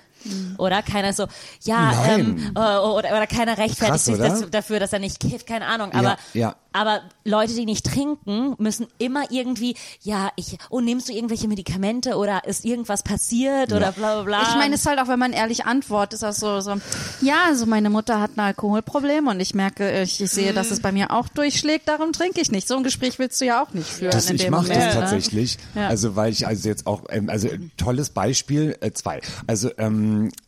Oder 0.59 0.83
keiner 0.83 1.13
so, 1.13 1.27
ja, 1.63 1.93
Nein. 1.93 2.21
ähm, 2.21 2.53
äh, 2.55 2.59
oder, 2.59 3.11
oder 3.11 3.27
keiner 3.27 3.59
rechtfertigt 3.59 3.89
Krass, 3.89 4.05
sich 4.05 4.19
das, 4.19 4.51
dafür, 4.51 4.81
dass 4.81 4.93
er 4.93 4.99
nicht 4.99 5.21
kifft, 5.21 5.47
keine 5.47 5.67
Ahnung. 5.67 5.93
Aber, 5.93 6.17
ja. 6.35 6.55
Aber 6.77 7.01
Leute, 7.25 7.55
die 7.55 7.65
nicht 7.65 7.87
trinken, 7.87 8.55
müssen 8.59 8.87
immer 8.99 9.31
irgendwie, 9.31 9.75
ja, 10.03 10.31
ich, 10.37 10.59
oh, 10.71 10.81
nimmst 10.81 11.09
du 11.09 11.13
irgendwelche 11.13 11.49
Medikamente 11.49 12.17
oder 12.17 12.45
ist 12.45 12.65
irgendwas 12.65 13.03
passiert 13.03 13.73
oder 13.73 13.93
bla 13.93 14.15
bla 14.15 14.23
bla. 14.23 14.43
Ich 14.43 14.57
meine, 14.57 14.75
es 14.75 14.81
ist 14.81 14.87
halt 14.87 15.01
auch, 15.01 15.09
wenn 15.09 15.19
man 15.19 15.33
ehrlich 15.33 15.65
antwortet, 15.65 16.15
ist 16.15 16.23
das 16.23 16.39
so, 16.39 16.61
so, 16.61 16.77
ja, 17.23 17.45
also 17.47 17.67
meine 17.67 17.91
Mutter 17.91 18.21
hat 18.21 18.33
ein 18.37 18.41
Alkoholproblem 18.41 19.27
und 19.27 19.41
ich 19.41 19.55
merke, 19.55 20.03
ich, 20.03 20.21
ich 20.21 20.31
sehe, 20.31 20.53
dass 20.53 20.71
es 20.71 20.81
bei 20.81 20.93
mir 20.93 21.11
auch 21.11 21.29
durchschlägt, 21.29 21.89
darum 21.89 22.13
trinke 22.13 22.41
ich 22.41 22.51
nicht. 22.51 22.69
So 22.69 22.77
ein 22.77 22.85
Gespräch 22.85 23.19
willst 23.19 23.41
du 23.41 23.47
ja 23.47 23.63
auch 23.63 23.73
nicht 23.73 23.89
führen 23.89 24.13
Das, 24.13 24.31
in 24.31 24.37
ich 24.37 24.51
mache 24.51 24.69
das 24.69 24.79
ne? 24.79 24.91
tatsächlich. 24.93 25.59
Ja. 25.75 25.89
Also 25.89 26.17
weil 26.17 26.33
ich 26.33 26.47
also 26.47 26.69
jetzt 26.69 26.87
auch, 26.87 27.05
ähm, 27.09 27.31
also 27.31 27.49
tolles 27.77 28.11
Beispiel, 28.11 28.77
äh, 28.81 28.93
zwei. 28.93 29.21
Also 29.47 29.71
ähm, 29.79 30.29
äh, 30.29 30.46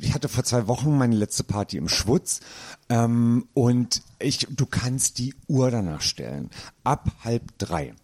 ich 0.00 0.14
hatte 0.14 0.28
vor 0.28 0.44
zwei 0.44 0.66
Wochen 0.66 0.96
meine 0.96 1.16
letzte 1.16 1.44
Party 1.44 1.76
im 1.76 1.88
Schwutz 1.88 2.40
ähm, 2.88 3.48
und 3.54 4.02
ich, 4.18 4.46
du 4.50 4.66
kannst 4.66 5.18
die 5.18 5.34
Uhr 5.46 5.70
danach 5.70 6.00
stellen. 6.00 6.50
Ab 6.84 7.10
halb 7.24 7.58
drei 7.58 7.94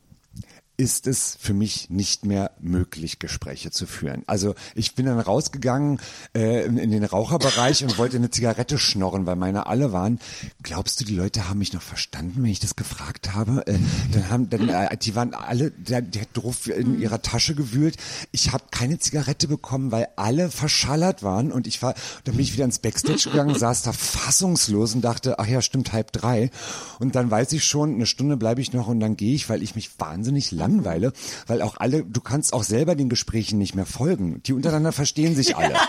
ist 0.77 1.07
es 1.07 1.37
für 1.41 1.55
mich 1.55 1.89
nicht 1.89 2.25
mehr 2.25 2.51
möglich, 2.61 3.19
Gespräche 3.21 3.71
zu 3.71 3.87
führen. 3.87 4.25
Also 4.27 4.55
ich 4.75 4.95
bin 4.95 5.07
dann 5.07 5.21
rausgegangen 5.21 6.01
äh, 6.37 6.65
in, 6.65 6.79
in 6.79 6.91
den 6.91 7.05
Raucherbereich 7.05 7.85
und 7.85 7.97
wollte 7.97 8.17
eine 8.17 8.31
Zigarette 8.31 8.79
schnorren, 8.79 9.25
weil 9.27 9.37
meine 9.37 9.67
alle 9.67 9.93
waren. 9.93 10.19
Glaubst 10.63 11.01
du, 11.01 11.05
die 11.05 11.15
Leute 11.15 11.49
haben 11.49 11.59
mich 11.59 11.73
noch 11.73 11.83
verstanden, 11.83 12.43
wenn 12.43 12.51
ich 12.51 12.59
das 12.59 12.75
gefragt 12.75 13.35
habe? 13.35 13.65
Äh, 13.67 13.79
dann 14.13 14.31
haben, 14.31 14.51
dann, 14.51 14.69
äh, 14.69 14.97
die 14.97 15.15
waren 15.15 15.35
alle, 15.35 15.71
der, 15.71 16.03
der 16.03 16.23
hat 16.23 16.29
drauf 16.35 16.67
in 16.67 17.01
ihrer 17.01 17.23
Tasche 17.23 17.55
gewühlt. 17.55 17.97
Ich 18.33 18.53
habe 18.53 18.65
keine 18.73 18.99
Zigarette 18.99 19.47
bekommen, 19.47 19.93
weil 19.93 20.09
alle 20.17 20.51
verschallert 20.51 21.23
waren 21.23 21.53
und 21.53 21.69
ich 21.69 21.83
war, 21.83 21.95
dann 22.25 22.35
bin 22.35 22.43
ich 22.43 22.55
wieder 22.55 22.65
ins 22.65 22.81
Backstage 22.81 23.31
gegangen, 23.31 23.57
saß 23.57 23.83
da 23.83 23.93
fassungslos 23.93 24.95
und 24.95 25.03
dachte, 25.03 25.39
ach 25.39 25.47
ja, 25.47 25.63
stimmt, 25.63 25.93
halb 25.93 26.11
drei. 26.13 26.51
Und 26.99 27.15
dann 27.15 27.31
weiß 27.31 27.53
ich 27.53 27.65
schon, 27.65 27.95
eine 27.95 28.07
Stunde 28.07 28.37
bleibe 28.37 28.61
ich 28.61 28.73
noch 28.73 28.89
und 28.89 28.99
dann 28.99 29.17
gehe 29.17 29.35
ich, 29.35 29.49
weil 29.49 29.63
ich 29.63 29.77
mich 29.77 29.91
wahnsinnig 29.99 30.51
langweile, 30.65 31.13
weil 31.47 31.63
auch 31.63 31.77
alle, 31.79 32.05
du 32.05 32.21
kannst 32.21 32.53
auch 32.53 32.63
selber 32.63 32.95
den 32.95 33.09
Gesprächen 33.09 33.59
nicht 33.59 33.75
mehr 33.75 33.87
folgen. 33.87 34.43
Die 34.45 34.53
untereinander 34.53 34.93
verstehen 34.93 35.35
sich 35.35 35.57
alle. 35.57 35.75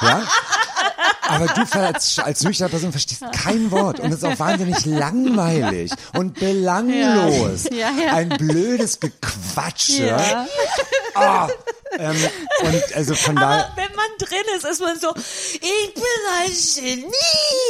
Ja? 0.00 0.22
Aber 1.28 1.46
du 1.46 1.80
als, 1.80 2.18
als 2.18 2.42
nüchterne 2.42 2.70
Person 2.70 2.90
verstehst 2.90 3.22
kein 3.32 3.70
Wort 3.70 4.00
und 4.00 4.10
es 4.12 4.18
ist 4.18 4.24
auch 4.24 4.38
wahnsinnig 4.38 4.84
langweilig 4.86 5.92
und 6.16 6.38
belanglos. 6.40 7.64
Ja, 7.70 7.90
ja. 7.90 8.12
Ein 8.14 8.30
blödes 8.30 8.98
Gequatsche. 9.00 10.06
Ja. 10.06 10.46
Ah, 11.14 11.48
ähm, 11.98 12.16
und 12.62 12.96
also 12.96 13.14
von 13.14 13.34
daher. 13.36 13.66
Aber 13.66 13.76
wenn 13.76 13.96
man 13.96 14.06
drin 14.18 14.38
ist, 14.56 14.64
ist 14.64 14.80
man 14.80 14.98
so, 14.98 15.12
ich 15.54 15.94
bin 15.94 16.04
ein 16.40 16.50
Genie. 16.74 17.06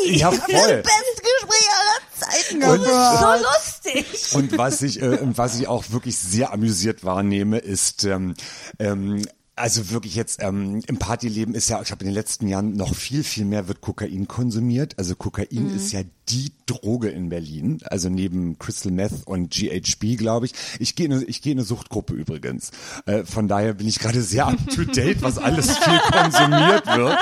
Ja, 0.05 0.13
Ich 0.17 0.25
hab 0.25 0.35
voll. 0.35 0.83
Das 0.83 0.93
beste 0.93 1.23
Gespräch 1.23 1.69
aller 1.79 2.01
Zeiten. 2.19 2.63
Und- 2.65 2.85
Das 2.87 3.15
ist 3.15 3.21
so 3.21 3.95
lustig. 3.95 4.35
Und 4.35 4.59
was 4.59 4.83
ich, 4.83 5.01
äh, 5.03 5.19
was 5.37 5.59
ich 5.59 5.67
auch 5.69 5.85
wirklich 5.91 6.19
sehr 6.19 6.53
amüsiert 6.53 7.05
wahrnehme, 7.05 7.59
ist, 7.59 8.05
ähm, 8.05 8.35
ähm, 8.79 9.27
also 9.59 9.91
wirklich 9.91 10.15
jetzt 10.15 10.43
ähm, 10.43 10.83
im 10.87 10.99
Partyleben 10.99 11.55
ist 11.55 11.69
ja, 11.69 11.81
ich 11.83 11.91
habe 11.91 12.03
in 12.03 12.09
den 12.09 12.15
letzten 12.15 12.49
Jahren 12.49 12.75
noch 12.75 12.95
viel, 12.95 13.23
viel 13.25 13.45
mehr 13.45 13.69
wird 13.69 13.81
Kokain 13.81 14.29
konsumiert. 14.29 14.99
Also 14.99 15.15
Kokain 15.15 15.75
ist 15.75 15.93
ja 15.93 16.03
die 16.31 16.53
Droge 16.67 17.09
in 17.09 17.29
Berlin, 17.31 17.79
also 17.85 18.09
neben 18.09 18.59
Crystal 18.59 18.93
Meth 18.93 19.27
und 19.27 19.51
GHB, 19.51 20.19
glaube 20.19 20.47
ich. 20.47 20.53
Ich 20.79 20.95
gehe 20.95 21.07
in, 21.07 21.13
eine- 21.15 21.25
ich 21.25 21.41
gehe 21.43 21.53
in 21.53 21.59
eine 21.59 21.67
Suchtgruppe 21.67 22.13
übrigens. 22.15 22.71
Äh, 23.07 23.25
von 23.25 23.49
daher 23.49 23.75
bin 23.75 23.89
ich 23.89 23.99
gerade 23.99 24.21
sehr 24.23 24.47
up 24.47 24.59
to 24.75 24.85
date, 24.85 25.23
was 25.23 25.39
alles 25.39 25.79
viel 25.79 25.99
konsumiert 26.13 26.87
wird. 26.87 27.19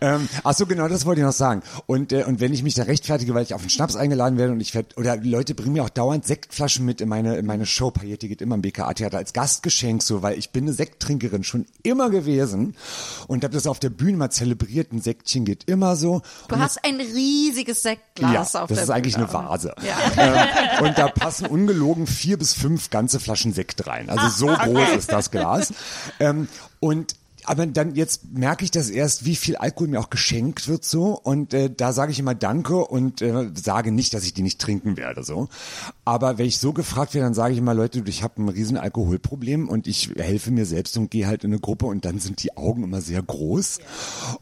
Ähm, 0.00 0.28
ach 0.44 0.54
so, 0.54 0.66
genau, 0.66 0.88
das 0.88 1.04
wollte 1.04 1.20
ich 1.20 1.26
noch 1.26 1.32
sagen. 1.32 1.62
Und, 1.86 2.12
äh, 2.12 2.24
und 2.24 2.40
wenn 2.40 2.54
ich 2.54 2.62
mich 2.62 2.74
da 2.74 2.84
rechtfertige, 2.84 3.34
weil 3.34 3.42
ich 3.42 3.54
auf 3.54 3.60
einen 3.60 3.70
Schnaps 3.70 3.96
eingeladen 3.96 4.38
werde 4.38 4.52
und 4.52 4.60
ich 4.60 4.74
werde, 4.74 4.94
oder 4.96 5.16
die 5.18 5.28
Leute 5.28 5.54
bringen 5.54 5.72
mir 5.74 5.84
auch 5.84 5.90
dauernd 5.90 6.24
Sektflaschen 6.26 6.86
mit 6.86 7.00
in 7.00 7.08
meine, 7.08 7.36
in 7.36 7.46
meine 7.46 7.66
Show, 7.66 7.90
Pailletti 7.90 8.28
geht 8.28 8.40
immer 8.40 8.54
im 8.54 8.62
BKA-Theater 8.62 9.18
als 9.18 9.32
Gastgeschenk 9.32 10.02
so, 10.02 10.22
weil 10.22 10.38
ich 10.38 10.50
bin 10.50 10.64
eine 10.64 10.72
Sekttrinkerin 10.72 11.44
schon 11.44 11.66
immer 11.82 12.08
gewesen 12.10 12.76
und 13.26 13.44
habe 13.44 13.52
das 13.52 13.66
auf 13.66 13.78
der 13.80 13.90
Bühne 13.90 14.16
mal 14.16 14.30
zelebriert. 14.30 14.92
Ein 14.92 15.00
Sektchen 15.02 15.44
geht 15.44 15.64
immer 15.64 15.96
so. 15.96 16.22
Du 16.48 16.54
und 16.54 16.60
hast 16.62 16.84
ein 16.84 17.00
riesiges 17.00 17.82
Sektglas 18.20 18.52
ja, 18.52 18.62
auf 18.62 18.68
das 18.68 18.76
der 18.76 18.84
ist 18.84 18.90
eigentlich 18.90 19.14
Bühne. 19.14 19.28
eine 19.28 19.48
Vase. 19.48 19.74
Ähm, 20.16 20.84
und 20.84 20.98
da 20.98 21.08
passen 21.08 21.46
ungelogen 21.46 22.06
vier 22.06 22.38
bis 22.38 22.54
fünf 22.54 22.90
ganze 22.90 23.20
Flaschen 23.20 23.52
Sekt 23.52 23.86
rein. 23.86 24.10
Also 24.10 24.28
so 24.46 24.54
groß 24.54 24.90
ist 24.96 25.12
das 25.12 25.30
Glas. 25.30 25.72
Ähm, 26.18 26.48
und 26.80 27.14
aber 27.50 27.66
dann 27.66 27.96
jetzt 27.96 28.32
merke 28.32 28.62
ich 28.64 28.70
das 28.70 28.90
erst, 28.90 29.24
wie 29.24 29.34
viel 29.34 29.56
Alkohol 29.56 29.88
mir 29.88 29.98
auch 29.98 30.08
geschenkt 30.08 30.68
wird 30.68 30.84
so. 30.84 31.18
Und 31.20 31.52
äh, 31.52 31.68
da 31.68 31.92
sage 31.92 32.12
ich 32.12 32.20
immer 32.20 32.36
Danke 32.36 32.76
und 32.76 33.22
äh, 33.22 33.50
sage 33.60 33.90
nicht, 33.90 34.14
dass 34.14 34.22
ich 34.22 34.32
die 34.32 34.42
nicht 34.42 34.60
trinken 34.60 34.96
werde 34.96 35.24
so. 35.24 35.48
Aber 36.04 36.38
wenn 36.38 36.46
ich 36.46 36.58
so 36.58 36.72
gefragt 36.72 37.12
werde, 37.12 37.26
dann 37.26 37.34
sage 37.34 37.52
ich 37.54 37.58
immer 37.58 37.74
Leute, 37.74 38.04
ich 38.06 38.22
habe 38.22 38.40
ein 38.40 38.48
riesen 38.48 38.76
Alkoholproblem 38.76 39.68
und 39.68 39.88
ich 39.88 40.10
helfe 40.16 40.52
mir 40.52 40.64
selbst 40.64 40.96
und 40.96 41.10
gehe 41.10 41.26
halt 41.26 41.42
in 41.42 41.50
eine 41.50 41.58
Gruppe 41.58 41.86
und 41.86 42.04
dann 42.04 42.20
sind 42.20 42.40
die 42.44 42.56
Augen 42.56 42.84
immer 42.84 43.00
sehr 43.00 43.20
groß. 43.20 43.80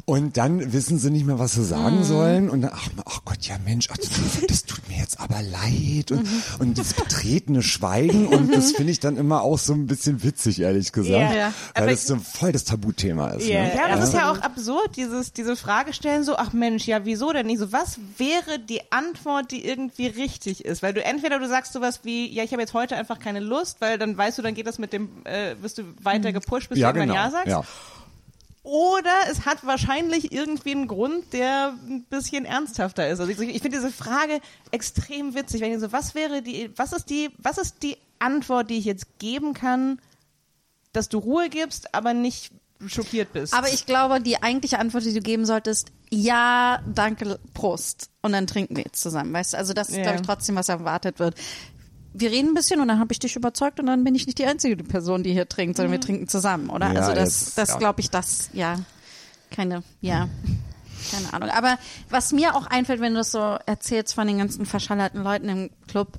Und 0.05 0.37
dann 0.37 0.75
wissen 0.75 0.99
sie 0.99 1.11
nicht 1.11 1.25
mehr, 1.25 1.39
was 1.39 1.55
sie 1.55 1.65
sagen 1.65 2.05
sollen. 2.05 2.51
Und 2.51 2.61
dann, 2.61 2.73
ach, 2.75 2.91
ach 3.07 3.25
Gott, 3.25 3.41
ja 3.47 3.57
Mensch, 3.65 3.89
ach, 3.91 3.97
das, 3.97 4.11
das 4.47 4.65
tut 4.67 4.87
mir 4.87 4.99
jetzt 4.99 5.19
aber 5.19 5.41
leid. 5.41 6.13
Und, 6.13 6.29
und 6.59 6.77
das 6.77 6.93
betretene 6.93 7.63
Schweigen. 7.63 8.27
Und 8.27 8.55
das 8.55 8.73
finde 8.73 8.93
ich 8.93 9.01
dann 9.01 9.17
immer 9.17 9.41
auch 9.41 9.59
so 9.59 9.73
ein 9.73 9.87
bisschen 9.87 10.23
witzig, 10.23 10.61
ehrlich 10.61 10.93
gesagt, 10.93 11.09
Ja. 11.15 11.33
Ja. 11.33 11.55
weil 11.75 11.85
Aber 11.85 11.91
das 11.93 12.07
so 12.07 12.17
voll 12.17 12.53
das 12.53 12.65
Tabuthema 12.99 13.29
ist. 13.31 13.47
Ja, 13.47 13.63
Ne? 13.63 13.73
ja, 13.75 13.89
das 13.89 14.09
ist 14.09 14.15
ja 14.15 14.31
auch 14.31 14.39
absurd, 14.39 14.97
dieses, 14.97 15.33
diese 15.33 15.57
Frage 15.57 15.93
stellen, 15.93 16.25
so, 16.25 16.37
ach 16.37 16.53
Mensch, 16.53 16.87
ja, 16.87 17.05
wieso 17.05 17.33
denn 17.33 17.47
nicht 17.47 17.59
so? 17.59 17.73
Was 17.73 17.99
wäre 18.17 18.59
die 18.59 18.81
Antwort, 18.93 19.51
die 19.51 19.65
irgendwie 19.65 20.07
richtig 20.07 20.65
ist? 20.65 20.83
Weil 20.83 20.95
du 20.95 21.03
entweder 21.03 21.39
du 21.39 21.49
sagst 21.49 21.73
sowas 21.73 22.01
wie, 22.05 22.33
ja, 22.33 22.45
ich 22.45 22.53
habe 22.53 22.63
jetzt 22.63 22.75
heute 22.75 22.97
einfach 22.97 23.19
keine 23.19 23.41
Lust, 23.41 23.81
weil 23.81 23.99
dann 23.99 24.17
weißt 24.17 24.39
du, 24.39 24.43
dann 24.43 24.55
geht 24.55 24.67
das 24.67 24.79
mit 24.79 24.93
dem, 24.93 25.25
äh, 25.25 25.55
wirst 25.61 25.79
du 25.79 25.83
weiter 26.03 26.33
gepusht, 26.33 26.69
bis 26.69 26.79
ja, 26.79 26.93
du 26.93 27.01
irgendwann 27.01 27.17
genau. 27.17 27.27
Ja 27.27 27.31
sagst. 27.31 27.49
Ja. 27.49 27.65
Oder 28.63 29.15
es 29.31 29.47
hat 29.47 29.65
wahrscheinlich 29.65 30.31
irgendwie 30.31 30.73
einen 30.73 30.89
Grund, 30.89 31.33
der 31.33 31.75
ein 31.89 32.05
bisschen 32.11 32.45
ernsthafter 32.45 33.09
ist. 33.09 33.19
Also 33.19 33.33
ich, 33.33 33.41
ich 33.41 33.63
finde 33.63 33.79
diese 33.79 33.91
Frage 33.91 34.41
extrem 34.73 35.35
witzig, 35.35 35.63
wenn 35.63 35.73
ich 35.73 35.81
so, 35.81 35.91
was 35.91 36.15
wäre 36.15 36.43
die, 36.43 36.71
was 36.77 36.93
ist 36.93 37.09
die, 37.09 37.31
was 37.39 37.57
ist 37.57 37.83
die 37.83 37.97
Antwort, 38.19 38.69
die 38.69 38.77
ich 38.77 38.85
jetzt 38.85 39.19
geben 39.19 39.55
kann, 39.55 40.01
dass 40.93 41.09
du 41.09 41.19
Ruhe 41.19 41.49
gibst, 41.49 41.95
aber 41.95 42.13
nicht 42.13 42.53
schockiert 42.87 43.33
bist? 43.33 43.55
Aber 43.55 43.69
ich 43.73 43.87
glaube, 43.87 44.21
die 44.21 44.43
eigentliche 44.43 44.79
Antwort, 44.79 45.05
die 45.05 45.13
du 45.13 45.21
geben 45.21 45.45
solltest, 45.45 45.89
ja, 46.11 46.81
danke, 46.93 47.39
Prost. 47.55 48.11
Und 48.23 48.33
dann 48.33 48.47
trinken 48.47 48.77
wir 48.77 48.85
jetzt 48.85 49.01
zusammen. 49.01 49.33
Weißt 49.33 49.53
du, 49.53 49.59
also 49.59 49.73
das 49.75 49.89
ist, 49.89 49.97
Ja. 49.97 50.03
glaube 50.03 50.17
ich, 50.21 50.27
trotzdem, 50.27 50.57
was 50.57 50.69
erwartet 50.69 51.19
wird. 51.19 51.35
Wir 52.15 52.31
reden 52.31 52.49
ein 52.49 52.55
bisschen 52.55 52.81
und 52.81 52.89
dann 52.89 52.99
habe 52.99 53.13
ich 53.13 53.19
dich 53.19 53.37
überzeugt 53.37 53.79
und 53.81 53.87
dann 53.87 54.03
bin 54.05 54.15
ich 54.15 54.27
nicht 54.27 54.39
die 54.39 54.47
einzige 54.47 54.83
Person, 54.83 55.23
die 55.23 55.33
hier 55.33 55.49
trinkt, 55.49 55.77
sondern 55.77 55.93
wir 55.93 56.01
trinken 56.01 56.27
zusammen, 56.27 56.71
oder? 56.71 56.93
Ja, 56.93 57.01
also 57.01 57.15
das, 57.15 57.41
jetzt, 57.41 57.59
das 57.59 57.69
ja. 57.71 57.77
glaube 57.77 58.01
ich, 58.01 58.11
das, 58.11 58.49
ja, 58.55 58.77
keine, 59.51 59.83
ja, 60.01 60.29
keine 61.13 61.33
Ahnung. 61.33 61.51
Aber 61.51 61.79
was 62.11 62.33
mir 62.33 62.57
auch 62.57 62.67
einfällt, 62.67 63.01
wenn 63.01 63.13
du 63.13 63.19
das 63.19 63.31
so 63.31 63.59
erzählst 63.67 64.15
von 64.15 64.27
den 64.27 64.39
ganzen 64.39 64.67
verschallerten 64.67 65.23
Leuten 65.23 65.49
im 65.49 65.71
Club, 65.87 66.19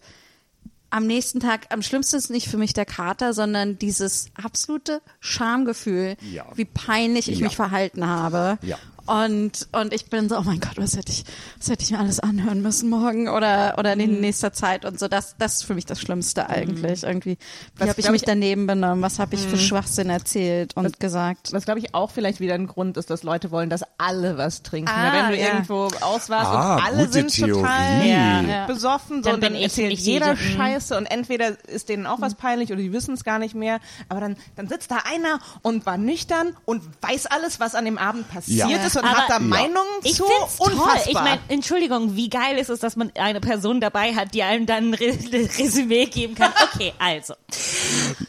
am 0.92 1.06
nächsten 1.08 1.40
Tag, 1.40 1.68
am 1.70 1.82
schlimmsten 1.82 2.16
ist 2.18 2.30
nicht 2.30 2.48
für 2.50 2.58
mich 2.58 2.74
der 2.74 2.86
Kater, 2.86 3.34
sondern 3.34 3.78
dieses 3.78 4.28
absolute 4.42 5.02
Schamgefühl, 5.20 6.16
Ja. 6.32 6.46
wie 6.56 6.66
peinlich 6.66 7.30
ich 7.30 7.40
Ja. 7.40 7.46
mich 7.46 7.56
verhalten 7.56 8.06
habe. 8.08 8.58
Ja. 8.62 8.78
Und, 9.10 9.68
und 9.72 9.92
ich 9.94 10.06
bin 10.10 10.30
so, 10.30 10.38
oh 10.38 10.42
mein 10.44 10.60
Gott, 10.60 10.78
was 10.78 10.96
hätte 10.96 11.12
ich, 11.12 11.24
was 11.58 11.70
hätte 11.70 11.84
ich 11.84 11.90
mir 11.92 11.98
alles 12.00 12.20
anhören 12.20 12.62
müssen 12.62 12.90
morgen 12.90 13.28
oder, 13.28 13.76
oder 13.80 13.96
Mhm. 13.96 14.02
in 14.02 14.22
nächster 14.22 14.54
Zeit 14.54 14.86
und 14.86 15.00
so. 15.00 15.08
Das, 15.08 15.36
das 15.40 15.56
ist 15.56 15.64
für 15.64 15.74
mich 15.74 15.86
das 15.88 16.00
Schlimmste 16.00 16.48
eigentlich. 16.48 17.02
Irgendwie, 17.04 17.38
wie 17.76 17.80
Was, 17.80 17.90
habe 17.90 18.00
ich 18.02 18.10
mich 18.12 18.22
ich- 18.22 18.28
Mhm. 18.28 18.32
daneben 18.32 18.68
benommen? 18.68 19.02
Was 19.02 19.18
habe 19.18 19.34
ich 19.34 19.42
für 19.42 19.58
Schwachsinn 19.58 20.10
erzählt 20.12 20.76
und 20.78 21.00
gesagt? 21.00 21.52
Was 21.54 21.66
glaube 21.66 21.80
ich 21.80 21.96
auch 21.96 22.12
vielleicht 22.12 22.40
wieder 22.40 22.54
ein 22.54 22.68
Grund 22.68 22.98
ist, 22.98 23.10
dass 23.10 23.24
Leute 23.24 23.50
wollen, 23.50 23.70
dass 23.72 23.82
alle 23.98 24.38
was 24.38 24.62
trinken. 24.62 24.92
Ah, 24.94 25.12
wenn 25.14 25.32
du 25.36 25.42
ja. 25.42 25.48
irgendwo 25.54 25.86
auswarst 26.02 26.52
Ah, 26.52 26.76
und 26.76 26.84
alle 26.86 27.08
sind 27.12 27.32
Theorie. 27.34 27.54
total 27.54 28.06
Ja. 28.06 28.66
Besoffen, 28.68 29.24
so, 29.24 29.30
Dann 29.30 29.36
und 29.36 29.44
dann 29.44 29.56
ich 29.56 29.64
erzählt 29.64 29.94
jeder 30.00 30.36
diese- 30.36 30.50
Scheiße 30.52 30.96
und 30.98 31.08
entweder 31.08 31.58
ist 31.68 31.90
denen 31.90 32.06
auch 32.06 32.22
was 32.22 32.36
peinlich 32.36 32.72
oder 32.72 32.82
die 32.82 32.94
wissen 32.94 33.16
es 33.16 33.24
gar 33.24 33.40
nicht 33.40 33.56
mehr. 33.56 33.80
Aber 34.08 34.20
dann, 34.22 34.36
dann 34.56 34.68
sitzt 34.68 34.92
da 34.92 34.98
einer 35.12 35.40
und 35.64 35.88
war 35.88 35.98
nüchtern 35.98 36.56
und 36.66 36.84
weiß 37.02 37.26
alles, 37.26 37.60
was 37.60 37.74
an 37.74 37.86
dem 37.86 37.98
Abend 37.98 38.30
passiert 38.30 38.70
Ja. 38.70 38.78
ist 38.86 38.99
und 39.00 39.06
Aber- 39.06 39.18
hat 39.18 39.30
da 39.30 39.34
Ja. 39.36 39.40
Meinungen 39.40 39.90
Ich 40.04 40.16
zu. 40.16 40.26
find's 40.26 40.58
toll. 40.58 40.72
Unfassbar. 40.74 41.08
Ich 41.08 41.14
meine, 41.14 41.40
Entschuldigung, 41.48 42.16
wie 42.16 42.30
geil 42.30 42.58
ist 42.58 42.70
es, 42.70 42.80
dass 42.80 42.96
man 42.96 43.12
eine 43.16 43.40
Person 43.42 43.82
dabei 43.82 44.14
hat, 44.16 44.34
die 44.34 44.44
einem 44.44 44.66
dann 44.66 44.90
ein 44.90 44.94
Re 44.94 45.18
Resümee 45.58 46.06
geben 46.06 46.36
kann. 46.36 46.52
Okay, 46.74 46.94
also. 47.00 47.34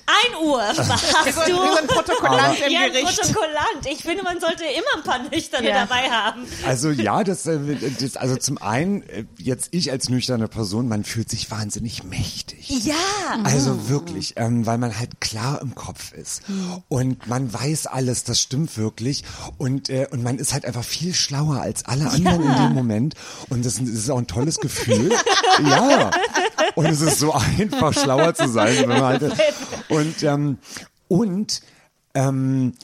Ein 0.06 0.44
Uhr 0.46 0.62
sind, 0.74 0.86
du. 0.88 1.62
wir 1.62 1.76
sind 1.76 1.86
Protokollant 1.88 2.58
im 2.66 2.72
ja, 2.72 2.80
ein 2.80 2.92
Gericht. 2.92 3.20
Protokollant. 3.20 3.86
Ich 3.90 4.02
finde, 4.02 4.22
man 4.22 4.40
sollte 4.40 4.64
immer 4.64 4.96
ein 4.96 5.02
paar 5.04 5.18
Nüchterne 5.30 5.68
Ja. 5.68 5.84
dabei 5.86 6.10
haben. 6.10 6.44
Also 6.66 6.90
ja, 6.90 7.22
das, 7.24 7.46
äh, 7.46 7.58
das 8.00 8.16
also 8.16 8.36
zum 8.36 8.58
einen 8.58 9.02
äh, 9.08 9.24
jetzt 9.38 9.68
ich 9.72 9.90
als 9.90 10.08
nüchterne 10.08 10.48
Person, 10.48 10.88
man 10.88 11.04
fühlt 11.04 11.30
sich 11.30 11.50
wahnsinnig 11.50 12.04
mächtig. 12.04 12.68
Ja. 12.84 12.94
Also 13.44 13.88
wirklich, 13.88 14.34
ähm, 14.36 14.66
weil 14.66 14.78
man 14.78 14.98
halt 14.98 15.20
klar 15.20 15.60
im 15.60 15.74
Kopf 15.74 16.12
ist 16.12 16.42
und 16.88 17.26
man 17.26 17.52
weiß 17.52 17.86
alles, 17.86 18.24
das 18.24 18.40
stimmt 18.40 18.76
wirklich 18.76 19.24
und 19.58 19.88
äh, 19.90 20.06
und 20.10 20.22
man 20.22 20.38
ist 20.38 20.52
halt 20.52 20.59
einfach 20.64 20.84
viel 20.84 21.14
schlauer 21.14 21.60
als 21.60 21.84
alle 21.84 22.10
anderen 22.10 22.42
in 22.42 22.56
dem 22.56 22.72
Moment 22.72 23.14
und 23.48 23.64
das, 23.64 23.76
das 23.76 23.88
ist 23.88 24.10
auch 24.10 24.18
ein 24.18 24.26
tolles 24.26 24.58
Gefühl. 24.58 25.10
ja. 25.68 26.10
Und 26.74 26.86
es 26.86 27.00
ist 27.00 27.18
so 27.18 27.32
einfach 27.32 27.92
schlauer 27.92 28.34
zu 28.34 28.48
sein, 28.48 28.76
wenn 28.80 28.88
man 28.88 29.02
halt 29.02 29.32
und 29.88 30.22
ähm, 30.22 30.58
und 31.08 31.62
ähm, 32.14 32.74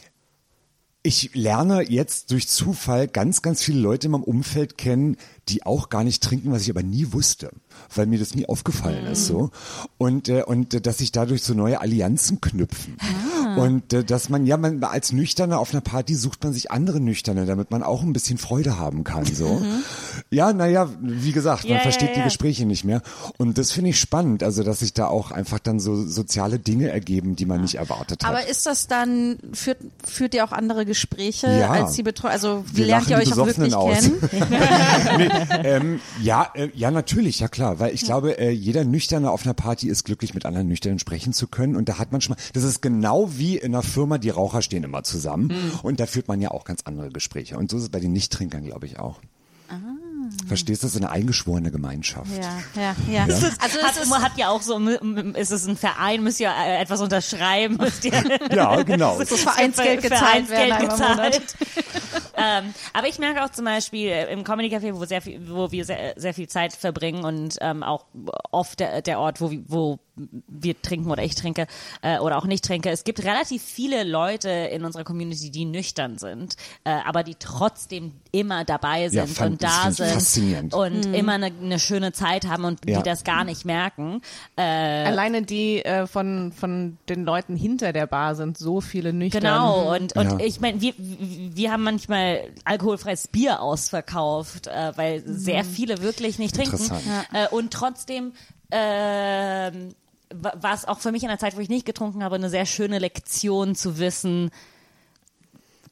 ich 1.07 1.31
lerne 1.35 1.83
jetzt 1.83 2.33
durch 2.33 2.49
Zufall 2.49 3.07
ganz, 3.07 3.41
ganz 3.41 3.62
viele 3.62 3.79
Leute 3.79 4.09
in 4.09 4.12
meinem 4.12 4.24
Umfeld 4.24 4.77
kennen, 4.77 5.16
die 5.49 5.64
auch 5.64 5.89
gar 5.89 6.03
nicht 6.03 6.22
trinken, 6.22 6.51
was 6.51 6.62
ich 6.62 6.70
aber 6.70 6.83
nie 6.83 7.12
wusste, 7.12 7.53
weil 7.95 8.07
mir 8.07 8.18
das 8.18 8.34
nie 8.34 8.47
aufgefallen 8.49 9.07
ist 9.07 9.26
so 9.26 9.51
und 9.99 10.28
äh, 10.28 10.43
und 10.43 10.74
äh, 10.74 10.80
dass 10.80 10.99
sich 10.99 11.12
dadurch 11.12 11.43
so 11.43 11.55
neue 11.55 11.80
Allianzen 11.80 12.41
knüpfen 12.41 12.97
und 13.57 13.93
äh, 13.93 14.05
dass 14.05 14.28
man 14.28 14.47
ja 14.47 14.57
man 14.57 14.82
als 14.84 15.12
Nüchterner 15.12 15.59
auf 15.59 15.72
einer 15.72 15.80
Party 15.80 16.14
sucht 16.14 16.43
man 16.45 16.53
sich 16.53 16.70
andere 16.70 17.01
Nüchterne, 17.01 17.47
damit 17.47 17.70
man 17.70 17.82
auch 17.82 18.03
ein 18.03 18.12
bisschen 18.12 18.39
Freude 18.39 18.78
haben 18.78 19.05
kann 19.05 19.24
so. 19.24 19.62
Ja, 20.30 20.53
naja, 20.53 20.89
wie 21.01 21.32
gesagt, 21.32 21.64
man 21.64 21.70
Ja, 21.72 21.76
ja, 21.76 21.82
versteht 21.82 22.14
die 22.14 22.18
ja. 22.20 22.24
Gespräche 22.24 22.66
nicht 22.66 22.84
mehr 22.84 23.03
und 23.39 23.59
das 23.59 23.72
finde 23.72 23.91
ich 23.91 24.01
spannend, 24.01 24.43
also 24.43 24.62
dass 24.62 24.80
sich 24.80 24.93
da 24.93 25.07
auch 25.07 25.30
einfach 25.30 25.59
dann 25.59 25.80
so 25.80 26.07
soziale 26.07 26.59
Dinge 26.59 26.89
ergeben, 26.91 27.37
die 27.37 27.47
man 27.47 27.61
nicht 27.61 27.76
erwartet 27.76 28.24
hat. 28.24 28.30
Aber 28.30 28.47
ist 28.49 28.66
das 28.66 28.87
dann, 28.87 29.39
führt, 29.53 29.78
führt 30.05 30.34
ihr 30.34 30.45
auch 30.45 30.53
andere 30.53 30.84
Gespräche 30.87 31.47
Ja. 31.47 31.70
als 31.70 31.93
die 31.95 32.03
Betreuer? 32.03 32.30
Also 32.32 32.64
Wir 32.72 32.87
lernt 32.87 33.09
ihr 33.11 33.16
euch 33.18 33.24
die 33.24 33.32
auch 33.32 33.47
wirklich 33.47 33.74
aus. 33.74 33.99
kennen? 34.01 34.18
nee, 35.18 35.28
ähm, 35.64 36.01
ja, 36.22 36.49
äh, 36.55 36.68
ja, 36.74 36.91
natürlich, 36.91 37.41
ja 37.41 37.49
klar, 37.49 37.76
weil 37.79 37.95
ich 37.95 38.03
glaube, 38.03 38.39
äh, 38.39 38.51
jeder 38.51 38.85
Nüchterne 38.85 39.31
auf 39.31 39.45
einer 39.45 39.55
Party 39.55 39.89
ist 39.89 40.05
glücklich, 40.05 40.35
mit 40.35 40.47
anderen 40.47 40.68
Nüchternen 40.68 40.99
sprechen 40.99 41.33
zu 41.33 41.47
können. 41.47 41.77
Und 41.77 41.89
da 41.89 41.99
hat 41.99 42.12
man 42.12 42.20
schon 42.20 42.35
mal, 42.37 42.43
das 42.53 42.64
ist 42.64 42.83
genau 42.83 43.31
wie 43.37 43.57
in 43.57 43.74
einer 43.74 43.83
Firma, 43.83 44.18
die 44.18 44.31
Raucher 44.31 44.62
stehen 44.62 44.85
immer 44.85 45.03
zusammen. 45.03 45.53
Und 45.83 46.01
da 46.01 46.07
führt 46.07 46.29
man 46.29 46.41
ja 46.41 46.51
auch 46.51 46.64
ganz 46.64 46.83
andere 46.85 47.11
Gespräche. 47.11 47.57
Und 47.57 47.70
so 47.70 47.77
ist 47.77 47.85
es 47.85 47.89
bei 47.89 48.01
den 48.01 48.12
Nichttrinkern, 48.12 48.64
glaube 48.64 48.87
ich, 48.87 48.99
auch. 48.99 49.20
Verstehst 50.47 50.83
du, 50.83 50.87
das 50.87 50.95
ist 50.95 51.01
eine 51.01 51.11
eingeschworene 51.11 51.70
Gemeinschaft. 51.70 52.31
Ja, 52.37 52.81
ja, 52.81 52.97
ja. 53.11 53.22
Also 53.24 53.47
hat, 53.83 53.97
es 53.97 54.03
ist, 54.07 54.18
hat 54.18 54.37
ja 54.37 54.49
auch 54.49 54.62
so, 54.62 54.79
ist 54.79 55.53
es 55.53 55.66
ein 55.66 55.77
Verein, 55.77 56.22
müsst 56.22 56.41
ihr 56.41 56.51
äh, 56.51 56.81
etwas 56.81 57.01
unterschreiben, 57.01 57.77
müsst 57.77 58.05
ihr 58.05 58.12
Ja, 58.55 58.83
genau. 58.83 59.18
Das 59.18 59.29
Vereinsgeld 59.41 60.01
Ver- 60.03 60.09
gezahlt 60.09 60.47
Vereinsgeld 60.47 60.70
werden 60.70 60.89
gezahlt. 60.89 61.57
ähm, 62.37 62.74
aber 62.93 63.09
ich 63.09 63.18
merke 63.18 63.45
auch 63.45 63.51
zum 63.51 63.64
Beispiel 63.64 64.09
äh, 64.09 64.32
im 64.32 64.45
Comedy 64.45 64.74
Café, 64.74 64.95
wo, 64.95 65.05
sehr 65.05 65.22
viel, 65.22 65.41
wo 65.51 65.70
wir 65.70 65.84
sehr, 65.84 66.14
sehr 66.16 66.34
viel 66.34 66.49
Zeit 66.49 66.72
verbringen 66.72 67.24
und 67.24 67.57
ähm, 67.61 67.82
auch 67.82 68.05
oft 68.53 68.80
der, 68.80 69.03
der 69.03 69.18
Ort, 69.20 69.41
wo, 69.41 69.51
wir- 69.51 69.62
wo 69.66 69.99
wir 70.49 70.80
trinken 70.80 71.11
oder 71.11 71.22
ich 71.22 71.34
trinke 71.34 71.66
äh, 72.01 72.18
oder 72.20 72.39
auch 72.39 72.47
nicht 72.47 72.64
trinke. 72.64 72.89
Es 72.89 73.05
gibt 73.05 73.22
relativ 73.22 73.62
viele 73.62 74.03
Leute 74.03 74.49
in 74.49 74.82
unserer 74.87 75.05
Community, 75.05 75.51
die 75.51 75.66
nüchtern 75.66 76.16
sind, 76.16 76.57
äh, 76.84 76.91
aber 77.05 77.22
die 77.22 77.34
trotzdem 77.34 78.12
immer 78.32 78.64
dabei 78.64 79.03
Ja, 79.09 79.26
sind 79.26 79.28
fand- 79.37 79.51
und 79.51 79.62
da 79.62 79.91
sind 80.18 80.72
und 80.72 81.14
immer 81.14 81.32
eine, 81.34 81.47
eine 81.61 81.78
schöne 81.78 82.12
Zeit 82.12 82.47
haben 82.47 82.64
und 82.64 82.80
Ja. 82.89 82.97
die 82.99 83.03
das 83.03 83.24
gar 83.24 83.45
nicht 83.45 83.66
merken. 83.66 84.22
Äh, 84.57 84.62
Alleine 84.62 85.43
die 85.43 85.84
äh, 85.84 86.07
von, 86.07 86.51
von 86.53 86.97
den 87.11 87.24
Leuten 87.26 87.55
hinter 87.55 87.93
der 87.93 88.07
Bar 88.07 88.37
sind 88.37 88.57
so 88.57 88.80
viele 88.80 89.12
nüchtern. 89.12 89.43
Genau, 89.43 89.95
und, 89.95 90.16
und 90.16 90.41
Ja. 90.41 90.47
ich 90.47 90.61
meine, 90.61 90.80
wir, 90.80 90.95
wir 90.97 91.72
haben 91.72 91.82
manchmal 91.82 92.26
alkoholfreies 92.64 93.29
Bier 93.29 93.61
ausverkauft, 93.61 94.66
äh, 94.66 94.93
weil 94.97 95.22
sehr 95.27 95.64
viele 95.64 96.03
wirklich 96.03 96.39
nicht 96.39 96.55
trinken. 96.55 96.72
Interessant. 96.77 97.03
Äh, 97.33 97.49
und 97.49 97.72
trotzdem 97.72 98.33
wa- 98.70 100.53
war 100.61 100.74
es 100.74 100.85
auch 100.87 100.99
für 100.99 101.12
mich 101.12 101.22
in 101.22 101.29
der 101.29 101.39
Zeit, 101.39 101.57
wo 101.57 101.61
ich 101.61 101.68
nicht 101.68 101.87
getrunken 101.87 102.22
habe, 102.24 102.35
eine 102.35 102.51
sehr 102.51 102.66
schöne 102.66 102.99
Lektion 102.99 103.74
zu 103.74 103.99
wissen, 103.99 104.51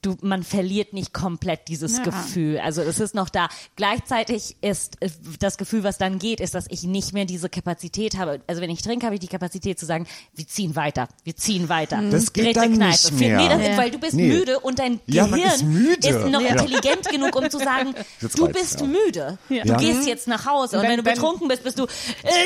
du, 0.04 0.16
man 0.22 0.42
verliert 0.42 0.92
nicht 0.92 1.12
komplett 1.12 1.68
dieses 1.68 1.98
Ja. 1.98 2.02
Gefühl. 2.04 2.58
Also 2.58 2.82
es 2.82 3.00
ist 3.00 3.14
noch 3.14 3.28
da. 3.28 3.48
Gleichzeitig 3.76 4.56
ist 4.60 4.96
äh, 5.00 5.10
das 5.40 5.56
Gefühl, 5.58 5.84
was 5.84 5.98
dann 5.98 6.18
geht, 6.18 6.40
ist, 6.40 6.54
dass 6.54 6.66
ich 6.68 6.82
nicht 6.84 7.12
mehr 7.12 7.24
diese 7.24 7.48
Kapazität 7.48 8.16
habe. 8.16 8.40
Also 8.46 8.60
wenn 8.62 8.70
ich 8.70 8.82
trinke, 8.82 9.06
habe 9.06 9.14
ich 9.16 9.20
die 9.20 9.28
Kapazität 9.28 9.78
zu 9.78 9.86
sagen, 9.86 10.06
wir 10.34 10.46
ziehen 10.46 10.74
weiter, 10.76 11.08
wir 11.24 11.36
ziehen 11.36 11.68
weiter. 11.68 12.00
Das 12.10 12.32
geht 12.32 12.46
Dritte 12.46 12.60
dann 12.60 12.74
Kneipe. 12.74 12.90
nicht 12.92 13.12
mehr. 13.20 13.36
Nee, 13.38 13.48
das, 13.48 13.62
Ja. 13.68 13.76
weil 13.76 13.90
du 13.90 13.98
bist 13.98 14.14
Nee. 14.14 14.28
müde 14.28 14.60
und 14.60 14.78
dein 14.78 15.00
Ja, 15.06 15.26
Gehirn 15.26 15.50
ist 15.50 15.62
müde. 15.64 16.30
noch 16.30 16.40
Ja. 16.40 16.48
intelligent 16.50 17.08
genug, 17.10 17.34
um 17.36 17.50
zu 17.50 17.58
sagen, 17.58 17.94
Jetzt 18.20 18.38
du 18.38 18.48
bist 18.48 18.80
ja. 18.80 18.86
müde. 18.86 19.38
Du 19.48 19.54
Ja. 19.54 19.76
gehst 19.76 20.06
jetzt 20.06 20.28
nach 20.28 20.46
Hause 20.46 20.76
und, 20.76 20.82
wenn- 20.82 20.90
wenn, 20.90 20.96
du 20.98 21.02
betrunken 21.04 21.48
bist, 21.48 21.62
bist 21.64 21.78
du, 21.78 21.86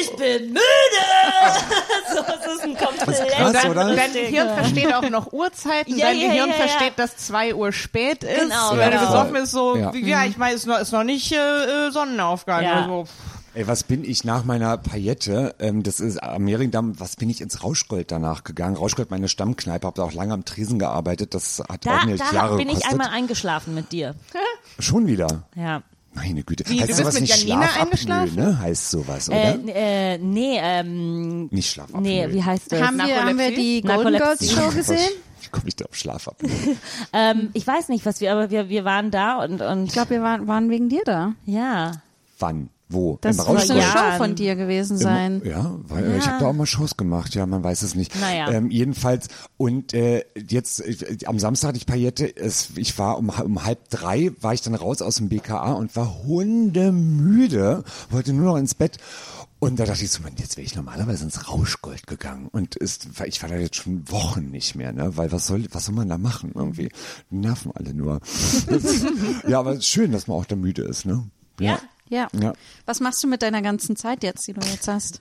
ich 0.00 0.10
bin 0.16 0.48
müde. 0.48 0.58
so, 2.14 2.22
das 2.22 2.54
ist 2.54 2.62
ein 2.64 2.76
komplett 2.76 3.28
krass, 3.30 3.52
Dein, 3.52 3.70
oder? 3.70 3.94
dein 3.94 4.12
Gehirn 4.12 4.48
versteht 4.56 4.94
auch 4.94 5.08
noch 5.10 5.32
Uhrzeiten, 5.32 5.96
Ja, 5.96 6.06
dein 6.06 6.18
ja, 6.18 6.28
Gehirn 6.28 6.50
ja, 6.50 6.56
ja. 6.56 6.66
versteht, 6.66 6.92
dass 6.96 7.16
2 7.50 7.54
Uhr 7.54 7.72
spät 7.72 8.24
ist. 8.24 8.40
Genau, 8.40 8.70
Wenn 8.76 8.90
du 8.92 8.98
genau. 8.98 9.06
besoffen 9.10 9.32
bist, 9.34 9.52
so, 9.52 9.76
Ja. 9.76 9.92
ja, 9.94 10.24
ich 10.24 10.36
meine, 10.36 10.54
es 10.54 10.62
ist 10.62 10.66
noch, 10.66 10.78
ist 10.78 10.92
noch 10.92 11.04
nicht 11.04 11.32
äh, 11.32 11.36
äh, 11.88 11.90
Sonnenaufgang. 11.90 12.62
Ja. 12.64 12.72
Also, 12.82 13.04
pff. 13.04 13.10
Ey, 13.54 13.66
was 13.66 13.82
bin 13.82 14.04
ich 14.04 14.24
nach 14.24 14.44
meiner 14.44 14.76
Paillette, 14.76 15.54
ähm, 15.58 15.82
das 15.82 15.98
ist 16.00 16.22
am 16.22 16.44
Mehringdamm, 16.44 17.00
was 17.00 17.16
bin 17.16 17.28
ich 17.30 17.40
ins 17.40 17.64
Rauschgold 17.64 18.12
danach 18.12 18.44
gegangen? 18.44 18.76
Rauschgold, 18.76 19.10
meine 19.10 19.26
Stammkneipe, 19.26 19.86
habe 19.86 19.96
da 19.96 20.04
auch 20.04 20.12
lange 20.12 20.34
am 20.34 20.44
Tresen 20.44 20.78
gearbeitet, 20.78 21.34
das 21.34 21.60
hat 21.68 21.84
Da, 21.86 21.98
auch 22.00 22.04
mir 22.04 22.16
da 22.18 22.32
Jahre 22.32 22.56
bin 22.58 22.68
ich 22.68 22.74
gekostet. 22.74 22.92
einmal 22.92 23.08
eingeschlafen 23.08 23.74
mit 23.74 23.90
dir. 23.90 24.14
Schon 24.78 25.06
wieder? 25.08 25.44
Ja. 25.56 25.82
Meine 26.14 26.42
Güte. 26.42 26.64
Wie, 26.68 26.78
heißt 26.80 26.90
du 26.90 26.94
sowas 26.94 27.14
bist 27.14 27.20
mit 27.20 27.30
nicht 27.30 27.46
Janina 27.46 27.66
Schlafapnoe, 27.68 27.82
eingeschlafen? 28.14 28.34
ne? 28.36 28.58
Heißt 28.60 28.90
sowas, 28.90 29.28
oder? 29.28 29.58
Äh, 29.66 30.14
äh, 30.14 30.18
nee, 30.18 30.58
ähm, 30.60 31.46
nicht 31.50 31.70
Schlafapnoe. 31.72 32.00
nee, 32.02 32.26
wie 32.30 32.42
heißt 32.44 32.70
das? 32.72 32.80
haben, 32.82 32.96
wir, 32.98 33.24
haben 33.24 33.38
wir 33.38 33.54
die 33.54 33.80
Golden 33.82 34.16
Girls. 34.16 34.50
Show 34.52 34.68
gesehen? 34.70 35.10
Wie 35.48 35.52
komme 35.58 35.68
ich 35.68 35.76
da 35.76 35.86
auf 35.86 35.94
Schlafapnoe? 35.96 36.50
Ähm, 37.12 37.50
ich 37.54 37.66
weiß 37.66 37.88
nicht, 37.88 38.04
was 38.06 38.20
wir, 38.20 38.32
aber 38.32 38.50
wir, 38.50 38.68
wir 38.68 38.84
waren 38.84 39.10
da 39.10 39.42
und, 39.42 39.60
und 39.62 39.86
Ich 39.86 39.92
glaube, 39.92 40.10
wir 40.10 40.22
waren, 40.22 40.46
waren 40.46 40.68
wegen 40.70 40.88
dir 40.88 41.02
da. 41.04 41.32
ja. 41.46 41.92
Wann? 42.38 42.68
Wo? 42.90 43.18
Das 43.20 43.36
Im 43.36 43.52
muss 43.52 43.68
eine 43.70 43.80
Ja. 43.80 43.86
Show 43.86 44.16
von 44.16 44.34
dir 44.34 44.56
gewesen 44.56 44.96
sein. 44.96 45.42
Ja, 45.44 45.74
weil 45.88 46.04
äh, 46.10 46.16
ich 46.16 46.26
habe 46.26 46.38
da 46.40 46.46
auch 46.46 46.52
mal 46.54 46.64
Shows 46.64 46.96
gemacht, 46.96 47.34
ja, 47.34 47.44
man 47.44 47.62
weiß 47.62 47.82
es 47.82 47.94
nicht. 47.94 48.18
Naja. 48.18 48.50
Ähm, 48.50 48.70
jedenfalls, 48.70 49.28
und 49.58 49.92
äh, 49.92 50.24
jetzt, 50.48 50.80
äh, 50.80 51.18
am 51.26 51.38
Samstag 51.38 51.68
hatte 51.68 51.78
ich 51.78 51.84
Paillette, 51.84 52.34
es, 52.34 52.70
ich 52.76 52.98
war 52.98 53.18
um, 53.18 53.28
um 53.28 53.64
halb 53.64 53.90
drei, 53.90 54.30
war 54.40 54.54
ich 54.54 54.62
dann 54.62 54.74
raus 54.74 55.02
aus 55.02 55.16
dem 55.16 55.28
BKA 55.28 55.72
und 55.72 55.96
war 55.96 56.22
hundemüde, 56.24 57.84
wollte 58.08 58.32
nur 58.32 58.46
noch 58.52 58.56
ins 58.56 58.74
Bett. 58.74 58.96
Und 59.60 59.80
da 59.80 59.86
dachte 59.86 60.04
ich 60.04 60.10
so, 60.10 60.22
man, 60.22 60.34
jetzt 60.36 60.56
wäre 60.56 60.64
ich 60.64 60.76
normalerweise 60.76 61.24
ins 61.24 61.48
Rauschgold 61.48 62.06
gegangen. 62.06 62.48
Und 62.52 62.76
ist, 62.76 63.08
ich 63.26 63.42
war 63.42 63.48
da 63.48 63.56
jetzt 63.56 63.76
schon 63.76 64.08
Wochen 64.10 64.50
nicht 64.50 64.76
mehr, 64.76 64.92
ne? 64.92 65.16
Weil 65.16 65.32
was 65.32 65.48
soll, 65.48 65.66
was 65.72 65.86
soll 65.86 65.96
man 65.96 66.08
da 66.08 66.16
machen 66.16 66.52
irgendwie? 66.54 66.90
Nerven 67.30 67.72
alle 67.72 67.92
nur. 67.94 68.20
Ja, 69.48 69.60
aber 69.60 69.72
es 69.72 69.78
ist 69.78 69.88
schön, 69.88 70.12
dass 70.12 70.26
man 70.26 70.36
auch 70.36 70.44
da 70.44 70.56
müde 70.56 70.82
ist, 70.82 71.06
ne? 71.06 71.28
Ja. 71.58 71.80
Ja. 72.08 72.28
Ja. 72.32 72.52
Was 72.86 73.00
machst 73.00 73.22
du 73.22 73.26
mit 73.28 73.42
deiner 73.42 73.62
ganzen 73.62 73.96
Zeit 73.96 74.22
jetzt, 74.22 74.46
die 74.46 74.52
du 74.52 74.60
jetzt 74.66 74.88
hast? 74.88 75.20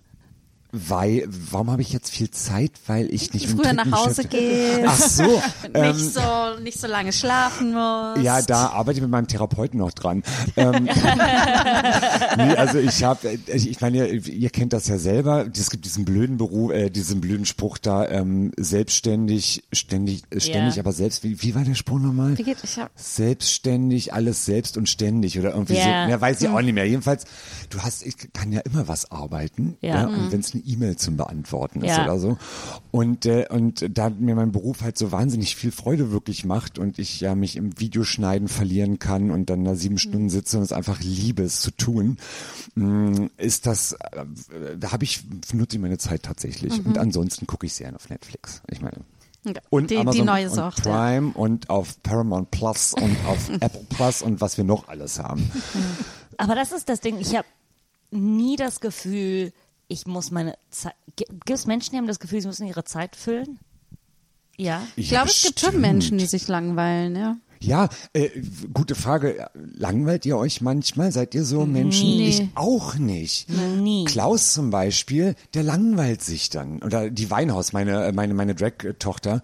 Weil, 0.72 1.28
warum 1.30 1.72
habe 1.72 1.82
ich 1.82 1.94
jetzt 1.94 2.10
viel 2.12 2.30
Zeit? 2.30 2.72
Weil 2.88 3.14
ich 3.14 3.34
nicht 3.34 3.48
Früher 3.50 3.74
nach 3.74 3.90
Hause 3.92 4.26
gehst. 4.26 4.82
Ach 4.86 4.98
so. 4.98 5.42
ähm, 5.74 5.96
nicht 5.96 6.14
so 6.14 6.22
nicht 6.62 6.80
so 6.80 6.88
lange 6.88 7.14
schlafen 7.14 7.74
musst. 7.74 8.22
ja, 8.24 8.42
da 8.42 8.68
arbeite 8.70 8.98
ich 8.98 9.02
mit 9.02 9.10
meinem 9.12 9.28
Therapeuten 9.28 9.80
noch 9.80 9.94
dran. 9.94 10.24
Ähm, 10.58 10.84
nee, 12.38 12.56
also 12.56 12.80
ich 12.80 13.04
habe, 13.04 13.38
ich 13.48 13.80
meine, 13.82 14.08
ihr, 14.08 14.28
ihr 14.28 14.50
kennt 14.50 14.74
das 14.74 14.88
ja 14.88 14.98
selber. 14.98 15.46
Es 15.56 15.70
gibt 15.70 15.86
diesen 15.86 16.06
blöden 16.06 16.38
Beruf, 16.38 16.72
äh, 16.72 16.90
diesen 16.90 17.22
blöden 17.22 17.46
Spruch 17.46 17.78
da, 17.78 18.08
ähm, 18.08 18.52
selbstständig, 18.58 19.64
ständig, 19.72 20.24
äh, 20.32 20.40
ständig, 20.40 20.76
Ja. 20.76 20.84
aber 20.84 20.92
selbst. 20.92 21.24
Wie, 21.24 21.42
wie 21.42 21.56
war 21.56 21.64
der 21.64 21.76
Spruch 21.76 22.00
nochmal? 22.00 22.38
Wie 22.38 22.44
geht 22.44 22.58
ich 22.64 22.78
hab, 22.78 22.92
Selbstständig, 22.96 24.14
alles 24.14 24.46
selbst 24.46 24.78
und 24.78 24.90
ständig 24.90 25.40
oder 25.40 25.52
irgendwie 25.54 25.76
Ja. 25.76 26.06
so. 26.06 26.12
Ja, 26.12 26.22
weiß 26.22 26.42
ich 26.42 26.48
auch 26.50 26.62
nicht 26.62 26.74
mehr. 26.74 26.88
Jedenfalls, 26.88 27.26
du 27.70 27.80
hast, 27.82 28.06
ich 28.06 28.16
kann 28.34 28.52
ja 28.52 28.62
immer 28.62 28.88
was 28.88 29.12
arbeiten. 29.12 29.78
Ja. 29.82 29.88
Ja. 30.02 30.08
Und 30.08 30.32
wenn 30.32 30.40
es 30.42 30.57
eine 30.58 30.66
E-Mail 30.66 30.96
zum 30.98 31.18
Beantworten 31.18 31.82
ist 31.82 31.96
Ja. 31.98 32.04
oder 32.06 32.20
so. 32.20 32.38
Und, 32.92 33.26
äh, 33.26 33.46
und 33.50 33.86
da 33.98 34.10
mir 34.10 34.36
mein 34.36 34.52
Beruf 34.52 34.82
halt 34.82 34.98
so 34.98 35.12
wahnsinnig 35.12 35.56
viel 35.56 35.72
Freude 35.72 36.12
wirklich 36.12 36.46
macht 36.46 36.80
und 36.80 37.00
ich 37.00 37.20
ja 37.22 37.36
mich 37.36 37.56
im 37.56 37.80
Videoschneiden 37.80 38.48
verlieren 38.48 39.00
kann 39.00 39.32
und 39.32 39.50
dann 39.50 39.64
da 39.64 39.76
sieben 39.76 39.98
Stunden 39.98 40.30
sitze 40.30 40.58
und 40.58 40.64
es 40.64 40.72
einfach 40.72 41.00
liebe, 41.02 41.44
es 41.44 41.62
zu 41.62 41.72
tun, 41.72 42.18
mh, 42.76 43.28
ist 43.38 43.66
das, 43.66 43.94
äh, 43.94 44.26
da 44.80 44.92
habe 44.92 45.04
ich, 45.04 45.24
nutze 45.54 45.78
ich 45.78 45.82
meine 45.82 45.98
Zeit 45.98 46.24
tatsächlich. 46.24 46.84
Und 46.86 46.98
ansonsten 46.98 47.48
gucke 47.48 47.66
ich 47.66 47.74
sehr 47.74 47.94
auf 47.96 48.10
Netflix. 48.10 48.62
Ich 48.70 48.82
meine, 48.82 48.98
Und 49.70 49.92
die, 49.92 49.96
die 49.96 50.02
Amazon 50.02 50.26
neue 50.26 50.50
und 50.50 50.56
Sucht. 50.56 50.86
ja. 50.86 50.92
Prime 50.92 51.32
und 51.34 51.70
auf 51.70 52.02
Paramount 52.04 52.52
Plus 52.52 52.94
und 52.94 53.16
auf 53.28 53.50
Apple 53.50 53.86
Plus 53.90 54.22
und 54.22 54.42
was 54.42 54.58
wir 54.58 54.64
noch 54.64 54.88
alles 54.90 55.20
haben. 55.20 55.50
Aber 56.38 56.56
das 56.56 56.72
ist 56.72 56.90
das 56.90 57.00
Ding. 57.02 57.18
Ich 57.20 57.36
habe 57.36 57.48
nie 58.12 58.56
das 58.56 58.80
Gefühl, 58.80 59.52
ich 59.88 60.06
muss 60.06 60.32
meine 60.32 60.58
Zeit. 60.70 60.94
Gibt 61.16 61.50
es 61.50 61.66
Menschen, 61.66 61.92
die 61.92 61.98
haben 61.98 62.08
das 62.08 62.20
Gefühl, 62.20 62.42
sie 62.42 62.48
müssen 62.48 62.68
ihre 62.68 62.84
Zeit 62.84 63.16
füllen? 63.16 63.60
Ja. 64.58 64.86
Ich 64.96 65.10
glaube, 65.10 65.30
es 65.30 65.44
gibt 65.44 65.60
schon. 65.60 65.80
Menschen, 65.80 66.18
die 66.18 66.26
sich 66.26 66.48
langweilen, 66.48 67.16
ja. 67.16 67.38
Ja, 67.60 67.90
äh, 68.14 68.30
gute 68.74 68.94
Frage. 68.94 69.50
Langweilt 69.54 70.26
ihr 70.26 70.38
euch 70.38 70.62
manchmal? 70.62 71.12
Seid 71.12 71.34
ihr 71.34 71.44
so 71.44 71.66
Menschen? 71.66 72.08
Nee. 72.08 72.30
Ich 72.30 72.48
auch 72.56 72.96
nicht. 72.96 73.48
Nie. 73.50 74.06
Klaus 74.06 74.54
zum 74.54 74.70
Beispiel, 74.70 75.36
der 75.54 75.64
langweilt 75.64 76.22
sich 76.22 76.50
dann. 76.50 76.84
Oder 76.84 77.10
die 77.10 77.32
Weinhaus, 77.32 77.74
meine, 77.74 78.12
meine, 78.14 78.34
meine 78.36 78.54
Drag-Tochter, 78.54 79.42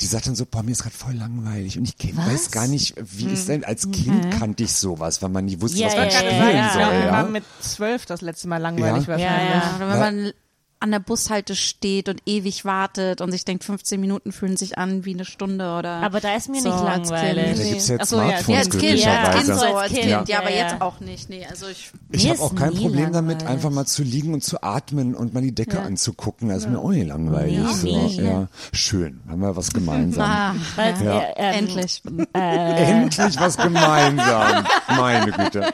die 0.00 0.06
sagt 0.06 0.26
dann 0.28 0.36
so, 0.36 0.46
boah, 0.46 0.62
mir 0.62 0.70
ist 0.72 0.82
gerade 0.82 0.94
voll 0.94 1.14
langweilig. 1.14 1.76
Und 1.78 1.84
ich 1.84 1.98
kenn, 1.98 2.16
weiß 2.16 2.50
gar 2.52 2.68
nicht, 2.68 2.94
wie 3.00 3.32
ist 3.32 3.48
denn, 3.48 3.64
als 3.64 3.90
Kind 3.90 4.30
kannte 4.38 4.62
ich 4.62 4.72
sowas, 4.72 5.20
weil 5.22 5.28
man 5.30 5.44
nie 5.46 5.60
wusste, 5.60 5.78
Ja, 5.78 5.88
was 5.88 5.96
man 5.96 6.04
ja, 6.04 6.10
spielen 6.12 6.38
ja, 6.38 6.50
ja. 6.50 6.72
soll. 6.72 6.80
Ja, 6.82 6.90
wir 6.92 7.04
Ja? 7.06 7.12
waren 7.12 7.32
mit 7.32 7.44
zwölf 7.60 8.06
das 8.06 8.20
letzte 8.20 8.46
Mal 8.48 8.58
langweilig 8.58 9.02
Ja. 9.02 9.08
wahrscheinlich. 9.08 9.54
Ja, 9.64 9.76
Oder 9.76 9.88
wenn 9.90 9.98
man 9.98 10.32
an 10.80 10.90
der 10.92 11.00
Bushalte 11.00 11.56
steht 11.56 12.08
und 12.08 12.22
ewig 12.26 12.64
wartet 12.64 13.20
und 13.20 13.30
sich 13.32 13.44
denkt, 13.44 13.64
15 13.64 14.00
Minuten 14.00 14.30
fühlen 14.32 14.56
sich 14.56 14.78
an 14.78 15.04
wie 15.04 15.14
eine 15.14 15.24
Stunde 15.24 15.76
oder. 15.76 16.02
Aber 16.02 16.20
da 16.20 16.34
ist 16.36 16.48
mir 16.48 16.60
so 16.62 16.68
nicht 16.68 16.78
als 16.78 17.10
langweilig. 17.10 17.44
Kind. 17.46 17.58
Da 17.58 17.64
gibt's 17.64 17.88
jetzt 17.88 18.00
Ach 18.02 18.06
so, 18.06 18.16
ja, 18.16 18.22
Smartphones, 18.38 18.48
Ja, 18.48 18.58
als 18.58 18.70
Kind, 18.70 18.82
ja, 19.00 19.12
als 19.12 19.30
glücklicherweise. 19.30 19.46
Kind 19.46 19.58
so, 19.58 19.76
als 19.76 19.92
Kind. 19.92 20.00
Kind. 20.02 20.28
Ja, 20.28 20.38
aber 20.38 20.50
Ja, 20.50 20.56
jetzt 20.56 20.72
ja. 20.72 20.80
auch 20.82 21.00
nicht. 21.00 21.30
Nee, 21.30 21.46
also 21.50 21.66
ich. 21.66 21.90
Ich 22.10 22.28
habe 22.30 22.40
auch 22.40 22.54
kein 22.54 22.74
Problem 22.74 23.12
damit, 23.12 23.40
langweilig. 23.40 23.48
einfach 23.48 23.70
mal 23.70 23.86
zu 23.86 24.02
liegen 24.02 24.34
und 24.34 24.44
zu 24.44 24.62
atmen 24.62 25.14
und 25.14 25.34
mal 25.34 25.42
die 25.42 25.54
Decke 25.54 25.80
anzugucken. 25.80 26.48
Das 26.48 26.58
ist 26.58 26.68
mir 26.70 26.78
auch 26.78 26.90
nicht 26.90 27.08
langweilig. 27.08 27.58
Nee, 27.58 27.72
so. 27.74 27.86
nee. 27.86 28.22
Ja, 28.28 28.46
schön, 28.72 29.20
haben 29.28 29.40
wir 29.40 29.56
was 29.56 29.70
gemeinsam. 29.72 30.24
Ah, 30.30 30.54
Ja. 30.76 31.20
äh, 31.20 31.32
ähm, 31.36 31.54
endlich. 31.66 32.02
Endlich 32.32 33.40
was 33.40 33.56
gemeinsam. 33.56 34.64
Meine 34.88 35.32
Güte. 35.32 35.72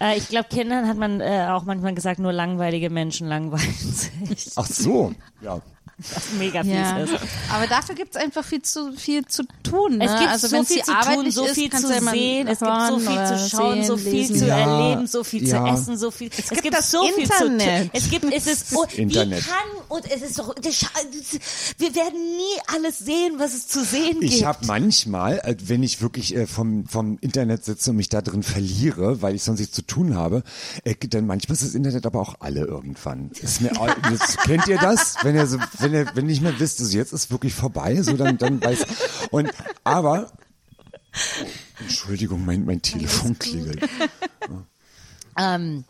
Äh, 0.00 0.16
ich 0.16 0.28
glaube, 0.28 0.48
Kindern 0.48 0.88
hat 0.88 0.96
man 0.96 1.20
äh, 1.20 1.46
auch 1.50 1.64
manchmal 1.64 1.94
gesagt, 1.94 2.18
nur 2.18 2.32
langweilige 2.32 2.90
Menschen 2.90 3.28
langweilen 3.28 3.72
sich. 3.74 4.52
Ach 4.56 4.66
so, 4.66 5.12
ja. 5.42 5.60
Was 6.14 6.32
mega 6.38 6.62
fies 6.62 6.72
Ja. 6.72 6.98
ist. 6.98 7.12
Aber 7.52 7.66
dafür 7.66 7.94
gibt's 7.94 8.16
einfach 8.16 8.44
viel 8.44 8.62
zu 8.62 8.92
viel 8.92 9.24
zu 9.26 9.42
tun. 9.62 9.98
Ne? 9.98 10.04
Es 10.06 10.18
gibt 10.18 10.30
also 10.30 10.46
so 10.48 10.62
viel 10.64 10.82
zu 10.82 10.92
Arbeit 10.94 11.14
tun, 11.16 11.30
so 11.30 11.44
viel 11.46 11.70
zu 11.70 11.86
sehen, 11.86 12.48
es 12.48 12.58
gibt 12.60 12.70
so 12.88 12.98
viel 12.98 13.26
zu 13.26 13.48
schauen, 13.48 13.74
sehen, 13.74 13.84
so 13.84 13.96
viel 13.96 14.12
lesen. 14.12 14.36
zu 14.38 14.46
Ja, 14.46 14.58
erleben, 14.58 15.06
so 15.06 15.24
viel 15.24 15.46
ja. 15.48 15.64
zu 15.64 15.72
essen, 15.72 15.96
so 15.98 16.10
viel. 16.10 16.30
Es, 16.36 16.48
gibt 16.62 16.74
das 16.76 16.90
so 16.90 17.02
viel 17.04 17.24
Internet. 17.24 17.60
zu 17.62 17.78
tun. 17.78 17.90
Es 17.92 18.10
gibt, 18.10 18.32
es 18.34 18.46
ist, 18.46 18.66
oh, 18.74 18.84
Internet. 18.96 19.44
wie 19.44 19.48
kann, 19.48 19.58
und 19.88 20.10
es 20.10 20.22
ist 20.22 20.38
doch, 20.38 20.54
das 20.54 20.74
scha- 20.74 20.88
das- 21.12 21.40
wir 21.78 21.94
werden 21.94 22.20
nie 22.36 22.60
alles 22.74 22.98
sehen, 22.98 23.34
was 23.38 23.54
es 23.54 23.68
zu 23.68 23.84
sehen 23.84 24.20
gibt. 24.20 24.32
Ich 24.32 24.44
habe 24.44 24.66
manchmal, 24.66 25.38
äh, 25.44 25.56
wenn 25.64 25.82
ich 25.82 26.00
wirklich 26.02 26.34
äh, 26.34 26.46
vom, 26.46 26.86
vom 26.86 27.18
Internet 27.20 27.64
sitze 27.64 27.90
und 27.90 27.96
mich 27.96 28.08
da 28.08 28.22
drin 28.22 28.42
verliere, 28.42 29.22
weil 29.22 29.34
ich 29.34 29.42
sonst 29.42 29.60
nichts 29.60 29.74
zu 29.74 29.82
tun 29.82 30.14
habe, 30.16 30.42
äh, 30.84 30.94
dann 31.08 31.26
manchmal 31.26 31.54
ist 31.54 31.62
das 31.62 31.74
Internet 31.74 32.06
aber 32.06 32.20
auch 32.20 32.36
alle 32.40 32.60
irgendwann. 32.64 33.30
Ist 33.40 33.60
mir, 33.60 33.70
kennt 34.44 34.68
ihr 34.68 34.78
das? 34.78 35.16
Wenn 35.22 35.34
ihr 35.34 35.46
so, 35.46 35.58
wenn 35.78 35.89
ihr, 35.92 36.06
wenn 36.14 36.24
ihr 36.24 36.30
nicht 36.30 36.42
mehr 36.42 36.58
wisst, 36.58 36.80
also 36.80 36.96
jetzt 36.96 37.12
ist 37.12 37.30
wirklich 37.30 37.54
vorbei, 37.54 38.00
so 38.02 38.16
dann, 38.16 38.38
dann 38.38 38.62
weiß. 38.62 38.84
Und 39.30 39.50
aber 39.84 40.30
Entschuldigung, 41.80 42.44
mein, 42.44 42.64
mein 42.64 42.82
Telefon 42.82 43.38
klingelt. 43.38 43.80
ähm, 45.38 45.84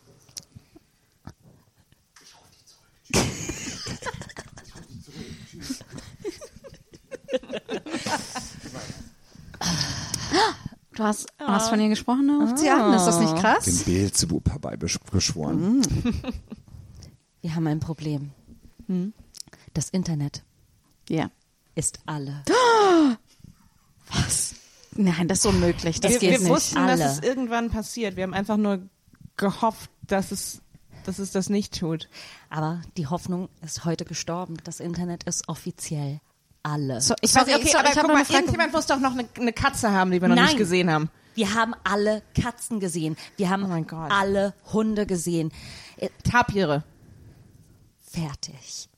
Du 10.93 11.03
hast, 11.07 11.27
hast 11.39 11.69
von 11.69 11.79
ihr 11.79 11.89
gesprochen, 11.89 12.27
ne? 12.27 12.39
ruft 12.41 12.59
sie 12.59 12.69
an. 12.69 12.93
Ist 12.93 13.05
das 13.05 13.19
nicht 13.19 13.33
Den 13.33 13.39
krass? 13.39 13.83
Beelzebub 13.85 14.49
herbeibeschworen. 14.51 15.81
wir 17.41 17.55
haben 17.55 17.65
ein 17.65 17.79
Problem. 17.79 18.31
Hm? 18.87 19.13
Das 19.73 19.89
Internet 19.89 20.43
Ja. 21.09 21.29
ist 21.75 21.99
alle. 22.05 22.43
Nein, 24.95 25.27
das 25.27 25.39
ist 25.39 25.45
unmöglich. 25.45 25.99
Das 26.01 26.11
wir, 26.13 26.19
geht 26.19 26.31
wir 26.31 26.39
nicht. 26.39 26.49
wussten, 26.49 26.77
Alle. 26.77 26.97
dass 26.97 27.13
es 27.19 27.23
irgendwann 27.23 27.69
passiert. 27.71 28.15
Wir 28.17 28.23
haben 28.23 28.33
einfach 28.33 28.57
nur 28.57 28.81
gehofft, 29.37 29.89
dass 30.05 30.31
es, 30.31 30.61
dass 31.05 31.17
es 31.19 31.31
das 31.31 31.49
nicht 31.49 31.79
tut. 31.79 32.09
Aber 32.49 32.81
die 32.97 33.07
Hoffnung 33.07 33.47
ist 33.63 33.85
heute 33.85 34.03
gestorben. 34.03 34.57
Das 34.65 34.81
Internet 34.81 35.23
ist 35.23 35.47
offiziell 35.47 36.19
alle. 36.61 36.99
So, 36.99 37.15
ich 37.21 37.31
Sorry, 37.31 37.47
weiß, 37.47 37.55
okay, 37.55 37.67
ich, 37.67 37.75
aber 37.77 37.87
ich 37.87 37.93
guck 37.95 38.03
habe 38.03 38.13
mal, 38.13 38.25
irgendjemand 38.29 38.73
muss 38.73 38.85
doch 38.85 38.99
noch 38.99 39.13
eine, 39.13 39.27
eine 39.39 39.53
Katze 39.53 39.91
haben, 39.91 40.11
die 40.11 40.21
wir 40.21 40.27
noch 40.27 40.35
Nein. 40.35 40.45
nicht 40.47 40.57
gesehen 40.57 40.91
haben. 40.91 41.09
Wir 41.35 41.53
haben 41.53 41.73
alle 41.85 42.21
Katzen 42.39 42.81
gesehen. 42.81 43.15
Wir 43.37 43.49
haben 43.49 43.63
Oh 43.63 43.95
alle 43.95 44.53
Hunde 44.73 45.05
gesehen. 45.05 45.53
Tapire. 46.29 46.83
Fertig. 48.01 48.89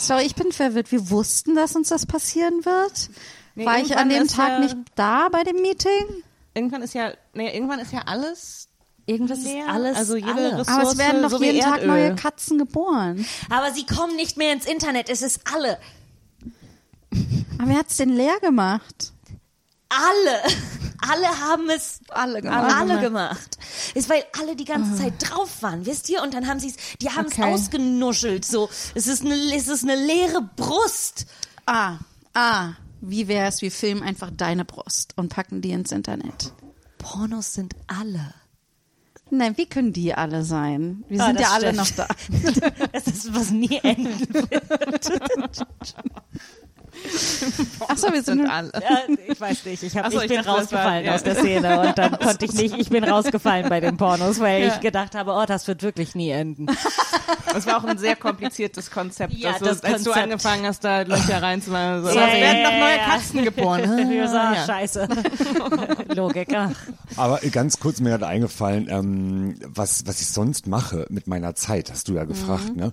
Sorry, 0.00 0.24
ich 0.24 0.34
bin 0.34 0.50
verwirrt. 0.52 0.90
Wir 0.92 1.10
wussten, 1.10 1.54
dass 1.54 1.76
uns 1.76 1.88
das 1.90 2.06
passieren 2.06 2.64
wird. 2.64 3.10
Nee, 3.54 3.66
War 3.66 3.78
ich 3.78 3.96
an 3.96 4.08
dem 4.08 4.22
ist 4.24 4.34
Tag 4.36 4.48
ja- 4.48 4.58
nicht 4.60 4.76
da 4.94 5.28
bei 5.28 5.42
dem 5.44 5.60
Meeting? 5.60 6.22
Irgendwann 6.54 6.82
ist 6.82 6.94
ja, 6.94 7.12
nee, 7.34 7.54
irgendwann 7.54 7.78
ist 7.80 7.92
ja 7.92 8.02
alles 8.06 8.68
Irgendwas 9.06 9.38
ist 9.38 9.44
leer. 9.46 9.68
alles 9.68 9.96
also 9.96 10.16
jede 10.16 10.32
alle. 10.32 10.58
Ressource, 10.58 10.68
Aber 10.68 10.90
es 10.92 10.98
werden 10.98 11.22
doch 11.22 11.30
so 11.30 11.42
jeden 11.42 11.60
Tag 11.60 11.84
neue 11.84 12.14
Katzen 12.14 12.58
geboren. 12.58 13.26
Aber 13.50 13.72
sie 13.72 13.84
kommen 13.84 14.14
nicht 14.16 14.36
mehr 14.36 14.52
ins 14.52 14.66
Internet. 14.66 15.08
Es 15.10 15.22
ist 15.22 15.40
alle. 15.52 15.78
Aber 17.58 17.68
wer 17.68 17.78
hat's 17.78 17.96
denn 17.96 18.10
leer 18.10 18.38
gemacht? 18.40 19.12
Alle. 19.90 20.42
Alle 21.10 21.28
haben 21.40 21.68
es 21.70 22.00
Alle 22.10 22.42
alle, 22.50 23.00
gemacht. 23.00 23.58
Ist, 23.94 24.08
weil 24.10 24.22
alle 24.38 24.54
die 24.54 24.64
ganze 24.66 24.96
Zeit 25.02 25.14
drauf 25.18 25.62
waren, 25.62 25.84
wisst 25.86 26.08
ihr? 26.10 26.22
Und 26.22 26.34
dann 26.34 26.46
haben 26.46 26.60
sie 26.60 26.68
es, 26.68 26.76
die 27.00 27.10
haben 27.10 27.26
es 27.26 27.32
Okay. 27.32 27.44
ausgenuschelt. 27.54 28.44
So, 28.44 28.68
es 28.94 29.06
ist 29.06 29.24
eine, 29.24 29.34
es 29.54 29.68
ist 29.68 29.82
eine 29.82 29.96
leere 29.96 30.42
Brust. 30.56 31.26
Ah, 31.66 31.96
ah. 32.34 32.72
Wie 33.00 33.28
wär's, 33.28 33.62
wir 33.62 33.72
filmen 33.72 34.02
einfach 34.02 34.30
deine 34.30 34.64
Brust 34.66 35.14
und 35.16 35.30
packen 35.30 35.62
die 35.62 35.70
ins 35.70 35.90
Internet. 35.90 36.52
Pornos 36.98 37.54
sind 37.54 37.74
alle. 37.86 38.34
Nein, 39.30 39.56
wie 39.56 39.66
können 39.66 39.92
die 39.94 40.12
alle 40.12 40.44
sein? 40.44 41.04
Wir 41.08 41.20
Ah, 41.22 41.26
sind 41.28 41.40
ja 41.40 41.50
alle 41.52 41.72
stimmt. 41.72 41.98
noch 41.98 42.06
da. 42.06 42.08
Das 42.92 43.06
ist 43.06 43.32
was 43.34 43.50
nie 43.50 43.78
enden 43.82 44.34
wird. 44.34 45.08
Achso, 47.88 48.12
wir 48.12 48.22
sind, 48.22 48.40
sind 48.40 48.50
alle. 48.50 48.70
Ja, 48.74 48.98
ich 49.26 49.40
weiß 49.40 49.64
nicht, 49.64 49.82
ich, 49.82 49.96
hab, 49.96 50.10
so, 50.12 50.18
ich 50.18 50.24
ich 50.24 50.28
bin 50.28 50.38
das 50.38 50.46
rausgefallen 50.46 51.04
war- 51.04 51.10
ja. 51.10 51.14
aus 51.14 51.22
der 51.22 51.34
Szene 51.34 51.80
und 51.80 51.98
dann 51.98 52.18
konnte 52.20 52.44
ich 52.44 52.52
nicht, 52.54 52.76
ich 52.76 52.90
bin 52.90 53.04
rausgefallen 53.04 53.68
bei 53.68 53.80
den 53.80 53.96
Pornos, 53.96 54.38
weil 54.40 54.62
Ja. 54.62 54.68
ich 54.74 54.80
gedacht 54.80 55.14
habe, 55.14 55.32
oh, 55.32 55.44
das 55.46 55.66
wird 55.68 55.82
wirklich 55.82 56.14
nie 56.14 56.30
enden. 56.30 56.66
Das 57.52 57.66
war 57.66 57.78
auch 57.78 57.84
ein 57.84 57.98
sehr 57.98 58.14
kompliziertes 58.14 58.92
Konzept. 58.92 59.32
Ja, 59.34 59.50
dass 59.50 59.58
du, 59.58 59.64
das 59.64 59.82
als 59.82 60.02
du 60.04 60.10
Konzept. 60.10 60.24
angefangen 60.24 60.66
hast, 60.66 60.84
da 60.84 61.02
Löcher 61.02 61.42
reinzumachen. 61.42 62.04
So, 62.04 62.10
Ja, 62.10 62.28
ja, 62.28 62.32
werden 62.34 62.58
ja, 62.62 62.70
noch 62.70 62.78
neue 62.78 62.96
ja. 62.96 63.04
Katzen 63.06 63.44
geboren. 63.44 63.84
So, 64.28 64.36
ah, 64.36 64.54
Ja. 64.54 64.66
scheiße. 64.66 65.08
Logik, 66.14 66.48
ach. 66.54 66.70
Aber 67.16 67.38
ganz 67.38 67.78
kurz 67.80 68.00
mir 68.00 68.12
hat 68.12 68.22
eingefallen, 68.22 68.86
ähm, 68.88 69.56
was, 69.66 70.06
was 70.06 70.20
ich 70.20 70.28
sonst 70.28 70.66
mache 70.66 71.06
mit 71.10 71.26
meiner 71.26 71.54
Zeit, 71.54 71.90
hast 71.90 72.08
du 72.08 72.14
ja 72.14 72.24
gefragt, 72.24 72.76
ne? 72.76 72.92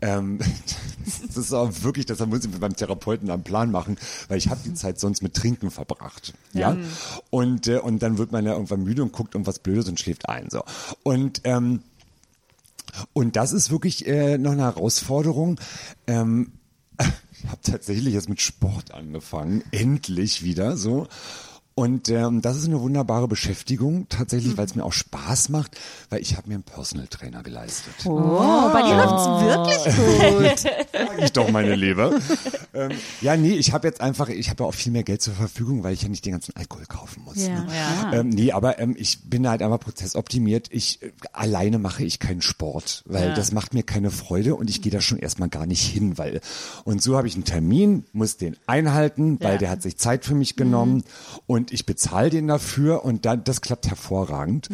Ähm, 0.00 0.38
das 1.26 1.36
ist 1.36 1.52
auch 1.52 1.70
wirklich, 1.82 2.06
deshalb 2.06 2.30
muss 2.30 2.44
ich 2.44 2.50
mit 2.50 2.60
meinem 2.60 2.76
Therapeuten 2.76 3.30
einen 3.30 3.44
Plan 3.44 3.70
machen, 3.70 3.96
weil 4.28 4.38
ich 4.38 4.48
habe 4.48 4.60
die 4.64 4.74
Zeit 4.74 4.98
sonst 4.98 5.22
mit 5.22 5.34
Trinken 5.34 5.70
verbracht. 5.70 6.34
Ja. 6.52 6.76
Und, 7.30 7.66
äh, 7.66 7.78
und 7.78 8.02
dann 8.02 8.18
wird 8.18 8.32
man 8.32 8.44
ja 8.44 8.52
irgendwann 8.52 8.82
müde 8.82 9.02
und 9.02 9.12
guckt 9.12 9.34
irgendwas 9.34 9.58
Blödes 9.58 9.88
und 9.88 10.00
schläft 10.00 10.28
ein. 10.28 10.50
So. 10.50 10.62
Und 11.02 11.42
ähm, 11.44 11.82
und 13.12 13.36
das 13.36 13.52
ist 13.52 13.70
wirklich 13.70 14.06
äh, 14.06 14.38
noch 14.38 14.52
eine 14.52 14.62
Herausforderung. 14.62 15.60
Ähm, 16.06 16.52
ich 16.98 17.44
habe 17.48 17.60
tatsächlich 17.62 18.14
jetzt 18.14 18.28
mit 18.28 18.40
Sport 18.40 18.92
angefangen, 18.92 19.62
endlich 19.70 20.42
wieder 20.42 20.76
so. 20.76 21.06
Und 21.78 22.08
ähm, 22.08 22.42
das 22.42 22.56
ist 22.56 22.66
eine 22.66 22.80
wunderbare 22.80 23.28
Beschäftigung, 23.28 24.08
tatsächlich, 24.08 24.56
weil 24.56 24.66
es 24.66 24.74
mir 24.74 24.82
auch 24.84 24.92
Spaß 24.92 25.48
macht, 25.50 25.78
weil 26.10 26.20
ich 26.20 26.36
habe 26.36 26.48
mir 26.48 26.54
einen 26.54 26.64
Personal 26.64 27.06
Trainer 27.06 27.44
geleistet. 27.44 27.94
oh, 28.04 28.68
bei 28.72 28.82
dir 28.82 28.96
läuft's 28.96 29.86
wirklich 29.86 30.64
gut. 30.64 30.72
Sag 30.92 31.22
ich 31.22 31.32
doch, 31.32 31.48
meine 31.52 31.76
Liebe. 31.76 32.18
ähm, 32.74 32.90
ja, 33.20 33.36
nee, 33.36 33.52
ich 33.52 33.72
habe 33.72 33.86
jetzt 33.86 34.00
einfach, 34.00 34.28
ich 34.28 34.50
habe 34.50 34.64
ja 34.64 34.68
auch 34.68 34.74
viel 34.74 34.90
mehr 34.90 35.04
Geld 35.04 35.22
zur 35.22 35.34
Verfügung, 35.34 35.84
weil 35.84 35.92
ich 35.94 36.02
ja 36.02 36.08
nicht 36.08 36.24
den 36.26 36.32
ganzen 36.32 36.56
Alkohol 36.56 36.84
kaufen 36.86 37.22
muss. 37.24 37.36
Ja. 37.46 37.60
Ne? 37.60 37.66
Ja. 37.72 38.12
Ähm, 38.12 38.30
nee, 38.30 38.50
aber 38.50 38.80
ähm, 38.80 38.96
ich 38.98 39.20
bin 39.30 39.48
halt 39.48 39.62
einfach 39.62 39.78
prozessoptimiert. 39.78 40.66
Ich 40.72 41.00
äh, 41.02 41.12
alleine 41.32 41.78
mache 41.78 42.02
ich 42.02 42.18
keinen 42.18 42.42
Sport, 42.42 43.04
weil 43.06 43.28
Ja. 43.28 43.34
das 43.34 43.52
macht 43.52 43.72
mir 43.72 43.84
keine 43.84 44.10
Freude 44.10 44.56
und 44.56 44.68
ich 44.68 44.82
gehe 44.82 44.90
da 44.90 45.00
schon 45.00 45.18
erstmal 45.18 45.48
gar 45.48 45.64
nicht 45.66 45.82
hin, 45.82 46.18
weil 46.18 46.40
und 46.82 47.00
so 47.00 47.16
habe 47.16 47.28
ich 47.28 47.34
einen 47.36 47.44
Termin, 47.44 48.04
muss 48.12 48.36
den 48.36 48.56
einhalten, 48.66 49.38
weil 49.40 49.58
der 49.58 49.70
hat 49.70 49.82
sich 49.82 49.96
Zeit 49.96 50.24
für 50.24 50.34
mich 50.34 50.56
genommen 50.56 51.04
und 51.46 51.67
und 51.68 51.74
ich 51.74 51.84
bezahle 51.84 52.30
den 52.30 52.48
dafür 52.48 53.04
und 53.04 53.26
dann, 53.26 53.44
das 53.44 53.60
klappt 53.60 53.88
hervorragend. 53.88 54.68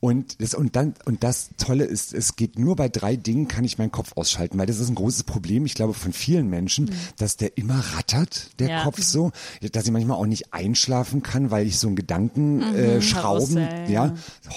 Und 0.00 0.40
das, 0.40 0.54
und 0.54 0.74
dann, 0.74 0.94
und 1.04 1.22
das 1.22 1.50
Tolle 1.56 1.84
ist, 1.84 2.12
es 2.12 2.34
geht 2.34 2.58
nur 2.58 2.74
bei 2.74 2.88
drei 2.88 3.14
Dingen 3.16 3.46
kann 3.46 3.64
ich 3.64 3.78
meinen 3.78 3.92
Kopf 3.92 4.12
ausschalten, 4.16 4.58
weil 4.58 4.66
das 4.66 4.80
ist 4.80 4.88
ein 4.88 4.96
großes 4.96 5.22
Problem, 5.22 5.66
ich 5.66 5.74
glaube, 5.74 5.94
von 5.94 6.12
vielen 6.12 6.48
Menschen, 6.50 6.90
dass 7.16 7.36
der 7.36 7.56
immer 7.56 7.78
rattert, 7.94 8.58
der 8.58 8.68
Ja. 8.68 8.82
Kopf 8.82 9.02
so, 9.02 9.30
dass 9.72 9.84
ich 9.84 9.92
manchmal 9.92 10.16
auch 10.16 10.26
nicht 10.26 10.52
einschlafen 10.52 11.22
kann, 11.22 11.50
weil 11.50 11.66
ich 11.66 11.78
so 11.78 11.86
einen 11.86 11.96
Gedanken 11.96 12.62
äh, 12.74 13.00
Schrauben, 13.00 13.54
Karussell, 13.54 13.90
ja, 13.90 14.14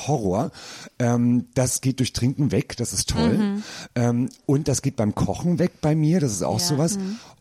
Horror. 0.07 0.51
Ähm, 0.97 1.45
das 1.53 1.81
geht 1.81 1.99
durch 1.99 2.13
Trinken 2.13 2.51
weg, 2.51 2.77
das 2.77 2.93
ist 2.93 3.09
toll. 3.09 3.61
Ähm, 3.93 4.29
und 4.47 4.67
das 4.67 4.81
geht 4.81 4.95
beim 4.95 5.13
Kochen 5.13 5.59
weg 5.59 5.81
bei 5.81 5.93
mir, 5.93 6.19
das 6.19 6.31
ist 6.31 6.43
auch 6.43 6.59
sowas. 6.59 6.97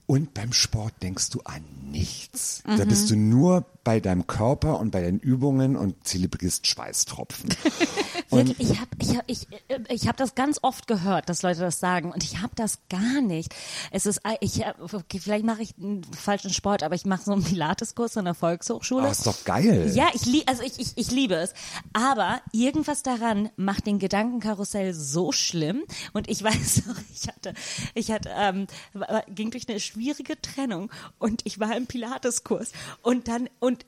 Und 0.06 0.34
beim 0.34 0.52
Sport 0.52 0.94
denkst 1.02 1.30
du 1.30 1.40
an 1.44 1.64
nichts. 1.90 2.62
Da 2.66 2.84
bist 2.84 3.10
du 3.10 3.16
nur 3.16 3.64
bei 3.84 4.00
deinem 4.00 4.26
Körper 4.26 4.78
und 4.80 4.90
bei 4.90 5.00
deinen 5.02 5.18
Übungen 5.18 5.76
und 5.76 6.06
zelebrierst 6.06 6.66
Schweißtropfen. 6.66 7.50
Wirklich, 8.30 8.58
ich 8.70 8.80
habe 8.80 8.90
ich 8.98 9.16
hab, 9.16 9.24
ich, 9.26 9.46
äh, 9.68 9.78
ich 9.90 10.08
hab 10.08 10.16
das 10.16 10.34
ganz 10.34 10.58
oft 10.62 10.86
gehört, 10.86 11.28
dass 11.28 11.42
Leute 11.42 11.60
das 11.60 11.78
sagen 11.80 12.10
und 12.10 12.24
ich 12.24 12.40
habe 12.40 12.52
das 12.56 12.78
gar 12.88 13.20
nicht. 13.20 13.54
Es 13.92 14.06
ist, 14.06 14.18
äh, 14.24 14.36
ich, 14.40 14.64
hab- 14.64 14.92
okay, 14.92 15.18
vielleicht 15.20 15.44
mache 15.44 15.62
ich 15.62 15.74
einen 15.78 16.02
falschen 16.04 16.50
Sport, 16.52 16.82
aber 16.82 16.94
ich 16.94 17.04
mache 17.04 17.22
so 17.24 17.32
einen 17.32 17.44
Pilateskurs 17.44 18.16
an 18.16 18.24
der 18.24 18.34
Volkshochschule. 18.34 19.06
Oh, 19.06 19.10
ist 19.10 19.26
doch 19.26 19.44
geil. 19.44 19.92
Ja, 19.94 20.08
ich 20.14 20.24
liebe, 20.26 20.48
also 20.48 20.62
ich, 20.62 20.78
ich, 20.80 20.92
ich 20.96 21.10
liebe 21.10 21.34
es. 21.34 21.52
Aber 21.92 22.40
irgendwas 22.52 23.02
daran 23.02 23.50
macht 23.56 23.86
den 23.86 23.98
Gedankenkarussell 23.98 24.94
so 24.94 25.30
schlimm. 25.32 25.82
Und 26.14 26.28
ich 26.28 26.42
weiß 26.42 26.86
noch, 26.86 26.96
ich 27.14 27.28
hatte, 27.28 27.54
ich 27.94 28.10
hatte, 28.10 28.30
ähm, 28.34 28.66
ging 29.28 29.50
durch 29.50 29.68
eine 29.68 29.78
schwierige 29.94 30.40
Trennung. 30.40 30.90
Und 31.18 31.42
ich 31.44 31.60
war 31.60 31.76
im 31.76 31.86
Pilateskurs. 31.86 32.72
Und 33.02 33.28
dann 33.28 33.48
und 33.60 33.86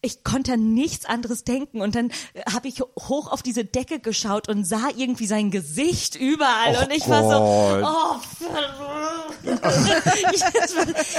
ich 0.00 0.22
konnte 0.22 0.52
an 0.52 0.74
nichts 0.74 1.04
anderes 1.06 1.42
denken 1.44 1.80
und 1.80 1.94
dann 1.94 2.12
habe 2.52 2.68
ich 2.68 2.80
hoch 2.80 3.30
auf 3.32 3.42
diese 3.42 3.64
Decke 3.64 3.98
geschaut 3.98 4.48
und 4.48 4.64
sah 4.64 4.88
irgendwie 4.96 5.26
sein 5.26 5.50
Gesicht 5.50 6.14
überall 6.14 6.76
Och 6.76 6.82
und 6.84 6.92
ich 6.92 7.08
war 7.08 7.22
Gott. 7.22 7.32
so, 7.32 7.86
oh, 7.86 9.48
ich, 10.32 10.42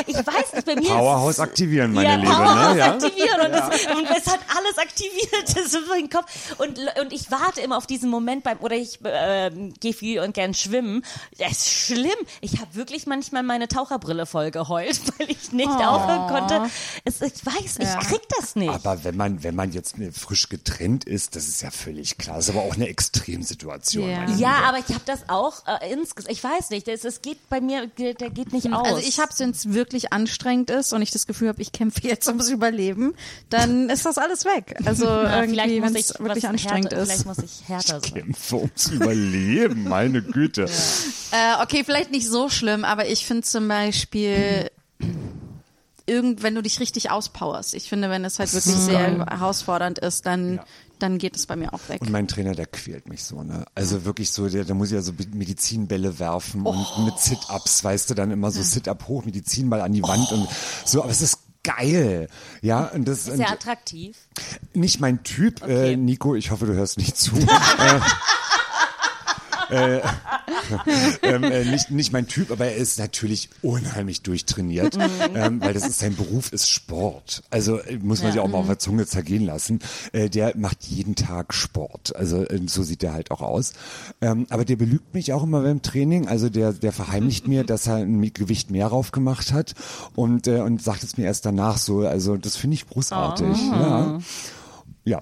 ich 0.08 0.16
weiß 0.16 0.54
nicht, 0.54 0.66
bei 0.66 0.76
mir 0.76 0.82
ist- 0.84 0.88
Powerhouse 0.90 1.40
aktivieren, 1.40 1.94
meine 1.94 2.10
ja, 2.10 2.16
Liebe. 2.16 2.32
Powerhouse 2.32 2.74
Ne? 2.74 2.80
Ja? 2.80 2.86
aktivieren 2.94 3.42
und, 3.42 3.54
es, 3.54 3.86
und 3.88 4.04
es 4.18 4.28
hat 4.28 4.40
alles 4.56 4.78
aktiviert, 4.78 5.44
das 5.46 5.56
ist 5.58 5.72
so 5.88 5.94
im 5.94 6.10
Kopf. 6.10 6.26
Und, 6.58 6.80
und 7.02 7.14
ich 7.14 7.32
warte 7.32 7.62
immer 7.62 7.78
auf 7.78 7.88
diesen 7.88 8.10
Moment 8.10 8.44
beim, 8.44 8.60
oder 8.60 8.76
ich 8.76 9.04
äh, 9.04 9.50
gehe 9.80 9.94
viel 9.94 10.20
und 10.22 10.34
gern 10.34 10.54
schwimmen. 10.54 11.04
Das 11.38 11.52
ist 11.52 11.70
schlimm. 11.70 12.10
Ich 12.42 12.60
habe 12.60 12.74
wirklich 12.76 13.08
manchmal 13.08 13.44
meine 13.44 13.68
Taucherbrille 13.68 14.26
voll 14.26 14.52
geheult, 14.52 15.02
weil 15.20 15.30
ich 15.32 15.52
nicht 15.52 15.68
aufhören 15.70 16.28
konnte. 16.28 16.70
Es, 17.06 17.22
ich 17.22 17.46
weiß, 17.46 17.78
ich 17.80 17.88
Ja. 17.88 18.00
krieg 18.00 18.22
das 18.40 18.56
nicht. 18.56 18.69
Aber 18.74 19.04
wenn 19.04 19.16
man, 19.16 19.44
wenn 19.44 19.56
man 19.56 19.72
jetzt 19.72 19.98
äh, 20.00 20.12
frisch 20.12 20.50
getrennt 20.50 21.06
ist, 21.06 21.36
das 21.36 21.48
ist 21.48 21.62
ja 21.62 21.72
völlig 21.72 22.18
klar. 22.18 22.38
Das 22.38 22.50
ist 22.50 22.56
aber 22.56 22.64
auch 22.64 22.76
eine 22.76 22.88
Extremsituation. 22.88 24.10
Ja. 24.10 24.26
ja, 24.26 24.26
Liebe. 24.26 24.48
aber 24.48 24.78
ich 24.80 24.90
habe 24.90 25.04
das 25.06 25.28
auch 25.28 25.64
äh, 25.68 25.92
insgesamt. 25.92 26.32
Ich 26.32 26.44
weiß 26.44 26.70
nicht, 26.70 26.88
es, 26.88 27.04
es 27.06 27.22
geht 27.22 27.50
bei 27.50 27.62
mir, 27.62 27.88
der 27.88 28.14
geht 28.14 28.54
nicht 28.54 28.72
aus. 28.72 28.88
Also 28.88 29.08
ich 29.08 29.20
habe, 29.20 29.32
wenn 29.38 29.52
es 29.52 29.74
wirklich 29.74 30.14
anstrengend 30.14 30.70
ist 30.70 30.94
und 30.94 31.02
ich 31.02 31.12
das 31.12 31.28
Gefühl 31.28 31.50
habe, 31.50 31.62
ich 31.62 31.72
kämpfe 31.72 32.02
jetzt 32.04 32.28
ums 32.28 32.50
Überleben, 32.50 33.14
dann 33.50 33.90
ist 33.90 34.06
das 34.06 34.18
alles 34.18 34.46
weg. 34.46 34.76
Also 34.86 35.06
Ja, 35.06 35.44
vielleicht 35.44 35.58
irgendwie, 35.58 35.80
muss 35.82 35.90
wenn 35.90 35.96
ich 35.96 36.10
es 36.10 36.20
wirklich 36.20 36.48
anstrengend 36.48 36.92
härter, 36.92 37.04
ist. 37.04 37.12
Vielleicht 37.12 37.26
muss 37.26 37.38
ich 37.40 37.68
härter 37.68 38.00
sein. 38.02 38.14
Kämpfe 38.14 38.56
ums 38.56 38.88
Überleben, 38.88 39.84
meine 39.84 40.22
Güte. 40.22 40.66
Äh, 41.32 41.64
okay, 41.64 41.84
vielleicht 41.84 42.12
nicht 42.12 42.28
so 42.28 42.50
schlimm, 42.50 42.84
aber 42.84 43.08
ich 43.08 43.26
finde 43.26 43.44
zum 43.44 43.68
Beispiel 43.68 44.70
irgend, 46.10 46.44
wenn 46.44 46.56
du 46.56 46.62
dich 46.62 46.80
richtig 46.80 47.12
auspowerst. 47.12 47.74
Ich 47.76 47.88
finde, 47.88 48.10
wenn 48.10 48.26
es 48.26 48.40
halt 48.40 48.52
wirklich 48.54 48.76
sehr 48.76 49.26
herausfordernd 49.28 50.00
ist, 50.00 50.26
dann, 50.26 50.56
Ja. 50.56 50.66
dann 51.00 51.18
geht 51.20 51.36
es 51.36 51.46
bei 51.46 51.56
mir 51.56 51.74
auch 51.74 51.80
weg. 51.88 52.02
Und 52.02 52.10
mein 52.12 52.28
Trainer, 52.28 52.56
der 52.56 52.66
quält 52.66 53.08
mich 53.08 53.24
so, 53.24 53.44
ne? 53.44 53.66
Also 53.76 54.04
wirklich 54.06 54.32
so, 54.32 54.50
der, 54.50 54.66
der 54.66 54.76
muss 54.76 54.92
ja 54.92 55.02
so 55.02 55.14
Medizinbälle 55.34 56.20
werfen 56.20 56.64
Oh. 56.66 56.72
und 56.72 57.06
mit 57.06 57.20
Sit-Ups, 57.20 57.84
weißt 57.84 58.10
du, 58.10 58.14
dann 58.16 58.32
immer 58.32 58.52
so 58.52 58.62
Sit-Up 58.62 59.08
hoch, 59.08 59.24
Medizinball 59.26 59.82
an 59.82 59.94
die 59.94 60.04
Wand 60.04 60.32
und 60.32 60.48
so, 60.86 61.02
aber 61.04 61.12
es 61.12 61.22
ist 61.22 61.40
geil, 61.64 62.30
ja, 62.62 62.86
und 62.86 63.06
das 63.08 63.28
und 63.28 63.38
Sehr 63.38 63.52
attraktiv. 63.52 64.18
nicht 64.74 65.00
mein 65.02 65.24
Typ, 65.24 65.62
Okay. 65.62 65.94
äh, 65.94 65.96
Nico, 65.98 66.34
ich 66.36 66.52
hoffe, 66.52 66.66
du 66.66 66.74
hörst 66.74 66.98
nicht 66.98 67.18
zu. 67.18 67.36
äh, 67.38 68.00
äh, 69.70 70.02
ähm, 71.24 71.44
äh, 71.44 71.66
nicht, 71.66 71.92
nicht 71.92 72.14
mein 72.14 72.28
Typ, 72.28 72.52
aber 72.52 72.66
er 72.66 72.76
ist 72.76 73.00
natürlich 73.00 73.50
unheimlich 73.62 74.22
durchtrainiert, 74.22 74.98
ähm, 75.36 75.62
weil 75.62 75.74
das 75.74 75.88
ist 75.88 76.00
sein 76.00 76.16
Beruf 76.16 76.52
ist 76.54 76.70
Sport. 76.70 77.44
Also 77.50 77.80
äh, 77.80 77.98
muss 77.98 78.22
man 78.24 78.32
sich 78.32 78.42
auch 78.42 78.48
mal 78.48 78.60
auf 78.60 78.68
der 78.68 78.80
Zunge 78.80 79.06
zergehen 79.06 79.46
lassen. 79.46 79.80
Äh, 80.12 80.30
der 80.30 80.56
macht 80.58 80.84
jeden 80.84 81.16
Tag 81.16 81.54
Sport. 81.54 82.16
Also 82.16 82.44
äh, 82.46 82.60
so 82.68 82.84
sieht 82.84 83.04
er 83.04 83.14
halt 83.14 83.32
auch 83.32 83.42
aus. 83.42 83.74
Ähm, 84.22 84.48
aber 84.50 84.66
der 84.66 84.76
belügt 84.76 85.14
mich 85.14 85.34
auch 85.34 85.44
immer 85.44 85.62
beim 85.62 85.82
Training. 85.82 86.28
Also 86.28 86.50
der, 86.50 86.74
der 86.74 86.92
verheimlicht 86.92 87.48
mir, 87.48 87.64
dass 87.64 87.88
er 87.88 87.98
ein 87.98 88.22
Gewicht 88.34 88.72
mehr 88.72 88.88
rauf 88.88 89.12
gemacht 89.12 89.54
hat 89.54 89.76
und, 90.16 90.48
äh, 90.48 90.60
und 90.60 90.82
sagt 90.82 91.04
es 91.04 91.18
mir 91.18 91.26
erst 91.26 91.46
danach 91.46 91.78
so. 91.78 92.00
Also 92.00 92.38
das 92.38 92.56
finde 92.56 92.76
ich 92.76 92.88
großartig. 92.88 93.58
Ja. 93.72 94.20
Ja. 95.06 95.22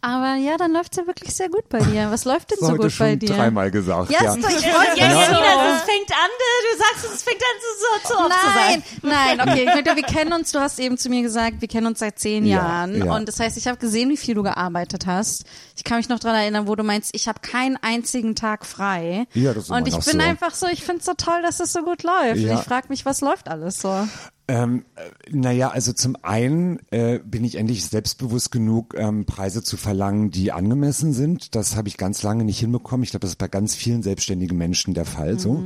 Aber 0.00 0.34
ja, 0.34 0.56
dann 0.58 0.72
läuft's 0.72 0.96
ja 0.98 1.06
wirklich 1.06 1.34
sehr 1.34 1.48
gut 1.48 1.66
bei 1.70 1.78
dir. 1.80 2.10
Was 2.10 2.24
läuft 2.26 2.50
denn 2.50 2.58
Das 2.60 2.68
so 2.68 2.74
heute 2.74 2.82
gut 2.88 2.98
bei 2.98 3.16
dir? 3.16 3.28
dreimal 3.34 3.70
gesagt. 3.70 4.10
Ja, 4.10 4.22
ja. 4.22 4.34
ich 4.34 4.42
wollte 4.42 4.50
so. 4.50 5.00
Nina, 5.00 5.76
es 5.76 5.82
fängt 5.82 6.10
an, 6.10 6.30
du 6.38 6.78
sagst, 6.78 7.14
es 7.14 7.22
fängt 7.22 7.40
an 7.40 7.58
so, 7.60 8.08
so, 8.08 8.14
so 8.14 8.20
oft 8.20 8.32
zu 8.40 8.46
sein. 8.54 8.82
Nein, 9.02 9.36
nein, 9.38 9.40
okay. 9.48 9.60
Ich 9.60 9.74
meine, 9.84 9.96
wir 9.96 10.02
kennen 10.02 10.32
uns, 10.34 10.52
du 10.52 10.60
hast 10.60 10.78
eben 10.78 10.98
zu 10.98 11.08
mir 11.08 11.22
gesagt, 11.22 11.60
wir 11.60 11.68
kennen 11.68 11.86
uns 11.86 12.00
seit 12.00 12.18
zehn 12.18 12.44
Ja, 12.44 12.58
Jahren. 12.58 12.98
ja. 13.06 13.14
Und 13.14 13.26
das 13.28 13.40
heißt, 13.40 13.56
ich 13.56 13.66
habe 13.66 13.78
gesehen, 13.78 14.10
wie 14.10 14.16
viel 14.18 14.34
du 14.34 14.42
gearbeitet 14.42 15.06
hast. 15.06 15.44
Ich 15.76 15.84
kann 15.84 15.96
mich 15.96 16.08
noch 16.10 16.18
dran 16.18 16.34
erinnern, 16.34 16.66
wo 16.68 16.76
du 16.76 16.82
meinst, 16.84 17.10
ich 17.14 17.26
habe 17.26 17.40
keinen 17.40 17.76
einzigen 17.82 18.34
Tag 18.34 18.66
frei. 18.66 19.26
Ja, 19.32 19.54
das 19.54 19.64
ist 19.64 19.70
Und 19.70 19.78
immer 19.78 19.86
ich 19.88 19.94
noch 19.94 20.04
bin 20.04 20.20
so. 20.20 20.26
einfach 20.26 20.54
so, 20.54 20.66
ich 20.66 20.82
finde 20.84 21.00
es 21.00 21.06
so 21.06 21.14
toll, 21.14 21.40
dass 21.42 21.60
es 21.60 21.72
so 21.72 21.82
gut 21.82 22.02
läuft. 22.02 22.36
Ja. 22.40 22.54
Ich 22.58 22.60
frage 22.60 22.88
mich, 22.90 23.06
was 23.06 23.22
läuft 23.22 23.48
alles 23.48 23.78
so? 23.78 24.06
Ähm, 24.46 24.84
äh, 24.96 25.30
naja, 25.30 25.70
also 25.70 25.94
zum 25.94 26.16
einen 26.22 26.78
äh, 26.90 27.18
bin 27.18 27.44
ich 27.44 27.54
endlich 27.54 27.86
selbstbewusst 27.86 28.52
genug, 28.52 28.94
ähm, 28.94 29.24
Preise 29.24 29.62
zu 29.62 29.78
verlangen, 29.78 30.30
die 30.30 30.52
angemessen 30.52 31.14
sind. 31.14 31.54
Das 31.54 31.76
habe 31.76 31.88
ich 31.88 31.96
ganz 31.96 32.22
lange 32.22 32.44
nicht 32.44 32.58
hinbekommen. 32.58 33.04
Ich 33.04 33.10
glaube, 33.10 33.22
das 33.22 33.30
ist 33.30 33.38
bei 33.38 33.48
ganz 33.48 33.74
vielen 33.74 34.02
selbstständigen 34.02 34.58
Menschen 34.58 34.92
der 34.92 35.06
Fall 35.06 35.38
so. 35.38 35.64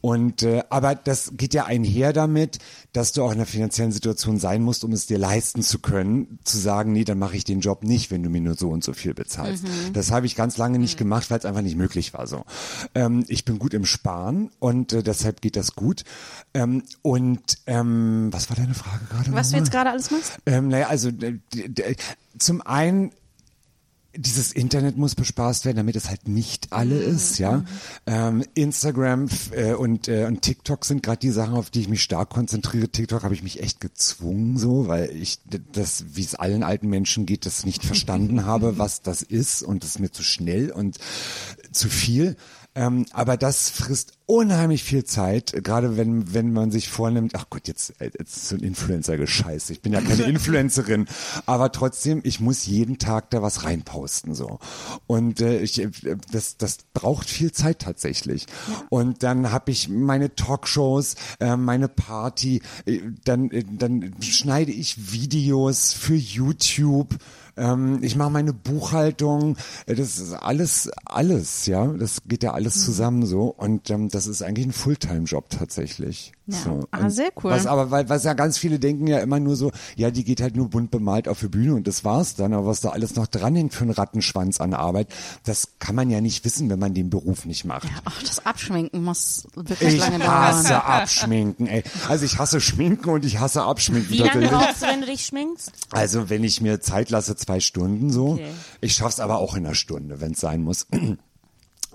Und 0.00 0.42
äh, 0.42 0.62
aber 0.70 0.94
das 0.94 1.32
geht 1.36 1.52
ja 1.52 1.66
einher 1.66 2.14
damit, 2.14 2.58
dass 2.94 3.12
du 3.12 3.22
auch 3.22 3.32
in 3.32 3.36
einer 3.36 3.44
finanziellen 3.46 3.92
Situation 3.92 4.38
sein 4.38 4.62
musst, 4.62 4.82
um 4.84 4.92
es 4.92 5.06
dir 5.06 5.18
leisten 5.18 5.62
zu 5.62 5.78
können, 5.78 6.38
zu 6.44 6.56
sagen, 6.56 6.92
nee, 6.92 7.04
dann 7.04 7.18
mache 7.18 7.36
ich 7.36 7.44
den 7.44 7.60
Job 7.60 7.84
nicht, 7.84 8.10
wenn 8.10 8.22
du 8.22 8.30
mir 8.30 8.40
nur 8.40 8.54
so 8.54 8.70
und 8.70 8.82
so 8.82 8.94
viel 8.94 9.12
bezahlst. 9.12 9.64
Das 9.92 10.10
habe 10.10 10.24
ich 10.24 10.36
ganz 10.36 10.56
lange 10.56 10.78
nicht 10.78 10.96
gemacht, 10.96 11.30
weil 11.30 11.38
es 11.38 11.44
einfach 11.44 11.60
nicht 11.60 11.76
möglich 11.76 12.14
war 12.14 12.26
so. 12.26 12.44
Ähm, 12.94 13.24
ich 13.28 13.44
bin 13.44 13.58
gut 13.58 13.74
im 13.74 13.84
Sparen 13.84 14.50
und 14.58 14.94
äh, 14.94 15.02
deshalb 15.02 15.42
geht 15.42 15.56
das 15.56 15.74
gut. 15.74 16.04
Ähm, 16.54 16.82
und 17.02 17.58
ähm, 17.66 18.05
was 18.32 18.48
war 18.48 18.56
deine 18.56 18.74
Frage 18.74 19.04
gerade? 19.10 19.32
Was 19.32 19.50
du 19.50 19.56
jetzt 19.56 19.70
gerade 19.70 19.90
alles 19.90 20.10
machst? 20.10 20.38
Ähm, 20.46 20.68
naja, 20.68 20.88
also 20.88 21.10
zum 22.38 22.62
einen 22.62 23.12
dieses 24.16 24.52
Internet 24.52 24.96
muss 24.96 25.14
bespaßt 25.14 25.64
werden, 25.64 25.76
damit 25.76 25.96
es 25.96 26.08
halt 26.08 26.28
nicht 26.28 26.72
alle 26.72 26.96
ist, 26.96 27.38
ja. 27.38 27.64
Ähm, 28.06 28.44
Instagram 28.54 29.28
äh, 29.52 29.74
und, 29.74 30.08
äh, 30.08 30.24
und 30.24 30.42
TikTok 30.42 30.84
sind 30.84 31.02
gerade 31.02 31.18
die 31.18 31.30
Sachen, 31.30 31.54
auf 31.54 31.70
die 31.70 31.80
ich 31.80 31.88
mich 31.88 32.02
stark 32.02 32.30
konzentriere. 32.30 32.88
TikTok 32.88 33.22
habe 33.24 33.34
ich 33.34 33.42
mich 33.42 33.62
echt 33.62 33.80
gezwungen, 33.80 34.56
so, 34.56 34.88
weil 34.88 35.10
ich 35.10 35.38
das, 35.72 36.04
wie 36.14 36.22
es 36.22 36.34
allen 36.34 36.62
alten 36.62 36.88
Menschen 36.88 37.26
geht, 37.26 37.46
das 37.46 37.64
nicht 37.64 37.84
verstanden 37.84 38.44
habe, 38.46 38.78
was 38.78 39.02
das 39.02 39.22
ist 39.22 39.62
und 39.62 39.82
das 39.82 39.90
ist 39.90 39.98
mir 39.98 40.10
zu 40.10 40.22
schnell 40.22 40.70
und 40.70 40.98
zu 41.72 41.88
viel. 41.88 42.36
Ähm, 42.76 43.06
aber 43.12 43.38
das 43.38 43.70
frisst 43.70 44.12
unheimlich 44.26 44.84
viel 44.84 45.04
Zeit, 45.04 45.52
gerade 45.64 45.96
wenn, 45.96 46.34
wenn 46.34 46.52
man 46.52 46.70
sich 46.70 46.88
vornimmt, 46.88 47.32
ach 47.34 47.46
Gott, 47.48 47.68
jetzt, 47.68 47.98
äh, 48.02 48.10
jetzt 48.18 48.36
ist 48.36 48.48
so 48.48 48.56
ein 48.56 48.62
Influencer-Gescheiß. 48.62 49.70
Ich 49.70 49.80
bin 49.80 49.94
ja 49.94 50.02
keine 50.02 50.22
Influencerin, 50.28 51.06
aber 51.46 51.72
trotzdem, 51.72 52.20
ich 52.22 52.38
muss 52.40 52.66
jeden 52.66 52.98
Tag 52.98 53.30
da 53.30 53.40
was 53.40 53.64
reinposten, 53.64 54.34
so. 54.34 54.58
Und 55.06 55.40
äh, 55.40 55.60
ich, 55.60 55.80
äh, 55.80 55.90
das, 56.30 56.58
das 56.58 56.78
braucht 56.92 57.30
viel 57.30 57.50
Zeit 57.50 57.78
tatsächlich. 57.78 58.46
Und 58.90 59.22
dann 59.22 59.52
habe 59.52 59.70
ich 59.70 59.88
meine 59.88 60.34
Talkshows, 60.34 61.14
äh, 61.40 61.56
meine 61.56 61.88
Party, 61.88 62.60
äh, 62.84 63.00
dann, 63.24 63.50
äh, 63.52 63.64
dann 63.66 64.16
schneide 64.20 64.72
ich 64.72 65.12
Videos 65.12 65.94
für 65.94 66.14
YouTube. 66.14 67.16
Ähm, 67.56 68.00
ich 68.02 68.16
mache 68.16 68.30
meine 68.30 68.52
Buchhaltung, 68.52 69.56
äh, 69.86 69.94
das 69.94 70.18
ist 70.18 70.32
alles, 70.34 70.90
alles, 71.04 71.66
ja, 71.66 71.86
das 71.86 72.22
geht 72.26 72.42
ja 72.42 72.52
alles 72.52 72.84
zusammen 72.84 73.24
so. 73.26 73.46
Und 73.46 73.90
ähm, 73.90 74.08
das 74.08 74.26
ist 74.26 74.42
eigentlich 74.42 74.66
ein 74.66 74.72
Fulltime-Job 74.72 75.50
tatsächlich. 75.50 76.32
Ja. 76.48 76.56
So. 76.58 76.80
Ah, 76.92 77.10
sehr 77.10 77.30
cool. 77.42 77.50
Was 77.50 77.66
aber, 77.66 77.90
weil, 77.90 78.08
was 78.08 78.22
ja 78.22 78.32
ganz 78.34 78.56
viele 78.56 78.78
denken 78.78 79.08
ja 79.08 79.18
immer 79.18 79.40
nur 79.40 79.56
so, 79.56 79.72
ja, 79.96 80.12
die 80.12 80.22
geht 80.22 80.40
halt 80.40 80.54
nur 80.54 80.70
bunt 80.70 80.92
bemalt 80.92 81.26
auf 81.26 81.40
die 81.40 81.48
Bühne 81.48 81.74
und 81.74 81.88
das 81.88 82.04
war's 82.04 82.36
dann. 82.36 82.52
Aber 82.54 82.66
was 82.66 82.80
da 82.80 82.90
alles 82.90 83.16
noch 83.16 83.26
dranhängt 83.26 83.74
für 83.74 83.82
einen 83.82 83.90
Rattenschwanz 83.90 84.60
an 84.60 84.72
Arbeit, 84.72 85.08
das 85.44 85.70
kann 85.80 85.96
man 85.96 86.08
ja 86.08 86.20
nicht 86.20 86.44
wissen, 86.44 86.70
wenn 86.70 86.78
man 86.78 86.94
den 86.94 87.10
Beruf 87.10 87.46
nicht 87.46 87.64
macht. 87.64 87.88
Ach, 88.04 88.22
das 88.22 88.46
Abschminken 88.46 89.02
muss 89.02 89.48
wirklich 89.54 89.94
Ich 89.94 89.98
lange 89.98 90.20
dauern. 90.20 90.30
hasse 90.30 90.84
Abschminken, 90.84 91.66
ey. 91.66 91.82
Also 92.08 92.24
ich 92.24 92.38
hasse 92.38 92.60
Schminken 92.60 93.10
und 93.10 93.24
ich 93.24 93.40
hasse 93.40 93.62
Abschminken. 93.62 94.08
Wie 94.10 94.18
lange 94.18 94.46
brauchst 94.48 94.82
du, 94.82 94.86
wenn 94.86 95.00
du 95.00 95.06
dich 95.06 95.26
schminkst? 95.26 95.72
Also 95.90 96.30
wenn 96.30 96.44
ich 96.44 96.60
mir 96.60 96.80
Zeit 96.80 97.10
lasse, 97.10 97.34
zwei 97.34 97.58
Stunden 97.58 98.10
so. 98.10 98.34
Okay. 98.34 98.46
Ich 98.80 98.92
schaff's 98.94 99.18
aber 99.18 99.38
auch 99.38 99.54
in 99.56 99.66
einer 99.66 99.74
Stunde, 99.74 100.20
wenn 100.20 100.32
es 100.32 100.40
sein 100.40 100.62
muss. 100.62 100.86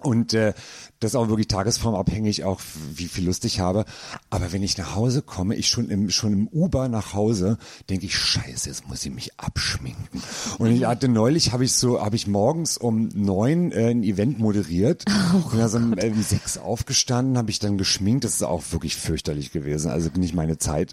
Und 0.04 0.34
äh, 0.34 0.54
das 1.02 1.12
ist 1.12 1.16
auch 1.16 1.30
wirklich 1.30 1.48
tagesformabhängig, 1.48 2.44
auch 2.44 2.62
wie 2.94 3.08
viel 3.08 3.26
Lust 3.26 3.44
ich 3.46 3.60
habe. 3.60 3.86
Aber 4.30 4.52
wenn 4.52 4.62
ich 4.62 4.78
nach 4.78 4.96
Hause 4.96 5.24
komme, 5.24 5.56
ich 5.56 5.68
schon 5.68 5.90
im 5.90 6.12
schon 6.12 6.34
im 6.34 6.48
Uber 6.48 6.90
nach 6.90 7.14
Hause, 7.14 7.58
denke 7.90 8.06
ich, 8.06 8.16
Scheiße, 8.16 8.70
jetzt 8.70 8.88
muss 8.88 9.04
ich 9.04 9.12
mich 9.12 9.40
abschminken. 9.40 10.22
Und 10.60 10.68
ich 10.72 10.86
hatte 10.86 11.08
neulich 11.08 11.54
habe 11.54 11.66
ich 11.66 11.74
so, 11.74 12.00
habe 12.02 12.16
ich 12.16 12.28
morgens 12.28 12.78
um 12.78 13.10
neun 13.16 13.72
äh, 13.72 13.90
ein 13.90 14.04
Event 14.04 14.38
moderiert. 14.38 15.06
bin 15.52 15.60
also 15.60 15.78
um 15.78 15.98
äh, 15.98 16.10
um 16.10 16.22
sechs 16.22 16.58
aufgestanden, 16.60 17.38
habe 17.38 17.50
ich 17.50 17.58
dann 17.58 17.80
geschminkt. 17.80 18.24
Das 18.24 18.36
ist 18.36 18.44
auch 18.44 18.64
wirklich 18.72 18.96
fürchterlich 18.96 19.52
gewesen, 19.52 19.90
also 19.90 20.10
nicht 20.16 20.36
meine 20.36 20.60
Zeit. 20.60 20.92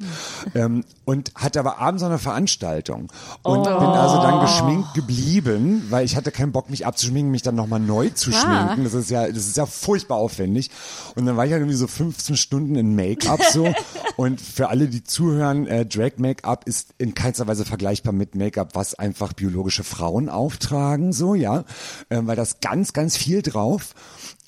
Ähm, 0.54 0.84
und 1.04 1.32
hatte 1.34 1.60
aber 1.60 1.78
abends 1.78 2.02
noch 2.02 2.08
eine 2.08 2.18
Veranstaltung 2.18 3.12
und 3.42 3.64
bin 3.64 3.72
also 3.72 4.22
dann 4.22 4.40
geschminkt 4.40 4.94
geblieben, 4.94 5.86
weil 5.90 6.06
ich 6.06 6.16
hatte 6.16 6.30
keinen 6.30 6.52
Bock, 6.52 6.70
mich 6.70 6.86
abzuschminken, 6.86 7.30
mich 7.30 7.42
dann 7.42 7.56
nochmal 7.56 7.80
neu 7.80 8.08
zu 8.10 8.32
schminken. 8.32 8.84
Das 8.84 8.94
ist 9.04 9.10
ja, 9.10 9.26
das 9.26 9.46
ist 9.46 9.56
ja 9.56 9.66
furchtbar 9.66 10.16
aufwendig. 10.16 10.70
Und 11.14 11.26
dann 11.26 11.36
war 11.36 11.46
ich 11.46 11.52
halt 11.52 11.60
irgendwie 11.60 11.76
so 11.76 11.86
15 11.86 12.36
Stunden 12.36 12.76
in 12.76 12.94
Make-up 12.94 13.42
so. 13.52 13.72
Und 14.16 14.40
für 14.40 14.68
alle, 14.68 14.88
die 14.88 15.04
zuhören, 15.04 15.66
äh, 15.66 15.86
Drag 15.86 16.12
Make-up 16.16 16.66
ist 16.66 16.94
in 16.98 17.14
keinster 17.14 17.46
Weise 17.46 17.64
vergleichbar 17.64 18.12
mit 18.12 18.34
Make-up, 18.34 18.74
was 18.74 18.94
einfach 18.94 19.32
biologische 19.32 19.84
Frauen 19.84 20.28
auftragen, 20.28 21.12
so, 21.12 21.34
ja. 21.34 21.64
Ähm, 22.10 22.26
weil 22.26 22.36
das 22.36 22.60
ganz, 22.60 22.92
ganz 22.92 23.16
viel 23.16 23.42
drauf. 23.42 23.94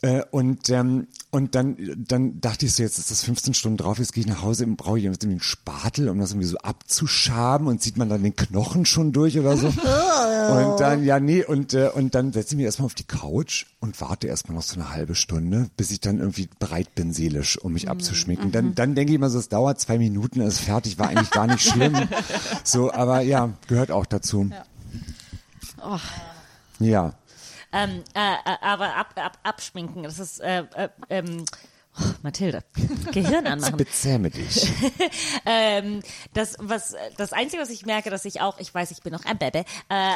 Äh, 0.02 0.22
und 0.30 0.70
ähm, 0.70 1.08
und 1.30 1.54
dann 1.54 1.76
dann 2.08 2.40
dachte 2.40 2.64
ich 2.64 2.74
so, 2.74 2.82
jetzt 2.82 2.98
ist 2.98 3.10
das 3.10 3.22
15 3.22 3.52
Stunden 3.52 3.76
drauf, 3.76 3.98
jetzt 3.98 4.14
gehe 4.14 4.22
ich 4.22 4.28
nach 4.28 4.42
Hause, 4.42 4.66
brauche 4.66 4.98
ich 4.98 5.04
irgendwie 5.04 5.26
einen 5.26 5.40
Spatel, 5.40 6.08
um 6.08 6.18
das 6.18 6.30
irgendwie 6.30 6.48
so 6.48 6.56
abzuschaben 6.58 7.66
und 7.66 7.82
sieht 7.82 7.98
man 7.98 8.08
dann 8.08 8.22
den 8.22 8.34
Knochen 8.34 8.86
schon 8.86 9.12
durch 9.12 9.38
oder 9.38 9.56
so. 9.58 9.66
und 9.68 10.80
dann, 10.80 11.04
ja, 11.04 11.20
nee, 11.20 11.44
und, 11.44 11.74
äh, 11.74 11.90
und 11.94 12.14
dann 12.14 12.32
setze 12.32 12.54
ich 12.54 12.56
mich 12.56 12.64
erstmal 12.64 12.86
auf 12.86 12.94
die 12.94 13.04
Couch 13.04 13.66
und 13.80 14.00
warte 14.00 14.26
erstmal 14.26 14.56
noch 14.56 14.62
so 14.62 14.80
eine 14.80 14.90
halbe 14.90 15.14
Stunde, 15.14 15.68
bis 15.76 15.90
ich 15.90 16.00
dann 16.00 16.18
irgendwie 16.18 16.48
bereit 16.58 16.94
bin, 16.94 17.12
seelisch, 17.12 17.58
um 17.58 17.74
mich 17.74 17.90
abzuschminken. 17.90 18.52
Dann, 18.52 18.74
dann 18.74 18.94
denke 18.94 19.12
ich 19.12 19.16
immer 19.16 19.30
so, 19.30 19.38
es 19.38 19.50
dauert 19.50 19.80
zwei 19.80 19.98
Minuten, 19.98 20.40
ist 20.40 20.60
fertig, 20.60 20.98
war 20.98 21.08
eigentlich 21.08 21.30
gar 21.30 21.46
nicht 21.46 21.62
schlimm. 21.62 21.94
so, 22.64 22.90
aber 22.90 23.20
ja, 23.20 23.50
gehört 23.68 23.90
auch 23.90 24.06
dazu. 24.06 24.50
Ja. 26.80 27.14
Ähm, 27.72 28.02
äh, 28.14 28.34
äh, 28.34 28.56
aber 28.62 28.96
ab, 28.96 29.12
ab, 29.16 29.38
abschminken, 29.42 30.02
das 30.02 30.18
ist, 30.18 30.40
äh, 30.40 30.64
äh, 30.74 30.88
ähm, 31.08 31.44
oh, 32.00 32.04
Mathilde, 32.22 32.62
Gehirn 33.12 33.46
anmachen. 33.48 33.76
Bezähme 33.76 34.30
dich. 34.30 34.68
ähm, 35.46 36.00
das, 36.34 36.56
was, 36.58 36.94
das 37.16 37.32
Einzige, 37.32 37.62
was 37.62 37.70
ich 37.70 37.86
merke, 37.86 38.10
dass 38.10 38.24
ich 38.24 38.40
auch, 38.40 38.58
ich 38.58 38.72
weiß, 38.74 38.90
ich 38.90 39.02
bin 39.02 39.12
noch 39.12 39.24
ein 39.24 39.38
Bebe, 39.38 39.58
äh, 39.58 39.64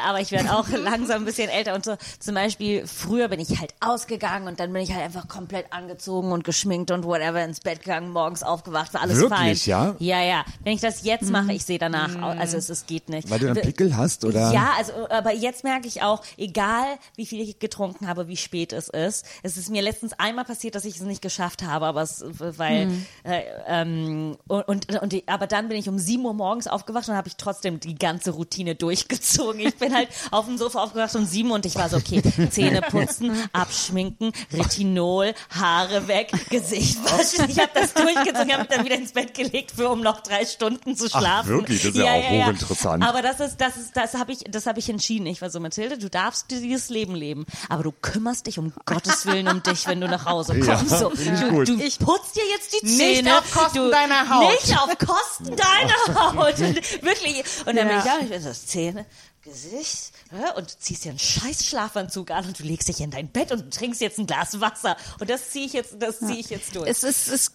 aber 0.07 0.21
ich 0.21 0.31
werde 0.33 0.53
auch 0.57 0.69
langsam 0.77 1.23
ein 1.23 1.25
bisschen 1.25 1.49
älter 1.49 1.75
und 1.75 1.85
so. 1.85 1.97
Zum 2.19 2.35
Beispiel, 2.35 2.87
früher 2.87 3.29
bin 3.29 3.41
ich 3.41 3.59
halt 3.61 3.75
ausgegangen 3.81 4.49
und 4.49 4.61
dann 4.61 4.73
bin 4.73 4.83
ich 4.83 4.93
halt 4.93 5.05
einfach 5.05 5.29
komplett 5.29 5.73
angezogen 5.73 6.33
und 6.33 6.45
geschminkt 6.45 6.91
und 6.91 7.05
whatever 7.05 7.43
ins 7.45 7.61
Bett 7.61 7.81
gegangen, 7.83 8.11
morgens 8.11 8.43
aufgewacht, 8.43 8.95
war 8.95 9.03
alles 9.03 9.19
Wirklich, 9.19 9.65
fein. 9.65 9.71
ja? 9.71 9.97
Ja, 9.99 10.23
ja. 10.23 10.45
Wenn 10.63 10.73
ich 10.75 10.81
das 10.81 11.05
jetzt 11.05 11.31
mache, 11.31 11.53
ich 11.53 11.65
sehe 11.65 11.79
danach, 11.79 12.15
au- 12.21 12.39
also 12.39 12.57
es, 12.57 12.69
es 12.69 12.87
geht 12.87 13.09
nicht. 13.09 13.31
Weil 13.31 13.39
du 13.41 13.47
dann 13.47 13.57
Pickel 13.63 13.97
hast, 13.97 14.25
oder? 14.25 14.53
Ja, 14.53 14.73
also, 14.77 14.93
aber 15.11 15.33
jetzt 15.33 15.65
merke 15.65 15.87
ich 15.89 16.03
auch, 16.03 16.23
egal 16.37 16.85
wie 17.17 17.27
viel 17.27 17.41
ich 17.41 17.59
getrunken 17.59 18.09
habe, 18.09 18.29
wie 18.29 18.37
spät 18.37 18.73
es 18.73 18.89
ist. 18.89 19.25
Es 19.43 19.57
ist 19.57 19.71
mir 19.71 19.83
letztens 19.83 20.13
einmal 20.19 20.45
passiert, 20.45 20.75
dass 20.75 20.85
ich 20.85 20.97
es 20.97 21.03
nicht 21.03 21.23
geschafft 21.23 21.63
habe, 21.63 21.74
aber 21.83 22.03
es, 22.03 22.25
weil, 22.39 22.91
äh, 23.25 23.43
ähm, 23.67 24.37
und, 24.47 24.63
und, 24.69 25.03
und 25.03 25.13
die, 25.13 25.27
aber 25.29 25.47
dann 25.47 25.69
bin 25.69 25.77
ich 25.79 25.89
um 25.89 25.99
7 25.99 26.25
Uhr 26.25 26.35
morgens 26.35 26.67
aufgewacht 26.67 27.09
und 27.09 27.17
habe 27.17 27.29
ich 27.29 27.37
trotzdem 27.37 27.81
die 27.81 27.95
ganze 27.95 28.33
Routine 28.33 28.75
durchgezogen. 28.75 29.61
Ich 29.61 29.77
bin 29.77 29.95
halt 29.95 30.09
auf 30.31 30.47
dem 30.47 30.59
Sofa 30.59 30.83
aufgewacht 30.83 31.15
um 31.17 31.25
7 31.25 31.51
und 31.51 31.67
ich 31.67 31.77
war 31.77 31.89
so, 31.89 31.97
okay, 31.97 32.23
Zähne 32.51 32.83
putzen, 32.83 33.33
abschminken, 33.53 34.33
Retinol, 34.53 35.35
Haare 35.51 36.09
weg, 36.09 36.33
Gesicht 36.51 37.03
waschen. 37.05 37.49
Ich 37.49 37.59
habe 37.59 37.71
das 37.75 37.95
durchgezogen, 37.95 38.53
habe 38.53 38.63
mich 38.63 38.69
dann 38.69 38.85
wieder 38.85 38.97
ins 38.97 39.13
Bett 39.13 39.35
gelegt, 39.35 39.73
für 39.73 39.89
um 39.89 40.01
noch 40.03 40.21
drei 40.21 40.45
Stunden 40.45 40.97
zu 40.97 41.07
Ach, 41.13 41.19
schlafen. 41.21 41.49
wirklich? 41.51 41.83
Das 41.83 41.91
ist 41.93 41.97
ja 41.99 42.13
auch 42.13 42.31
hochinteressant. 42.31 43.05
Aber 43.05 43.23
das 43.23 43.41
ist, 43.41 43.61
das 43.61 43.77
ist, 43.77 43.97
das 43.97 44.15
habe 44.15 44.33
ich, 44.33 44.39
das 44.51 44.67
habe 44.67 44.79
ich 44.79 44.89
entschieden. 44.89 45.27
Ich 45.27 45.43
war 45.43 45.51
so, 45.51 45.61
Mathilde, 45.61 45.99
du 45.99 46.09
darfst 46.11 46.51
dieses 46.51 46.89
Leben 46.89 47.15
leben, 47.15 47.47
aber 47.69 47.83
du 47.83 47.93
kümmerst 47.93 48.47
dich 48.47 48.59
um 48.59 48.73
Gottes 48.87 49.27
Willen 49.27 49.49
um 49.49 49.63
dich, 49.63 49.87
wenn 49.87 50.01
du 50.01 50.09
nach 50.09 50.27
Hause 50.27 50.57
Ja, 50.59 50.77
kommst. 50.77 50.99
so, 50.99 51.11
du, 51.11 51.15
gut. 51.57 51.69
du 51.69 51.77
putzt 52.05 52.37
dir 52.37 52.43
jetzt 52.51 52.73
die 52.81 52.87
Nicht 52.87 52.99
Zähne. 52.99 53.39
auf 53.39 53.51
Kosten 53.53 53.79
du, 53.79 53.91
deiner 53.91 54.29
Haut. 54.29 54.53
Nicht 54.53 54.79
auf 54.79 54.91
Kosten 54.99 55.57
deiner 55.57 56.33
Haut. 56.33 56.59
Wirklich. 56.59 57.45
Und 57.67 57.77
dann 57.77 57.89
bin 57.89 57.97
Ja. 57.97 57.99
ich 57.99 58.05
da, 58.05 58.15
und 58.17 58.23
ich 58.25 58.31
bin 58.31 58.43
so, 58.43 58.53
Zähne. 58.53 59.07
Gesicht 59.43 60.13
und 60.57 60.71
du 60.71 60.79
ziehst 60.79 61.05
dir 61.05 61.11
einen 61.11 61.19
scheiß 61.19 61.67
Schlafanzug 61.67 62.31
an 62.31 62.47
und 62.47 62.59
du 62.59 62.63
legst 62.63 62.89
dich 62.89 63.01
in 63.01 63.11
dein 63.11 63.29
Bett 63.31 63.53
und 63.53 63.75
trinkst 63.75 64.01
jetzt 64.01 64.19
ein 64.19 64.27
Glas 64.27 64.59
Wasser 64.61 64.97
und 65.21 65.29
das 65.29 65.51
ziehe 65.51 65.67
ich 65.67 65.75
jetzt, 65.75 65.97
das 65.99 66.19
ziehe 66.19 66.39
ich 66.39 66.49
jetzt 66.49 66.75
durch. 66.75 66.89
Es 66.89 67.03
ist, 67.05 67.29
es 67.29 67.53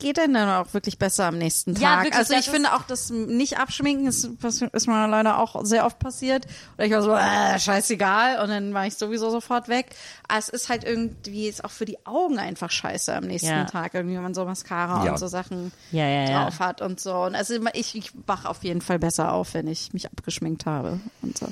geht 0.00 0.16
dann 0.18 0.32
dann 0.32 0.48
auch 0.48 0.72
wirklich 0.74 0.96
besser 0.98 1.26
am 1.26 1.38
nächsten 1.38 1.74
Tag. 1.74 1.82
Ja, 1.82 1.96
wirklich, 1.98 2.14
also 2.14 2.32
ich 2.34 2.40
ist- 2.40 2.48
finde 2.48 2.72
auch 2.74 2.82
das 2.84 3.10
nicht 3.10 3.58
abschminken 3.58 4.06
ist, 4.06 4.30
was- 4.40 4.62
ist 4.62 4.86
mir 4.86 5.08
leider 5.08 5.38
auch 5.38 5.64
sehr 5.64 5.84
oft 5.84 5.98
passiert. 5.98 6.46
Oder 6.76 6.86
ich 6.86 6.92
war 6.92 7.02
so, 7.02 7.14
äh, 7.14 7.58
scheißegal 7.58 8.40
und 8.42 8.48
dann 8.48 8.74
war 8.74 8.86
ich 8.86 8.94
sowieso 8.96 9.30
sofort 9.30 9.68
weg. 9.68 9.86
Aber 10.28 10.38
es 10.38 10.48
ist 10.48 10.68
halt 10.68 10.84
irgendwie 10.84 11.46
jetzt 11.46 11.64
auch 11.64 11.70
für 11.72 11.84
die 11.84 12.04
Augen 12.06 12.38
einfach 12.38 12.70
scheiße 12.70 13.12
am 13.14 13.24
nächsten 13.24 13.48
Ja. 13.50 13.64
Tag, 13.64 13.94
irgendwie, 13.94 14.14
wenn 14.14 14.22
man 14.22 14.34
so 14.34 14.44
Mascara 14.44 15.04
Ja. 15.04 15.10
und 15.12 15.18
so 15.18 15.26
Sachen 15.26 15.72
Ja, 15.90 16.06
ja, 16.06 16.30
ja. 16.30 16.44
drauf 16.44 16.60
hat 16.60 16.80
und 16.80 17.00
so. 17.00 17.14
Und 17.24 17.34
also 17.34 17.54
ich, 17.74 17.96
ich 17.96 18.12
wach 18.26 18.44
auf 18.44 18.62
jeden 18.62 18.80
Fall 18.80 19.00
besser 19.00 19.32
auf, 19.32 19.54
wenn 19.54 19.66
ich 19.66 19.92
mich 19.92 20.06
abgeschminkt 20.06 20.64
habe 20.64 21.00
und 21.22 21.36
so. 21.36 21.48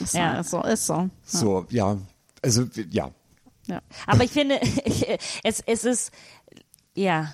Das 0.00 0.12
Ja. 0.12 0.40
ist 0.40 0.50
so, 0.50 0.62
ist 0.62 0.86
so. 0.86 1.08
So, 1.24 1.66
ja. 1.70 1.96
Also, 2.42 2.64
ja. 2.90 3.10
Ja. 3.66 3.80
Aber 4.08 4.24
ich 4.24 4.32
finde, 4.32 4.58
es, 5.44 5.60
es 5.66 5.84
ist, 5.84 6.10
ja, 6.94 7.32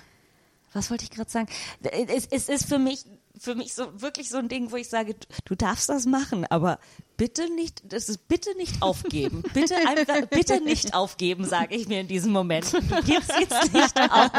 was 0.77 0.89
wollte 0.91 1.03
ich 1.03 1.11
gerade 1.11 1.29
sagen? 1.29 1.47
Es, 1.81 2.27
es 2.27 2.49
ist 2.49 2.67
für 2.67 2.79
mich, 2.79 3.03
für 3.37 3.55
mich 3.55 3.73
so 3.73 4.01
wirklich 4.01 4.29
so 4.29 4.37
ein 4.37 4.47
Ding, 4.47 4.71
wo 4.71 4.75
ich 4.75 4.89
sage, 4.89 5.15
du, 5.15 5.27
du 5.45 5.55
darfst 5.55 5.89
das 5.89 6.05
machen, 6.05 6.45
aber 6.45 6.79
bitte 7.17 7.51
nicht, 7.55 7.81
das 7.91 8.09
ist 8.09 8.27
bitte 8.27 8.55
nicht 8.57 8.81
aufgeben. 8.81 9.43
Bitte 9.53 9.75
einfach, 9.75 10.27
bitte 10.29 10.61
nicht 10.61 10.93
aufgeben, 10.93 11.45
sage 11.45 11.75
ich 11.75 11.87
mir 11.87 11.99
in 12.01 12.07
diesem 12.07 12.31
Moment. 12.31 12.71
Du 12.71 12.79
gibst 13.03 13.31
jetzt 13.39 13.73
nicht 13.73 13.99
auf. 14.11 14.31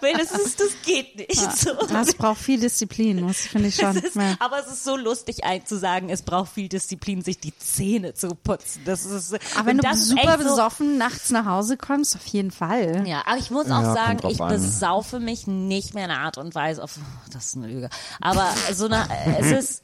Weil 0.00 0.14
das 0.14 0.32
ist, 0.32 0.60
das 0.60 0.70
geht 0.84 1.16
nicht 1.16 1.56
so. 1.56 1.70
Das 1.88 2.14
braucht 2.14 2.40
viel 2.40 2.58
Disziplin, 2.60 3.26
das 3.26 3.38
finde 3.38 3.68
ich 3.68 3.76
schon. 3.76 3.96
Ist, 3.96 4.16
Ja. 4.16 4.36
aber 4.40 4.58
es 4.58 4.66
ist 4.66 4.84
so 4.84 4.96
lustig 4.96 5.36
zu 5.64 5.78
sagen, 5.78 6.10
es 6.10 6.22
braucht 6.22 6.52
viel 6.52 6.68
Disziplin, 6.68 7.22
sich 7.22 7.38
die 7.38 7.56
Zähne 7.56 8.14
zu 8.14 8.34
putzen. 8.34 8.82
Das 8.84 9.04
ist, 9.04 9.32
Aber 9.56 9.66
wenn 9.66 9.78
du 9.78 9.94
super 9.96 10.20
echt 10.22 10.38
so- 10.42 10.48
besoffen 10.50 10.98
nachts 10.98 11.30
nach 11.30 11.46
Hause 11.46 11.76
kommst, 11.76 12.16
auf 12.16 12.26
jeden 12.26 12.50
Fall. 12.50 13.06
Ja, 13.06 13.22
aber 13.26 13.38
ich 13.38 13.50
muss 13.50 13.66
auch 13.66 13.82
Ja, 13.82 13.94
sagen, 13.94 14.28
ich 14.28 14.40
an. 14.40 14.48
besaufe 14.50 15.20
mich 15.20 15.46
nicht 15.46 15.94
mehr 15.94 16.06
in 16.06 16.10
einer 16.10 16.20
Art 16.20 16.38
und 16.38 16.54
Weise 16.54 16.82
auf, 16.82 16.96
das 17.32 17.46
ist 17.46 17.56
eine 17.56 17.68
Lüge, 17.68 17.88
aber 18.20 18.48
so 18.72 18.86
eine, 18.86 19.06
es 19.38 19.50
ist, 19.52 19.82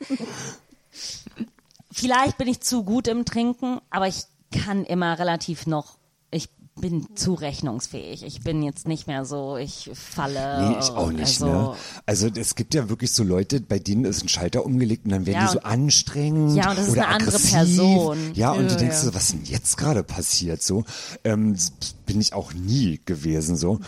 vielleicht 1.97 2.39
bin 2.39 2.49
ich 2.49 2.61
zu 2.61 2.85
gut 2.85 3.09
im 3.09 3.25
Trinken, 3.25 3.81
aber 3.91 4.07
ich 4.07 4.25
kann 4.53 4.85
immer 4.85 5.19
relativ 5.19 5.67
noch, 5.67 5.99
ich 6.31 6.49
bin 6.79 7.17
zu 7.17 7.33
rechnungsfähig. 7.33 8.23
Ich 8.23 8.43
bin 8.43 8.63
jetzt 8.63 8.87
nicht 8.87 9.07
mehr 9.07 9.25
so, 9.25 9.57
ich 9.57 9.91
falle. 9.95 10.69
Nee, 10.69 10.77
ich 10.79 10.91
auch 10.91 11.11
nicht 11.11 11.41
also, 11.43 11.47
mehr. 11.47 11.77
Also 12.05 12.29
es 12.29 12.55
gibt 12.55 12.75
ja 12.75 12.91
wirklich 12.91 13.13
so 13.13 13.25
Leute, 13.25 13.61
bei 13.61 13.79
denen 13.79 14.05
ist 14.05 14.23
ein 14.23 14.29
Schalter 14.29 14.65
umgelegt 14.65 15.07
und 15.07 15.13
dann 15.13 15.25
werden 15.25 15.41
Ja, 15.41 15.47
die 15.47 15.53
so 15.55 15.61
anstrengend 15.61 16.55
Ja, 16.55 16.71
und 16.71 16.79
das 16.79 16.89
ist 16.89 16.93
oder 16.93 17.07
eine 17.07 17.15
andere 17.15 17.37
aggressiv. 17.37 17.53
Person. 17.53 18.19
Ja, 18.35 18.53
und 18.53 18.67
du 18.67 18.75
Ja, 18.75 18.79
denkst 18.79 18.97
ja. 18.97 19.03
so, 19.05 19.15
was 19.15 19.29
denn 19.29 19.45
jetzt 19.45 19.79
gerade 19.79 20.03
passiert? 20.03 20.63
So 20.63 20.85
ähm, 21.25 21.57
bin 22.05 22.21
ich 22.21 22.35
auch 22.35 22.53
nie 22.53 23.01
gewesen 23.07 23.57
so. 23.57 23.81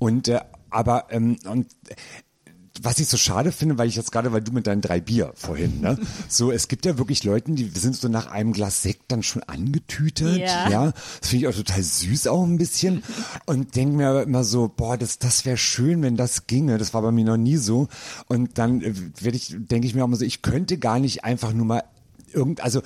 Und 0.00 0.26
äh, 0.26 0.40
aber 0.68 1.06
ähm, 1.10 1.38
und 1.48 1.66
äh, 1.88 1.94
was 2.80 2.98
ich 2.98 3.08
so 3.08 3.16
schade 3.16 3.52
finde, 3.52 3.76
weil 3.76 3.88
ich 3.88 3.96
jetzt 3.96 4.12
gerade, 4.12 4.32
weil 4.32 4.40
du 4.40 4.52
mit 4.52 4.66
deinen 4.66 4.80
drei 4.80 5.00
Bier 5.00 5.32
vorhin, 5.34 5.80
ne? 5.80 5.98
So, 6.28 6.50
es 6.50 6.68
gibt 6.68 6.86
ja 6.86 6.96
wirklich 6.96 7.22
Leute, 7.24 7.52
die 7.52 7.68
sind 7.78 7.96
so 7.96 8.08
nach 8.08 8.30
einem 8.30 8.52
Glas 8.52 8.82
Sekt 8.82 9.12
dann 9.12 9.22
schon 9.22 9.42
angetütet, 9.42 10.38
Ja. 10.38 10.70
ja. 10.70 10.92
Das 11.20 11.28
finde 11.28 11.46
ich 11.46 11.48
auch 11.52 11.56
total 11.56 11.82
süß 11.82 12.26
auch 12.28 12.44
ein 12.44 12.56
bisschen. 12.56 13.02
Und 13.46 13.76
denke 13.76 13.96
mir 13.96 14.08
aber 14.08 14.22
immer 14.22 14.44
so, 14.44 14.72
boah, 14.74 14.96
das, 14.96 15.18
das 15.18 15.44
wäre 15.44 15.58
schön, 15.58 16.02
wenn 16.02 16.16
das 16.16 16.46
ginge. 16.46 16.78
Das 16.78 16.94
war 16.94 17.02
bei 17.02 17.12
mir 17.12 17.24
noch 17.24 17.36
nie 17.36 17.58
so. 17.58 17.88
Und 18.28 18.56
dann 18.56 18.80
äh, 18.80 18.94
werde 19.20 19.36
ich, 19.36 19.54
denke 19.56 19.86
ich 19.86 19.94
mir 19.94 20.02
auch 20.02 20.08
immer 20.08 20.16
so, 20.16 20.24
ich 20.24 20.40
könnte 20.42 20.78
gar 20.78 20.98
nicht 20.98 21.24
einfach 21.24 21.52
nur 21.52 21.66
mal 21.66 21.84
irgend, 22.32 22.62
also 22.62 22.80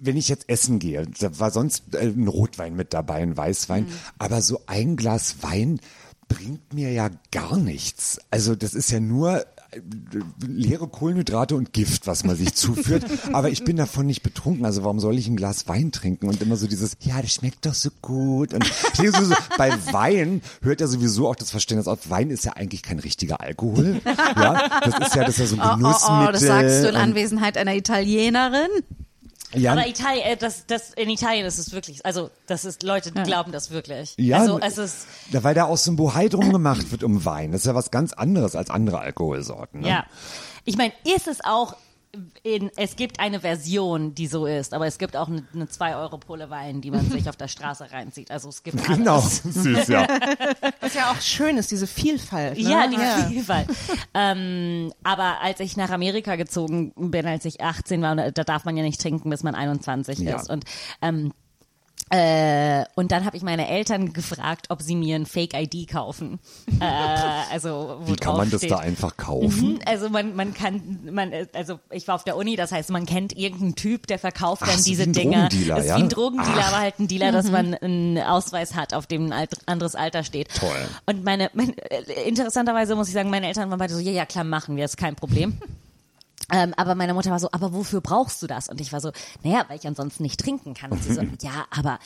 wenn 0.00 0.16
ich 0.16 0.28
jetzt 0.28 0.48
essen 0.48 0.78
gehe, 0.78 1.06
da 1.18 1.38
war 1.40 1.50
sonst 1.50 1.94
äh, 1.94 2.06
ein 2.06 2.28
Rotwein 2.28 2.74
mit 2.76 2.94
dabei, 2.94 3.16
ein 3.22 3.36
Weißwein, 3.36 3.86
aber 4.18 4.42
so 4.42 4.60
ein 4.66 4.96
Glas 4.96 5.36
Wein, 5.42 5.80
bringt 6.28 6.72
mir 6.74 6.92
ja 6.92 7.10
gar 7.32 7.56
nichts. 7.56 8.18
Also 8.30 8.54
das 8.54 8.74
ist 8.74 8.90
ja 8.90 9.00
nur 9.00 9.40
äh, 9.70 9.80
leere 10.46 10.86
Kohlenhydrate 10.88 11.54
und 11.56 11.72
Gift, 11.72 12.06
was 12.06 12.24
man 12.24 12.36
sich 12.36 12.54
zuführt. 12.54 13.04
Aber 13.32 13.48
ich 13.50 13.64
bin 13.64 13.76
davon 13.76 14.06
nicht 14.06 14.22
betrunken. 14.22 14.64
Also 14.64 14.84
warum 14.84 15.00
soll 15.00 15.18
ich 15.18 15.26
ein 15.28 15.36
Glas 15.36 15.66
Wein 15.68 15.90
trinken? 15.92 16.28
Und 16.28 16.40
immer 16.42 16.56
so 16.56 16.66
dieses, 16.66 16.96
ja, 17.00 17.20
das 17.20 17.32
schmeckt 17.34 17.66
doch 17.66 17.74
so 17.74 17.90
gut. 18.02 18.54
Und 18.54 18.64
so, 18.64 19.34
bei 19.56 19.70
Wein 19.92 20.42
hört 20.62 20.80
ja 20.80 20.86
sowieso 20.86 21.28
auch 21.28 21.36
das 21.36 21.50
Verständnis 21.50 21.88
auf. 21.88 22.10
Wein 22.10 22.30
ist 22.30 22.44
ja 22.44 22.52
eigentlich 22.52 22.82
kein 22.82 22.98
richtiger 22.98 23.40
Alkohol. 23.40 24.00
Ja, 24.04 24.80
das 24.80 25.08
ist 25.08 25.14
ja, 25.16 25.24
das 25.24 25.38
ist 25.38 25.38
ja 25.38 25.46
so 25.46 25.56
ein 25.56 25.60
Oh, 25.68 25.72
oh, 25.72 25.76
Genussmittel. 25.76 26.28
oh, 26.28 26.32
das 26.32 26.42
sagst 26.42 26.84
du 26.84 26.88
in 26.88 26.96
Anwesenheit 26.96 27.56
einer 27.56 27.74
Italienerin? 27.74 28.68
Ja, 29.54 29.72
Aber 29.72 29.86
Italien, 29.86 30.24
äh, 30.24 30.36
das, 30.36 30.66
das, 30.66 30.92
in 30.94 31.08
Italien 31.08 31.46
ist 31.46 31.58
es 31.58 31.72
wirklich, 31.72 32.04
also 32.04 32.30
das 32.46 32.64
ist, 32.64 32.82
Leute 32.82 33.12
glauben 33.12 33.52
das 33.52 33.70
wirklich. 33.70 34.14
Ja, 34.18 34.40
also 34.40 34.60
es 34.60 34.78
ist, 34.78 35.06
ja, 35.30 35.42
weil 35.42 35.54
da 35.54 35.64
auch 35.64 35.76
so 35.76 35.90
ein 35.90 35.96
Bohai 35.96 36.28
drum 36.28 36.52
gemacht 36.52 36.90
wird 36.90 37.02
um 37.02 37.24
Wein. 37.24 37.52
Das 37.52 37.62
ist 37.62 37.66
ja 37.66 37.74
was 37.74 37.90
ganz 37.90 38.12
anderes 38.12 38.54
als 38.54 38.70
andere 38.70 38.98
Alkoholsorten. 39.00 39.80
Ne? 39.80 39.88
ja. 39.88 40.06
Ich 40.64 40.76
meine, 40.76 40.92
ist 41.04 41.28
es 41.28 41.38
auch 41.44 41.76
in, 42.42 42.70
es 42.76 42.96
gibt 42.96 43.20
eine 43.20 43.40
Version, 43.40 44.14
die 44.14 44.26
so 44.26 44.46
ist, 44.46 44.74
aber 44.74 44.86
es 44.86 44.98
gibt 44.98 45.16
auch 45.16 45.28
eine, 45.28 45.44
eine 45.54 45.68
2 45.68 45.96
Euro 45.96 46.18
Pulle 46.18 46.50
Wein, 46.50 46.80
die 46.80 46.90
man 46.90 47.10
sich 47.10 47.28
auf 47.28 47.36
der 47.36 47.48
Straße 47.48 47.90
reinzieht. 47.92 48.30
Also 48.30 48.48
es 48.48 48.62
gibt 48.62 48.78
alles. 48.88 48.98
Genau, 48.98 49.20
süß, 49.44 49.88
ja. 49.88 50.06
Was 50.80 50.94
ja 50.94 51.10
auch 51.10 51.20
schön 51.20 51.56
ist, 51.56 51.70
diese 51.70 51.86
Vielfalt. 51.86 52.56
Ne? 52.58 52.70
Ja, 52.70 52.86
die 52.86 53.32
Vielfalt. 53.32 53.68
ähm, 54.14 54.92
aber 55.02 55.40
als 55.42 55.60
ich 55.60 55.76
nach 55.76 55.90
Amerika 55.90 56.36
gezogen 56.36 56.92
bin, 56.96 57.26
als 57.26 57.44
ich 57.44 57.60
18 57.62 58.02
war, 58.02 58.16
da 58.16 58.44
darf 58.44 58.64
man 58.64 58.76
ja 58.76 58.82
nicht 58.82 59.00
trinken, 59.00 59.30
bis 59.30 59.42
man 59.42 59.54
21 59.54 60.18
Ja. 60.20 60.36
ist. 60.36 60.50
Und 60.50 60.64
ähm, 61.02 61.32
äh, 62.10 62.84
und 62.94 63.12
dann 63.12 63.24
habe 63.24 63.36
ich 63.36 63.42
meine 63.42 63.68
Eltern 63.68 64.12
gefragt, 64.12 64.66
ob 64.70 64.82
sie 64.82 64.96
mir 64.96 65.16
ein 65.16 65.26
Fake-ID 65.26 65.88
kaufen. 65.88 66.38
äh, 66.80 66.84
also 67.52 67.98
wo 68.00 68.12
Wie 68.12 68.16
kann 68.16 68.36
man 68.36 68.50
das 68.50 68.60
steht, 68.60 68.70
da 68.70 68.78
einfach 68.78 69.16
kaufen? 69.16 69.74
Mhm, 69.74 69.80
Also 69.86 70.08
man, 70.08 70.34
man 70.34 70.54
kann, 70.54 71.00
man, 71.10 71.32
also 71.54 71.78
ich 71.90 72.08
war 72.08 72.14
auf 72.14 72.24
der 72.24 72.36
Uni, 72.36 72.56
das 72.56 72.72
heißt, 72.72 72.90
man 72.90 73.06
kennt 73.06 73.36
irgendeinen 73.36 73.74
Typ, 73.74 74.06
der 74.06 74.18
verkauft 74.18 74.62
Ach, 74.64 74.68
dann 74.68 74.78
so 74.78 74.84
diese 74.84 75.04
wie 75.04 75.08
ein 75.10 75.12
Dinger. 75.12 75.48
Ist 75.50 75.86
ja? 75.86 75.96
wie 75.96 76.02
ein 76.02 76.08
Drogendealer, 76.08 76.60
Ach. 76.60 76.68
aber 76.72 76.78
halt 76.80 76.98
ein 76.98 77.08
Dealer, 77.08 77.32
dass 77.32 77.50
man 77.50 77.74
einen 77.74 78.18
Ausweis 78.18 78.74
hat, 78.74 78.94
auf 78.94 79.06
dem 79.06 79.26
ein 79.26 79.32
alt, 79.32 79.50
anderes 79.66 79.94
Alter 79.94 80.24
steht. 80.24 80.48
Toll. 80.54 80.88
Und 81.06 81.24
meine, 81.24 81.50
mein, 81.54 81.76
äh, 81.78 82.02
interessanterweise 82.26 82.94
muss 82.94 83.08
ich 83.08 83.14
sagen, 83.14 83.30
meine 83.30 83.46
Eltern 83.48 83.70
waren 83.70 83.78
beide 83.78 83.94
so, 83.94 84.00
ja, 84.00 84.12
ja, 84.12 84.26
klar, 84.26 84.44
machen 84.44 84.76
wir, 84.76 84.84
ist 84.84 84.96
kein 84.96 85.14
Problem. 85.14 85.58
Ähm, 86.50 86.72
aber 86.76 86.94
meine 86.94 87.14
Mutter 87.14 87.30
war 87.30 87.38
so, 87.38 87.48
aber 87.52 87.72
wofür 87.72 88.00
brauchst 88.00 88.42
du 88.42 88.46
das? 88.46 88.68
Und 88.68 88.80
ich 88.80 88.92
war 88.92 89.00
so, 89.00 89.12
naja, 89.42 89.64
weil 89.68 89.78
ich 89.78 89.86
ansonsten 89.86 90.22
nicht 90.22 90.40
trinken 90.40 90.74
kann. 90.74 90.90
Und 90.90 91.02
sie 91.02 91.14
so, 91.14 91.20
ja, 91.42 91.66
aber 91.70 91.98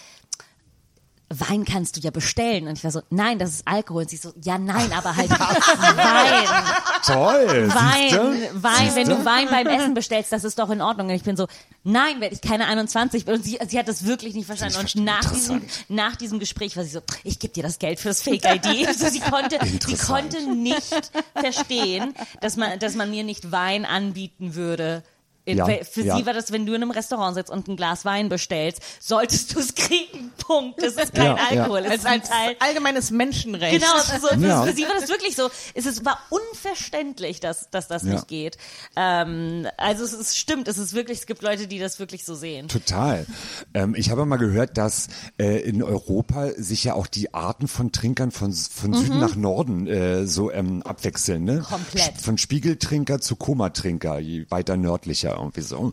Wein 1.41 1.65
kannst 1.65 1.97
du 1.97 2.01
ja 2.01 2.11
bestellen. 2.11 2.69
Und 2.69 2.79
ich 2.79 2.85
war 2.85 2.91
so, 2.91 3.03
nein, 3.11 3.39
das 3.39 3.51
ist 3.51 3.69
Alkohol. 3.69 4.03
Und 4.03 4.11
sie 4.11 4.17
so, 4.17 4.33
ja, 4.43 4.59
nein, 4.59 4.93
aber 4.93 5.17
halt 5.17 5.31
Wein. 5.31 6.65
Toll. 7.05 7.69
Wein, 7.75 8.09
siehste? 8.09 8.63
Wein, 8.63 8.95
wenn 8.95 9.07
Siehste? 9.07 9.15
du 9.15 9.25
Wein 9.25 9.49
beim 9.51 9.67
Essen 9.67 9.95
bestellst, 9.95 10.33
das 10.33 10.45
ist 10.45 10.59
doch 10.59 10.71
in 10.71 10.81
Ordnung. 10.81 11.09
Und 11.09 11.15
ich 11.15 11.23
bin 11.23 11.37
so, 11.37 11.47
nein, 11.85 12.21
wenn 12.21 12.33
ich 12.33 12.41
keine 12.41 12.67
21 12.67 13.25
bin. 13.25 13.35
Und 13.35 13.45
sie, 13.45 13.59
sie 13.69 13.79
hat 13.79 13.89
das 13.89 14.07
wirklich 14.07 14.35
nicht 14.35 14.47
verstanden. 14.47 14.79
Und 14.79 14.95
nach 14.97 15.25
diesem, 15.33 15.63
nach 15.89 16.17
diesem 16.17 16.39
Gespräch 16.39 16.77
war 16.77 16.85
sie 16.85 16.91
so, 16.91 17.01
ich 17.25 17.39
gebe 17.39 17.53
dir 17.53 17.63
das 17.63 17.79
Geld 17.79 18.01
fürs 18.01 18.23
Fake-ID. 18.23 18.87
Also 18.93 19.09
sie 19.09 19.21
konnte, 19.21 19.59
sie 19.87 19.97
konnte 19.97 20.55
nicht 20.55 21.13
verstehen, 21.35 22.15
dass 22.41 22.57
man, 22.57 22.79
dass 22.79 22.95
man 22.95 23.11
mir 23.11 23.25
nicht 23.25 23.53
Wein 23.53 23.85
anbieten 23.85 24.55
würde. 24.55 25.03
In- 25.45 25.59
Ja, 25.59 25.67
Für 25.67 26.03
ja. 26.03 26.17
sie 26.17 26.25
war 26.27 26.33
das, 26.35 26.53
wenn 26.53 26.67
du 26.67 26.73
in 26.75 26.83
einem 26.83 26.91
Restaurant 26.93 27.35
sitzt 27.35 27.51
und 27.51 27.67
ein 27.69 27.77
Glas 27.77 28.05
Wein 28.05 28.29
bestellst, 28.29 28.81
solltest 29.01 29.55
du 29.55 29.59
es 29.61 29.75
kriegen. 29.75 30.31
Punkt. 30.47 30.81
Das 30.83 30.95
ist 30.95 31.15
kein 31.15 31.25
Ja, 31.37 31.37
ja. 31.53 31.61
Alkohol. 31.63 31.81
Es 31.87 31.97
ist 31.97 32.07
ein 32.07 32.23
Teil 32.23 32.57
allgemeines 32.61 33.11
Menschenrecht. 33.11 33.81
Genau, 33.81 33.93
also 33.95 34.29
für 34.29 34.73
sie 34.73 34.83
war 34.85 34.95
das 34.99 35.09
wirklich 35.09 35.35
so. 35.37 35.49
Es 35.75 35.87
ist, 35.87 36.05
war 36.05 36.19
unverständlich, 36.31 37.41
dass, 37.41 37.71
dass 37.71 37.89
das 37.89 38.03
Ja. 38.05 38.13
nicht 38.15 38.29
geht. 38.29 38.57
Ähm, 38.97 39.67
also 39.77 40.05
es 40.05 40.13
ist, 40.13 40.37
stimmt, 40.39 40.69
es 40.69 40.79
ist 40.79 40.93
wirklich, 40.95 41.19
es 41.21 41.27
gibt 41.27 41.43
Leute, 41.43 41.67
die 41.67 41.79
das 41.79 41.99
wirklich 41.99 42.25
so 42.25 42.35
sehen. 42.35 42.69
Total. 42.69 43.27
Ähm, 43.75 43.95
ich 43.97 44.11
habe 44.11 44.25
mal 44.27 44.37
gehört, 44.37 44.79
dass 44.79 45.09
äh, 45.39 45.61
in 45.63 45.83
Europa 45.83 46.51
sich 46.57 46.85
ja 46.85 46.95
auch 46.95 47.07
die 47.07 47.35
Arten 47.35 47.69
von 47.69 47.91
Trinkern 47.93 48.31
von, 48.31 48.53
von 48.53 48.95
Süden 48.95 49.19
nach 49.19 49.35
Norden 49.37 49.87
äh, 49.87 50.27
so 50.27 50.51
ähm, 50.53 50.83
abwechseln. 50.83 51.45
Ne? 51.45 51.65
Komplett. 51.69 52.21
Von 52.21 52.39
Spiegeltrinker 52.39 53.21
zu 53.21 53.37
Komatrinker, 53.37 54.19
je 54.19 54.47
weiter 54.51 54.77
nördlicher 54.77 55.32
irgendwie 55.37 55.61
so. 55.63 55.93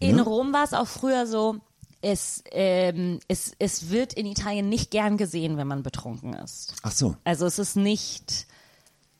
In 0.00 0.20
Rom 0.20 0.52
war 0.52 0.64
es 0.64 0.72
auch 0.72 0.86
früher 0.88 1.26
so, 1.26 1.56
es, 2.02 2.44
ähm, 2.52 3.20
es, 3.28 3.52
es 3.58 3.90
wird 3.90 4.12
in 4.12 4.26
Italien 4.26 4.68
nicht 4.68 4.90
gern 4.90 5.16
gesehen, 5.16 5.56
wenn 5.56 5.66
man 5.66 5.82
betrunken 5.82 6.34
ist. 6.34 6.74
Ach 6.82 6.92
so. 6.92 7.16
Also 7.24 7.46
es 7.46 7.58
ist 7.58 7.76
nicht, 7.76 8.46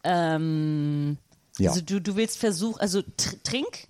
ähm, 0.05 1.17
Ja. 1.59 1.71
also 1.71 1.81
du, 1.81 2.01
du 2.01 2.17
willst 2.17 2.39
versuchen, 2.39 2.79
also 2.81 3.01
tr 3.03 3.43
trink, 3.43 3.89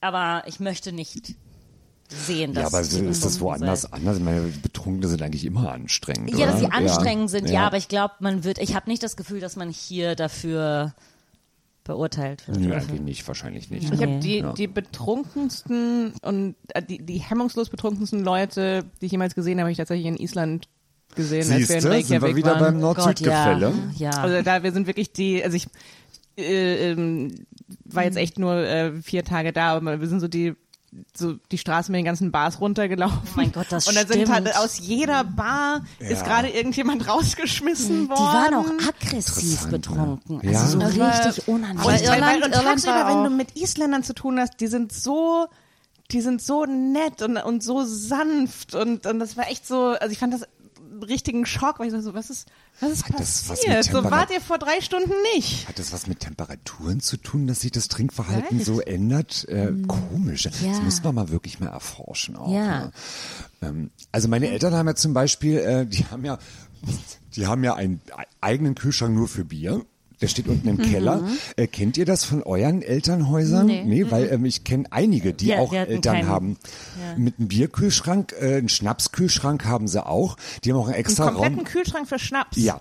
aber 0.00 0.42
ich 0.46 0.60
möchte 0.60 0.92
nicht 0.92 1.34
sehen, 2.10 2.54
dass 2.54 2.62
Ja, 2.62 2.66
aber 2.68 2.80
ist 2.80 3.24
das 3.24 3.40
woanders 3.40 3.82
seid. 3.82 3.92
anders? 3.94 4.18
Ich 4.18 4.22
meine, 4.22 4.42
Betrunkene 4.42 5.08
sind 5.08 5.22
eigentlich 5.22 5.44
immer 5.44 5.72
anstrengend. 5.72 6.30
Ja, 6.38 6.46
dass 6.46 6.56
oder? 6.56 6.66
sie 6.66 6.72
anstrengend 6.72 7.30
sind, 7.30 7.46
ja, 7.48 7.54
ja. 7.54 7.66
aber 7.66 7.76
ich 7.78 7.88
glaube, 7.88 8.14
man 8.20 8.44
wird, 8.44 8.58
ich 8.58 8.74
habe 8.74 8.88
nicht 8.90 9.02
das 9.02 9.16
Gefühl, 9.16 9.40
dass 9.40 9.56
man 9.56 9.70
hier 9.70 10.14
dafür 10.16 10.94
beurteilt 11.88 12.46
wird. 12.46 12.60
Nö, 12.60 12.72
eigentlich 12.72 13.00
nicht, 13.00 13.26
wahrscheinlich 13.26 13.68
nicht. 13.70 13.92
Ich 13.92 14.00
habe 14.00 14.20
die, 14.20 14.38
Ja. 14.38 14.52
die 14.52 14.68
betrunkensten 14.68 16.12
und 16.22 16.54
äh, 16.74 16.82
die, 16.82 16.98
die 17.04 17.18
hemmungslos 17.18 17.70
betrunkensten 17.70 18.22
Leute, 18.22 18.84
die 19.00 19.06
ich 19.06 19.12
jemals 19.12 19.34
gesehen 19.34 19.54
habe, 19.58 19.62
habe 19.62 19.72
ich 19.72 19.78
tatsächlich 19.78 20.06
in 20.06 20.16
Island 20.16 20.68
gesehen, 21.16 21.40
als 21.40 21.48
wir 21.48 21.56
in 21.56 21.62
Siehste, 21.66 21.74
Reykjavik 21.90 22.06
sind 22.06 22.22
wir 22.22 22.36
wieder 22.36 22.52
waren. 22.52 22.60
beim 22.74 22.78
Nord-Süd-Gefälle. 22.80 23.72
ja. 23.96 24.10
ja. 24.12 24.22
Also 24.22 24.42
da, 24.42 24.62
wir 24.62 24.70
sind 24.70 24.86
wirklich 24.86 25.12
die, 25.12 25.42
also 25.42 25.56
ich 25.56 25.66
äh, 26.36 26.92
ähm, 26.92 27.34
war 27.84 28.04
jetzt 28.04 28.16
echt 28.16 28.38
nur 28.38 28.54
äh, 28.54 28.92
vier 29.02 29.24
Tage 29.24 29.52
da, 29.52 29.74
aber 29.74 30.00
wir 30.00 30.06
sind 30.06 30.20
so 30.20 30.28
die 30.28 30.54
so 31.16 31.34
die 31.50 31.58
Straßen 31.58 31.92
mit 31.92 31.98
den 32.00 32.04
ganzen 32.04 32.30
Bars 32.30 32.60
runtergelaufen. 32.60 33.18
Oh 33.24 33.30
mein 33.36 33.52
Gott, 33.52 33.66
das 33.70 33.86
Und 33.88 33.94
da 33.96 34.00
sind 34.00 34.12
stimmt. 34.12 34.30
halt 34.30 34.56
aus 34.56 34.78
jeder 34.78 35.24
Bar 35.24 35.82
ist 35.98 36.10
Ja. 36.20 36.22
gerade 36.22 36.48
irgendjemand 36.48 37.08
rausgeschmissen 37.08 38.04
die 38.04 38.08
worden. 38.10 38.20
waren 38.20 38.54
auch 38.54 38.88
aggressiv 38.88 39.66
betrunken. 39.68 40.40
ja. 40.42 40.60
Also 40.60 40.78
so 40.80 40.86
richtig 40.86 41.48
unangenehm. 41.48 41.80
Aber 41.80 41.92
Und, 41.92 42.00
Irland- 42.02 42.44
und 42.44 42.54
Irland 42.54 42.64
tagsüber, 42.64 42.94
war 42.94 43.08
wenn 43.24 43.30
du 43.30 43.36
mit 43.36 43.56
Isländern 43.56 44.02
zu 44.02 44.14
tun 44.14 44.38
hast, 44.40 44.60
die 44.60 44.66
sind 44.66 44.92
so, 44.92 45.46
die 46.10 46.20
sind 46.22 46.40
so 46.40 46.64
nett 46.64 47.20
und, 47.22 47.36
und 47.36 47.62
so 47.62 47.84
sanft 47.84 48.74
und, 48.74 49.06
und 49.06 49.18
das 49.18 49.36
war 49.36 49.48
echt 49.50 49.66
so, 49.66 49.88
also 49.88 50.10
ich 50.10 50.18
fand 50.18 50.32
das 50.32 50.42
richtigen 51.02 51.46
Schock, 51.46 51.78
weil 51.78 51.92
ich 51.94 52.02
so, 52.02 52.14
was 52.14 52.30
ist, 52.30 52.48
was 52.80 52.90
ist 52.90 53.04
Hat 53.04 53.14
das 53.14 53.48
was 53.48 53.58
passiert? 53.60 53.76
mit 53.76 53.84
so 53.92 54.04
wart 54.10 54.30
ihr 54.30 54.40
vor 54.40 54.58
drei 54.58 54.80
Stunden 54.80 55.12
nicht. 55.34 55.68
Hat 55.68 55.78
das 55.78 55.92
was 55.92 56.06
mit 56.06 56.20
Temperaturen 56.20 57.00
zu 57.00 57.16
tun, 57.16 57.46
dass 57.46 57.60
sich 57.60 57.70
das 57.72 57.88
Trinkverhalten 57.88 58.48
Vielleicht. 58.60 58.66
so 58.66 58.80
ändert? 58.80 59.46
Äh, 59.48 59.72
komisch. 59.86 60.44
Das 60.44 60.60
Ja. 60.62 60.78
muss 60.80 61.02
man 61.02 61.14
mal 61.14 61.28
wirklich 61.30 61.60
mal 61.60 61.68
erforschen 61.68 62.36
auch. 62.36 62.52
Ja. 62.52 62.78
Ne? 62.86 62.92
Ähm, 63.62 63.90
also 64.12 64.28
meine 64.28 64.48
Eltern 64.50 64.74
haben 64.74 64.86
ja 64.88 64.94
zum 64.94 65.12
Beispiel, 65.14 65.58
äh, 65.58 65.86
die 65.86 66.04
haben 66.06 66.24
ja, 66.24 66.38
die 67.34 67.46
haben 67.46 67.64
ja 67.64 67.74
einen 67.74 68.00
e- 68.08 68.24
eigenen 68.40 68.74
Kühlschrank 68.74 69.14
nur 69.14 69.28
für 69.28 69.44
Bier. 69.44 69.84
Der 70.20 70.26
steht 70.28 70.48
unten 70.48 70.66
im 70.68 70.78
Keller. 70.78 71.22
Äh, 71.56 71.66
kennt 71.68 71.96
ihr 71.96 72.04
das 72.04 72.24
von 72.24 72.42
euren 72.42 72.82
Elternhäusern? 72.82 73.66
Nee. 73.66 74.06
weil 74.10 74.28
ähm, 74.32 74.44
ich 74.44 74.64
kenne 74.64 74.84
einige, 74.90 75.32
die 75.32 75.46
Ja, 75.48 75.58
auch 75.58 75.72
Eltern 75.72 76.14
keinen. 76.16 76.28
haben. 76.28 76.56
Mit 77.16 77.38
einem 77.38 77.48
Bierkühlschrank, 77.48 78.34
äh, 78.40 78.56
einen 78.56 78.68
Schnapskühlschrank 78.68 79.64
haben 79.64 79.86
sie 79.86 80.04
auch. 80.04 80.36
Die 80.64 80.70
haben 80.72 80.78
auch 80.78 80.86
einen 80.86 80.94
Einen 80.94 81.00
extra 81.00 81.26
kompletten 81.30 81.58
Raum. 81.58 81.64
Kühlschrank 81.64 82.08
für 82.08 82.18
Schnaps. 82.18 82.56
Ja. 82.56 82.80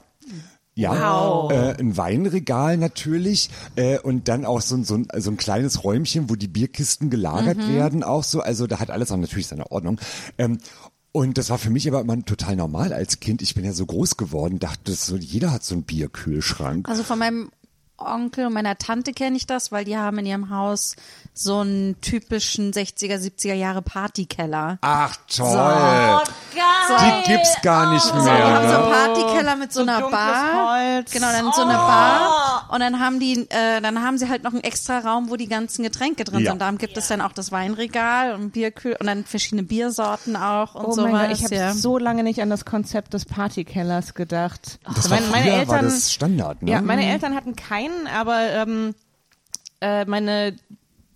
Ja, 0.73 0.91
Wow. 0.91 1.51
äh, 1.51 1.75
ein 1.79 1.97
Weinregal 1.97 2.77
natürlich 2.77 3.49
äh, 3.77 3.97
und 3.97 4.27
dann 4.27 4.45
auch 4.45 4.61
so, 4.61 4.75
ein- 4.75 4.83
so, 4.83 4.93
ein, 4.95 5.07
so 5.17 5.31
ein 5.31 5.37
kleines 5.37 5.83
Räumchen, 5.83 6.29
wo 6.29 6.35
die 6.35 6.47
Bierkisten 6.47 7.09
gelagert 7.09 7.57
werden, 7.67 8.03
auch 8.03 8.23
so. 8.23 8.41
Also 8.41 8.67
da 8.67 8.79
hat 8.79 8.91
alles 8.91 9.11
auch 9.11 9.17
natürlich 9.17 9.47
seine 9.47 9.71
Ordnung. 9.71 9.99
Ähm, 10.37 10.59
und 11.17 11.39
das 11.39 11.49
war 11.49 11.57
für 11.57 11.71
mich 11.71 11.87
aber 11.87 12.01
immer 12.01 12.23
total 12.23 12.55
normal 12.55 12.93
als 12.93 13.19
Kind. 13.19 13.41
Ich 13.41 13.55
bin 13.55 13.65
ja 13.65 13.73
so 13.73 13.87
groß 13.87 14.17
geworden, 14.17 14.59
dachte 14.59 14.93
so, 14.93 15.15
jeder 15.15 15.51
hat 15.51 15.63
so 15.63 15.73
einen 15.73 15.81
Bierkühlschrank. 15.81 16.87
Also 16.87 17.01
von 17.01 17.17
meinem 17.17 17.49
Onkel 17.97 18.45
und 18.45 18.53
meiner 18.53 18.77
Tante 18.77 19.11
kenne 19.13 19.37
ich 19.37 19.47
das, 19.47 19.71
weil 19.71 19.85
die 19.85 19.97
haben 19.97 20.17
in 20.19 20.25
ihrem 20.25 20.49
Haus 20.49 20.95
so 21.33 21.59
einen 21.59 21.99
typischen 22.01 22.71
60er, 22.73 23.17
70er 23.17 23.53
Jahre 23.53 23.81
Partykeller. 23.81 24.77
Ach 24.81 25.15
toll. 25.27 25.47
Oh, 25.47 26.19
geil. 26.55 27.23
Die 27.25 27.31
gibt's 27.31 27.61
gar 27.61 27.91
nicht 27.93 28.01
So, 28.03 28.11
die 28.13 28.17
haben 28.17 28.23
so 28.23 28.29
mehr. 28.29 28.79
einen 28.79 29.13
Partykeller 29.13 29.55
mit 29.55 29.71
so, 29.73 29.83
So 29.83 29.87
einer 29.91 30.09
Bar. 30.09 30.69
Holz. 30.95 31.11
Genau, 31.11 31.27
dann 31.31 31.51
so 31.53 31.61
eine 31.61 31.73
Bar. 31.73 32.69
Und 32.71 32.79
dann 32.79 32.99
haben 32.99 33.19
die, 33.19 33.47
äh, 33.49 33.81
dann 33.81 34.01
haben 34.03 34.17
sie 34.17 34.29
halt 34.29 34.43
noch 34.43 34.51
einen 34.53 34.63
extra 34.63 34.99
Raum, 34.99 35.29
wo 35.29 35.35
die 35.35 35.47
ganzen 35.47 35.83
Getränke 35.83 36.23
drin 36.23 36.39
Ja. 36.41 36.51
sind. 36.51 36.61
Da 36.61 36.71
gibt 36.71 36.97
es 36.97 37.07
dann 37.07 37.21
auch 37.21 37.31
das 37.33 37.51
Weinregal 37.51 38.33
und 38.33 38.51
Bierkühl 38.51 38.95
und 38.99 39.05
dann 39.07 39.23
verschiedene 39.25 39.63
Biersorten 39.63 40.35
auch 40.35 40.75
und 40.75 40.85
Oh 40.97 41.01
mein 41.07 41.29
Gott, 41.29 41.37
ich 41.37 41.43
habe 41.43 41.55
ja. 41.55 41.73
so 41.73 41.97
lange 41.97 42.23
nicht 42.23 42.41
an 42.41 42.49
das 42.49 42.65
Konzept 42.65 43.13
des 43.13 43.25
Partykellers 43.25 44.13
gedacht. 44.15 44.79
Das 44.95 45.09
war 45.09 45.19
meine, 45.19 45.31
meine 45.31 45.43
früher 45.45 45.53
Eltern, 45.59 45.75
war 45.75 45.81
das 45.83 46.11
Standard, 46.13 46.61
ne? 46.63 46.71
Ja, 46.71 46.81
meine 46.81 47.05
Eltern 47.05 47.35
hatten 47.35 47.55
keinen, 47.55 47.86
aber 48.07 48.51
ähm, 48.51 48.95
äh, 49.81 50.05
meine 50.05 50.55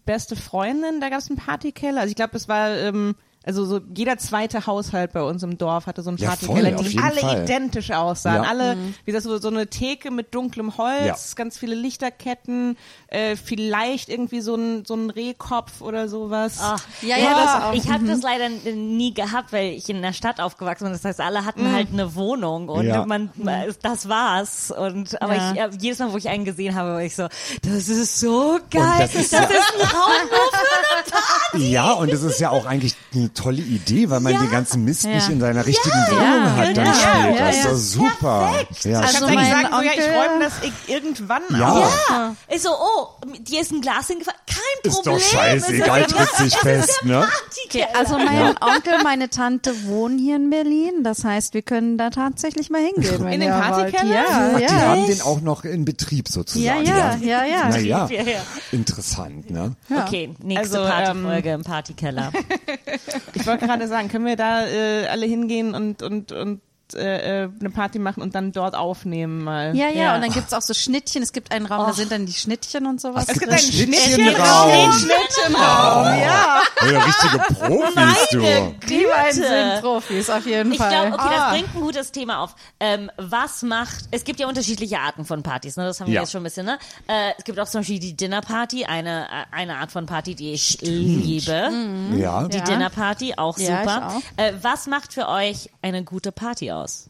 beste 0.05 0.35
Freundin, 0.35 0.99
da 0.99 1.09
gab 1.09 1.19
es 1.19 1.29
einen 1.29 1.37
Partykeller. 1.37 2.01
Also 2.01 2.11
ich 2.11 2.15
glaube, 2.15 2.35
es 2.35 2.47
war 2.47 2.69
ähm, 2.77 3.15
Also 3.43 3.65
so 3.65 3.79
jeder 3.95 4.17
zweite 4.19 4.67
Haushalt 4.67 5.13
bei 5.13 5.21
uns 5.23 5.41
im 5.41 5.57
Dorf 5.57 5.87
hatte 5.87 6.03
so 6.03 6.09
einen 6.09 6.17
Ja, 6.19 6.29
Partykeller, 6.29 6.79
auf 6.79 6.87
die 6.87 6.99
alle 6.99 7.21
Fall. 7.21 7.43
identisch 7.43 7.89
aussahen. 7.89 8.43
Ja. 8.43 8.49
Alle, 8.49 8.77
wie 9.03 9.11
gesagt, 9.11 9.23
so, 9.23 9.37
so 9.39 9.47
eine 9.47 9.65
Theke 9.65 10.11
mit 10.11 10.35
dunklem 10.35 10.77
Holz, 10.77 11.05
Ja. 11.05 11.35
ganz 11.35 11.57
viele 11.57 11.73
Lichterketten, 11.73 12.77
äh, 13.07 13.35
vielleicht 13.35 14.09
irgendwie 14.09 14.41
so 14.41 14.53
ein, 14.55 14.85
so 14.85 14.93
ein 14.93 15.09
Rehkopf 15.09 15.81
oder 15.81 16.07
sowas. 16.07 16.59
Ach, 16.61 16.79
Ja, 17.01 17.17
ja, 17.17 17.33
das 17.33 17.63
auch. 17.63 17.73
Ich 17.73 17.89
habe 17.91 18.05
das 18.05 18.21
leider 18.21 18.45
n- 18.45 18.95
nie 18.97 19.11
gehabt, 19.13 19.51
weil 19.53 19.71
ich 19.73 19.89
in 19.89 20.03
der 20.03 20.13
Stadt 20.13 20.39
aufgewachsen 20.39 20.83
bin. 20.85 20.93
Das 20.93 21.03
heißt, 21.03 21.19
alle 21.19 21.43
hatten 21.43 21.63
Mhm. 21.69 21.73
halt 21.73 21.87
eine 21.93 22.13
Wohnung 22.13 22.69
und 22.69 22.85
Ja. 22.85 23.05
man, 23.07 23.31
das 23.81 24.07
war's. 24.07 24.69
Und 24.69 25.19
aber 25.19 25.35
Ja. 25.35 25.51
ich, 25.53 25.59
äh, 25.59 25.69
jedes 25.79 25.97
Mal, 25.97 26.11
wo 26.13 26.17
ich 26.17 26.29
einen 26.29 26.45
gesehen 26.45 26.75
habe, 26.75 26.89
war 26.91 27.01
ich 27.03 27.15
so, 27.15 27.27
das 27.63 27.89
ist 27.89 28.19
so 28.19 28.59
geil. 28.69 28.83
das 28.99 29.15
ist 29.15 29.31
ja- 29.31 29.39
ein 29.39 29.45
Raum 29.47 30.29
nur 30.29 30.51
für 30.51 30.57
eine 30.59 31.03
Party. 31.09 31.71
Ja, 31.71 31.91
und 31.93 32.11
das 32.13 32.21
ist 32.21 32.39
ja 32.39 32.51
auch 32.51 32.65
eigentlich 32.67 32.93
eine 33.31 33.43
tolle 33.43 33.61
Idee, 33.61 34.09
weil 34.09 34.19
man 34.19 34.33
Ja. 34.33 34.39
den 34.41 34.51
ganzen 34.51 34.83
Mist 34.83 35.05
nicht 35.05 35.27
Ja. 35.27 35.33
in 35.33 35.39
seiner 35.39 35.65
richtigen 35.65 35.95
Wohnung 36.09 36.23
Ja, 36.23 36.55
hat 36.55 36.67
dann 36.77 36.85
genau. 36.85 36.93
später. 36.93 37.35
Ja, 37.39 37.49
ist 37.49 37.65
doch 37.65 37.75
super. 37.75 38.51
Ja, 38.51 38.61
Ich 38.91 38.95
Also 38.97 39.25
eigentlich 39.25 39.35
mein 39.35 39.51
sagen, 39.51 39.67
so, 39.71 39.81
ja, 39.81 39.91
ich 39.93 39.99
Onkel- 40.01 40.15
räume 40.15 40.43
das 40.43 40.53
ich 40.63 40.93
irgendwann 40.93 41.41
Ja. 41.57 41.69
auf. 41.71 42.05
Ja. 42.09 42.35
Ich 42.49 42.61
so, 42.61 42.69
oh, 42.71 43.07
dir 43.39 43.61
ist 43.61 43.71
ein 43.71 43.81
Glas 43.81 44.07
hingefallen. 44.07 44.39
Kein 44.47 44.57
Ist 44.91 44.95
Problem. 44.95 45.15
doch 45.15 45.21
scheißegal, 45.23 46.01
Ist- 46.01 46.09
tritt 46.15 46.29
sich 46.35 46.57
fest, 46.57 46.99
ne? 47.05 47.27
Okay, 47.65 47.85
also 47.97 48.17
mein 48.17 48.55
Onkel, 48.61 49.01
meine 49.03 49.29
Tante 49.29 49.85
wohnen 49.85 50.17
hier 50.19 50.35
in 50.35 50.49
Berlin. 50.49 51.03
Das 51.03 51.23
heißt, 51.23 51.53
wir 51.53 51.61
können 51.61 51.97
da 51.97 52.09
tatsächlich 52.09 52.69
mal 52.69 52.81
hingehen, 52.81 53.23
wenn 53.23 53.33
In 53.33 53.39
den. 53.41 53.49
Partykeller? 53.51 54.13
Ja, 54.13 54.23
Ach, 54.53 54.57
die 54.57 54.63
ja. 54.63 54.71
haben 54.81 55.07
den 55.07 55.21
auch 55.21 55.41
noch 55.41 55.63
in 55.63 55.85
Betrieb 55.85 56.27
sozusagen. 56.27 56.85
Ja, 56.85 57.15
ja, 57.15 57.15
ja, 57.21 57.45
ja. 57.45 57.69
Naja, 57.69 58.07
Ja, 58.11 58.21
ja. 58.23 58.39
interessant, 58.71 59.49
ne? 59.49 59.75
Okay, 59.89 60.33
nächste 60.43 60.79
Also, 60.79 60.89
Partyfolge 60.91 61.51
im 61.53 61.63
Partykeller. 61.63 62.31
Ich 63.33 63.45
wollte 63.47 63.65
gerade 63.65 63.87
sagen, 63.87 64.07
können 64.09 64.25
wir 64.25 64.35
da 64.35 64.65
äh, 64.65 65.07
alle 65.07 65.25
hingehen 65.25 65.73
und, 65.73 66.03
und, 66.03 66.31
und 66.31 66.61
äh, 66.95 67.43
äh, 67.43 67.49
eine 67.59 67.69
Party 67.69 67.99
machen 67.99 68.21
und 68.21 68.35
dann 68.35 68.51
dort 68.51 68.75
aufnehmen 68.75 69.43
mal? 69.43 69.75
Ja, 69.75 69.87
ja, 69.89 70.01
Ja. 70.03 70.15
und 70.15 70.21
dann 70.21 70.31
gibt's 70.31 70.53
auch 70.53 70.61
so 70.61 70.73
Schnittchen. 70.73 71.21
Es 71.23 71.33
gibt 71.33 71.51
einen 71.51 71.65
Raum, 71.65 71.85
da 71.87 71.93
sind 71.93 72.11
dann 72.11 72.25
die 72.25 72.33
Schnittchen 72.33 72.85
und 72.85 72.99
sowas. 73.01 73.25
Es 73.27 73.39
gibt 73.39 73.51
einen 73.51 73.59
einen 73.61 73.71
Schnittchenraum. 73.71 74.91
Schnittchenraum, 74.93 76.05
ja. 76.19 76.61
Ja, 76.91 77.03
richtige 77.03 77.37
Profis, 77.39 78.27
du. 78.31 78.39
Die 78.87 79.05
beiden 79.05 79.33
sind 79.43 79.81
Profis, 79.81 80.29
auf 80.29 80.45
jeden 80.45 80.71
Ich 80.71 80.77
Fall. 80.77 80.89
glaube, 80.89 81.13
okay, 81.13 81.23
Ah. 81.29 81.39
das 81.39 81.49
bringt 81.59 81.75
ein 81.75 81.81
gutes 81.81 82.11
Thema 82.11 82.39
auf. 82.43 82.55
Ähm, 82.79 83.11
was 83.17 83.61
macht, 83.61 84.05
es 84.11 84.23
gibt 84.23 84.39
ja 84.39 84.47
unterschiedliche 84.47 84.99
Arten 84.99 85.25
von 85.25 85.43
Partys, 85.43 85.77
ne? 85.77 85.85
das 85.85 85.99
haben 85.99 86.07
wir 86.07 86.15
Ja. 86.15 86.21
jetzt 86.21 86.31
schon 86.31 86.41
ein 86.41 86.45
bisschen, 86.45 86.65
ne? 86.65 86.77
Äh, 87.07 87.31
es 87.37 87.43
gibt 87.43 87.59
auch 87.59 87.67
zum 87.67 87.81
Beispiel 87.81 87.99
die 87.99 88.15
Dinnerparty, 88.15 88.85
eine, 88.85 89.25
äh, 89.25 89.55
eine 89.55 89.77
Art 89.77 89.91
von 89.91 90.05
Party, 90.05 90.35
die 90.35 90.53
ich 90.53 90.79
liebe. 90.81 91.69
Ja. 92.17 92.43
Die 92.47 92.57
Ja. 92.57 92.63
Dinnerparty, 92.63 93.35
auch 93.37 93.57
Ja, 93.57 93.79
super. 93.81 94.11
ich 94.37 94.39
auch. 94.39 94.43
Äh, 94.43 94.53
was 94.61 94.87
macht 94.87 95.13
für 95.13 95.27
euch 95.27 95.69
eine 95.81 96.03
gute 96.03 96.31
Party 96.31 96.71
aus? 96.71 96.80
aus. 96.81 97.09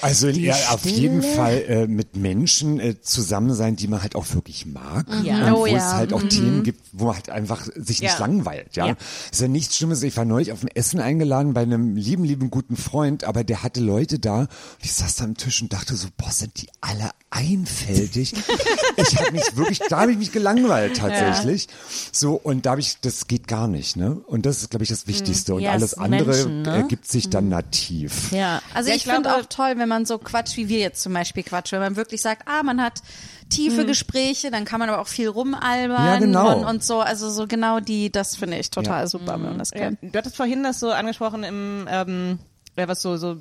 Also 0.00 0.28
ja, 0.28 0.54
auf 0.70 0.84
jeden 0.84 1.22
Fall 1.22 1.64
äh, 1.68 1.86
mit 1.86 2.16
Menschen 2.16 2.80
äh, 2.80 3.00
zusammen 3.00 3.54
sein, 3.54 3.76
die 3.76 3.86
man 3.88 4.02
halt 4.02 4.16
auch 4.16 4.26
wirklich 4.34 4.66
mag. 4.66 5.06
Ja. 5.22 5.46
Und 5.46 5.52
Oh 5.54 5.60
wo 5.60 5.66
ja. 5.66 5.76
es 5.76 5.92
halt 5.94 6.12
auch 6.12 6.22
Themen 6.22 6.62
gibt, 6.64 6.80
wo 6.92 7.06
man 7.06 7.14
halt 7.14 7.30
einfach 7.30 7.62
sich 7.76 8.00
nicht 8.00 8.12
Ja. 8.14 8.18
langweilt. 8.18 8.76
Ja? 8.76 8.86
Ja. 8.88 8.96
Ist 9.30 9.40
ja 9.40 9.48
nichts 9.48 9.76
Schlimmes. 9.76 10.02
Ich 10.02 10.16
war 10.16 10.24
neulich 10.24 10.52
auf 10.52 10.62
ein 10.62 10.68
Essen 10.68 11.00
eingeladen 11.00 11.54
bei 11.54 11.62
einem 11.62 11.96
lieben, 11.96 12.24
lieben 12.24 12.50
guten 12.50 12.76
Freund, 12.76 13.24
aber 13.24 13.44
der 13.44 13.62
hatte 13.62 13.80
Leute 13.80 14.18
da 14.18 14.40
und 14.40 14.48
ich 14.82 14.92
saß 14.94 15.16
da 15.16 15.24
am 15.24 15.36
Tisch 15.36 15.62
und 15.62 15.72
dachte 15.72 15.96
so, 15.96 16.08
boah, 16.16 16.30
sind 16.30 16.60
die 16.60 16.68
alle 16.80 17.10
einfältig. 17.30 18.32
ich 18.96 19.16
habe 19.18 19.32
mich 19.32 19.56
wirklich, 19.56 19.78
da 19.88 20.00
habe 20.00 20.12
ich 20.12 20.18
mich 20.18 20.32
gelangweilt 20.32 20.96
tatsächlich. 20.96 21.68
So, 22.12 22.34
und 22.34 22.66
da 22.66 22.72
habe 22.72 22.80
ich, 22.80 22.96
das 23.00 23.26
geht 23.26 23.48
gar 23.48 23.68
nicht, 23.68 23.96
ne? 23.96 24.16
Und 24.26 24.46
das 24.46 24.58
ist, 24.62 24.70
glaube 24.70 24.82
ich, 24.84 24.88
das 24.90 25.06
Wichtigste. 25.06 25.54
Und 25.54 25.62
Ja, 25.62 25.70
es 25.70 25.74
alles 25.74 25.94
andere 25.94 26.30
Menschen, 26.30 26.62
ne? 26.62 26.70
ergibt 26.70 27.10
sich 27.10 27.30
dann 27.30 27.48
nativ. 27.48 28.32
Ja. 28.32 28.60
Also 28.72 28.90
Ja, 28.90 28.96
ich, 28.96 29.06
ich 29.06 29.12
finde 29.12 29.34
auch 29.36 29.46
toll, 29.48 29.74
wenn 29.76 29.83
man 29.88 30.04
so 30.06 30.18
quatscht, 30.18 30.56
wie 30.56 30.68
wir 30.68 30.78
jetzt 30.78 31.02
zum 31.02 31.12
Beispiel 31.12 31.42
quatschen, 31.42 31.76
wenn 31.76 31.82
man 31.92 31.96
wirklich 31.96 32.20
sagt, 32.22 32.46
ah, 32.46 32.62
man 32.62 32.80
hat 32.82 33.02
tiefe 33.50 33.84
Gespräche, 33.86 34.50
dann 34.50 34.64
kann 34.64 34.80
man 34.80 34.88
aber 34.88 35.00
auch 35.00 35.08
viel 35.08 35.28
rumalbern 35.28 36.04
Ja, 36.06 36.18
genau. 36.18 36.58
und, 36.60 36.64
und 36.64 36.84
so. 36.84 37.00
Also 37.00 37.30
so 37.30 37.46
genau 37.46 37.80
die, 37.80 38.10
das 38.10 38.36
finde 38.36 38.58
ich 38.58 38.70
total 38.70 39.02
Ja. 39.02 39.06
super, 39.06 39.34
wenn 39.34 39.42
man 39.42 39.58
das 39.58 39.70
Ja, 39.70 39.78
kennt. 39.90 39.98
du 40.02 40.16
hattest 40.18 40.36
vorhin 40.36 40.62
das 40.62 40.80
so 40.80 40.90
angesprochen 40.90 41.44
im, 41.44 41.86
ähm, 41.90 42.38
ja, 42.76 42.88
was 42.88 43.02
so, 43.02 43.16
so 43.16 43.36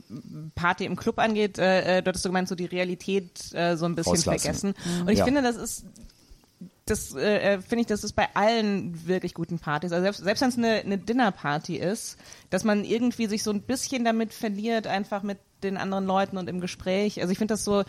Party 0.55 0.85
im 0.85 0.95
Club 0.95 1.17
angeht, 1.19 1.57
äh, 1.57 1.97
äh, 1.97 2.01
du 2.03 2.09
hattest 2.09 2.23
so 2.23 2.29
gemeint, 2.29 2.47
so 2.47 2.55
die 2.55 2.65
Realität 2.65 3.51
äh, 3.53 3.75
so 3.77 3.85
ein 3.85 3.95
bisschen 3.95 4.13
Rauslassen. 4.17 4.73
vergessen. 4.73 5.01
Und 5.01 5.09
ich 5.09 5.19
Ja. 5.19 5.25
finde, 5.25 5.41
das 5.41 5.55
ist 5.55 5.85
das 6.85 7.15
äh, 7.15 7.53
äh, 7.53 7.61
finde 7.61 7.81
ich, 7.83 7.87
das 7.87 8.03
ist 8.03 8.11
bei 8.13 8.27
allen 8.35 9.07
wirklich 9.07 9.33
guten 9.33 9.57
Partys. 9.57 9.93
Also 9.93 10.03
selbst, 10.03 10.21
selbst 10.23 10.41
wenn 10.41 10.49
es 10.49 10.57
eine, 10.57 10.73
eine 10.81 10.97
Dinnerparty 10.97 11.77
ist, 11.77 12.17
dass 12.49 12.65
man 12.65 12.83
irgendwie 12.83 13.27
sich 13.27 13.41
so 13.41 13.51
ein 13.51 13.61
bisschen 13.61 14.03
damit 14.03 14.33
verliert, 14.33 14.85
einfach 14.85 15.23
mit 15.23 15.37
den 15.63 15.77
anderen 15.77 16.05
Leuten 16.05 16.37
und 16.37 16.49
im 16.49 16.59
Gespräch. 16.59 17.21
Also 17.21 17.31
ich 17.31 17.37
finde 17.37 17.53
das 17.53 17.63
so, 17.63 17.83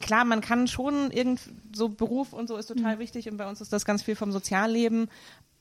klar, 0.00 0.24
man 0.24 0.40
kann 0.40 0.68
schon 0.68 1.10
irgend 1.10 1.40
so 1.74 1.88
Beruf 1.88 2.32
und 2.32 2.48
so 2.48 2.56
ist 2.56 2.66
total 2.66 2.98
wichtig 2.98 3.28
und 3.28 3.36
bei 3.36 3.48
uns 3.48 3.60
ist 3.60 3.72
das 3.72 3.84
ganz 3.84 4.02
viel 4.02 4.16
vom 4.16 4.32
Sozialleben. 4.32 5.08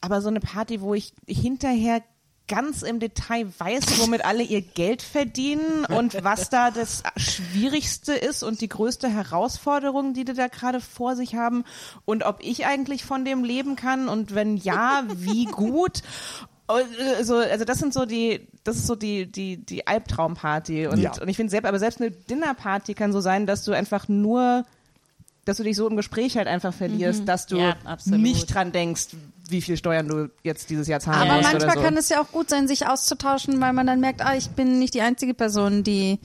Aber 0.01 0.21
so 0.21 0.29
eine 0.29 0.39
Party, 0.39 0.81
wo 0.81 0.93
ich 0.93 1.13
hinterher 1.27 2.01
ganz 2.49 2.81
im 2.81 2.99
Detail 2.99 3.47
weiß, 3.57 3.99
womit 3.99 4.25
alle 4.25 4.43
ihr 4.43 4.61
Geld 4.61 5.01
verdienen 5.01 5.85
und 5.89 6.21
was 6.23 6.49
da 6.49 6.71
das 6.71 7.03
Schwierigste 7.15 8.13
ist 8.13 8.43
und 8.43 8.59
die 8.59 8.67
größte 8.67 9.07
Herausforderung, 9.07 10.13
die 10.13 10.25
die 10.25 10.33
da 10.33 10.47
gerade 10.47 10.81
vor 10.81 11.15
sich 11.15 11.35
haben 11.35 11.63
und 12.03 12.23
ob 12.23 12.39
ich 12.41 12.65
eigentlich 12.65 13.05
von 13.05 13.23
dem 13.23 13.43
leben 13.43 13.75
kann 13.77 14.09
und 14.09 14.35
wenn 14.35 14.57
ja, 14.57 15.03
wie 15.07 15.45
gut. 15.51 16.01
Also, 16.73 17.37
also 17.37 17.65
das 17.65 17.79
sind 17.79 17.93
so 17.93 18.05
die, 18.05 18.47
das 18.63 18.77
ist 18.77 18.85
so 18.87 18.95
die, 18.95 19.25
die, 19.25 19.57
die 19.57 19.87
Albtraumparty. 19.87 20.85
Und, 20.87 20.99
Ja. 20.99 21.13
und 21.19 21.27
ich 21.27 21.35
finde 21.35 21.49
selbst, 21.49 21.67
aber 21.67 21.79
selbst 21.79 21.99
eine 21.99 22.11
Dinnerparty 22.11 22.93
kann 22.93 23.11
so 23.11 23.21
sein, 23.21 23.47
dass 23.47 23.63
du 23.63 23.71
einfach 23.71 24.07
nur, 24.07 24.65
dass 25.45 25.57
du 25.57 25.63
dich 25.63 25.75
so 25.75 25.87
im 25.87 25.95
Gespräch 25.97 26.37
halt 26.37 26.47
einfach 26.47 26.73
verlierst, 26.73 27.27
dass 27.27 27.47
du 27.47 27.57
Ja, 27.57 27.75
nicht 28.05 28.53
dran 28.53 28.71
denkst, 28.71 29.07
wie 29.49 29.61
viel 29.63 29.77
Steuern 29.77 30.07
du 30.07 30.29
jetzt 30.43 30.69
dieses 30.69 30.87
Jahr 30.87 30.99
zahlen 30.99 31.27
Aber 31.27 31.37
musst 31.39 31.51
manchmal 31.51 31.71
oder 31.71 31.79
so. 31.81 31.85
kann 31.85 31.97
es 31.97 32.09
ja 32.09 32.21
auch 32.21 32.31
gut 32.31 32.51
sein, 32.51 32.67
sich 32.67 32.85
auszutauschen, 32.85 33.59
weil 33.59 33.73
man 33.73 33.87
dann 33.87 33.99
merkt, 33.99 34.21
ah, 34.23 34.35
ich 34.35 34.49
bin 34.51 34.77
nicht 34.77 34.93
die 34.93 35.01
einzige 35.01 35.33
Person, 35.33 35.83
die 35.83 36.19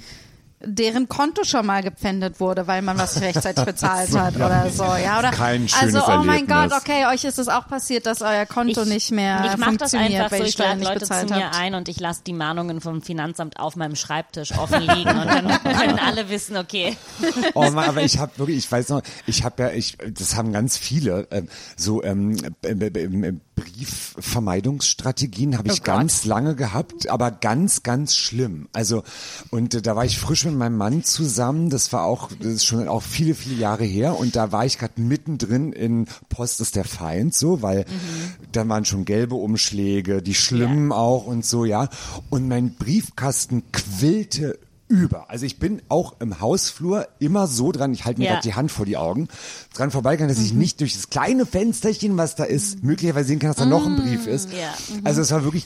deren 0.67 1.09
Konto 1.09 1.45
schon 1.45 1.67
mal 1.67 1.83
gepfändet 1.83 2.41
wurde, 2.41 2.67
weil 2.67 2.83
man 2.83 2.99
was 2.99 3.21
rechtzeitig 3.21 3.65
bezahlt 3.67 4.17
hat 4.17 4.37
oder 4.37 4.71
so, 4.71 4.85
ja, 4.85 5.19
oder 5.19 5.31
Kein 5.31 5.63
also 5.63 5.99
schönes 6.01 6.03
oh 6.07 6.23
mein 6.25 6.49
Erlebnis. 6.49 6.71
Gott, 6.73 6.83
okay, 6.83 7.07
euch 7.13 7.25
ist 7.25 7.39
es 7.39 7.49
auch 7.49 7.69
passiert, 7.69 8.07
dass 8.07 8.23
euer 8.23 8.47
Konto 8.47 8.83
Ich- 8.83 8.89
nicht 8.89 9.11
mehr 9.11 9.45
ich 9.53 9.57
mach 9.57 9.77
das 9.77 9.91
funktioniert, 9.93 10.23
einfach 10.23 10.33
weil 10.33 10.39
so, 10.41 10.45
ich 10.47 10.53
Steuern 10.53 10.81
lade 10.81 10.99
nicht 11.01 11.11
Leute 11.11 11.27
zu 11.29 11.35
mir 11.35 11.47
habt. 11.47 11.57
ein 11.59 11.75
und 11.75 11.89
ich 11.89 12.01
lasse 12.01 12.21
die 12.27 12.33
Mahnungen 12.33 12.81
vom 12.81 13.03
Finanzamt 13.03 13.59
auf 13.59 13.77
meinem 13.77 13.97
Schreibtisch 13.97 14.53
offen 14.59 14.83
liegen 14.83 15.09
und 15.11 15.27
dann 15.27 15.63
können 15.63 15.99
alle 15.99 16.29
wissen, 16.29 16.57
okay. 16.57 16.97
Oh 17.55 17.71
Mann, 17.71 17.89
aber 17.89 18.03
ich 18.03 18.19
habe 18.19 18.33
wirklich, 18.37 18.59
ich 18.59 18.71
weiß 18.71 18.89
noch, 18.91 19.03
ich 19.27 19.45
habe 19.45 19.63
ja, 19.63 19.71
ich, 19.71 19.97
das 20.13 20.37
haben 20.37 20.53
ganz 20.53 20.77
viele 20.77 21.27
ähm, 21.31 21.49
so 21.77 22.03
ähm, 22.03 22.37
äh, 22.63 22.73
äh, 22.73 23.05
äh, 23.05 23.33
Briefvermeidungsstrategien 24.35 25.57
habe 25.59 25.69
ich 25.69 25.83
ganz 25.83 26.25
lange 26.25 26.55
gehabt, 26.55 27.09
aber 27.09 27.31
ganz, 27.31 27.83
ganz 27.83 28.15
schlimm. 28.17 28.69
Also 28.73 29.03
und 29.51 29.75
äh, 29.75 29.83
da 29.83 29.97
war 29.97 30.05
ich 30.05 30.19
frisch 30.19 30.45
mit 30.45 30.54
meinem 30.57 30.77
Mann 30.77 31.03
zusammen. 31.05 31.71
Das 31.71 31.93
war 31.93 32.05
auch, 32.05 32.31
das 32.39 32.53
ist 32.53 32.65
schon 32.65 32.89
auch 32.89 33.03
viele, 33.03 33.35
viele 33.35 33.57
Jahre 33.57 33.85
her. 33.85 34.19
Und 34.19 34.37
da 34.37 34.53
war 34.53 34.65
ich 34.65 34.79
gerade 34.79 35.01
mittendrin 35.01 35.73
in 35.73 36.07
Post 36.29 36.61
ist 36.61 36.77
der 36.77 36.85
Feind, 36.85 37.35
so, 37.35 37.63
weil 37.63 37.85
da 38.53 38.69
waren 38.69 38.85
schon 38.85 39.05
gelbe 39.05 39.35
Umschläge, 39.35 40.23
die 40.23 40.35
schlimmen 40.35 40.93
auch 40.93 41.27
und 41.27 41.45
so, 41.45 41.65
ja. 41.65 41.89
Und 42.31 42.49
mein 42.49 42.75
Briefkasten 42.75 43.63
quillte 43.73 44.59
über. 44.95 45.29
Also 45.31 45.45
ich 45.47 45.59
bin 45.59 45.83
auch 45.89 46.15
im 46.21 46.41
Hausflur 46.41 47.09
immer 47.19 47.47
so 47.47 47.73
dran, 47.73 47.93
ich 47.93 48.05
halte 48.05 48.21
mir 48.21 48.27
Ja. 48.27 48.33
grad 48.35 48.45
die 48.45 48.55
Hand 48.55 48.71
vor 48.73 48.87
die 48.87 48.97
Augen, 48.97 49.29
dran 49.75 49.91
vorbeigegangen, 49.91 50.35
dass 50.35 50.43
ich 50.45 50.53
nicht 50.53 50.81
durch 50.81 50.95
das 50.95 51.11
kleine 51.11 51.47
Fensterchen, 51.47 52.17
was 52.17 52.37
da 52.37 52.45
ist, 52.45 52.83
möglicherweise 52.83 53.29
sehen 53.29 53.39
kann, 53.39 53.51
dass 53.51 53.57
da 53.57 53.67
noch 53.67 53.87
ein 53.87 53.97
Brief 53.97 54.27
ist. 54.27 54.51
Ja. 54.53 54.73
Also 55.05 55.21
es 55.21 55.31
war 55.31 55.45
wirklich, 55.45 55.65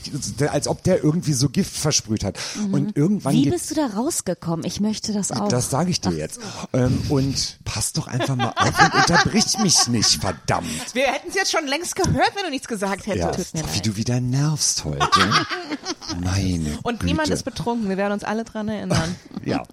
als 0.49 0.67
ob 0.67 0.83
der 0.83 1.03
irgendwie 1.03 1.33
so 1.33 1.49
Gift 1.49 1.75
versprüht 1.77 2.23
hat. 2.23 2.37
Und 2.71 2.97
irgendwann 2.97 3.33
Wie 3.33 3.49
bist 3.49 3.71
du 3.71 3.75
da 3.75 3.85
rausgekommen? 3.87 4.65
Ich 4.65 4.79
möchte 4.79 5.13
das 5.13 5.31
auch. 5.31 5.47
das 5.47 5.69
sage 5.69 5.91
ich 5.91 6.01
dir 6.01 6.11
jetzt. 6.11 6.39
Ähm, 6.73 6.99
und 7.09 7.59
pass 7.65 7.93
doch 7.93 8.07
einfach 8.07 8.35
mal 8.35 8.53
auf 8.55 8.79
und 8.83 8.93
unterbrich 8.95 9.57
mich 9.59 9.87
nicht, 9.87 10.21
verdammt. 10.21 10.67
Wir 10.93 11.03
hätten 11.07 11.29
es 11.29 11.35
jetzt 11.35 11.51
schon 11.51 11.67
längst 11.67 11.95
gehört, 11.95 12.31
wenn 12.35 12.43
du 12.45 12.49
nichts 12.49 12.67
gesagt 12.67 13.05
Ja, 13.05 13.13
hättest. 13.27 13.53
wie 13.75 13.81
du 13.81 13.95
wieder 13.95 14.19
nervst 14.19 14.85
heute. 14.85 14.99
Meine 16.21 16.77
Und 16.83 16.99
Güte. 16.99 17.05
niemand 17.05 17.29
ist 17.29 17.43
betrunken, 17.43 17.89
wir 17.89 17.97
werden 17.97 18.13
uns 18.13 18.23
alle 18.23 18.43
dran 18.43 18.67
erinnern. 18.67 19.15
Ja, 19.45 19.63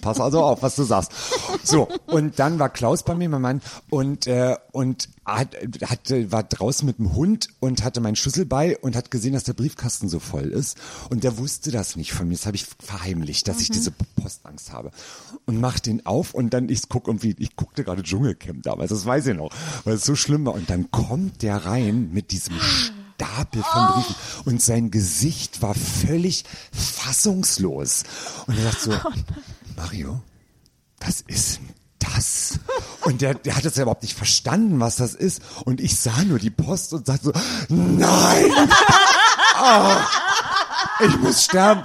pass 0.00 0.20
also 0.20 0.42
auf, 0.42 0.62
was 0.62 0.76
du 0.76 0.82
sagst. 0.82 1.12
So, 1.64 1.88
und 2.06 2.38
dann 2.38 2.58
war 2.58 2.68
Klaus 2.68 3.02
bei 3.02 3.14
mir, 3.14 3.28
mein 3.28 3.42
Mann, 3.42 3.62
und, 3.90 4.26
äh, 4.26 4.56
und 4.72 5.08
hat, 5.24 5.56
hat, 5.84 6.10
war 6.30 6.42
draußen 6.42 6.86
mit 6.86 6.98
dem 6.98 7.14
Hund 7.14 7.48
und 7.60 7.84
hatte 7.84 8.00
meinen 8.00 8.16
Schlüssel 8.16 8.46
bei 8.46 8.78
und 8.78 8.96
hat 8.96 9.10
gesehen, 9.10 9.32
dass 9.32 9.44
der 9.44 9.52
Briefkasten 9.52 10.08
so 10.08 10.18
voll 10.20 10.46
ist. 10.46 10.78
Und 11.10 11.24
der 11.24 11.38
wusste 11.38 11.70
das 11.70 11.96
nicht 11.96 12.12
von 12.12 12.28
mir. 12.28 12.34
Das 12.34 12.46
habe 12.46 12.56
ich 12.56 12.66
verheimlicht, 12.78 13.48
dass 13.48 13.60
ich 13.60 13.70
diese 13.70 13.92
Postangst 14.16 14.72
habe. 14.72 14.90
Und 15.46 15.60
mach 15.60 15.78
den 15.80 16.06
auf 16.06 16.34
und 16.34 16.54
dann, 16.54 16.68
ich 16.68 16.88
guck 16.88 17.08
irgendwie, 17.08 17.34
ich 17.38 17.56
guckte 17.56 17.84
gerade 17.84 18.02
Dschungelcamp 18.02 18.62
damals, 18.62 18.90
das 18.90 19.04
weiß 19.04 19.26
ich 19.26 19.36
noch, 19.36 19.50
weil 19.84 19.94
es 19.94 20.04
so 20.04 20.14
schlimm 20.14 20.46
war. 20.46 20.54
Und 20.54 20.70
dann 20.70 20.90
kommt 20.90 21.42
der 21.42 21.64
rein 21.64 22.10
mit 22.12 22.30
diesem 22.30 22.54
Stapel 23.18 23.62
von 23.64 23.86
Briefen 23.94 24.14
und 24.44 24.62
sein 24.62 24.90
Gesicht 24.92 25.60
war 25.60 25.74
völlig 25.74 26.44
fassungslos. 26.72 28.04
Und 28.46 28.56
er 28.56 28.72
sagt 28.72 28.80
so, 28.80 28.92
Mario, 29.76 30.20
was 31.00 31.22
ist 31.22 31.58
denn 31.58 31.68
das? 31.98 32.60
Und 33.02 33.20
der, 33.20 33.34
der 33.34 33.56
hat 33.56 33.64
das 33.64 33.74
ja 33.74 33.82
überhaupt 33.82 34.02
nicht 34.02 34.16
verstanden, 34.16 34.78
was 34.78 34.96
das 34.96 35.14
ist. 35.14 35.42
Und 35.64 35.80
ich 35.80 35.98
sah 35.98 36.22
nur 36.24 36.38
die 36.38 36.50
Post 36.50 36.92
und 36.92 37.06
sagte 37.06 37.26
so, 37.26 37.32
nein! 37.68 38.52
Ah, 39.60 40.06
ich 41.04 41.18
muss 41.18 41.42
sterben. 41.42 41.82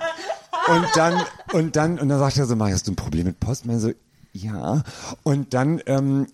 Und 0.68 0.86
dann, 0.94 1.24
und 1.52 1.76
dann, 1.76 1.98
und 1.98 2.10
dann 2.10 2.20
sagt 2.20 2.38
er 2.38 2.46
so, 2.46 2.56
Mario, 2.56 2.76
hast 2.76 2.88
du 2.88 2.92
ein 2.92 2.96
Problem 2.96 3.26
mit 3.26 3.40
Post? 3.40 3.66
Und 3.66 3.80
so, 3.80 3.92
ja. 4.34 4.84
Und 5.24 5.56
dann, 5.56 5.82
ähm, 5.88 6.28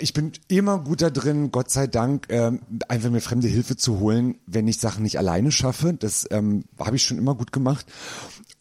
ich 0.00 0.12
bin 0.12 0.32
immer 0.48 0.78
gut 0.78 1.02
da 1.02 1.10
drin, 1.10 1.50
Gott 1.50 1.70
sei 1.70 1.86
Dank, 1.86 2.26
ähm, 2.28 2.60
einfach 2.88 3.10
mir 3.10 3.20
fremde 3.20 3.48
Hilfe 3.48 3.76
zu 3.76 4.00
holen, 4.00 4.36
wenn 4.46 4.68
ich 4.68 4.78
Sachen 4.78 5.02
nicht 5.02 5.18
alleine 5.18 5.50
schaffe. 5.50 5.94
Das 5.94 6.26
ähm, 6.30 6.64
habe 6.78 6.96
ich 6.96 7.04
schon 7.04 7.18
immer 7.18 7.34
gut 7.34 7.52
gemacht. 7.52 7.86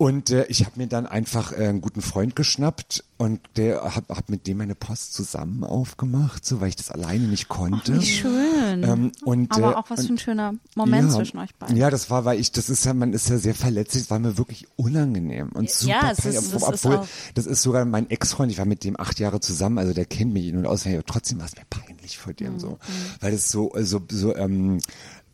Und 0.01 0.31
äh, 0.31 0.45
ich 0.47 0.65
habe 0.65 0.79
mir 0.79 0.87
dann 0.87 1.05
einfach 1.05 1.51
äh, 1.51 1.67
einen 1.67 1.79
guten 1.79 2.01
Freund 2.01 2.35
geschnappt 2.35 3.03
und 3.17 3.39
der 3.55 3.83
hab, 3.95 4.09
hab 4.09 4.29
mit 4.29 4.47
dem 4.47 4.57
meine 4.57 4.73
Post 4.73 5.13
zusammen 5.13 5.63
aufgemacht, 5.63 6.43
so 6.43 6.59
weil 6.59 6.69
ich 6.69 6.75
das 6.75 6.89
alleine 6.89 7.27
nicht 7.27 7.49
konnte. 7.49 8.01
Wie 8.01 8.05
schön. 8.07 8.81
Ähm, 8.83 9.11
und, 9.23 9.51
Aber 9.55 9.73
äh, 9.73 9.75
auch 9.75 9.91
was 9.91 9.99
und- 9.99 10.07
für 10.07 10.13
ein 10.13 10.17
schöner 10.17 10.53
Moment 10.73 11.11
ja, 11.11 11.15
zwischen 11.17 11.37
euch 11.37 11.53
beiden. 11.53 11.77
Ja, 11.77 11.91
das 11.91 12.09
war, 12.09 12.25
weil 12.25 12.39
ich, 12.39 12.51
das 12.51 12.67
ist 12.71 12.83
ja, 12.83 12.95
man 12.95 13.13
ist 13.13 13.29
ja 13.29 13.37
sehr 13.37 13.53
verletzlich, 13.53 14.01
es 14.05 14.09
war 14.09 14.17
mir 14.17 14.39
wirklich 14.39 14.65
unangenehm 14.75 15.49
und 15.53 15.69
super 15.69 15.91
Ja, 15.93 16.11
es 16.17 16.25
ist- 16.25 16.55
obwohl, 16.55 16.73
ist 16.73 16.83
obwohl 16.85 17.07
das 17.35 17.45
ist 17.45 17.61
sogar 17.61 17.85
mein 17.85 18.09
Ex-Freund, 18.09 18.51
ich 18.51 18.57
war 18.57 18.65
mit 18.65 18.83
dem 18.83 18.99
acht 18.99 19.19
Jahre 19.19 19.39
zusammen, 19.39 19.77
also 19.77 19.93
der 19.93 20.05
kennt 20.05 20.33
mich 20.33 20.47
in- 20.47 20.57
und 20.57 20.65
auswendig, 20.65 20.97
aber 20.97 21.13
trotzdem 21.13 21.37
war 21.37 21.45
es 21.45 21.55
mir 21.55 21.65
peinlich 21.69 22.17
vor 22.17 22.33
dem 22.33 22.57
so, 22.57 22.79
weil 23.19 23.33
es 23.35 23.51
so, 23.51 23.71
so, 23.81 24.01
so, 24.09 24.35
ähm, 24.35 24.79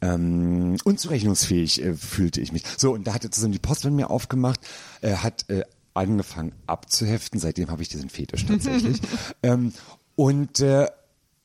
ähm, 0.01 0.77
unzurechnungsfähig 0.83 1.83
äh, 1.83 1.93
fühlte 1.93 2.41
ich 2.41 2.51
mich. 2.51 2.63
So, 2.77 2.93
und 2.93 3.07
da 3.07 3.13
hat 3.13 3.23
er 3.23 3.31
zusammen 3.31 3.53
die 3.53 3.59
Post 3.59 3.83
bei 3.83 3.89
mir 3.89 4.09
aufgemacht, 4.09 4.59
äh, 5.01 5.15
hat 5.15 5.49
äh, 5.49 5.63
angefangen 5.93 6.53
abzuheften, 6.67 7.39
seitdem 7.39 7.71
habe 7.71 7.81
ich 7.81 7.89
diesen 7.89 8.09
Fetisch 8.09 8.45
tatsächlich. 8.45 8.99
ähm, 9.43 9.73
und 10.15 10.59
äh, 10.59 10.87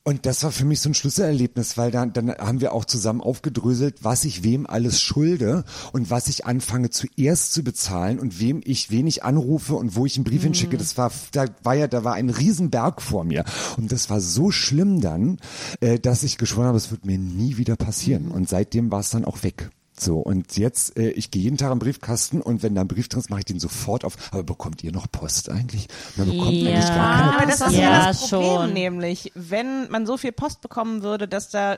und 0.05 0.25
das 0.25 0.43
war 0.43 0.51
für 0.51 0.65
mich 0.65 0.81
so 0.81 0.89
ein 0.89 0.93
Schlüsselerlebnis, 0.93 1.77
weil 1.77 1.89
dann, 1.89 2.11
dann 2.11 2.29
haben 2.31 2.59
wir 2.59 2.73
auch 2.73 2.83
zusammen 2.83 3.21
aufgedröselt, 3.21 4.03
was 4.03 4.25
ich 4.25 4.43
wem 4.43 4.67
alles 4.67 4.99
schulde 5.01 5.63
und 5.93 6.09
was 6.09 6.27
ich 6.27 6.45
anfange 6.45 6.89
zuerst 6.89 7.53
zu 7.53 7.63
bezahlen 7.63 8.19
und 8.19 8.39
wem 8.39 8.61
ich 8.65 8.91
wen 8.91 9.07
ich 9.07 9.23
anrufe 9.23 9.75
und 9.75 9.95
wo 9.95 10.05
ich 10.05 10.17
einen 10.17 10.25
Brief 10.25 10.41
Mhm. 10.41 10.47
hinschicke. 10.47 10.77
Das 10.77 10.97
war, 10.97 11.11
da 11.31 11.45
war 11.63 11.75
ja, 11.75 11.87
da 11.87 12.03
war 12.03 12.15
ein 12.15 12.29
Riesenberg 12.29 13.01
vor 13.01 13.23
mir. 13.23 13.45
Und 13.77 13.93
das 13.93 14.09
war 14.09 14.19
so 14.19 14.51
schlimm 14.51 14.99
dann, 14.99 15.37
äh, 15.79 15.99
dass 15.99 16.23
ich 16.23 16.37
geschworen 16.37 16.67
habe, 16.67 16.77
es 16.77 16.91
wird 16.91 17.05
mir 17.05 17.17
nie 17.17 17.55
wieder 17.57 17.77
passieren. 17.77 18.25
Mhm. 18.25 18.31
Und 18.31 18.49
seitdem 18.49 18.91
war 18.91 18.99
es 18.99 19.09
dann 19.09 19.23
auch 19.23 19.43
weg. 19.43 19.69
So, 19.97 20.17
und 20.19 20.57
jetzt, 20.57 20.97
äh, 20.97 21.09
ich 21.11 21.29
gehe 21.29 21.43
jeden 21.43 21.57
Tag 21.57 21.69
am 21.71 21.77
Briefkasten 21.79 22.41
und 22.41 22.63
wenn 22.63 22.73
da 22.73 22.81
ein 22.81 22.87
Brief 22.87 23.09
drin 23.09 23.19
ist, 23.19 23.29
mache 23.29 23.41
ich 23.41 23.45
den 23.45 23.59
sofort 23.59 24.03
auf. 24.05 24.15
Aber 24.31 24.43
bekommt 24.43 24.83
ihr 24.83 24.91
noch 24.91 25.05
Post 25.11 25.49
eigentlich? 25.49 25.87
Man 26.15 26.31
bekommt 26.31 26.51
Ja. 26.51 26.69
eigentlich 26.71 26.87
gar 26.87 27.19
keine 27.19 27.37
Aber 27.37 27.45
das 27.45 27.61
ist 27.61 27.71
Ja, 27.73 27.79
ja 27.81 28.07
das 28.07 28.29
Problem, 28.29 28.49
schon. 28.61 28.73
nämlich, 28.73 29.31
wenn 29.35 29.89
man 29.91 30.05
so 30.07 30.17
viel 30.17 30.31
Post 30.31 30.61
bekommen 30.61 31.03
würde, 31.03 31.27
dass 31.27 31.49
da 31.49 31.77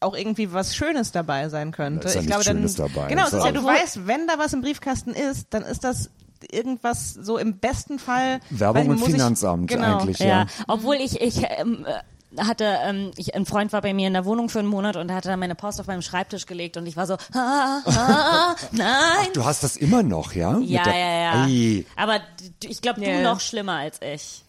auch 0.00 0.14
irgendwie 0.14 0.52
was 0.52 0.76
Schönes 0.76 1.12
dabei 1.12 1.48
sein 1.48 1.72
könnte. 1.72 2.00
Da 2.00 2.08
ist 2.10 2.14
ja 2.16 2.20
ich 2.20 2.26
glaube, 2.26 2.44
dann, 2.44 2.56
Schönes 2.58 2.74
dabei. 2.74 3.06
Genau, 3.08 3.26
ja, 3.26 3.52
du 3.52 3.64
weißt, 3.64 4.06
wenn 4.06 4.26
da 4.26 4.34
was 4.38 4.52
im 4.52 4.60
Briefkasten 4.60 5.10
ist, 5.14 5.46
dann 5.50 5.62
ist 5.62 5.82
das 5.82 6.10
irgendwas 6.52 7.14
so 7.14 7.38
im 7.38 7.56
besten 7.58 7.98
Fall 7.98 8.40
Werbung 8.50 8.88
und 8.88 8.98
muss 8.98 9.08
ich- 9.08 9.14
Finanzamt 9.14 9.68
genau. 9.70 9.98
eigentlich. 10.00 10.18
Ja, 10.18 10.26
Ja. 10.26 10.46
obwohl 10.68 10.96
ich, 10.96 11.18
ich 11.22 11.38
ähm, 11.58 11.86
äh, 11.88 12.00
hatte, 12.38 12.78
ähm, 12.84 13.10
ich, 13.16 13.34
ein 13.34 13.46
Freund 13.46 13.72
war 13.72 13.80
bei 13.82 13.94
mir 13.94 14.06
in 14.06 14.12
der 14.14 14.24
Wohnung 14.24 14.48
für 14.48 14.58
einen 14.58 14.68
Monat 14.68 14.96
und 14.96 15.08
er 15.08 15.16
hatte 15.16 15.28
dann 15.28 15.38
meine 15.40 15.54
Post 15.54 15.80
auf 15.80 15.86
meinem 15.86 16.02
Schreibtisch 16.02 16.46
gelegt 16.46 16.76
und 16.76 16.86
ich 16.86 16.96
war 16.96 17.06
so, 17.06 17.14
ah, 17.34 17.80
ah, 17.86 18.54
nein. 18.72 19.28
Du 19.34 19.44
hast 19.44 19.62
das 19.62 19.76
immer 19.76 20.02
noch, 20.02 20.32
ja? 20.32 20.58
Ja, 20.58 20.82
der- 20.84 20.98
ja, 20.98 21.22
ja. 21.22 21.44
Ei. 21.44 21.84
Aber 21.96 22.18
d- 22.62 22.68
ich 22.68 22.80
glaube, 22.82 23.00
du 23.00 23.08
Ja. 23.10 23.20
noch 23.22 23.40
schlimmer 23.40 23.74
als 23.78 24.00
ich. 24.02 24.42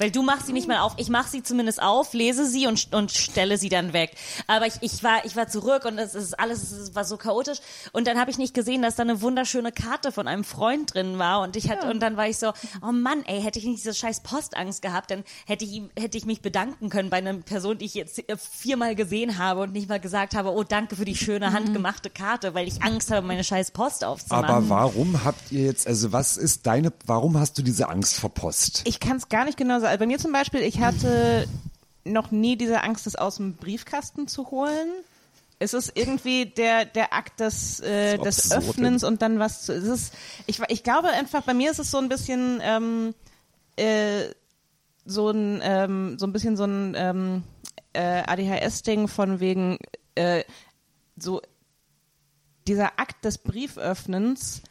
Weil 0.00 0.10
du 0.10 0.22
machst 0.22 0.46
sie 0.46 0.54
nicht 0.54 0.66
mal 0.66 0.78
auf. 0.78 0.94
Ich 0.96 1.10
mache 1.10 1.28
sie 1.28 1.42
zumindest 1.42 1.82
auf, 1.82 2.14
lese 2.14 2.46
sie 2.46 2.66
und, 2.66 2.94
und 2.94 3.10
stelle 3.10 3.58
sie 3.58 3.68
dann 3.68 3.92
weg. 3.92 4.14
Aber 4.46 4.66
ich, 4.66 4.74
ich, 4.80 5.04
war, 5.04 5.26
ich 5.26 5.36
war 5.36 5.46
zurück 5.46 5.84
und 5.84 5.98
es 5.98 6.14
ist 6.14 6.40
alles 6.40 6.72
es 6.72 6.94
war 6.94 7.04
so 7.04 7.18
chaotisch. 7.18 7.58
Und 7.92 8.06
dann 8.06 8.18
habe 8.18 8.30
ich 8.30 8.38
nicht 8.38 8.54
gesehen, 8.54 8.80
dass 8.80 8.96
da 8.96 9.02
eine 9.02 9.20
wunderschöne 9.20 9.72
Karte 9.72 10.10
von 10.10 10.26
einem 10.26 10.44
Freund 10.44 10.94
drin 10.94 11.18
war. 11.18 11.42
Und 11.42 11.54
ich 11.54 11.70
hatte, 11.70 11.90
und 11.90 12.00
dann 12.00 12.16
war 12.16 12.26
ich 12.26 12.38
so, 12.38 12.52
oh 12.80 12.92
Mann, 12.92 13.22
ey, 13.26 13.42
hätte 13.42 13.58
ich 13.58 13.66
nicht 13.66 13.80
diese 13.80 13.92
scheiß 13.92 14.20
Postangst 14.20 14.80
gehabt, 14.80 15.10
dann 15.10 15.22
hätte 15.44 15.66
ich 15.66 15.82
hätte 15.98 16.16
ich 16.16 16.24
mich 16.24 16.40
bedanken 16.40 16.88
können 16.88 17.10
bei 17.10 17.18
einer 17.18 17.34
Person, 17.34 17.76
die 17.76 17.84
ich 17.84 17.92
jetzt 17.92 18.22
viermal 18.38 18.94
gesehen 18.94 19.36
habe 19.36 19.60
und 19.60 19.72
nicht 19.74 19.90
mal 19.90 20.00
gesagt 20.00 20.34
habe, 20.34 20.50
oh, 20.50 20.64
danke 20.64 20.96
für 20.96 21.04
die 21.04 21.14
schöne 21.14 21.52
handgemachte 21.52 22.08
Karte, 22.08 22.54
weil 22.54 22.66
ich 22.66 22.82
Angst 22.82 23.10
habe, 23.10 23.26
meine 23.26 23.44
scheiß 23.44 23.72
Post 23.72 24.04
aufzumachen. 24.04 24.46
Aber 24.46 24.68
warum 24.70 25.24
habt 25.24 25.52
ihr 25.52 25.64
jetzt, 25.64 25.86
also 25.86 26.10
was 26.10 26.38
ist 26.38 26.66
deine, 26.66 26.90
warum 27.04 27.38
hast 27.38 27.58
du 27.58 27.62
diese 27.62 27.90
Angst 27.90 28.16
vor 28.16 28.30
Post? 28.30 28.80
Ich 28.86 28.98
kann 28.98 29.18
es 29.18 29.28
gar 29.28 29.44
nicht 29.44 29.58
genau 29.58 29.78
sagen. 29.78 29.89
Also 29.90 29.98
bei 29.98 30.06
mir 30.06 30.18
zum 30.18 30.32
Beispiel, 30.32 30.60
ich 30.60 30.80
hatte 30.80 31.46
noch 32.04 32.30
nie 32.30 32.56
diese 32.56 32.82
Angst, 32.82 33.06
das 33.06 33.16
aus 33.16 33.36
dem 33.36 33.54
Briefkasten 33.54 34.28
zu 34.28 34.50
holen. 34.50 34.88
Es 35.58 35.74
ist 35.74 35.92
irgendwie 35.94 36.46
der, 36.46 36.86
der 36.86 37.12
Akt 37.12 37.40
des, 37.40 37.80
äh, 37.80 38.16
des. 38.18 38.50
Öffnens 38.52 39.04
und 39.04 39.20
dann 39.20 39.38
was 39.38 39.66
zu. 39.66 39.74
Es 39.74 39.84
ist, 39.84 40.14
ich, 40.46 40.60
ich 40.68 40.82
glaube 40.82 41.08
einfach, 41.08 41.42
bei 41.42 41.52
mir 41.52 41.70
ist 41.70 41.78
es 41.78 41.90
so 41.90 41.98
ein 41.98 42.08
bisschen 42.08 42.60
ähm, 42.62 43.14
äh, 43.76 44.30
so 45.04 45.30
ein 45.30 45.60
ähm, 45.62 46.18
so 46.18 46.26
ein 46.26 46.32
bisschen 46.32 46.56
so 46.56 46.64
ein 46.64 46.94
ähm, 46.96 47.42
äh, 47.92 48.22
ADHS-Ding 48.26 49.08
von 49.08 49.40
wegen 49.40 49.78
äh, 50.14 50.44
so 51.16 51.42
dieser 52.66 52.98
Akt 52.98 53.24
des 53.24 53.38
Brieföffnens 53.38 54.62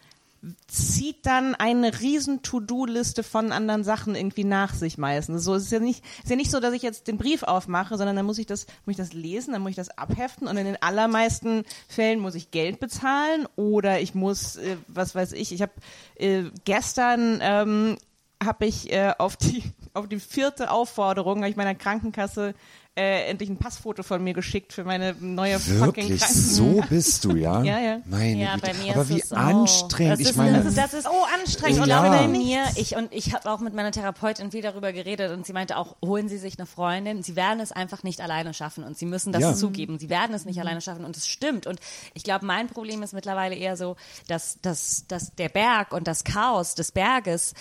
zieht 0.67 1.25
dann 1.25 1.55
eine 1.55 1.99
riesen 1.99 2.41
To-Do-Liste 2.41 3.23
von 3.23 3.51
anderen 3.51 3.83
Sachen 3.83 4.15
irgendwie 4.15 4.43
nach 4.43 4.73
sich 4.73 4.97
meistens. 4.97 5.43
So 5.43 5.55
es 5.55 5.63
ist 5.63 5.71
ja 5.71 5.79
nicht, 5.79 6.03
ist 6.23 6.29
ja 6.29 6.35
nicht 6.35 6.51
so, 6.51 6.59
dass 6.59 6.73
ich 6.73 6.81
jetzt 6.81 7.07
den 7.07 7.17
Brief 7.17 7.43
aufmache, 7.43 7.97
sondern 7.97 8.15
dann 8.15 8.25
muss 8.25 8.37
ich 8.37 8.45
das, 8.45 8.65
muss 8.85 8.93
ich 8.93 8.97
das 8.97 9.13
lesen, 9.13 9.53
dann 9.53 9.61
muss 9.61 9.71
ich 9.71 9.75
das 9.75 9.97
abheften 9.97 10.47
und 10.47 10.57
in 10.57 10.65
den 10.65 10.81
allermeisten 10.81 11.63
Fällen 11.87 12.19
muss 12.19 12.35
ich 12.35 12.51
Geld 12.51 12.79
bezahlen 12.79 13.47
oder 13.55 13.99
ich 13.99 14.15
muss, 14.15 14.55
äh, 14.55 14.77
was 14.87 15.15
weiß 15.15 15.33
ich, 15.33 15.51
ich 15.51 15.61
habe 15.61 15.73
äh, 16.15 16.43
gestern 16.63 17.39
ähm, 17.41 17.97
habe 18.41 18.65
ich 18.65 18.91
äh, 18.91 19.13
auf 19.17 19.35
die 19.35 19.63
auf 19.93 20.07
die 20.07 20.19
vierte 20.19 20.71
Aufforderung 20.71 21.39
habe 21.39 21.49
ich 21.49 21.55
meiner 21.55 21.75
Krankenkasse 21.75 22.53
äh, 22.99 23.25
endlich 23.29 23.49
ein 23.49 23.57
Passfoto 23.57 24.03
von 24.03 24.23
mir 24.23 24.33
geschickt 24.33 24.73
für 24.73 24.83
meine 24.83 25.15
neue 25.19 25.59
fucking 25.59 25.79
Wirklich, 25.79 26.19
Krankenkasse. 26.19 26.53
so 26.55 26.83
bist 26.89 27.23
du, 27.23 27.35
ja? 27.35 27.63
Ja, 27.63 27.79
ja. 27.79 28.01
Meine 28.05 28.35
Ja, 28.41 28.55
Güte. 28.55 28.67
bei 28.67 28.73
mir 28.73 28.93
Aber 28.93 29.01
ist 29.03 29.09
wie 29.31 29.35
anstrengend. 29.35 30.13
Das 30.13 30.19
ich 30.19 30.29
ist, 30.29 30.35
meine, 30.35 30.57
das 30.57 30.65
ist, 30.65 30.77
das 30.77 30.93
ist 30.93 31.07
Oh, 31.09 31.25
anstrengend. 31.39 31.81
Und 31.81 31.87
Ja. 31.89 32.03
auch 32.03 32.09
bei 32.09 32.27
mir, 32.27 32.65
ich 32.75 32.95
und 32.95 33.13
ich 33.13 33.33
habe 33.33 33.49
auch 33.49 33.59
mit 33.59 33.73
meiner 33.73 33.91
Therapeutin 33.91 34.51
viel 34.51 34.61
darüber 34.61 34.91
geredet 34.93 35.31
und 35.31 35.45
sie 35.45 35.53
meinte 35.53 35.77
auch, 35.77 35.95
holen 36.03 36.27
Sie 36.29 36.37
sich 36.37 36.59
eine 36.59 36.65
Freundin. 36.65 37.23
Sie 37.23 37.35
werden 37.35 37.59
es 37.61 37.71
einfach 37.71 38.03
nicht 38.03 38.21
alleine 38.21 38.53
schaffen 38.53 38.83
und 38.83 38.97
Sie 38.97 39.05
müssen 39.05 39.31
das 39.31 39.41
Ja. 39.41 39.53
zugeben. 39.55 39.97
Sie 39.99 40.09
werden 40.09 40.35
es 40.35 40.45
nicht 40.45 40.59
alleine 40.59 40.81
schaffen 40.81 41.05
und 41.05 41.15
es 41.17 41.27
stimmt. 41.27 41.65
Und 41.67 41.79
ich 42.13 42.23
glaube, 42.23 42.45
mein 42.45 42.67
Problem 42.67 43.01
ist 43.01 43.13
mittlerweile 43.13 43.55
eher 43.55 43.77
so, 43.77 43.95
dass, 44.27 44.59
dass, 44.61 45.05
dass 45.07 45.33
der 45.35 45.49
Berg 45.49 45.93
und 45.93 46.07
das 46.07 46.23
Chaos 46.23 46.75
des 46.75 46.91
Berges 46.91 47.53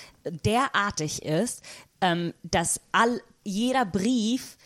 derartig 0.44 1.22
ist, 1.22 1.62
ähm, 2.00 2.34
dass 2.42 2.80
all 2.92 3.20
jeder 3.44 3.84
Brief 3.86 4.57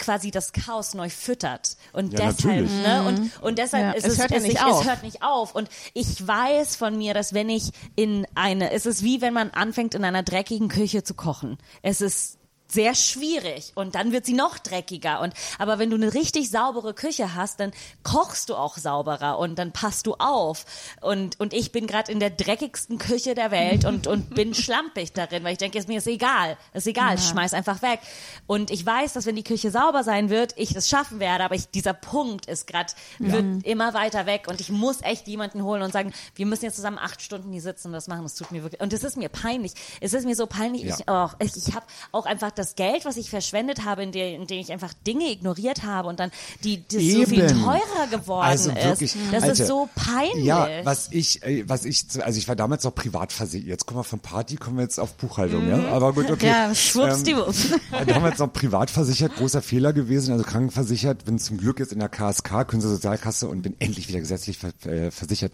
quasi 0.00 0.32
das 0.32 0.52
Chaos 0.52 0.94
neu 0.94 1.08
füttert 1.08 1.76
und 1.92 2.12
Ja, 2.12 2.26
deshalb 2.32 2.40
natürlich. 2.62 2.70
ne 2.82 3.04
und 3.06 3.42
und 3.42 3.58
deshalb 3.58 3.84
Ja, 3.84 3.92
ist 3.92 4.06
es 4.06 4.14
es, 4.14 4.18
hört 4.18 4.30
ja 4.32 4.36
es, 4.38 4.42
nicht 4.42 4.54
ich- 4.54 4.62
auf. 4.62 4.80
es 4.80 4.88
hört 4.88 5.02
nicht 5.04 5.22
auf 5.22 5.54
und 5.54 5.68
ich 5.94 6.26
weiß 6.26 6.74
von 6.74 6.98
mir, 6.98 7.14
dass 7.14 7.32
wenn 7.34 7.48
ich 7.48 7.70
in 7.94 8.26
eine 8.34 8.72
es 8.72 8.86
ist 8.86 9.04
wie 9.04 9.20
wenn 9.20 9.32
man 9.34 9.50
anfängt 9.50 9.94
in 9.94 10.04
einer 10.04 10.24
dreckigen 10.24 10.68
Küche 10.68 11.04
zu 11.04 11.14
kochen. 11.14 11.56
Es 11.82 12.00
ist 12.00 12.38
sehr 12.72 12.94
schwierig 12.94 13.72
und 13.74 13.94
dann 13.94 14.12
wird 14.12 14.26
sie 14.26 14.32
noch 14.34 14.58
dreckiger. 14.58 15.20
Und 15.20 15.34
aber 15.58 15.78
wenn 15.78 15.90
du 15.90 15.96
eine 15.96 16.14
richtig 16.14 16.50
saubere 16.50 16.94
Küche 16.94 17.34
hast, 17.34 17.60
dann 17.60 17.72
kochst 18.02 18.48
du 18.48 18.54
auch 18.54 18.76
sauberer 18.76 19.38
und 19.38 19.58
dann 19.58 19.72
passt 19.72 20.06
du 20.06 20.14
auf. 20.14 20.64
Und 21.00 21.38
und 21.40 21.52
ich 21.52 21.72
bin 21.72 21.86
gerade 21.86 22.10
in 22.12 22.20
der 22.20 22.30
dreckigsten 22.30 22.98
Küche 22.98 23.34
der 23.34 23.50
Welt 23.50 23.84
und 23.84 24.06
und 24.06 24.34
bin 24.34 24.54
schlampig 24.60 25.12
darin, 25.12 25.44
weil 25.44 25.52
ich 25.52 25.58
denke, 25.58 25.78
ist 25.78 25.88
mir 25.88 25.98
ist 25.98 26.06
egal, 26.06 26.56
ist 26.72 26.86
egal, 26.86 27.16
ich 27.16 27.24
schmeiß 27.24 27.54
einfach 27.54 27.82
weg. 27.82 28.00
Und 28.46 28.70
ich 28.70 28.84
weiß, 28.84 29.12
dass 29.12 29.26
wenn 29.26 29.36
die 29.36 29.44
Küche 29.44 29.70
sauber 29.70 30.04
sein 30.04 30.30
wird, 30.30 30.54
ich 30.56 30.72
das 30.74 30.88
schaffen 30.88 31.20
werde, 31.20 31.44
aber 31.44 31.54
ich, 31.54 31.68
dieser 31.70 31.94
Punkt 31.94 32.46
ist 32.46 32.66
gerade 32.66 32.92
wird 33.18 33.64
immer 33.66 33.94
weiter 33.94 34.26
weg 34.26 34.46
und 34.48 34.60
ich 34.60 34.70
muss 34.70 35.02
echt 35.02 35.26
jemanden 35.28 35.62
holen 35.62 35.82
und 35.82 35.92
sagen, 35.92 36.12
wir 36.34 36.46
müssen 36.46 36.64
jetzt 36.64 36.76
zusammen 36.76 36.98
acht 36.98 37.20
Stunden 37.22 37.52
hier 37.52 37.62
sitzen 37.62 37.88
und 37.88 37.92
das 37.94 38.08
machen, 38.08 38.22
das 38.22 38.34
tut 38.34 38.50
mir 38.52 38.62
wirklich 38.62 38.80
und 38.80 38.92
es 38.92 39.02
ist 39.04 39.16
mir 39.16 39.28
peinlich, 39.28 39.72
es 40.00 40.12
ist 40.12 40.24
mir 40.24 40.34
so 40.36 40.46
peinlich, 40.46 40.82
Ja. 40.84 40.96
ich, 40.98 41.04
oh, 41.08 41.28
ich, 41.38 41.56
ich 41.56 41.74
habe 41.74 41.86
auch 42.12 42.26
einfach 42.26 42.50
das 42.60 42.74
Geld, 42.74 43.04
was 43.04 43.16
ich 43.16 43.30
verschwendet 43.30 43.84
habe, 43.84 44.02
in, 44.02 44.12
der, 44.12 44.34
in 44.34 44.46
dem 44.46 44.60
ich 44.60 44.70
einfach 44.70 44.92
Dinge 45.06 45.30
ignoriert 45.30 45.82
habe 45.82 46.08
und 46.08 46.20
dann 46.20 46.30
die 46.62 46.84
das 46.86 47.02
so 47.02 47.26
viel 47.26 47.46
teurer 47.46 48.06
geworden 48.10 48.46
Also 48.46 48.74
wirklich, 48.74 49.16
ist. 49.16 49.16
Das 49.32 49.42
Alter, 49.42 49.52
ist 49.52 49.66
so 49.66 49.88
peinlich. 49.94 50.44
Ja, 50.44 50.68
was 50.84 51.08
ich, 51.10 51.42
äh, 51.42 51.68
was 51.68 51.84
ich, 51.84 52.04
also 52.22 52.38
ich 52.38 52.48
war 52.48 52.56
damals 52.56 52.84
noch 52.84 52.94
privat 52.94 53.32
versichert. 53.32 53.68
Jetzt 53.68 53.86
kommen 53.86 54.00
wir 54.00 54.04
von 54.04 54.20
Party, 54.20 54.56
kommen 54.56 54.76
wir 54.76 54.82
jetzt 54.82 55.00
auf 55.00 55.14
Buchhaltung, 55.14 55.68
ja. 55.68 55.88
Aber 55.88 56.12
gut, 56.12 56.30
okay. 56.30 56.46
Ja, 56.46 56.74
Schwuppsdiwupps. 56.74 57.72
Ähm, 57.72 58.06
damals 58.06 58.38
noch 58.38 58.52
privat 58.52 58.90
versichert, 58.90 59.36
großer 59.36 59.62
Fehler 59.62 59.92
gewesen, 59.92 60.32
also 60.32 60.44
krankenversichert, 60.44 61.24
bin 61.24 61.38
zum 61.38 61.56
Glück 61.56 61.80
jetzt 61.80 61.92
in 61.92 61.98
der 61.98 62.08
KSK, 62.08 62.68
Künstler 62.68 62.92
Sozialkasse 62.92 63.48
und 63.48 63.62
bin 63.62 63.74
endlich 63.78 64.08
wieder 64.08 64.20
gesetzlich 64.20 64.58
ver 64.58 64.70
äh, 64.84 65.10
versichert. 65.10 65.52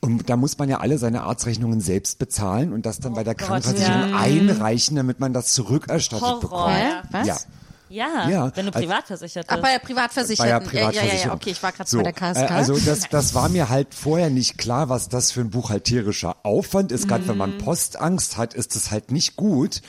Und 0.00 0.28
da 0.28 0.36
muss 0.36 0.58
man 0.58 0.68
ja 0.68 0.80
alle 0.80 0.98
seine 0.98 1.22
Arztrechnungen 1.22 1.80
selbst 1.80 2.18
bezahlen 2.18 2.72
und 2.72 2.84
das 2.84 3.00
dann 3.00 3.14
bei 3.14 3.24
der 3.24 3.34
Gott, 3.34 3.48
Krankenversicherung 3.48 4.10
ja. 4.10 4.18
einreichen, 4.18 4.96
damit 4.96 5.20
man 5.20 5.32
das 5.32 5.52
zurückerstattet 5.54 6.41
Bekommt. 6.42 6.74
Hä? 6.74 6.90
Was? 7.10 7.26
Ja. 7.26 7.36
Ja, 7.88 8.26
Ja, 8.30 8.56
wenn 8.56 8.64
du 8.64 8.72
also- 8.72 8.86
privat 8.86 9.06
versichert 9.06 9.44
Ach, 9.48 9.56
bist. 9.56 9.62
bei 9.64 9.72
der 9.72 9.78
Bei 9.80 9.84
Privatversicherten. 9.84 10.70
der 10.70 10.72
Äh, 10.72 10.76
ja, 10.76 10.80
ja, 10.80 10.86
ja, 10.86 10.90
Privatversicherung. 11.02 11.36
okay, 11.36 11.50
ich 11.50 11.62
war 11.62 11.72
gerade 11.72 11.90
so, 11.90 11.96
bei 11.98 12.02
der 12.04 12.12
KSK. 12.14 12.40
Äh, 12.44 12.46
also 12.46 12.78
das, 12.78 13.00
das 13.10 13.34
war 13.34 13.50
mir 13.50 13.68
halt 13.68 13.94
vorher 13.94 14.30
nicht 14.30 14.56
klar, 14.56 14.88
was 14.88 15.10
das 15.10 15.30
für 15.30 15.42
ein 15.42 15.50
buchhalterischer 15.50 16.36
Aufwand 16.42 16.90
ist. 16.90 17.06
Gerade 17.06 17.24
wenn 17.28 17.34
Mhm. 17.34 17.38
man 17.38 17.58
Postangst 17.58 18.38
hat, 18.38 18.54
ist 18.54 18.76
das 18.76 18.90
halt 18.90 19.10
nicht 19.12 19.36
gut. 19.36 19.82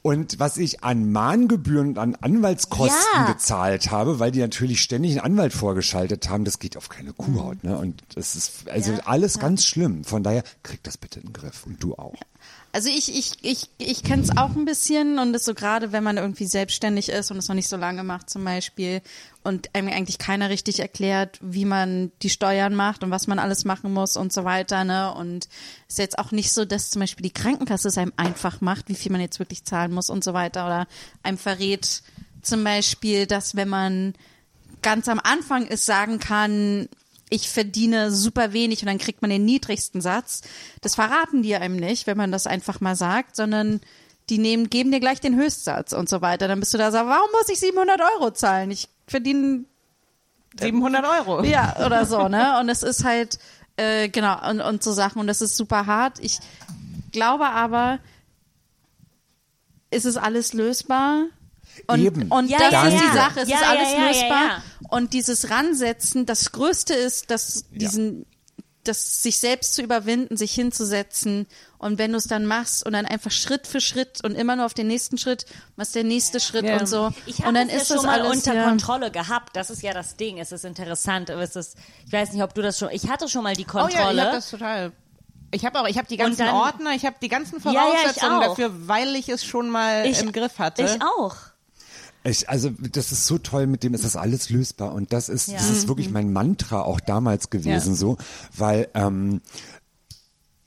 Und 0.00 0.38
was 0.40 0.56
ich 0.56 0.82
an 0.82 1.12
Mahngebühren 1.12 1.88
und 1.88 1.98
an 1.98 2.14
Anwaltskosten 2.22 2.96
Ja. 3.12 3.26
gezahlt 3.30 3.90
habe, 3.90 4.18
weil 4.18 4.30
die 4.30 4.40
natürlich 4.40 4.80
ständig 4.80 5.10
einen 5.12 5.20
Anwalt 5.32 5.52
vorgeschaltet 5.52 6.30
haben, 6.30 6.46
das 6.46 6.58
geht 6.58 6.78
auf 6.78 6.88
keine 6.88 7.12
Kuhhaut. 7.12 7.62
Ne? 7.64 7.76
Und 7.76 8.02
das 8.14 8.34
ist 8.34 8.70
also 8.70 8.94
alles 9.04 9.38
ganz 9.38 9.66
schlimm. 9.66 10.04
Von 10.04 10.22
daher 10.22 10.42
krieg 10.62 10.82
das 10.84 10.96
bitte 10.96 11.20
in 11.20 11.26
den 11.26 11.32
Griff 11.34 11.66
und 11.66 11.82
du 11.82 11.96
auch. 11.96 12.14
Also 12.76 12.90
ich, 12.90 13.16
ich, 13.16 13.32
ich, 13.40 13.70
ich 13.78 14.02
kenne 14.02 14.22
es 14.22 14.36
auch 14.36 14.54
ein 14.54 14.66
bisschen 14.66 15.18
und 15.18 15.32
das 15.32 15.46
so 15.46 15.54
gerade, 15.54 15.92
wenn 15.92 16.04
man 16.04 16.18
irgendwie 16.18 16.44
selbstständig 16.44 17.08
ist 17.08 17.30
und 17.30 17.38
es 17.38 17.48
noch 17.48 17.54
nicht 17.54 17.70
so 17.70 17.78
lange 17.78 18.04
macht 18.04 18.28
zum 18.28 18.44
Beispiel 18.44 19.00
und 19.42 19.74
einem 19.74 19.88
eigentlich 19.88 20.18
keiner 20.18 20.50
richtig 20.50 20.80
erklärt, 20.80 21.38
wie 21.40 21.64
man 21.64 22.12
die 22.20 22.28
Steuern 22.28 22.74
macht 22.74 23.02
und 23.02 23.10
was 23.10 23.28
man 23.28 23.38
alles 23.38 23.64
machen 23.64 23.94
muss 23.94 24.18
und 24.18 24.30
so 24.30 24.44
weiter. 24.44 24.84
Ne? 24.84 25.10
Und 25.14 25.48
es 25.88 25.94
ist 25.94 25.98
jetzt 26.00 26.18
auch 26.18 26.32
nicht 26.32 26.52
so, 26.52 26.66
dass 26.66 26.90
zum 26.90 27.00
Beispiel 27.00 27.22
die 27.22 27.32
Krankenkasse 27.32 27.88
es 27.88 27.96
einem 27.96 28.12
einfach 28.18 28.60
macht, 28.60 28.90
wie 28.90 28.94
viel 28.94 29.10
man 29.10 29.22
jetzt 29.22 29.38
wirklich 29.38 29.64
zahlen 29.64 29.94
muss 29.94 30.10
und 30.10 30.22
so 30.22 30.34
weiter 30.34 30.66
oder 30.66 30.86
einem 31.22 31.38
verrät 31.38 32.02
zum 32.42 32.62
Beispiel, 32.62 33.24
dass 33.24 33.56
wenn 33.56 33.70
man 33.70 34.12
ganz 34.82 35.08
am 35.08 35.20
Anfang 35.24 35.66
ist, 35.66 35.86
sagen 35.86 36.18
kann, 36.18 36.90
ich 37.28 37.48
verdiene 37.48 38.12
super 38.12 38.52
wenig 38.52 38.82
und 38.82 38.86
dann 38.86 38.98
kriegt 38.98 39.20
man 39.22 39.30
den 39.30 39.44
niedrigsten 39.44 40.00
Satz. 40.00 40.42
Das 40.80 40.94
verraten 40.94 41.42
die 41.42 41.56
einem 41.56 41.76
nicht, 41.76 42.06
wenn 42.06 42.16
man 42.16 42.30
das 42.30 42.46
einfach 42.46 42.80
mal 42.80 42.94
sagt, 42.94 43.36
sondern 43.36 43.80
die 44.28 44.38
nehmen, 44.38 44.70
geben 44.70 44.90
dir 44.92 45.00
gleich 45.00 45.20
den 45.20 45.36
Höchstsatz 45.36 45.92
und 45.92 46.08
so 46.08 46.20
weiter. 46.20 46.48
Dann 46.48 46.60
bist 46.60 46.74
du 46.74 46.78
da 46.78 46.90
so, 46.90 46.98
warum 46.98 47.30
muss 47.32 47.48
ich 47.48 47.58
700 47.58 48.00
Euro 48.14 48.30
zahlen? 48.32 48.70
Ich 48.70 48.88
verdiene 49.06 49.64
700 50.58 51.04
Euro. 51.04 51.44
ja, 51.44 51.76
oder 51.84 52.06
so, 52.06 52.28
ne? 52.28 52.58
Und 52.60 52.68
es 52.68 52.82
ist 52.82 53.04
halt, 53.04 53.38
äh, 53.76 54.08
genau, 54.08 54.48
und, 54.48 54.60
und 54.60 54.82
so 54.82 54.92
Sachen. 54.92 55.20
Und 55.20 55.26
das 55.26 55.42
ist 55.42 55.56
super 55.56 55.86
hart. 55.86 56.18
Ich 56.20 56.38
glaube 57.12 57.46
aber, 57.46 57.98
ist 59.90 60.06
es 60.06 60.16
alles 60.16 60.52
lösbar? 60.52 61.26
Und, 61.86 62.00
Eben. 62.00 62.30
und 62.30 62.48
Ja, 62.48 62.58
das 62.58 62.72
ja, 62.72 62.84
ist 62.84 62.94
ja. 62.94 63.00
die 63.00 63.16
Sache, 63.16 63.40
es 63.40 63.48
Ja, 63.48 63.56
ist 63.56 63.68
alles 63.68 63.92
ja, 63.92 63.98
ja, 63.98 64.06
lösbar. 64.08 64.62
Ja. 64.90 64.96
Und 64.96 65.12
dieses 65.12 65.50
Ransetzen, 65.50 66.26
das 66.26 66.52
Größte 66.52 66.94
ist, 66.94 67.30
dass 67.30 67.64
diesen, 67.70 68.26
das 68.84 69.22
sich 69.22 69.38
selbst 69.38 69.74
zu 69.74 69.82
überwinden, 69.82 70.36
sich 70.36 70.52
hinzusetzen 70.54 71.46
und 71.78 71.98
wenn 71.98 72.12
du 72.12 72.18
es 72.18 72.28
dann 72.28 72.46
machst 72.46 72.86
und 72.86 72.92
dann 72.92 73.04
einfach 73.04 73.30
Schritt 73.32 73.66
für 73.66 73.80
Schritt 73.80 74.22
und 74.24 74.34
immer 74.36 74.54
nur 74.56 74.64
auf 74.64 74.74
den 74.74 74.86
nächsten 74.86 75.18
Schritt, 75.18 75.44
was 75.74 75.90
der 75.92 76.04
nächste 76.04 76.38
Schritt 76.38 76.64
Ja. 76.64 76.78
und 76.78 76.86
so. 76.86 77.10
Ich 77.26 77.38
habe 77.40 77.48
und 77.48 77.54
dann 77.56 77.68
es 77.68 77.82
ist 77.82 77.88
ja 77.90 77.96
das 77.96 78.02
schon 78.04 78.10
mal 78.12 78.20
alles 78.20 78.36
unter 78.36 78.54
ja, 78.54 78.64
Kontrolle 78.68 79.10
gehabt. 79.10 79.56
Das 79.56 79.70
ist 79.70 79.82
ja 79.82 79.92
das 79.92 80.16
Ding. 80.16 80.38
Es 80.38 80.52
ist 80.52 80.64
interessant. 80.64 81.30
Es 81.30 81.56
ist, 81.56 81.76
ich 82.06 82.12
weiß 82.12 82.32
nicht, 82.32 82.42
ob 82.44 82.54
du 82.54 82.62
das 82.62 82.78
schon. 82.78 82.90
Ich 82.92 83.08
hatte 83.08 83.28
schon 83.28 83.42
mal 83.42 83.56
die 83.56 83.66
Oh 83.66 83.74
ja, 83.78 83.88
ich 83.88 83.94
Kontrolle. 83.94 84.22
habe 84.22 84.36
das 84.36 84.50
total. 84.50 84.92
Ich 85.52 85.64
habe 85.64 85.80
auch, 85.80 85.86
ich 85.88 85.96
habe 85.98 86.06
die 86.08 86.16
ganzen 86.16 86.38
dann- 86.46 86.54
Ordner, 86.54 86.92
ich 86.94 87.04
habe 87.06 87.16
die 87.20 87.28
ganzen 87.28 87.60
Ja, 87.64 87.72
ja, 87.72 87.80
Voraussetzungen 87.80 88.40
dafür, 88.40 88.88
weil 88.88 89.14
ich 89.16 89.28
es 89.28 89.44
schon 89.44 89.68
mal 89.68 90.06
Ich- 90.06 90.20
im 90.20 90.30
Griff 90.32 90.58
hatte. 90.58 90.82
Ich 90.82 91.02
auch. 91.02 91.34
Ich, 92.26 92.48
also 92.50 92.70
das 92.92 93.12
ist 93.12 93.26
so 93.26 93.38
toll, 93.38 93.66
mit 93.66 93.82
dem 93.82 93.94
ist 93.94 94.04
das 94.04 94.16
alles 94.16 94.50
lösbar. 94.50 94.92
Und 94.92 95.12
das 95.12 95.28
ist 95.28 95.48
das 95.52 95.66
Ja. 95.68 95.72
ist 95.72 95.88
wirklich 95.88 96.10
mein 96.10 96.32
Mantra 96.32 96.82
auch 96.82 97.00
damals 97.00 97.50
gewesen 97.50 97.94
so, 97.94 98.16
weil 98.56 98.88
ähm, 98.94 99.40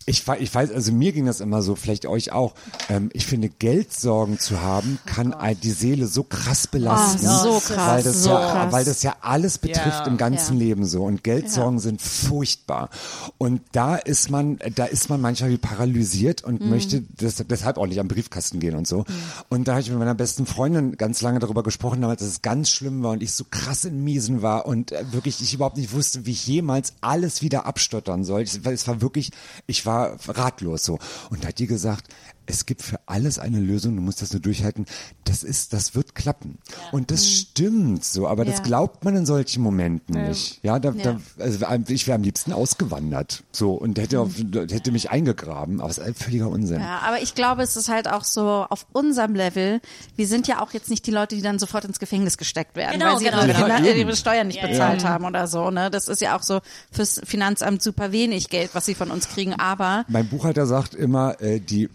ich, 0.09 0.23
ich 0.39 0.53
weiß, 0.55 0.71
also 0.71 0.91
mir 0.91 1.11
ging 1.11 1.25
das 1.25 1.39
immer 1.39 1.61
so, 1.61 1.75
vielleicht 1.75 2.05
euch 2.07 2.31
auch. 2.31 2.55
Ähm, 2.89 3.09
ich 3.13 3.27
finde, 3.27 3.47
Geldsorgen 3.49 4.39
zu 4.39 4.61
haben, 4.61 4.97
kann 5.05 5.33
ein- 5.33 5.59
die 5.61 5.71
Seele 5.71 6.07
so 6.07 6.23
krass 6.23 6.65
belasten. 6.67 7.27
Oh, 7.27 7.43
so 7.43 7.59
krass, 7.59 7.87
weil 7.87 8.03
das 8.03 8.23
so 8.23 8.29
ja, 8.31 8.51
krass. 8.51 8.71
weil 8.73 8.85
das 8.85 9.03
ja 9.03 9.15
alles 9.21 9.57
betrifft 9.59 9.85
Ja. 9.85 10.07
im 10.07 10.17
ganzen 10.17 10.53
Ja. 10.59 10.65
Leben 10.65 10.85
so. 10.85 11.03
Und 11.03 11.23
Geldsorgen 11.23 11.79
sind 11.79 12.01
furchtbar. 12.01 12.89
Und 13.37 13.61
da 13.71 13.95
ist 13.97 14.31
man, 14.31 14.57
da 14.75 14.85
ist 14.85 15.09
man 15.09 15.21
manchmal 15.21 15.51
wie 15.51 15.57
paralysiert 15.57 16.43
und 16.43 16.61
Mhm. 16.61 16.69
möchte 16.69 17.03
das, 17.17 17.35
deshalb 17.47 17.77
auch 17.77 17.85
nicht 17.87 17.99
am 17.99 18.07
Briefkasten 18.07 18.59
gehen 18.59 18.75
und 18.75 18.87
so. 18.87 19.05
Und 19.49 19.67
da 19.67 19.73
habe 19.73 19.81
ich 19.81 19.89
mit 19.89 19.99
meiner 19.99 20.15
besten 20.15 20.45
Freundin 20.45 20.97
ganz 20.97 21.21
lange 21.21 21.39
darüber 21.39 21.61
gesprochen, 21.63 22.01
damals, 22.01 22.19
dass 22.21 22.29
es 22.29 22.41
ganz 22.41 22.69
schlimm 22.69 23.03
war 23.03 23.11
und 23.11 23.21
ich 23.21 23.33
so 23.33 23.43
krass 23.49 23.85
in 23.85 24.03
Miesen 24.03 24.41
war 24.41 24.65
und 24.65 24.91
äh, 24.91 25.03
wirklich 25.11 25.39
ich 25.41 25.53
überhaupt 25.53 25.77
nicht 25.77 25.93
wusste, 25.93 26.25
wie 26.25 26.31
ich 26.31 26.47
jemals 26.47 26.93
alles 27.01 27.41
wieder 27.41 27.65
abstottern 27.65 28.23
soll. 28.23 28.41
Ich, 28.41 28.65
weil 28.65 28.73
es 28.73 28.87
war 28.87 29.01
wirklich, 29.01 29.31
ich 29.67 29.85
war 29.85 29.98
ratlos 30.27 30.85
so. 30.85 30.99
Und 31.29 31.43
da 31.43 31.49
hat 31.49 31.59
die 31.59 31.67
gesagt, 31.67 32.13
es 32.49 32.65
gibt 32.65 32.81
für 32.81 32.99
alles 33.05 33.37
eine 33.37 33.59
Lösung, 33.59 33.95
du 33.95 34.01
musst 34.01 34.21
das 34.23 34.33
nur 34.33 34.41
durchhalten. 34.41 34.85
Das 35.23 35.43
ist, 35.43 35.71
das 35.73 35.93
wird 35.93 36.15
klappen. 36.15 36.57
Und 36.91 37.11
das 37.11 37.27
stimmt 37.29 38.03
so, 38.03 38.27
aber 38.27 38.43
das 38.43 38.57
Ja. 38.57 38.63
glaubt 38.63 39.05
man 39.05 39.15
in 39.15 39.25
solchen 39.27 39.61
Momenten 39.61 40.27
nicht. 40.27 40.59
Ja, 40.63 40.79
da, 40.79 40.89
Ja. 40.91 41.13
da 41.37 41.43
also 41.43 41.59
ich 41.89 42.07
wäre 42.07 42.15
am 42.15 42.23
liebsten 42.23 42.51
ausgewandert. 42.51 43.43
So 43.51 43.73
und 43.73 43.99
hätte, 43.99 44.19
auf, 44.19 44.31
hätte 44.37 44.91
mich 44.91 45.11
eingegraben, 45.11 45.79
aber 45.79 45.91
es 45.91 45.99
ist 45.99 46.23
völliger 46.23 46.49
Unsinn. 46.49 46.79
Ja, 46.79 46.99
aber 47.05 47.21
ich 47.21 47.35
glaube, 47.35 47.61
es 47.61 47.77
ist 47.77 47.87
halt 47.87 48.07
auch 48.09 48.23
so 48.23 48.65
auf 48.69 48.87
unserem 48.93 49.35
Level. 49.35 49.79
Wir 50.15 50.27
sind 50.27 50.47
ja 50.47 50.61
auch 50.61 50.73
jetzt 50.73 50.89
nicht 50.89 51.05
die 51.05 51.11
Leute, 51.11 51.35
die 51.35 51.41
dann 51.43 51.59
sofort 51.59 51.85
ins 51.85 51.99
Gefängnis 51.99 52.37
gesteckt 52.37 52.75
werden, 52.75 52.93
Genau, 52.99 53.11
weil 53.13 53.19
sie 53.19 53.25
genau, 53.25 53.37
ihre, 53.45 53.53
genau. 53.53 53.67
Ja, 53.67 53.79
eben. 53.85 53.99
ihre 53.99 54.15
Steuern 54.15 54.47
nicht 54.47 54.57
Ja, 54.57 54.63
ja. 54.63 54.69
bezahlt 54.69 55.05
haben 55.05 55.25
oder 55.25 55.47
so. 55.47 55.69
Ne, 55.69 55.91
das 55.91 56.07
ist 56.07 56.21
ja 56.21 56.35
auch 56.35 56.41
so 56.43 56.61
fürs 56.91 57.21
Finanzamt 57.23 57.83
super 57.83 58.11
wenig 58.11 58.49
Geld, 58.49 58.71
was 58.73 58.85
sie 58.87 58.95
von 58.95 59.11
uns 59.11 59.29
kriegen. 59.29 59.53
Aber 59.53 60.05
Mein 60.07 60.27
Buchhalter 60.27 60.65
sagt 60.65 60.95
immer, 60.95 61.39
äh, 61.41 61.59
die 61.59 61.89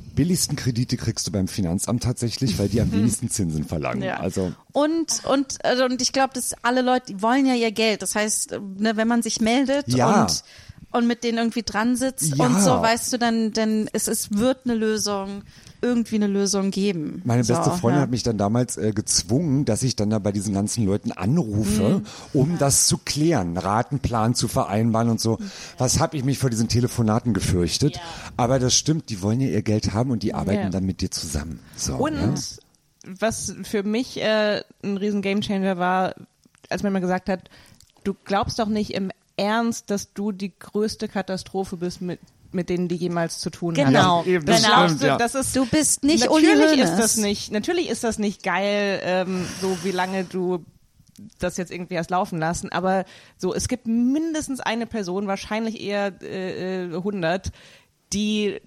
billigsten 0.48 0.56
Kredite 0.56 0.96
kriegst 0.96 1.26
du 1.26 1.32
beim 1.32 1.48
Finanzamt 1.48 2.02
tatsächlich, 2.02 2.58
weil 2.58 2.68
die 2.68 2.80
am 2.80 2.92
wenigsten 2.92 3.30
Zinsen 3.30 3.64
verlangen. 3.64 4.02
Ja. 4.02 4.20
Also 4.20 4.52
Und, 4.72 5.24
und, 5.24 5.64
also, 5.64 5.84
und 5.84 6.00
ich 6.02 6.12
glaube, 6.12 6.34
dass 6.34 6.54
alle 6.62 6.82
Leute, 6.82 7.06
die 7.14 7.22
wollen 7.22 7.46
ja 7.46 7.54
ihr 7.54 7.72
Geld. 7.72 8.02
Das 8.02 8.14
heißt, 8.14 8.58
ne, 8.78 8.96
wenn 8.96 9.08
man 9.08 9.22
sich 9.22 9.40
meldet 9.40 9.88
Ja. 9.88 10.22
und, 10.22 10.42
und 10.92 11.06
mit 11.06 11.24
denen 11.24 11.38
irgendwie 11.38 11.62
dran 11.62 11.96
sitzt 11.96 12.36
Ja. 12.36 12.44
und 12.46 12.60
so, 12.60 12.70
weißt 12.70 13.12
du, 13.12 13.18
dann, 13.18 13.52
dann 13.52 13.88
es, 13.92 14.08
es 14.08 14.32
wird 14.36 14.60
eine 14.64 14.74
Lösung, 14.74 15.42
irgendwie 15.84 16.16
eine 16.16 16.26
Lösung 16.26 16.70
geben. 16.70 17.20
Meine 17.24 17.44
beste 17.44 17.64
so, 17.64 17.70
Freundin 17.72 17.98
ja. 17.98 18.02
hat 18.04 18.10
mich 18.10 18.22
dann 18.22 18.38
damals 18.38 18.76
äh, 18.78 18.92
gezwungen, 18.92 19.64
dass 19.66 19.82
ich 19.82 19.94
dann 19.94 20.08
da 20.10 20.18
bei 20.18 20.32
diesen 20.32 20.54
ganzen 20.54 20.84
Leuten 20.86 21.12
anrufe, 21.12 22.00
Mhm. 22.00 22.06
um 22.32 22.58
das 22.58 22.86
zu 22.86 22.98
klären, 22.98 23.56
Ratenplan 23.58 24.34
zu 24.34 24.48
vereinbaren 24.48 25.10
und 25.10 25.20
so. 25.20 25.38
Was 25.78 26.00
habe 26.00 26.16
ich 26.16 26.24
mich 26.24 26.38
vor 26.38 26.48
diesen 26.50 26.68
Telefonaten 26.68 27.34
gefürchtet? 27.34 28.00
Aber 28.36 28.58
das 28.58 28.74
stimmt, 28.74 29.10
die 29.10 29.20
wollen 29.22 29.40
ja 29.40 29.48
ihr 29.48 29.62
Geld 29.62 29.92
haben 29.92 30.10
und 30.10 30.22
die 30.22 30.32
arbeiten 30.34 30.62
Ja. 30.64 30.70
dann 30.70 30.84
mit 30.84 31.00
dir 31.02 31.10
zusammen. 31.10 31.60
So, 31.76 31.96
Und 31.96 32.14
ja. 32.16 32.30
was 33.20 33.54
für 33.64 33.82
mich 33.82 34.20
äh, 34.22 34.62
ein 34.82 34.96
riesen 34.96 35.20
Gamechanger 35.22 35.76
war, 35.78 36.14
als 36.70 36.82
man 36.82 36.92
mal 36.92 37.00
gesagt 37.00 37.28
hat, 37.28 37.50
du 38.04 38.14
glaubst 38.24 38.58
doch 38.58 38.68
nicht 38.68 38.94
im 38.94 39.10
Ernst, 39.36 39.90
dass 39.90 40.12
du 40.14 40.32
die 40.32 40.52
größte 40.58 41.08
Katastrophe 41.08 41.76
bist 41.76 42.00
mit 42.00 42.20
mit 42.54 42.68
denen 42.68 42.88
die 42.88 42.96
jemals 42.96 43.38
zu 43.38 43.50
tun 43.50 43.74
Genau, 43.74 44.20
hatten. 44.20 44.28
eben, 44.30 44.46
Das 44.46 44.62
genau. 44.62 44.84
stimmt, 44.86 45.02
du, 45.02 45.06
ja. 45.06 45.16
das 45.16 45.34
ist 45.34 45.54
Du 45.56 45.66
bist 45.66 46.04
nicht 46.04 46.30
Uli 46.30 46.46
natürlich 46.54 46.80
ist 46.80 46.96
das 46.96 47.16
nicht, 47.16 47.52
natürlich 47.52 47.88
ist 47.90 48.04
das 48.04 48.18
nicht 48.18 48.42
geil, 48.42 49.00
ähm, 49.02 49.44
so 49.60 49.76
wie 49.82 49.90
lange 49.90 50.24
du 50.24 50.64
das 51.38 51.56
jetzt 51.56 51.70
irgendwie 51.70 51.98
hast 51.98 52.10
laufen 52.10 52.38
lassen, 52.38 52.72
aber 52.72 53.04
so, 53.38 53.54
es 53.54 53.68
gibt 53.68 53.86
mindestens 53.86 54.60
eine 54.60 54.86
Person, 54.86 55.26
wahrscheinlich 55.28 55.80
eher 55.80 56.12
äh, 56.22 56.86
äh, 56.86 56.96
100, 56.96 57.52
die 58.12 58.60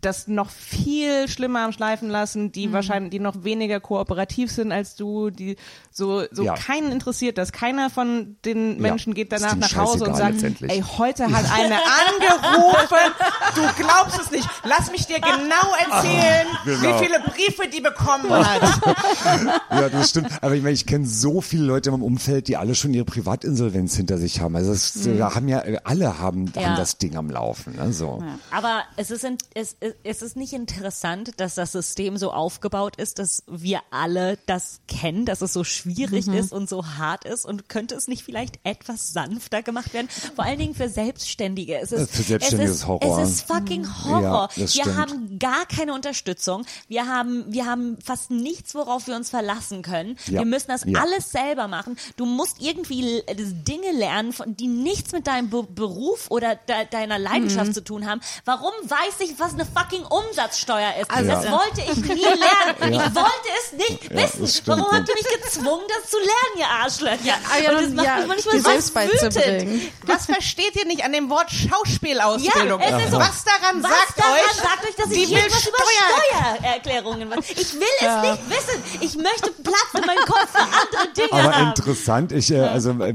das 0.00 0.28
noch 0.28 0.50
viel 0.50 1.26
schlimmer 1.28 1.60
am 1.60 1.72
Schleifen 1.72 2.08
lassen, 2.08 2.44
Mhm. 2.44 2.52
die 2.52 2.72
wahrscheinlich, 2.72 3.10
die 3.10 3.18
noch 3.20 3.42
weniger 3.44 3.80
kooperativ 3.80 4.50
sind 4.52 4.70
als 4.72 4.94
du, 4.96 5.30
die 5.30 5.56
so, 5.90 6.22
so 6.30 6.44
Ja. 6.44 6.54
keinen 6.54 6.92
interessiert 6.92 7.36
das. 7.38 7.50
Keiner 7.52 7.90
von 7.90 8.36
den 8.44 8.80
Menschen 8.80 9.14
geht 9.14 9.32
ist 9.32 9.42
danach 9.42 9.56
nach 9.56 9.74
Hause 9.76 10.04
und 10.04 10.16
sagt, 10.16 10.42
ey, 10.62 10.82
heute 10.98 11.24
hat 11.32 11.44
eine 11.52 11.76
angerufen, 11.76 13.12
du 13.54 13.62
glaubst 13.82 14.20
es 14.20 14.30
nicht, 14.30 14.48
lass 14.64 14.90
mich 14.92 15.06
dir 15.06 15.20
genau 15.20 15.74
erzählen, 15.90 16.46
genau. 16.64 16.80
wie 17.00 17.04
viele 17.04 17.20
Briefe 17.20 17.68
die 17.68 17.80
bekommen 17.80 18.30
hat. 18.30 18.62
Ja, 19.70 19.88
das 19.88 20.10
stimmt. 20.10 20.30
Aber 20.42 20.54
ich 20.54 20.62
meine, 20.62 20.74
ich 20.74 20.86
kenne 20.86 21.06
so 21.06 21.40
viele 21.40 21.64
Leute 21.64 21.90
im 21.90 22.02
Umfeld, 22.02 22.48
die 22.48 22.56
alle 22.56 22.74
schon 22.74 22.92
ihre 22.94 23.04
Privatinsolvenz 23.04 23.94
hinter 23.96 24.18
sich 24.18 24.40
haben. 24.40 24.56
Also 24.56 24.72
es, 24.72 24.92
da 25.18 25.34
haben 25.34 25.48
ja 25.48 25.62
alle 25.84 26.18
haben, 26.18 26.50
Ja. 26.56 26.62
haben 26.70 26.76
das 26.76 26.98
Ding 26.98 27.16
am 27.16 27.30
Laufen. 27.30 27.76
Ne? 27.76 27.92
So. 27.92 28.22
Aber 28.50 28.82
es 28.96 29.10
ist, 29.10 29.24
in, 29.24 29.38
es, 29.54 29.76
es 30.02 30.22
ist 30.22 30.36
nicht 30.36 30.52
interessant, 30.52 31.32
dass 31.38 31.54
das 31.54 31.72
System 31.72 32.16
so 32.16 32.32
aufgebaut 32.32 32.96
ist, 32.96 33.18
dass 33.18 33.42
wir 33.46 33.80
alle 33.90 34.38
das 34.46 34.80
kennen, 34.88 35.24
dass 35.26 35.40
es 35.42 35.52
so 35.52 35.64
schwierig 35.64 36.26
Mhm. 36.26 36.34
ist 36.34 36.52
und 36.52 36.68
so 36.68 36.86
hart 36.86 37.24
ist 37.24 37.44
und 37.44 37.68
könnte 37.68 37.94
es 37.94 38.08
nicht 38.08 38.22
vielleicht 38.22 38.58
etwas 38.64 39.12
sanfter 39.12 39.62
gemacht 39.62 39.92
werden? 39.94 40.08
Vor 40.34 40.44
allen 40.44 40.58
Dingen 40.58 40.74
für 40.74 40.88
Selbstständige. 40.88 41.78
Es 41.78 41.92
ist, 41.92 42.10
Für 42.10 42.22
Selbstständige 42.22 42.70
es 42.70 42.76
ist 42.78 42.86
Horror. 42.86 43.22
Es 43.22 43.28
ist 43.30 43.42
fucking 43.42 43.86
Horror. 44.04 44.48
Ja, 44.56 44.84
wir 44.86 44.96
haben 44.96 45.38
gar 45.38 45.66
keine 45.66 45.92
Unterstützung. 45.94 46.64
Wir 46.88 47.06
haben, 47.06 47.44
wir 47.52 47.66
haben 47.66 47.98
fast 48.04 48.30
nichts, 48.30 48.74
worauf 48.74 49.06
wir 49.06 49.16
uns 49.16 49.30
verlassen 49.30 49.82
können. 49.82 50.16
Ja. 50.26 50.40
Wir 50.40 50.46
müssen 50.46 50.68
das 50.68 50.84
Ja. 50.84 51.00
alles 51.00 51.30
selber 51.30 51.68
machen. 51.68 51.96
Du 52.16 52.26
musst 52.26 52.60
irgendwie 52.60 53.18
äh, 53.20 53.34
Dinge 53.36 53.92
lernen, 53.92 54.34
die 54.46 54.66
nichts 54.68 55.12
mit 55.12 55.26
deinem 55.26 55.50
Be 55.50 55.62
Beruf 55.62 56.30
oder 56.30 56.54
de 56.56 56.74
deiner 56.90 57.18
Mhm. 57.18 57.24
Leidenschaft 57.24 57.74
zu 57.74 57.82
tun 57.84 58.06
haben. 58.06 58.20
Warum 58.44 58.72
weiß 58.84 59.20
ich, 59.20 59.38
was 59.38 59.54
eine 59.54 59.64
fucking 59.78 60.04
Umsatzsteuer 60.04 60.94
ist? 61.00 61.10
Also- 61.10 61.30
das 61.30 61.50
wollte 61.50 61.80
ich 61.82 61.96
nie 61.96 62.22
lernen. 62.24 62.94
Ja. 62.94 63.06
Ich 63.06 63.14
wollte 63.14 63.48
es 63.64 63.72
nicht 63.72 64.10
Ja, 64.10 64.16
wissen. 64.40 64.62
Warum 64.66 64.84
ja. 64.90 64.98
habt 64.98 65.08
ihr 65.08 65.14
mich 65.14 65.42
gezwungen, 65.42 65.84
das 65.88 66.10
zu 66.10 66.16
lernen, 66.18 66.56
ihr 66.58 66.66
Arschlöcher? 66.68 67.38
Ah, 67.52 67.58
ja, 67.62 67.70
Und 67.70 67.82
das 67.84 67.90
macht 67.94 68.06
ja, 68.06 68.16
mich 68.16 68.26
manchmal 68.26 68.60
so 68.60 68.68
selbst 68.70 68.94
wütend. 68.94 69.82
Was 70.06 70.26
versteht 70.26 70.76
ihr 70.76 70.86
nicht 70.86 71.04
an 71.04 71.12
dem 71.12 71.30
Wort 71.30 71.50
Schauspielausbildung? 71.50 72.80
Ja, 72.80 72.98
es 72.98 73.04
ist 73.04 73.10
so- 73.12 73.18
Was 73.18 73.44
daran 73.44 73.82
Was 73.82 73.90
sagt 73.90 74.18
daran 74.18 74.32
euch, 74.32 74.52
sagt 74.54 74.84
euch, 74.88 74.94
dass 74.96 75.08
die 75.08 75.22
ich 75.24 75.30
will 75.30 75.38
irgendwas 75.38 75.66
über 75.66 75.76
Steuer- 75.78 76.56
Steuererklärungen 76.58 77.30
weiß? 77.30 77.38
Ich 77.50 77.74
will 77.74 77.82
es 78.00 78.22
nicht 78.22 78.50
wissen. 78.50 78.82
Ich 79.00 79.16
möchte 79.16 79.50
Platz 79.62 79.88
in 79.94 80.06
meinem 80.06 80.24
Kopf 80.24 80.48
für 80.52 80.58
andere 80.60 81.12
Dinge 81.16 81.32
Aber 81.44 81.54
haben. 81.56 81.68
interessant, 81.68 82.32
ich, 82.32 82.50
äh, 82.50 82.60
also 82.60 82.90
äh, 83.02 83.12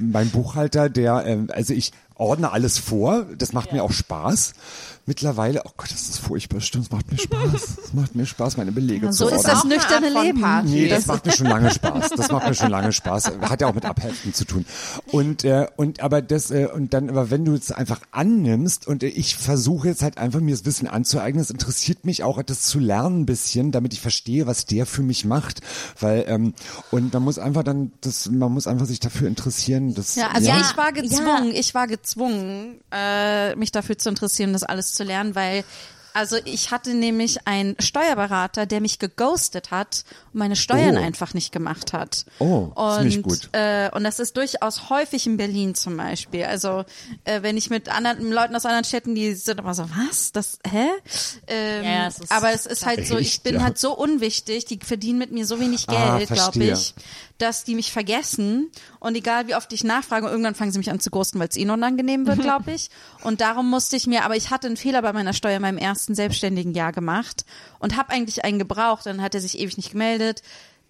mein 0.00 0.30
Buchhalter, 0.30 0.88
der, 0.88 1.24
ähm, 1.26 1.48
also 1.52 1.72
ich 1.72 1.92
ordne 2.14 2.52
alles 2.52 2.78
vor, 2.78 3.24
das 3.36 3.52
macht 3.52 3.72
mir 3.72 3.82
auch 3.82 3.92
Spaß. 3.92 4.52
Mittlerweile, 5.06 5.62
oh 5.64 5.70
Gott, 5.76 5.90
das 5.90 6.02
ist 6.08 6.18
furchtbar, 6.18 6.60
stimmt, 6.60 6.84
es 6.86 6.90
macht 6.92 7.10
mir 7.10 7.18
Spaß. 7.18 7.68
Es 7.84 7.94
macht 7.94 8.14
mir 8.14 8.26
Spaß, 8.26 8.56
meine 8.56 8.70
Belege 8.72 9.12
So 9.12 9.26
zu 9.28 9.34
ist 9.34 9.46
ordnen. 9.46 9.54
das 9.54 9.64
nüchterne 9.64 10.06
Auch 10.06 10.10
eine 10.10 10.16
Art 10.18 10.26
von 10.26 10.26
Leben. 10.26 10.40
Party. 10.40 10.68
Nee, 10.68 10.88
das 10.88 11.06
macht 11.06 11.26
mir 11.26 11.32
schon 11.32 11.46
lange 11.46 11.70
Spaß. 11.70 12.10
Das 12.10 12.30
macht 12.30 12.46
mir 12.48 12.54
schon 12.54 12.70
lange 12.70 12.92
Spaß. 12.92 13.32
Hat 13.42 13.60
ja 13.60 13.66
auch 13.66 13.74
mit 13.74 13.84
Abheften 13.84 14.32
zu 14.34 14.44
tun. 14.44 14.64
Und 15.10 15.44
äh, 15.44 15.66
und 15.76 16.00
aber 16.00 16.22
das 16.22 16.50
äh, 16.50 16.66
und 16.72 16.94
dann 16.94 17.08
aber 17.10 17.30
wenn 17.30 17.44
du 17.44 17.54
es 17.54 17.72
einfach 17.72 18.00
annimmst 18.12 18.86
und 18.86 19.02
äh, 19.02 19.08
ich 19.08 19.36
versuche 19.36 19.88
jetzt 19.88 20.02
halt 20.02 20.18
einfach 20.18 20.40
mir 20.40 20.52
das 20.52 20.64
Wissen 20.64 20.86
anzueignen, 20.86 21.42
es 21.42 21.50
interessiert 21.50 22.04
mich 22.04 22.22
auch 22.22 22.40
das 22.42 22.62
zu 22.62 22.78
lernen 22.78 23.22
ein 23.22 23.26
bisschen, 23.26 23.72
damit 23.72 23.92
ich 23.92 24.00
verstehe, 24.00 24.46
was 24.46 24.66
der 24.66 24.86
für 24.86 25.02
mich 25.02 25.24
macht, 25.24 25.60
weil 25.98 26.24
ähm, 26.28 26.54
und 26.90 27.12
man 27.12 27.22
muss 27.24 27.38
einfach 27.38 27.64
dann 27.64 27.92
das 28.02 28.28
man 28.30 28.52
muss 28.52 28.66
einfach 28.66 28.86
sich 28.86 29.00
dafür 29.00 29.26
interessieren, 29.28 29.94
das 29.94 30.14
Ja, 30.14 30.28
also 30.30 30.48
Ja, 30.48 30.60
ich 30.60 30.76
war 30.76 30.86
ja. 30.94 31.02
gezwungen, 31.02 31.52
ich 31.54 31.74
war 31.74 31.86
gezwungen, 31.88 32.80
äh, 32.92 33.56
mich 33.56 33.72
dafür 33.72 33.98
zu 33.98 34.08
interessieren, 34.08 34.52
das 34.52 34.62
alles 34.62 34.89
zu 34.94 35.04
lernen, 35.04 35.34
weil 35.34 35.64
also 36.20 36.36
ich 36.44 36.70
hatte 36.70 36.94
nämlich 36.94 37.46
einen 37.46 37.76
Steuerberater, 37.80 38.66
der 38.66 38.80
mich 38.80 38.98
geghostet 38.98 39.70
hat 39.70 40.04
und 40.32 40.38
meine 40.38 40.54
Steuern 40.56 40.96
Oh. 40.96 41.00
einfach 41.00 41.34
nicht 41.34 41.50
gemacht 41.52 41.92
hat. 41.92 42.26
Oh, 42.38 42.72
das 42.76 42.98
und, 42.98 43.06
ist 43.06 43.16
nicht 43.16 43.22
gut. 43.22 43.48
Äh, 43.52 43.90
und 43.94 44.04
das 44.04 44.20
ist 44.20 44.36
durchaus 44.36 44.90
häufig 44.90 45.26
in 45.26 45.36
Berlin 45.36 45.74
zum 45.74 45.96
Beispiel. 45.96 46.44
Also 46.44 46.84
äh, 47.24 47.42
wenn 47.42 47.56
ich 47.56 47.70
mit 47.70 47.88
anderen 47.88 48.30
Leuten 48.30 48.54
aus 48.54 48.66
anderen 48.66 48.84
Städten, 48.84 49.14
die 49.14 49.34
sind 49.34 49.58
immer 49.58 49.74
so, 49.74 49.84
was? 49.96 50.32
Das, 50.32 50.58
hä? 50.70 50.86
Ähm, 51.46 51.84
Ja, 51.84 52.06
es 52.08 52.18
ist- 52.18 52.30
aber 52.32 52.52
es 52.52 52.66
ist 52.66 52.86
halt 52.86 53.06
so, 53.06 53.16
ich 53.18 53.28
Echt? 53.34 53.42
bin 53.44 53.54
Ja. 53.56 53.62
halt 53.62 53.78
so 53.78 53.96
unwichtig, 53.96 54.66
die 54.66 54.78
verdienen 54.82 55.18
mit 55.18 55.32
mir 55.32 55.46
so 55.46 55.58
wenig 55.58 55.88
Ah, 55.88 56.18
Geld, 56.18 56.28
glaube 56.28 56.42
verstehe. 56.52 56.72
ich, 56.74 56.94
dass 57.38 57.64
die 57.64 57.74
mich 57.74 57.90
vergessen 57.90 58.70
und 58.98 59.14
egal 59.14 59.48
wie 59.48 59.54
oft 59.54 59.72
ich 59.72 59.82
nachfrage, 59.82 60.28
irgendwann 60.28 60.54
fangen 60.54 60.72
sie 60.72 60.78
mich 60.78 60.90
an 60.90 61.00
zu 61.00 61.10
ghosten, 61.10 61.38
weil 61.38 61.48
es 61.48 61.56
ihnen 61.56 61.70
unangenehm 61.70 62.26
wird, 62.26 62.38
glaube 62.42 62.72
ich. 62.72 62.90
Und 63.22 63.40
darum 63.40 63.68
musste 63.70 63.96
ich 63.96 64.06
mir, 64.06 64.24
aber 64.24 64.36
ich 64.36 64.50
hatte 64.50 64.66
einen 64.66 64.76
Fehler 64.76 65.00
bei 65.02 65.12
meiner 65.14 65.32
Steuer 65.32 65.56
in 65.56 65.62
meinem 65.62 65.78
ersten 65.78 66.09
selbstständigen 66.14 66.74
Jahr 66.74 66.92
gemacht 66.92 67.44
und 67.78 67.96
habe 67.96 68.10
eigentlich 68.10 68.44
einen 68.44 68.58
gebraucht, 68.58 69.06
dann 69.06 69.22
hat 69.22 69.34
er 69.34 69.40
sich 69.40 69.58
ewig 69.58 69.76
nicht 69.76 69.92
gemeldet 69.92 70.42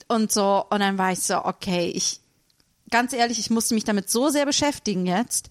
und 0.08 0.32
so 0.32 0.64
und 0.70 0.80
dann 0.80 0.98
war 0.98 1.12
ich 1.12 1.20
so, 1.20 1.44
okay, 1.44 1.90
ich 1.94 2.20
ganz 2.90 3.12
ehrlich, 3.12 3.38
ich 3.38 3.50
musste 3.50 3.74
mich 3.74 3.84
damit 3.84 4.10
so 4.10 4.28
sehr 4.30 4.46
beschäftigen 4.46 5.06
jetzt, 5.06 5.48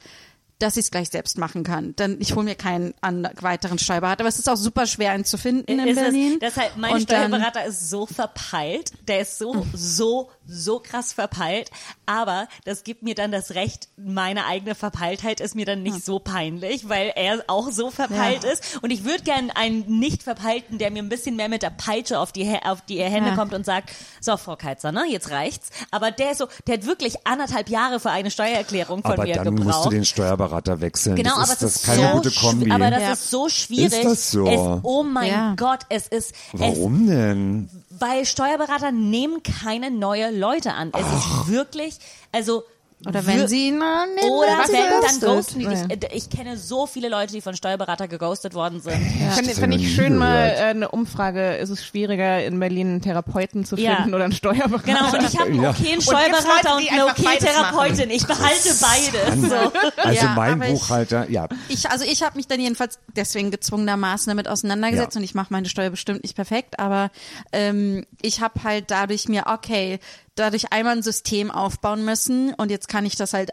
dass 0.60 0.76
ich 0.76 0.86
es 0.86 0.91
gleich 0.91 1.10
selbst 1.10 1.38
machen 1.38 1.64
kann. 1.64 1.96
Denn 1.96 2.18
ich 2.20 2.36
hole 2.36 2.44
mir 2.44 2.56
keinen 2.56 2.94
weiteren 3.40 3.80
Steuerberater. 3.80 4.24
Aber 4.24 4.28
es 4.28 4.40
ist 4.40 4.50
auch 4.50 4.58
super 4.58 4.86
schwer, 4.88 5.12
einen 5.12 5.24
zu 5.24 5.38
finden 5.38 5.64
in 5.72 5.80
ist 5.88 5.96
Berlin. 5.96 6.34
Es, 6.34 6.40
deshalb, 6.54 6.76
mein 6.76 6.96
Und 6.96 7.10
dann- 7.10 7.28
Steuerberater 7.30 7.66
ist 7.66 7.90
so 7.90 8.06
verpeilt, 8.06 8.91
der 9.08 9.22
ist 9.22 9.38
so, 9.38 9.66
so, 9.74 10.30
so 10.50 10.80
krass 10.80 11.14
verpeilt, 11.14 11.70
aber 12.06 12.48
das 12.66 12.84
gibt 12.84 13.04
mir 13.04 13.16
dann 13.16 13.32
das 13.32 13.52
Recht, 13.52 13.88
meine 13.98 14.46
eigene 14.46 14.76
Verpeiltheit 14.76 15.40
ist 15.40 15.56
mir 15.56 15.66
dann 15.66 15.84
nicht 15.84 16.04
so 16.04 16.20
peinlich, 16.20 16.90
weil 16.90 17.12
er 17.16 17.44
auch 17.48 17.72
so 17.72 17.92
verpeilt 17.92 18.44
Ja. 18.44 18.52
ist 18.52 18.80
und 18.82 18.92
ich 18.92 19.04
würde 19.06 19.24
gern 19.24 19.52
einen 19.52 20.00
nicht 20.00 20.24
verpeilten, 20.24 20.78
der 20.78 20.92
mir 20.92 21.02
ein 21.04 21.10
bisschen 21.10 21.36
mehr 21.36 21.50
mit 21.50 21.62
der 21.64 21.70
Peitsche 21.72 22.20
auf 22.20 22.32
die, 22.32 22.50
auf 22.64 22.82
die 22.82 23.02
Hände 23.02 23.30
Ja. 23.32 23.36
kommt 23.36 23.54
und 23.54 23.66
sagt, 23.66 23.92
so 24.22 24.36
Frau 24.38 24.56
Keitzer, 24.56 24.92
ne, 24.92 25.04
jetzt 25.10 25.30
reicht's, 25.32 25.70
aber 25.92 26.12
der 26.12 26.32
ist 26.32 26.38
so, 26.40 26.48
der 26.68 26.76
hat 26.76 26.86
wirklich 26.86 27.26
anderthalb 27.28 27.70
Jahre 27.70 28.00
für 28.00 28.10
eine 28.12 28.32
Steuererklärung 28.32 29.02
von 29.02 29.12
aber 29.14 29.24
mir 29.24 29.36
dann 29.36 29.56
gebraucht. 29.56 29.66
musst 29.66 29.86
du 29.86 29.90
den 29.90 30.06
Steuerberater 30.06 30.82
wechseln. 30.82 31.16
Genau, 31.16 31.36
das 31.40 31.44
aber 31.44 31.54
ist, 31.54 31.62
es 31.62 31.74
das 31.74 31.76
ist 31.78 31.86
keine 31.86 32.10
so 32.10 32.16
gute 32.18 32.32
Kombi. 32.32 32.72
aber 32.72 32.92
das 32.92 33.02
Ja. 33.02 33.14
ist 33.14 33.30
so 33.30 33.50
schwierig. 33.50 33.94
Ist 33.94 34.04
das 34.06 34.32
so? 34.32 34.48
Es, 34.48 34.80
oh 34.84 35.04
mein 35.04 35.28
Ja. 35.30 35.54
Gott, 35.56 35.80
es 35.90 36.08
ist 36.08 36.20
es, 36.20 36.34
Warum 36.54 37.08
denn? 37.08 37.70
Weil 38.00 38.26
Steuerberater 38.26 38.92
nehmen 38.92 39.44
keine 39.44 39.92
neue 39.92 40.32
Leute 40.32 40.74
an. 40.74 40.92
Es 40.94 41.06
ist 41.06 41.48
wirklich, 41.48 42.00
also 42.32 42.64
Oder 43.08 43.26
wenn 43.26 43.48
sie 43.48 43.72
na, 43.72 44.06
nee, 44.14 44.30
oder 44.30 44.58
wenn 44.58 44.68
sie 44.68 44.74
wenn, 44.74 45.20
dann 45.22 45.36
ghosten 45.36 45.60
die 45.60 45.66
dich. 45.68 45.80
Ja. 45.80 45.86
Äh, 45.88 46.18
Ich 46.18 46.30
kenne 46.30 46.58
so 46.58 46.86
viele 46.86 47.08
Leute, 47.08 47.32
die 47.32 47.40
von 47.40 47.56
Steuerberater 47.56 48.10
geghostet 48.10 48.54
worden 48.54 48.82
sind. 48.82 48.94
Fände 48.96 49.26
Das 49.26 49.38
hab 49.38 49.70
fänd 49.70 49.76
ich 49.76 49.96
schön 49.96 50.18
mal 50.18 50.48
äh, 50.50 50.62
eine 50.64 50.90
Umfrage, 50.92 51.56
ist 51.56 51.70
es 51.70 51.86
schwieriger 51.86 52.44
in 52.44 52.60
Berlin 52.60 52.88
einen 52.90 53.02
Therapeuten 53.02 53.64
zu 53.64 53.78
Ja. 53.78 53.96
finden 53.96 54.14
oder 54.14 54.26
einen 54.26 54.34
Steuerberater? 54.34 54.84
Genau, 54.84 55.12
und 55.14 55.24
ich 55.34 55.40
habe 55.40 55.50
einen 55.50 55.64
Ja. 55.64 55.70
okayen 55.70 56.02
Steuerberater 56.02 56.76
und 56.76 56.84
die 56.84 56.90
eine 56.90 57.06
okay 57.06 57.38
Therapeutin. 57.40 58.10
Ich 58.10 58.28
behalte 58.28 58.70
beides. 58.82 59.50
So. 59.50 59.72
Also 60.04 60.26
Ja, 60.26 60.34
mein 60.36 60.60
Buchhalter, 60.60 61.30
ja. 61.30 61.48
Ich, 61.70 61.90
also 61.90 62.04
ich 62.04 62.22
habe 62.22 62.36
mich 62.36 62.48
dann 62.48 62.60
jedenfalls 62.60 63.00
deswegen 63.16 63.50
gezwungenermaßen 63.50 64.30
damit 64.30 64.50
auseinandergesetzt 64.50 65.16
Ja. 65.16 65.20
und 65.20 65.24
ich 65.24 65.36
mache 65.36 65.48
meine 65.52 65.70
Steuer 65.70 65.90
bestimmt 65.90 66.24
nicht 66.24 66.36
perfekt, 66.36 66.80
aber 66.80 67.12
ähm, 67.54 68.06
ich 68.22 68.42
habe 68.42 68.62
halt 68.66 68.92
dadurch 68.92 69.30
mir, 69.30 69.44
okay, 69.48 70.00
dadurch 70.40 70.72
einmal 70.72 70.98
ein 70.98 71.03
System 71.03 71.52
aufbauen 71.52 72.03
müssen 72.06 72.53
und 72.56 72.72
jetzt 72.72 72.88
kann 72.88 73.06
ich 73.06 73.16
das 73.16 73.34
halt 73.34 73.52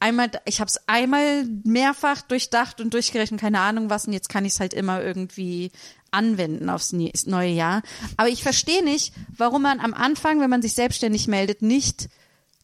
einmal, 0.00 0.30
ich 0.44 0.60
habe 0.60 0.68
es 0.68 0.78
einmal 0.86 1.44
mehrfach 1.64 2.22
durchdacht 2.22 2.80
und 2.80 2.92
durchgerechnet, 2.94 3.40
keine 3.40 3.60
Ahnung 3.60 3.90
was 3.90 4.06
und 4.06 4.12
jetzt 4.12 4.28
kann 4.28 4.44
ich 4.44 4.52
es 4.54 4.60
halt 4.60 4.74
immer 4.74 5.02
irgendwie 5.02 5.70
anwenden 6.10 6.70
aufs 6.70 6.92
neue 6.92 7.50
Jahr. 7.50 7.82
Aber 8.16 8.28
ich 8.28 8.42
verstehe 8.42 8.84
nicht, 8.84 9.12
warum 9.36 9.62
man 9.62 9.80
am 9.80 9.94
Anfang, 9.94 10.40
wenn 10.40 10.50
man 10.50 10.62
sich 10.62 10.74
selbstständig 10.74 11.26
meldet, 11.26 11.62
nicht 11.62 12.08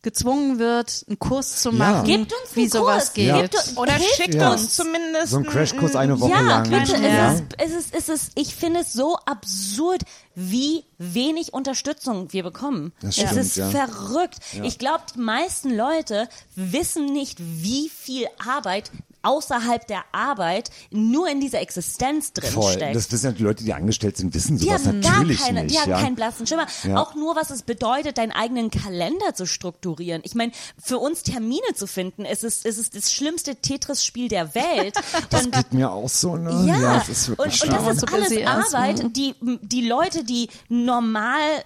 gezwungen 0.02 0.58
wird, 0.58 1.04
einen 1.08 1.18
Kurs 1.18 1.60
zu 1.60 1.72
machen, 1.72 2.06
Gebt 2.06 2.32
uns 2.32 2.56
einen 2.56 2.64
wie 2.64 2.68
sowas 2.68 3.04
Kurs. 3.06 3.12
geht. 3.14 3.26
Ja. 3.26 3.44
Oder 3.76 3.92
hilft 3.94 4.16
schickt 4.16 4.34
Ja. 4.34 4.52
uns 4.52 4.74
zumindest 4.74 5.28
So 5.28 5.38
ein 5.38 5.44
Crashkurs 5.44 5.94
eine 5.94 6.18
Woche 6.20 6.30
Ja, 6.30 6.40
lang. 6.40 6.70
bitte. 6.70 6.96
Ja. 6.96 7.34
Es, 7.34 7.40
ist, 7.40 7.44
es, 7.58 7.72
ist, 7.72 7.94
es 7.94 8.08
ist, 8.08 8.32
ich 8.34 8.54
finde 8.54 8.80
es 8.80 8.92
so 8.94 9.16
absurd, 9.26 10.02
wie 10.40 10.84
wenig 10.96 11.52
Unterstützung 11.52 12.32
wir 12.32 12.42
bekommen. 12.42 12.92
Das 13.00 13.18
es 13.18 13.24
stimmt, 13.24 13.36
ist 13.36 13.56
ja. 13.56 13.70
verrückt. 13.70 14.38
Ich 14.62 14.78
glaube, 14.78 15.04
die 15.14 15.20
meisten 15.20 15.76
Leute 15.76 16.28
wissen 16.56 17.06
nicht, 17.12 17.38
wie 17.38 17.88
viel 17.88 18.26
Arbeit 18.46 18.90
außerhalb 19.22 19.86
der 19.86 20.02
Arbeit 20.12 20.70
nur 20.90 21.28
in 21.28 21.40
dieser 21.40 21.60
Existenz 21.60 22.32
drin 22.32 22.50
Voll. 22.50 22.72
steckt. 22.72 22.96
Das 22.96 23.10
wissen 23.12 23.26
ja 23.26 23.32
die 23.32 23.42
Leute, 23.42 23.64
die 23.64 23.72
angestellt 23.72 24.16
sind, 24.16 24.34
wissen 24.34 24.56
Die 24.56 24.64
sowas 24.64 24.86
haben 24.86 25.00
gar 25.00 25.18
natürlich 25.18 25.40
keine, 25.40 25.62
nicht. 25.64 25.74
die 25.74 25.78
haben 25.78 25.90
ja. 25.90 26.00
keinen 26.00 26.14
blassen 26.14 26.46
Schimmer. 26.46 26.66
Ja. 26.84 26.96
Auch 26.96 27.14
nur, 27.14 27.36
was 27.36 27.50
es 27.50 27.62
bedeutet, 27.62 28.18
deinen 28.18 28.32
eigenen 28.32 28.70
Kalender 28.70 29.34
zu 29.34 29.46
strukturieren. 29.46 30.22
Ich 30.24 30.34
meine, 30.34 30.52
für 30.82 30.98
uns 30.98 31.22
Termine 31.22 31.74
zu 31.74 31.86
finden, 31.86 32.24
es 32.24 32.42
ist, 32.42 32.64
es 32.64 32.78
ist 32.78 32.96
das 32.96 33.12
schlimmste 33.12 33.56
Tetris-Spiel 33.56 34.28
der 34.28 34.54
Welt. 34.54 34.94
das 35.30 35.44
Und 35.44 35.54
geht 35.54 35.72
mir 35.72 35.90
auch 35.90 36.08
so, 36.08 36.36
ne? 36.36 36.64
ja, 36.66 36.98
es 37.02 37.08
ist 37.08 37.28
wirklich 37.28 37.62
und, 37.62 37.68
und 37.68 37.72
das 37.72 37.82
schlimm. 37.82 37.92
ist 37.92 38.00
So 38.00 38.06
alles 38.06 38.30
ist, 38.30 38.46
Arbeit, 38.46 39.02
ne? 39.02 39.10
die, 39.10 39.34
die 39.62 39.86
Leute, 39.86 40.24
die 40.30 40.48
normal, 40.68 41.64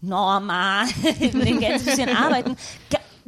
normal 0.00 0.86
in 1.20 1.38
den 1.40 1.60
Gänsefüßchen 1.60 2.16
arbeiten, 2.16 2.56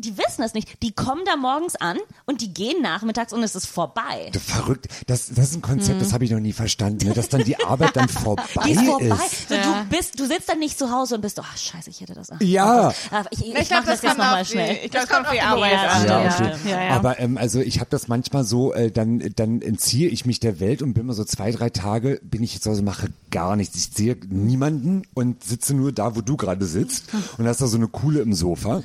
die 0.05 0.19
wissen 0.19 0.43
es 0.43 0.55
nicht. 0.55 0.83
Die 0.83 0.93
kommen 0.93 1.23
da 1.25 1.37
morgens 1.37 1.77
an 1.77 1.97
und 2.27 2.41
die 2.41 2.53
gehen 2.53 2.83
nachmittags 2.83 3.33
und 3.33 3.43
es 3.43 3.55
ist 3.55 3.67
vorbei. 3.67 4.31
Du 4.33 4.39
verrückt. 4.39 4.87
Das, 5.07 5.29
das 5.29 5.51
ist 5.51 5.57
ein 5.57 5.63
Konzept, 5.63 6.01
das 6.01 6.13
habe 6.13 6.25
ich 6.25 6.31
noch 6.31 6.41
nie 6.41 6.53
verstanden, 6.53 7.09
ne? 7.09 7.15
dass 7.15 7.29
dann 7.29 7.45
die 7.45 7.57
Arbeit 7.65 7.97
dann 7.97 8.09
vorbei 8.09 8.43
Mhm. 8.63 8.65
Die 8.67 8.73
ist 8.73 8.85
vorbei. 8.85 9.07
ist. 9.07 9.49
So, 9.49 9.55
du 9.55 9.85
bist, 9.89 10.21
du 10.21 10.27
sitzt 10.27 10.49
dann 10.49 10.59
nicht 10.59 10.79
zu 10.79 10.91
Hause 10.91 11.15
und 11.17 11.21
bist, 11.21 11.39
oh 11.41 11.45
scheiße, 11.57 11.91
ich 11.91 12.01
hätte 12.01 12.15
das. 12.15 12.31
ach, 12.31 12.41
Ja. 12.41 12.93
Gott. 13.11 13.27
Ich, 13.31 13.41
ich, 13.47 13.55
ich, 13.55 13.69
glaub, 13.69 13.81
mach 13.81 13.87
das, 13.87 14.01
das 14.01 14.11
jetzt 14.11 14.19
nochmal 14.19 14.45
schnell. 14.45 14.79
ich 14.85 14.91
Das 14.91 15.07
das 15.07 15.11
kommt 15.17 15.27
auf 15.27 15.33
die 15.33 15.41
Arbeit 15.41 15.73
Ja, 15.73 15.89
an. 15.91 16.07
Ja, 16.07 16.27
okay. 16.27 16.53
Ja, 16.71 16.83
ja. 16.85 16.91
Aber 16.97 17.19
ähm, 17.21 17.39
also 17.39 17.61
ich 17.61 17.81
habe 17.81 17.91
das 17.91 18.09
manchmal 18.09 18.45
so, 18.45 18.73
äh, 18.73 18.91
dann 18.91 19.21
dann 19.37 19.63
entziehe 19.63 20.09
ich 20.09 20.27
mich 20.27 20.41
der 20.41 20.61
Welt 20.61 20.83
und 20.83 20.95
bin 20.95 21.07
mal 21.07 21.13
so 21.13 21.25
zwei 21.25 21.51
drei 21.53 21.71
Tage 21.71 22.21
bin 22.23 22.43
ich 22.43 22.61
zu 22.61 22.71
Hause 22.71 22.83
mache 22.83 23.09
gar 23.31 23.57
nichts. 23.57 23.77
Ich 23.77 23.91
sehe 23.95 24.17
niemanden 24.29 25.03
und 25.15 25.43
sitze 25.45 25.75
nur 25.75 25.93
da, 25.93 26.17
wo 26.17 26.21
du 26.21 26.37
gerade 26.37 26.67
sitzt 26.67 27.05
und 27.39 27.47
hast 27.47 27.61
da 27.61 27.67
so 27.67 27.77
eine 27.77 27.89
Kuhle 27.89 28.21
im 28.21 28.33
Sofa 28.35 28.83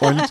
und 0.00 0.22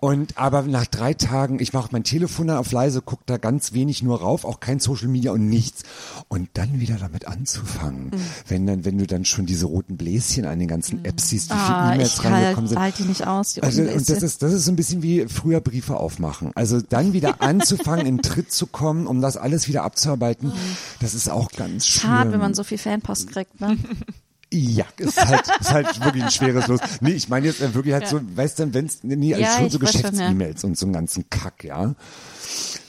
und 0.00 0.38
aber 0.38 0.62
nach 0.62 0.86
drei 0.86 1.14
Tagen, 1.14 1.58
ich 1.60 1.72
mache 1.72 1.88
mein 1.92 2.04
Telefon 2.04 2.46
dann 2.48 2.56
auf 2.58 2.72
leise, 2.72 3.02
guck 3.04 3.24
da 3.26 3.36
ganz 3.36 3.72
wenig 3.72 4.02
nur 4.02 4.20
rauf, 4.20 4.44
auch 4.44 4.60
kein 4.60 4.78
Social 4.80 5.08
Media 5.08 5.32
und 5.32 5.48
nichts 5.48 5.82
und 6.28 6.48
dann 6.54 6.80
wieder 6.80 6.96
damit 6.96 7.26
anzufangen, 7.26 8.10
wenn 8.46 8.66
dann 8.66 8.84
wenn 8.84 8.98
du 8.98 9.06
dann 9.06 9.24
schon 9.24 9.46
diese 9.46 9.66
roten 9.66 9.96
Bläschen 9.96 10.44
an 10.44 10.58
den 10.58 10.68
ganzen 10.68 11.04
Apps 11.04 11.28
siehst, 11.30 11.50
wie 11.50 11.54
viele 11.54 11.76
Ah, 11.76 11.94
E-Mails 11.94 12.14
ich 12.14 12.24
reingekommen 12.24 12.56
halt, 12.56 12.68
sind. 12.68 12.78
halt 12.78 12.98
die 12.98 13.02
nicht 13.04 13.26
aus. 13.26 13.54
Die 13.54 13.62
Also, 13.62 13.82
und 13.82 14.08
das 14.08 14.22
ist, 14.22 14.42
das 14.42 14.52
ist 14.52 14.64
so 14.64 14.72
ein 14.72 14.76
bisschen 14.76 15.02
wie 15.02 15.26
früher 15.26 15.60
Briefe 15.60 15.96
aufmachen. 15.96 16.52
Also 16.54 16.80
dann 16.80 17.12
wieder 17.12 17.40
anzufangen, 17.42 18.06
in 18.06 18.22
Tritt 18.22 18.52
zu 18.52 18.66
kommen, 18.66 19.06
um 19.06 19.20
das 19.20 19.36
alles 19.36 19.68
wieder 19.68 19.82
abzuarbeiten, 19.84 20.52
das 21.00 21.14
ist 21.14 21.30
auch 21.30 21.50
ganz 21.52 21.86
schön. 21.86 22.02
Schade, 22.10 22.32
wenn 22.32 22.40
man 22.40 22.54
so 22.54 22.64
viel 22.64 22.78
Fanpost 22.78 23.30
kriegt. 23.30 23.60
Ne? 23.60 23.76
Ja, 24.50 24.86
ist 24.96 25.22
halt, 25.24 25.42
ist 25.60 25.72
halt 25.72 26.04
wirklich 26.04 26.24
ein 26.24 26.30
schweres 26.30 26.66
Los. 26.68 26.80
Nee, 27.00 27.10
ich 27.12 27.28
meine 27.28 27.46
jetzt 27.46 27.60
äh, 27.60 27.74
wirklich 27.74 27.92
halt 27.92 28.08
so, 28.08 28.20
weißt 28.22 28.60
du, 28.60 28.74
wenn's, 28.74 29.00
nee, 29.02 29.34
also 29.34 29.44
Ja, 29.44 29.58
schon 29.58 29.70
so 29.70 29.78
Geschäfts-E-Mails 29.78 30.64
und 30.64 30.78
so 30.78 30.86
einen 30.86 30.94
ganzen 30.94 31.28
Kack, 31.28 31.64
ja. 31.64 31.94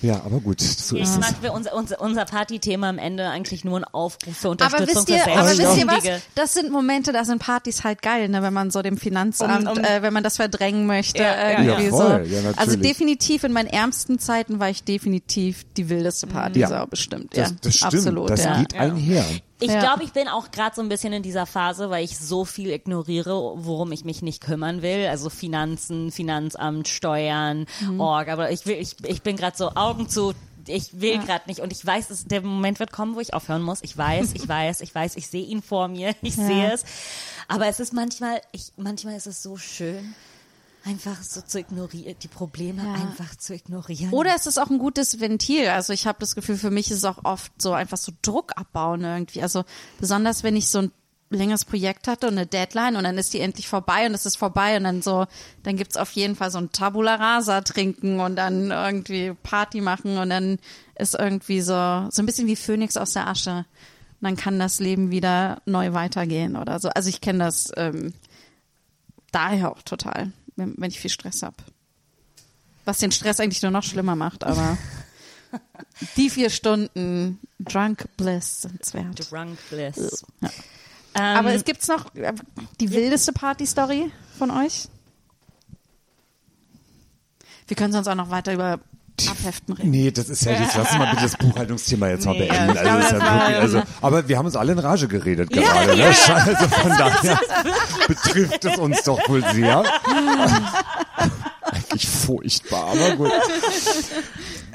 Ja, 0.02 0.22
aber 0.26 0.40
gut, 0.40 0.61
so 0.61 0.95
Ich 0.95 1.03
ist 1.03 1.10
es. 1.11 1.18
mag 1.19 1.34
für 1.41 1.52
unser, 1.52 1.73
unser, 1.76 1.99
unser 1.99 2.26
Partythema 2.26 2.90
am 2.90 2.98
Ende 2.98 3.27
eigentlich 3.27 3.65
nur 3.65 3.77
ein 3.80 3.84
Aufruf 3.84 4.36
für 4.38 4.48
Aber 4.48 4.52
Unterstützung 4.52 4.95
wisst 4.95 5.10
ihr, 5.10 5.19
für 5.19 5.31
aber 5.34 5.49
wisst 5.49 5.77
ihr 5.77 5.88
was? 5.88 6.22
Das 6.36 6.53
sind 6.53 6.72
Momente, 6.72 7.11
da 7.11 7.26
sind 7.26 7.40
Partys 7.40 7.84
halt 7.84 8.02
geil, 8.02 8.30
ne, 8.30 8.41
wenn 8.41 8.53
man 8.53 8.72
so 8.72 8.81
dem 8.81 8.98
Finanzamt, 8.98 9.68
Um- 9.68 9.77
um- 9.77 9.84
äh, 9.84 10.02
wenn 10.02 10.14
man 10.14 10.23
das 10.23 10.38
verdrängen 10.38 10.86
möchte. 10.86 11.22
Ja, 11.22 11.36
ja, 11.52 11.60
irgendwie 11.64 11.84
ja. 11.86 11.90
voll, 11.90 12.26
so. 12.26 12.34
ja, 12.36 12.52
also 12.56 12.77
definitiv 12.77 13.44
in 13.44 13.52
meinen 13.52 13.68
ärmsten 13.68 14.19
Zeiten 14.19 14.60
war 14.60 14.69
ich 14.69 14.84
definitiv 14.84 15.65
die 15.76 15.90
wildeste 15.90 16.27
Party, 16.27 16.60
Ja. 16.60 16.68
so 16.81 16.88
bestimmt. 16.88 17.36
Das, 17.36 17.49
ja, 17.49 17.56
das 17.61 17.76
stimmt, 17.76 17.94
absolut. 17.95 18.30
das 18.30 18.44
ja. 18.44 18.57
geht 18.60 18.76
einher. 18.76 19.26
Ich 19.61 19.69
Ja. 19.69 19.81
glaube, 19.81 20.03
ich 20.06 20.14
bin 20.14 20.30
auch 20.30 20.52
gerade 20.52 20.73
so 20.73 20.81
ein 20.81 20.88
bisschen 20.88 21.11
in 21.11 21.22
dieser 21.22 21.45
Phase, 21.45 21.90
weil 21.90 22.06
ich 22.06 22.18
so 22.18 22.45
viel 22.45 22.69
ignoriere, 22.69 23.34
worum 23.57 23.91
ich 23.91 24.06
mich 24.06 24.22
nicht 24.22 24.41
kümmern 24.41 24.81
will. 24.81 25.07
Also 25.10 25.30
Finanzen, 25.30 26.11
Finanzamt, 26.14 26.88
Steuern, 26.88 27.65
Mhm. 27.81 27.99
Org. 27.99 28.30
Aber 28.30 28.52
ich 28.52 28.65
will, 28.65 28.77
ich, 28.80 28.95
ich 29.03 29.22
bin 29.22 29.36
gerade 29.36 29.49
so 29.58 29.76
Augen 29.76 30.10
zu. 30.10 30.34
Ich 30.68 31.02
will 31.02 31.18
gerade 31.20 31.46
nicht 31.48 31.62
und 31.62 31.72
ich 31.72 31.84
weiß, 31.84 32.10
es, 32.12 32.26
der 32.26 32.42
Moment 32.42 32.80
wird 32.80 32.92
kommen, 32.92 33.16
wo 33.16 33.20
ich 33.20 33.34
aufhören 33.34 33.62
muss. 33.64 33.80
Ich 33.82 33.98
weiß, 33.98 34.34
ich 34.34 34.48
weiß, 34.48 34.82
ich 34.82 34.94
weiß, 34.94 35.16
ich 35.16 35.28
sehe 35.28 35.44
ihn 35.46 35.62
vor 35.64 35.88
mir, 35.88 36.14
ich 36.22 36.36
Ja. 36.36 36.46
sehe 36.46 36.74
es. 36.74 36.84
Aber 37.48 37.68
es 37.68 37.80
ist 37.80 37.94
manchmal, 37.94 38.42
ich, 38.52 38.74
manchmal 38.78 39.16
ist 39.16 39.26
es 39.26 39.42
so 39.42 39.58
schön, 39.58 40.14
einfach 40.86 41.22
so 41.24 41.42
zu 41.42 41.60
ignorieren, 41.60 42.16
die 42.22 42.28
Probleme 42.28 42.84
Ja. 42.86 42.94
einfach 42.94 43.36
zu 43.36 43.54
ignorieren. 43.56 44.12
Oder 44.14 44.36
es 44.36 44.46
ist 44.48 44.58
auch 44.60 44.70
ein 44.70 44.78
gutes 44.80 45.20
Ventil. 45.20 45.70
Also 45.70 45.92
ich 45.94 46.06
habe 46.08 46.20
das 46.20 46.36
Gefühl, 46.36 46.58
für 46.58 46.72
mich 46.72 46.92
ist 46.92 46.98
es 46.98 47.06
auch 47.06 47.24
oft 47.26 47.52
so 47.62 47.74
einfach 47.74 47.98
so 47.98 48.12
Druck 48.22 48.52
abbauen 48.56 49.02
irgendwie. 49.04 49.42
Also 49.42 49.64
besonders 50.00 50.44
wenn 50.44 50.56
ich 50.56 50.70
so 50.70 50.80
ein 50.80 50.92
längeres 51.30 51.65
Projekt 51.65 52.07
hatte 52.07 52.27
und 52.27 52.34
eine 52.34 52.47
Deadline 52.47 52.95
und 52.95 53.03
dann 53.03 53.18
ist 53.18 53.34
die 53.34 53.39
endlich 53.39 53.68
vorbei 53.68 54.06
und 54.07 54.14
es 54.14 54.26
ist 54.26 54.38
vorbei 54.38 54.77
und 54.77 54.84
dann 54.84 55.01
so, 55.01 55.27
dann 55.64 55.77
gibt's 55.77 55.97
auf 55.97 56.11
jeden 56.11 56.35
Fall 56.35 56.49
so 56.49 56.57
ein 56.57 56.72
Tabula 56.72 57.15
Rasa 57.15 57.61
trinken 57.61 58.19
und 58.19 58.35
dann 58.35 58.72
irgendwie 58.72 59.34
Party 59.43 59.81
machen 59.81 60.18
und 60.18 60.30
dann 60.30 60.57
ist 60.95 61.14
irgendwie 61.14 61.61
so, 61.61 62.07
so 62.10 62.22
ein 62.22 62.26
bisschen 62.26 62.47
wie 62.47 62.56
Phönix 62.56 62.97
aus 62.97 63.14
der 63.14 63.27
Asche. 63.27 63.65
Und 64.22 64.26
dann 64.26 64.35
kann 64.35 64.60
das 64.60 64.80
Leben 64.80 65.11
wieder 65.11 65.61
neu 65.65 65.93
weitergehen 65.93 66.57
oder 66.57 66.80
so. 66.80 66.89
Also 66.89 67.10
ich 67.10 67.22
kenne 67.22 67.39
das 67.39 67.72
ähm, 67.77 68.14
daher 69.31 69.72
auch 69.72 69.81
total, 69.84 70.31
wenn, 70.56 70.73
wenn 70.77 70.89
ich 70.89 70.99
viel 70.99 71.11
Stress 71.11 71.43
habe. 71.43 71.56
Was 72.85 72.97
den 72.97 73.11
Stress 73.11 73.39
eigentlich 73.39 73.61
nur 73.61 73.72
noch 73.72 73.84
schlimmer 73.84 74.15
macht, 74.15 74.43
aber 74.43 74.77
die 76.18 76.30
vier 76.30 76.49
Stunden 76.49 77.39
Drunk 77.60 78.07
Bliss 78.18 78.64
sind's 78.64 78.93
wert. 78.95 79.31
Drunk 79.31 79.60
Bliss. 79.69 80.26
Ja. 80.41 80.49
Ähm, 81.20 81.38
Aber 81.38 81.54
es 81.54 81.64
gibt's 81.66 81.88
noch 81.88 82.14
äh, 82.16 82.34
die 82.80 82.91
wildeste 82.91 83.34
Party-Story 83.34 84.12
von 84.38 84.52
euch? 84.52 84.88
Wir 87.68 87.76
können 87.78 87.94
sonst 87.94 88.08
auch 88.08 88.16
noch 88.16 88.30
weiter 88.32 88.54
über 88.54 88.80
Abheften 89.28 89.74
reden. 89.76 89.91
Nee, 89.91 90.12
das 90.12 90.30
ist 90.30 90.46
ja 90.46 90.54
jetzt, 90.54 90.76
lass 90.78 90.98
mal 90.98 91.10
bitte 91.10 91.24
das 91.24 91.36
Buchhaltungsthema 91.38 92.08
jetzt 92.08 92.26
mal 92.26 92.32
Nee, 92.32 92.48
beenden. 92.48 92.74
ja, 92.76 92.82
Also, 92.82 92.84
glaube, 92.84 93.00
ist 93.04 93.12
ja 93.12 93.20
wirklich, 93.22 93.58
also, 93.60 93.82
aber 94.02 94.28
wir 94.30 94.38
haben 94.38 94.46
uns 94.46 94.56
alle 94.56 94.72
in 94.72 94.80
Rage 94.80 95.08
geredet 95.10 95.50
gerade, 95.50 95.96
ne? 95.98 96.06
Also 96.06 96.68
von 96.70 96.90
daher 96.98 97.40
betrifft 98.08 98.64
es 98.64 98.78
uns 98.78 99.04
doch 99.04 99.20
wohl 99.28 99.44
sehr. 99.54 99.84
Eigentlich 101.90 102.07
furchtbar, 102.07 102.88
aber 102.91 103.16
gut. 103.16 103.32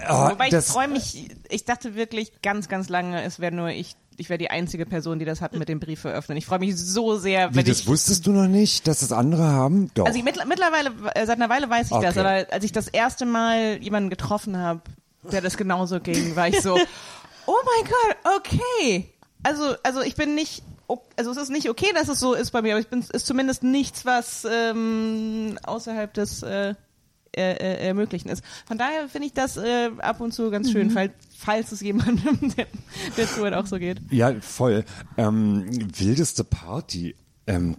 Ah, 0.06 0.32
Wobei 0.32 0.46
ich 0.46 0.50
das, 0.50 0.70
freue 0.70 0.88
mich, 0.88 1.30
ich 1.48 1.64
dachte 1.64 1.94
wirklich 1.94 2.32
ganz, 2.42 2.68
ganz 2.68 2.90
lange, 2.90 3.22
es 3.22 3.38
wäre 3.40 3.54
nur 3.54 3.68
ich, 3.70 3.96
ich 4.18 4.28
wäre 4.28 4.36
die 4.36 4.50
einzige 4.50 4.84
Person, 4.84 5.18
die 5.18 5.24
das 5.24 5.40
hat 5.40 5.54
mit 5.54 5.68
dem 5.70 5.80
Brief 5.80 6.04
öffnen. 6.04 6.36
Ich 6.36 6.44
freue 6.44 6.58
mich 6.58 6.76
so 6.76 7.16
sehr, 7.16 7.52
wie, 7.52 7.54
wenn 7.56 7.64
das 7.64 7.80
ich 7.80 7.86
wusstest 7.86 8.26
du 8.26 8.32
noch 8.32 8.46
nicht, 8.46 8.86
dass 8.86 9.00
das 9.00 9.12
andere 9.12 9.44
haben? 9.44 9.90
Doch. 9.94 10.04
Also 10.04 10.18
mittler- 10.20 10.44
mittlerweile, 10.46 10.90
äh, 11.14 11.24
seit 11.24 11.36
einer 11.38 11.48
Weile 11.48 11.70
weiß 11.70 11.86
ich 11.86 11.96
das, 11.98 12.18
Okay. 12.18 12.20
aber 12.20 12.52
als 12.52 12.64
ich 12.64 12.72
das 12.72 12.88
erste 12.88 13.24
Mal 13.24 13.78
jemanden 13.82 14.10
getroffen 14.10 14.58
habe, 14.58 14.82
der 15.22 15.40
das 15.40 15.56
genauso 15.56 16.00
ging, 16.00 16.36
war 16.36 16.48
ich 16.48 16.60
so, 16.60 16.74
oh 17.46 17.54
mein 17.64 17.90
Gott, 17.90 18.16
okay. 18.36 19.08
Also, 19.42 19.74
also 19.84 20.02
ich 20.02 20.16
bin 20.16 20.34
nicht, 20.34 20.62
also 21.16 21.30
es 21.30 21.36
ist 21.38 21.50
nicht 21.50 21.70
okay, 21.70 21.92
dass 21.94 22.08
es 22.08 22.20
so 22.20 22.34
ist 22.34 22.50
bei 22.50 22.60
mir, 22.60 22.72
aber 22.74 22.80
ich 22.80 22.88
bin, 22.88 22.98
es 22.98 23.08
ist 23.10 23.26
zumindest 23.26 23.62
nichts, 23.62 24.04
was 24.04 24.44
ähm, 24.50 25.58
außerhalb 25.62 26.12
des 26.12 26.42
äh, 26.42 26.74
äh, 27.36 27.52
äh, 27.52 27.86
Ermöglichen 27.86 28.28
ist. 28.28 28.44
Von 28.66 28.78
daher 28.78 29.08
finde 29.08 29.26
ich 29.26 29.32
das 29.32 29.56
äh, 29.56 29.90
ab 29.98 30.20
und 30.20 30.32
zu 30.32 30.50
ganz 30.50 30.70
schön, 30.70 30.90
falls, 30.90 31.12
falls 31.36 31.72
es 31.72 31.80
jemandem, 31.80 32.52
der, 32.56 32.66
der 33.16 33.26
zuhört, 33.28 33.54
auch 33.54 33.66
so 33.66 33.78
geht. 33.78 34.00
Ja, 34.10 34.34
voll. 34.40 34.84
Ähm, 35.16 35.66
wildeste 35.96 36.44
Party. 36.44 37.14
Ähm, 37.46 37.76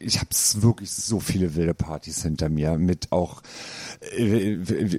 ich 0.00 0.18
habe 0.18 0.30
wirklich 0.62 0.90
so 0.90 1.20
viele 1.20 1.54
wilde 1.54 1.74
Partys 1.74 2.22
hinter 2.22 2.48
mir 2.48 2.78
mit 2.78 3.12
auch 3.12 3.42
äh, 4.16 4.56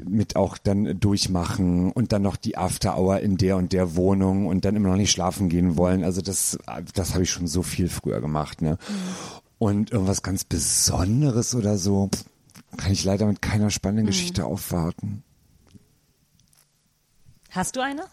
mit 0.08 0.36
auch 0.36 0.58
dann 0.58 1.00
durchmachen 1.00 1.92
und 1.92 2.12
dann 2.12 2.22
noch 2.22 2.38
die 2.38 2.58
After 2.58 2.98
Hour 2.98 3.20
in 3.20 3.38
der 3.38 3.58
und 3.58 3.74
der 3.74 3.96
Wohnung 3.96 4.48
und 4.48 4.66
dann 4.66 4.76
immer 4.76 4.90
noch 4.90 4.96
nicht 4.96 5.12
schlafen 5.12 5.50
gehen 5.50 5.78
wollen. 5.78 6.04
Also 6.04 6.22
das 6.22 6.58
das 6.94 7.14
habe 7.14 7.24
ich 7.24 7.30
schon 7.30 7.48
so 7.48 7.62
viel 7.64 7.90
früher 7.90 8.22
gemacht, 8.22 8.62
ne? 8.62 8.78
Und 9.58 9.92
irgendwas 9.92 10.24
ganz 10.24 10.46
Besonderes 10.46 11.54
oder 11.54 11.78
so 11.78 12.10
pff, 12.14 12.24
kann 12.78 12.92
ich 12.92 13.04
leider 13.04 13.26
mit 13.26 13.42
keiner 13.42 13.70
spannenden 13.70 14.08
Geschichte 14.08 14.46
aufwarten. 14.46 15.24
Hast 17.52 17.76
du 17.76 17.82
eine? 17.82 18.04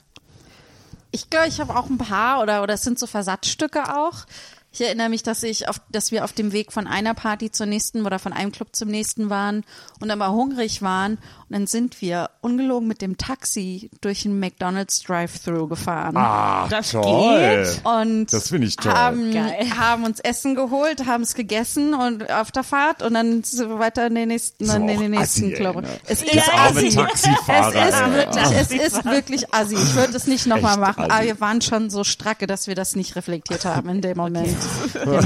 Ich 1.10 1.30
glaube, 1.30 1.48
ich 1.48 1.60
habe 1.60 1.76
auch 1.76 1.88
ein 1.88 1.98
paar 1.98 2.42
oder 2.42 2.62
oder 2.62 2.74
es 2.74 2.82
sind 2.82 2.98
so 2.98 3.06
Versatzstücke 3.06 3.96
auch. 3.96 4.26
Ich 4.72 4.82
erinnere 4.82 5.08
mich, 5.08 5.22
dass 5.22 5.42
ich 5.42 5.68
auf, 5.68 5.80
dass 5.90 6.12
wir 6.12 6.24
auf 6.24 6.34
dem 6.34 6.52
Weg 6.52 6.70
von 6.70 6.86
einer 6.86 7.14
Party 7.14 7.50
zur 7.50 7.64
nächsten 7.64 8.04
oder 8.04 8.18
von 8.18 8.34
einem 8.34 8.52
Club 8.52 8.76
zum 8.76 8.90
nächsten 8.90 9.30
waren 9.30 9.64
und 10.00 10.08
dann 10.08 10.18
mal 10.18 10.32
hungrig 10.32 10.82
waren 10.82 11.16
und 11.48 11.52
dann 11.54 11.66
sind 11.66 12.00
wir 12.00 12.30
ungelogen 12.40 12.88
mit 12.88 13.02
dem 13.02 13.16
Taxi 13.18 13.90
durch 14.00 14.24
einen 14.26 14.40
McDonald's 14.40 15.00
Drive-Thru 15.02 15.68
gefahren. 15.68 16.16
Ah, 16.16 16.66
Das 16.68 16.90
toll. 16.90 17.66
Und 17.84 18.32
Das 18.32 18.48
finde 18.48 18.66
ich 18.66 18.76
toll. 18.76 18.92
Haben, 18.92 19.32
Geil. 19.32 19.66
haben 19.78 20.04
uns 20.04 20.18
Essen 20.20 20.54
geholt, 20.56 21.06
haben 21.06 21.22
es 21.22 21.34
gegessen 21.34 21.94
und 21.94 22.30
auf 22.32 22.50
der 22.50 22.64
Fahrt 22.64 23.02
und 23.02 23.14
dann 23.14 23.44
sind 23.44 23.68
wir 23.68 23.78
weiter 23.78 24.06
in 24.08 24.16
den 24.16 24.28
nächsten, 24.28 24.64
So 24.66 24.74
in 24.76 24.86
den 24.88 25.10
nächsten 25.10 25.44
assi, 25.46 25.52
Club. 25.54 25.76
ey, 25.76 25.82
ne? 25.82 25.88
Es 26.06 26.24
Das 26.24 26.32
ist 26.34 26.48
arme 26.52 26.78
assi. 26.80 26.90
Taxifahrer, 26.96 27.74
Es 27.88 27.94
ist 27.94 28.12
wirklich, 28.12 28.50
es 28.80 28.92
ist 28.94 29.04
wirklich 29.04 29.54
assi. 29.54 29.74
Ich 29.76 29.94
würde 29.94 30.16
es 30.16 30.26
nicht 30.26 30.46
nochmal 30.46 30.76
machen. 30.78 31.04
assi. 31.04 31.12
Aber 31.12 31.24
wir 31.24 31.40
waren 31.40 31.60
schon 31.62 31.90
so 31.90 32.02
stracke, 32.04 32.46
dass 32.46 32.66
wir 32.66 32.74
das 32.74 32.96
nicht 32.96 33.14
reflektiert 33.16 33.64
haben 33.64 33.88
in 33.88 34.00
dem 34.00 34.16
Moment. 34.26 34.56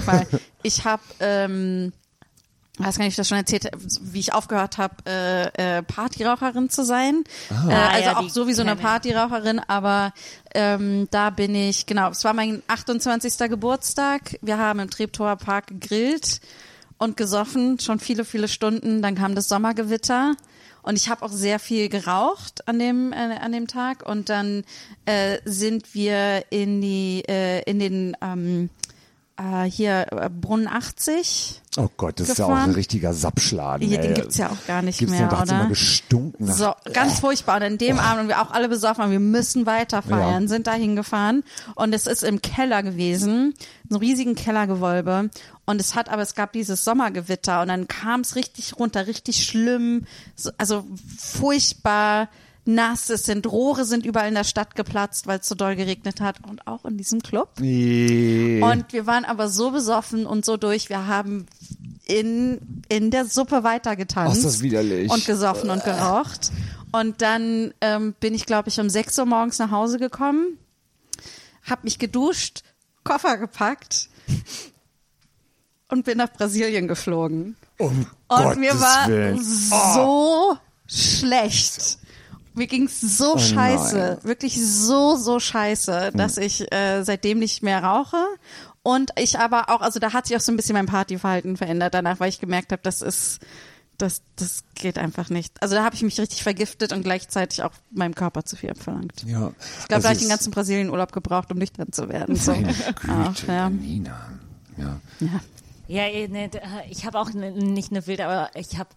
Fall. 0.05 0.27
Ich 0.63 0.85
habe 0.85 1.03
ähm, 1.21 1.93
weiß 2.85 2.99
gar 2.99 3.05
nicht, 3.05 3.13
ob 3.13 3.13
ich 3.13 3.17
das 3.17 3.29
schon 3.29 3.39
erzählt 3.39 3.67
habe, 3.67 3.79
wie 4.03 4.21
ich 4.21 4.33
aufgehört 4.33 4.79
habe, 4.79 4.95
äh, 5.07 5.79
äh, 5.79 5.83
Partyraucherin 5.83 6.71
zu 6.71 6.85
sein. 6.85 7.25
Äh, 7.69 7.73
also 7.73 8.11
ja, 8.11 8.17
auch 8.19 8.29
sowieso 8.29 8.63
eine. 8.63 8.77
Partyraucherin, 8.77 9.61
aber 9.61 10.13
ähm, 10.55 11.09
da 11.11 11.31
bin 11.31 11.55
ich, 11.55 11.87
genau, 11.87 12.11
es 12.11 12.25
war 12.25 12.33
mein 12.33 12.63
28. 12.67 13.51
Geburtstag. 13.51 14.39
Wir 14.43 14.59
haben 14.59 14.81
im 14.81 14.91
Treptower 14.91 15.37
Park 15.37 15.67
gegrillt 15.69 16.41
und 16.99 17.17
gesoffen, 17.17 17.79
schon 17.79 17.99
viele, 17.99 18.25
viele 18.25 18.49
Stunden. 18.49 19.03
Dann 19.03 19.15
kam 19.15 19.35
das 19.35 19.49
Sommergewitter. 19.49 20.35
Und 20.83 20.97
ich 20.97 21.09
habe 21.09 21.23
auch 21.25 21.31
sehr 21.31 21.59
viel 21.59 21.89
geraucht 21.89 22.67
an 22.67 22.79
dem 22.79 23.13
äh, 23.13 23.17
an 23.17 23.53
dem 23.53 23.67
Tag 23.67 24.07
und 24.09 24.31
dann 24.31 24.65
äh, 25.05 25.39
sind 25.45 25.95
wir 25.95 26.45
in 26.49 26.81
die 26.81 27.23
äh, 27.29 27.63
in 27.65 27.79
den 27.79 28.17
ähm, 28.23 28.71
äh, 29.41 29.65
hier 29.71 30.07
äh, 30.13 30.29
Brunnen 30.29 30.69
80. 30.69 31.63
Oh 31.79 31.89
Gott, 31.97 32.19
das 32.21 32.31
ist 32.31 32.39
ja 32.39 32.45
auch 32.47 32.49
gefahren. 32.49 32.71
ein 32.71 32.75
richtiger 32.75 33.15
Sappschladen. 33.15 33.87
Hier, 33.87 34.01
den 34.01 34.15
gibt's 34.15 34.37
ja 34.37 34.51
auch 34.51 34.67
gar 34.67 34.83
nicht 34.83 34.99
Gibt's 34.99 35.13
mehr, 35.13 35.29
den, 35.29 35.31
da 35.31 35.43
oder? 35.43 35.53
immer 35.61 35.69
gestunken 35.69 36.47
nach 36.47 36.55
So, 36.55 36.73
ganz 36.93 37.21
furchtbar. 37.21 37.57
Und 37.57 37.63
an 37.63 37.79
dem 37.79 37.99
Abend, 37.99 38.23
und 38.23 38.29
wir 38.29 38.43
auch 38.43 38.51
alle 38.51 38.69
besoffen 38.69 38.99
waren, 38.99 39.11
wir 39.13 39.21
müssen 39.21 39.67
weiter 39.67 40.03
feiern, 40.03 40.43
Ja. 40.43 40.49
sind 40.49 40.67
da 40.67 40.73
hingefahren. 40.75 41.45
Und 41.77 41.95
es 41.95 42.07
ist 42.07 42.23
im 42.25 42.43
Keller 42.43 42.83
gewesen, 42.83 43.55
so 43.89 43.97
einem 43.97 44.01
riesigen 44.05 44.35
Kellergewölbe. 44.35 45.31
Und 45.65 45.81
es 45.81 45.95
hat, 45.95 46.09
aber 46.09 46.23
es 46.23 46.35
gab 46.35 46.53
dieses 46.53 46.83
Sommergewitter 46.85 47.63
und 47.63 47.69
dann 47.69 47.87
kam 47.87 48.23
es 48.23 48.35
richtig 48.35 48.77
runter, 48.79 49.07
richtig 49.07 49.45
schlimm, 49.45 50.07
so, 50.35 50.51
also 50.59 50.85
furchtbar 51.17 52.29
nass. 52.65 53.11
Es 53.11 53.25
sind 53.25 53.47
Rohre 53.47 53.85
sind 53.85 54.07
überall 54.07 54.29
in 54.29 54.35
der 54.35 54.45
Stadt 54.45 54.77
geplatzt, 54.77 55.27
weil 55.27 55.41
es 55.41 55.49
so 55.49 55.55
doll 55.55 55.77
geregnet 55.77 56.21
hat. 56.21 56.37
Und 56.49 56.67
auch 56.67 56.85
in 56.85 56.97
diesem 56.97 57.23
Club. 57.23 57.51
Nee. 57.59 58.61
Und 58.63 58.93
wir 58.93 59.07
waren 59.07 59.25
aber 59.25 59.49
so 59.49 59.71
besoffen 59.71 60.27
und 60.27 60.45
so 60.45 60.57
durch, 60.57 60.89
wir 60.89 61.07
haben 61.07 61.47
in, 62.07 62.83
in 62.89 63.11
der 63.11 63.27
Suppe 63.27 63.63
weitergetanzt. 63.63 64.33
Ach, 64.33 64.37
ist 64.37 64.45
das 64.45 64.63
widerlich. 64.63 65.11
Und 65.11 65.25
gesoffen 65.27 65.71
und 65.71 65.85
geraucht. 65.85 66.51
Und 66.93 67.23
dann 67.23 67.73
ähm, 67.81 68.15
bin 68.19 68.35
ich, 68.35 68.47
glaube 68.47 68.69
ich, 68.69 68.81
um 68.81 68.91
6 68.91 69.19
Uhr 69.21 69.27
morgens 69.27 69.59
nach 69.59 69.71
Hause 69.71 69.99
gekommen, 69.99 70.59
habe 71.63 71.83
mich 71.85 71.99
geduscht, 71.99 72.63
Koffer 73.05 73.39
gepackt 73.39 74.09
und 75.89 76.05
bin 76.05 76.19
nach 76.19 76.33
Brasilien 76.33 76.89
geflogen. 76.89 77.57
um 77.79 78.07
Und 78.29 78.39
Gottes 78.43 78.59
mir 78.59 78.81
war 78.81 79.09
Willen. 79.09 79.41
so 79.43 80.57
schlecht. 80.87 81.99
Mir 82.55 82.67
ging's 82.67 83.01
so 83.01 83.39
scheiße, 83.39 83.97
nein. 83.97 84.17
Hm. 84.17 84.25
wirklich 84.25 84.61
so, 84.67 85.17
so 85.17 85.39
scheiße, 85.41 86.11
dass 86.15 86.37
ich 86.37 86.73
äh, 86.73 87.03
seitdem 87.05 87.39
nicht 87.39 87.63
mehr 87.63 87.83
rauche. 87.83 88.17
Und 88.83 89.11
ich 89.19 89.39
aber 89.39 89.69
auch, 89.71 89.83
also 89.83 90.01
da 90.01 90.13
hat 90.13 90.27
sich 90.27 90.37
auch 90.37 90.41
so 90.41 90.51
ein 90.53 90.57
bisschen 90.57 90.73
mein 90.75 90.87
Partyverhalten 90.87 91.57
verändert 91.57 91.95
danach, 91.95 92.19
weil 92.19 92.29
ich 92.31 92.41
gemerkt 92.41 92.73
habe, 92.73 92.81
das 92.83 93.03
ist, 93.03 93.41
das, 93.99 94.23
das 94.37 94.65
geht 94.75 94.97
einfach 94.99 95.29
nicht. 95.29 95.63
Also 95.63 95.75
da 95.75 95.85
habe 95.85 95.95
ich 95.95 96.03
mich 96.03 96.19
richtig 96.19 96.43
vergiftet 96.43 96.93
und 96.95 97.03
gleichzeitig 97.03 97.63
auch 97.63 97.73
meinem 97.91 98.15
Körper 98.15 98.45
zu 98.45 98.57
viel 98.57 98.71
abverlangt. 98.71 99.23
Ja. 99.27 99.27
Ich 99.29 99.33
glaube, 99.33 99.55
da 99.89 99.95
Also 99.97 100.09
habe 100.09 100.15
ich 100.15 100.21
den 100.21 100.25
es- 100.27 100.31
ganzen 100.31 100.51
Brasilien-Urlaub 100.51 101.13
gebraucht, 101.13 101.53
um 101.53 101.59
nüchtern 101.59 101.93
zu 101.93 102.09
werden. 102.09 102.35
So. 102.37 102.53
Meine 102.53 102.73
Güte, 102.73 103.47
ja. 103.49 103.69
Nina. 103.71 104.31
Ja. 104.79 105.01
Ja. 105.21 105.41
Ja, 105.89 106.29
ne, 106.29 106.49
ich 106.89 107.05
habe 107.05 107.19
auch 107.19 107.31
nicht 107.33 107.91
eine 107.91 108.07
wilde, 108.07 108.25
aber 108.25 108.51
ich 108.55 108.79
habe 108.79 108.89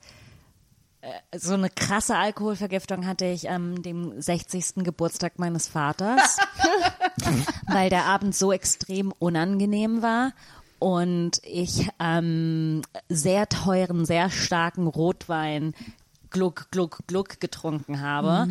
so 1.35 1.53
eine 1.53 1.69
krasse 1.69 2.15
Alkoholvergiftung 2.15 3.05
hatte 3.05 3.25
ich 3.25 3.49
am 3.49 3.81
dem 3.81 4.21
60. 4.21 4.83
Geburtstag 4.83 5.37
meines 5.37 5.67
Vaters, 5.67 6.37
weil 7.67 7.89
der 7.89 8.05
Abend 8.05 8.35
so 8.35 8.51
extrem 8.51 9.11
unangenehm 9.19 10.01
war 10.01 10.31
und 10.79 11.41
ich 11.43 11.89
ähm, 11.99 12.81
sehr 13.09 13.47
teuren, 13.49 14.05
sehr 14.05 14.29
starken 14.29 14.87
Rotwein 14.87 15.73
gluck, 16.29 16.67
gluck, 16.71 16.99
gluck 17.07 17.39
getrunken 17.39 18.01
habe. 18.01 18.49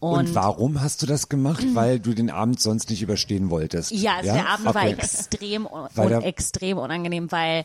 Und, 0.00 0.34
warum 0.34 0.80
hast 0.80 1.02
du 1.02 1.06
das 1.06 1.28
gemacht? 1.28 1.64
Weil 1.74 2.00
du 2.00 2.14
den 2.14 2.30
Abend 2.30 2.60
sonst 2.60 2.90
nicht 2.90 3.02
überstehen 3.02 3.50
wolltest. 3.50 3.90
Ja, 3.92 4.16
also 4.16 4.32
der 4.32 4.48
Abend 4.48 4.66
war 4.66 4.76
Okay. 4.76 4.92
extrem, 4.92 5.66
un 5.66 6.22
extrem 6.22 6.78
unangenehm, 6.78 7.30
weil 7.30 7.64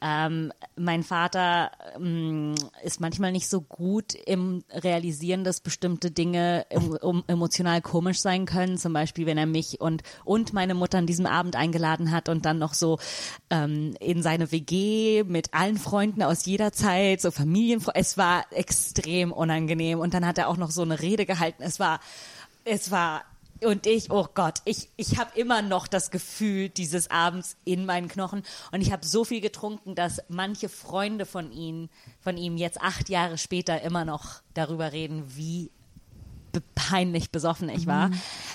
ähm, 0.00 0.52
mein 0.76 1.02
Vater 1.02 1.72
ähm, 1.96 2.54
ist 2.82 3.00
manchmal 3.00 3.32
nicht 3.32 3.48
so 3.48 3.60
gut 3.60 4.14
im 4.14 4.62
Realisieren, 4.70 5.42
dass 5.42 5.60
bestimmte 5.60 6.10
Dinge 6.10 6.66
em 6.70 6.96
um, 7.00 7.24
emotional 7.26 7.82
komisch 7.82 8.20
sein 8.20 8.46
können. 8.46 8.78
Zum 8.78 8.92
Beispiel, 8.92 9.26
wenn 9.26 9.38
er 9.38 9.46
mich 9.46 9.80
und, 9.80 10.02
und 10.24 10.52
meine 10.52 10.74
Mutter 10.74 10.98
an 10.98 11.06
diesem 11.06 11.26
Abend 11.26 11.56
eingeladen 11.56 12.12
hat 12.12 12.28
und 12.28 12.44
dann 12.46 12.58
noch 12.58 12.74
so 12.74 12.98
ähm, 13.50 13.96
in 13.98 14.22
seine 14.22 14.52
WG 14.52 15.24
mit 15.24 15.52
allen 15.52 15.78
Freunden 15.78 16.22
aus 16.22 16.46
jeder 16.46 16.72
Zeit, 16.72 17.20
so 17.20 17.30
Familienfreunde. 17.30 17.98
Es 17.98 18.16
war 18.16 18.44
extrem 18.52 19.32
unangenehm. 19.32 19.98
Und 19.98 20.14
dann 20.14 20.26
hat 20.26 20.38
er 20.38 20.48
auch 20.48 20.56
noch 20.56 20.70
so 20.70 20.82
eine 20.82 21.00
Rede 21.00 21.26
gehalten. 21.26 21.62
Es 21.62 21.80
war, 21.80 21.98
es 22.64 22.90
war 22.92 23.24
und 23.64 23.86
ich, 23.86 24.10
oh 24.10 24.26
Gott, 24.34 24.60
ich, 24.64 24.88
ich 24.96 25.18
habe 25.18 25.38
immer 25.38 25.62
noch 25.62 25.86
das 25.86 26.10
Gefühl 26.10 26.68
dieses 26.68 27.10
Abends 27.10 27.56
in 27.64 27.86
meinen 27.86 28.08
Knochen. 28.08 28.42
Und 28.72 28.80
ich 28.80 28.92
habe 28.92 29.04
so 29.04 29.24
viel 29.24 29.40
getrunken, 29.40 29.94
dass 29.94 30.20
manche 30.28 30.68
Freunde 30.68 31.26
von 31.26 31.52
ihm, 31.52 31.88
von 32.20 32.36
ihm 32.36 32.56
jetzt 32.56 32.80
acht 32.80 33.08
Jahre 33.08 33.38
später 33.38 33.80
immer 33.82 34.04
noch 34.04 34.42
darüber 34.54 34.92
reden, 34.92 35.24
wie 35.36 35.70
peinlich 36.74 37.30
besoffen 37.30 37.68
ich 37.68 37.86
war. 37.86 38.10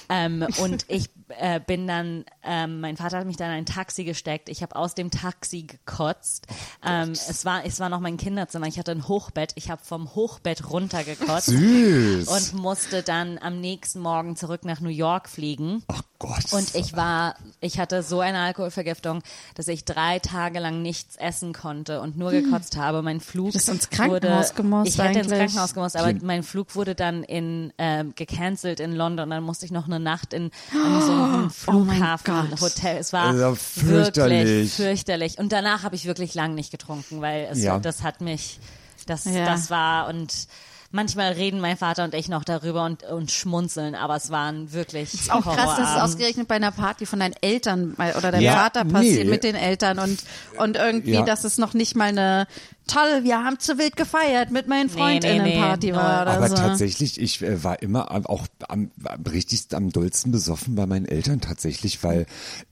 Ähm, 0.10 0.46
und 0.58 0.86
ich 0.90 1.10
äh, 1.40 1.60
bin 1.66 1.88
dann, 1.88 2.26
ähm, 2.44 2.82
mein 2.82 2.98
Vater 2.98 3.20
hat 3.20 3.26
mich 3.26 3.38
dann 3.38 3.50
in 3.50 3.58
ein 3.58 3.66
Taxi 3.66 4.04
gesteckt. 4.04 4.50
Ich 4.50 4.62
habe 4.62 4.76
aus 4.76 4.96
dem 4.96 5.12
Taxi 5.12 5.64
gekotzt. 5.64 6.48
ähm, 6.86 7.12
es 7.12 7.46
war, 7.46 7.66
es 7.66 7.80
war 7.80 7.90
noch 7.90 8.00
mein 8.00 8.18
Kinderzimmer. 8.18 8.68
Ich 8.68 8.80
hatte 8.80 8.92
ein 8.92 9.08
Hochbett. 9.08 9.54
Ich 9.56 9.70
habe 9.70 9.82
vom 9.84 10.16
Hochbett 10.16 10.70
runtergekotzt 10.70 11.48
Süß. 11.48 12.28
und 12.28 12.62
musste 12.62 13.04
dann 13.04 13.38
am 13.40 13.60
nächsten 13.60 14.00
Morgen 14.00 14.36
zurück 14.36 14.66
nach 14.66 14.80
New 14.80 14.90
York 14.90 15.30
fliegen. 15.30 15.84
Ach 15.88 16.02
Gott. 16.20 16.54
Und 16.54 16.74
ich 16.76 16.96
war, 16.96 17.36
ich 17.60 17.80
hatte 17.80 18.02
so 18.02 18.22
eine 18.22 18.40
Alkoholvergiftung, 18.40 19.22
dass 19.56 19.68
ich 19.68 19.84
drei 19.84 20.20
Tage 20.20 20.60
lang 20.60 20.82
nichts 20.82 21.18
essen 21.18 21.54
konnte 21.54 22.00
und 22.00 22.18
nur 22.18 22.32
gekotzt 22.32 22.78
habe. 22.78 23.02
Mein 23.02 23.20
Flug 23.20 23.48
Hättest 23.48 23.70
ins 23.70 23.90
Krankenhaus 23.90 24.52
wurde, 24.52 24.56
gemusst 24.56 24.88
Ich 24.90 24.98
hätte 25.04 25.20
ins. 25.20 25.28
Krankenhaus 25.28 25.74
gemusst, 25.74 25.98
aber 25.98 26.14
mein 26.22 26.44
Flug 26.44 26.76
wurde 26.76 26.96
dann 26.96 27.24
in 27.24 27.74
ähm, 27.78 28.14
gecancelt 28.16 28.80
in 28.80 28.94
London. 28.94 29.30
Dann 29.30 29.44
musste 29.44 29.66
ich 29.66 29.72
noch 29.72 29.86
eine 29.86 30.00
Nacht 30.00 30.34
in, 30.34 30.52
in 30.72 31.02
so 31.02 31.12
einem 31.12 31.23
Oh 31.68 31.72
mein 31.72 31.98
Flughafen 31.98 32.50
Gott. 32.52 32.62
Hotel. 32.62 32.98
Es 32.98 33.14
war 33.14 33.26
Also 33.28 33.56
fürchterlich. 33.56 34.46
wirklich 34.46 34.74
fürchterlich. 34.74 35.38
Und 35.38 35.52
danach 35.52 35.84
habe 35.84 35.96
ich 35.96 36.06
wirklich 36.06 36.34
lang 36.36 36.56
nicht 36.56 36.72
getrunken, 36.72 37.22
weil 37.22 37.48
es, 37.52 37.62
Ja. 37.64 37.80
das 37.80 38.04
hat 38.04 38.22
mich, 38.22 38.60
das, 39.06 39.26
Ja. 39.26 39.46
das 39.46 39.70
war 39.70 40.08
und 40.08 40.48
Manchmal 40.96 41.32
reden 41.32 41.60
mein 41.60 41.76
Vater 41.76 42.04
und 42.04 42.14
ich 42.14 42.30
noch 42.30 42.44
darüber 42.44 42.86
und, 42.86 43.02
und 43.02 43.32
schmunzeln, 43.32 43.96
aber 43.96 44.16
es 44.16 44.30
waren 44.30 44.74
wirklich 44.74 45.32
Auch 45.32 45.42
krass, 45.42 45.76
dass 45.76 45.96
es 45.96 46.02
ausgerechnet 46.04 46.48
bei 46.48 46.54
einer 46.54 46.70
Party 46.72 47.08
von 47.08 47.20
deinen 47.20 47.34
Eltern 47.42 47.96
oder 48.16 48.32
deinem 48.32 48.42
Ja, 48.44 48.54
Vater 48.58 48.86
passiert 48.86 49.24
nee. 49.24 49.32
mit 49.32 49.44
den 49.44 49.56
Eltern 49.56 49.98
und, 49.98 50.20
und 50.60 50.78
irgendwie, 50.78 51.14
Ja. 51.14 51.24
dass 51.24 51.46
es 51.46 51.58
noch 51.58 51.74
nicht 51.74 51.96
mal 51.96 52.10
eine 52.10 52.46
toll, 52.88 53.24
wir 53.24 53.44
haben 53.44 53.60
zu 53.60 53.78
wild 53.78 53.96
gefeiert 53.96 54.52
mit 54.52 54.68
meinen 54.68 54.88
Nee, 54.88 54.94
nee, 54.94 55.00
Freundinnen-Party 55.00 55.88
nee, 55.88 55.94
war 55.94 56.22
oder 56.24 56.32
Aber 56.32 56.50
so. 56.50 56.56
tatsächlich, 56.56 57.20
ich 57.20 57.42
äh, 57.42 57.64
war 57.64 57.82
immer 57.82 58.12
auch 58.30 58.48
am, 58.68 58.92
am 59.04 59.24
richtigsten, 59.24 59.76
am 59.76 59.92
dollsten 59.92 60.32
besoffen 60.32 60.76
bei 60.76 60.86
meinen 60.86 61.06
Eltern 61.06 61.42
tatsächlich, 61.42 62.04
weil 62.04 62.26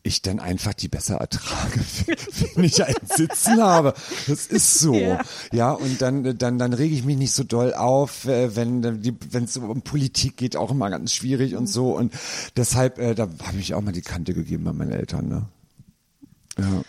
ich 0.04 0.22
dann 0.22 0.40
einfach 0.40 0.74
die 0.74 0.88
besser 0.88 1.18
ertrage, 1.18 1.80
wenn 2.56 2.64
ich 2.64 2.84
einen 2.84 2.96
Sitzen 3.06 3.62
habe. 3.62 3.94
Das 4.28 4.48
ist 4.48 4.80
so. 4.80 5.18
Ja, 5.52 5.72
und 5.72 6.02
dann, 6.02 6.38
dann, 6.38 6.58
dann 6.58 6.74
rege 6.74 6.96
ich 6.96 7.04
mich 7.04 7.18
nicht 7.18 7.34
so 7.34 7.44
doll 7.44 7.74
auf, 7.74 8.26
äh, 8.26 8.56
wenn 8.56 9.02
die, 9.02 9.16
wenn 9.32 9.46
es 9.46 9.58
um 9.58 9.82
Politik 9.82 10.38
geht, 10.38 10.56
auch 10.56 10.72
immer 10.72 10.90
ganz 10.90 11.14
schwierig 11.14 11.56
und 11.56 11.68
so. 11.68 11.96
Und 11.96 12.14
deshalb, 12.58 13.00
äh, 13.00 13.16
da 13.16 13.28
habe 13.44 13.58
ich 13.60 13.74
auch 13.74 13.82
mal 13.82 13.92
die 13.92 14.02
Kante 14.02 14.34
gegeben 14.34 14.64
bei 14.66 14.74
meinen 14.74 14.92
Eltern. 14.92 15.28
Ne? 15.28 15.46
Ja. 16.60 16.84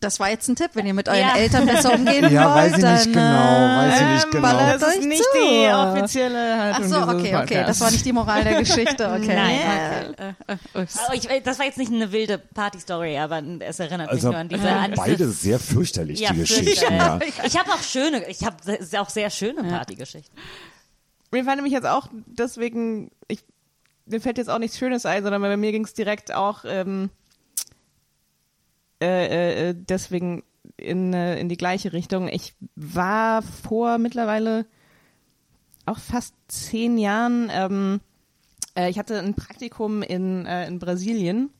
Das 0.00 0.18
war 0.20 0.30
jetzt 0.30 0.48
ein 0.48 0.56
Tipp, 0.56 0.70
wenn 0.74 0.86
ihr 0.86 0.94
mit 0.94 1.08
euren 1.08 1.18
Ja. 1.20 1.36
Eltern 1.36 1.66
besser 1.66 1.92
umgehen 1.94 2.30
Ja, 2.32 2.54
wollt, 2.54 2.72
weiß 2.72 2.76
ich 2.76 2.82
dann, 2.82 2.94
nicht 2.94 3.06
genau, 3.06 3.76
weiß 3.76 4.00
ich 4.00 4.06
nicht 4.06 4.24
ähm, 4.24 4.30
genau. 4.30 4.78
Das 4.78 4.96
ist 4.96 5.04
nicht 5.04 5.22
zu. 5.22 5.38
die 5.38 5.72
offizielle 5.72 6.54
Ach 6.54 6.58
Haltung 6.58 6.84
so, 6.88 6.96
dieses 7.00 7.14
okay, 7.14 7.36
okay, 7.36 7.64
das 7.66 7.80
war 7.80 7.90
nicht 7.90 8.04
die 8.06 8.12
Moral 8.12 8.44
der 8.44 8.58
Geschichte, 8.60 9.08
okay. 9.12 9.34
Nein, 9.36 10.14
Äh, 10.18 10.28
äh, 10.52 10.56
äh, 10.74 10.82
ups. 10.82 10.98
Aber 11.04 11.14
ich, 11.14 11.28
das 11.44 11.58
war 11.58 11.66
jetzt 11.66 11.78
nicht 11.78 11.92
eine 11.92 12.12
wilde 12.12 12.38
Party-Story, 12.38 13.18
aber 13.18 13.42
es 13.60 13.78
erinnert 13.80 14.08
Also 14.08 14.28
mich 14.28 14.32
nur 14.32 14.40
an 14.40 14.48
diese, 14.48 14.70
an 14.70 14.92
beide 14.96 15.28
sehr 15.28 15.58
fürchterlich, 15.58 16.20
ja, 16.20 16.32
die 16.32 16.40
Geschichten. 16.40 16.94
Ja. 16.94 17.18
Ich 17.44 17.58
habe 17.58 17.70
auch 17.72 17.82
schöne, 17.82 18.28
ich 18.28 18.44
habe 18.44 18.56
auch 18.98 19.08
sehr 19.08 19.30
schöne 19.30 19.64
Partygeschichten. 19.64 20.34
Mir 21.30 21.44
fand 21.44 21.56
nämlich 21.56 21.72
jetzt 21.74 21.86
auch 21.86 22.08
deswegen, 22.26 23.10
ich, 23.28 23.44
mir 24.06 24.20
fällt 24.20 24.38
jetzt 24.38 24.50
auch 24.50 24.58
nichts 24.58 24.78
Schönes 24.78 25.06
ein, 25.06 25.22
sondern 25.22 25.40
bei 25.42 25.56
mir 25.56 25.72
ging 25.72 25.84
es 25.84 25.94
direkt 25.94 26.32
auch 26.34 26.64
ähm, 26.66 27.10
äh, 29.00 29.70
äh, 29.70 29.74
deswegen 29.76 30.42
in, 30.76 31.12
äh, 31.12 31.38
in 31.40 31.48
die 31.48 31.56
gleiche 31.56 31.92
Richtung. 31.92 32.28
Ich 32.28 32.54
war 32.76 33.42
vor 33.42 33.98
mittlerweile 33.98 34.66
auch 35.86 35.98
fast 35.98 36.34
zehn 36.48 36.98
Jahren, 36.98 37.50
ähm, 37.52 38.00
äh, 38.76 38.90
ich 38.90 38.98
hatte 38.98 39.18
ein 39.18 39.34
Praktikum 39.34 40.02
in, 40.02 40.46
äh, 40.46 40.66
in 40.68 40.78
Brasilien 40.78 41.50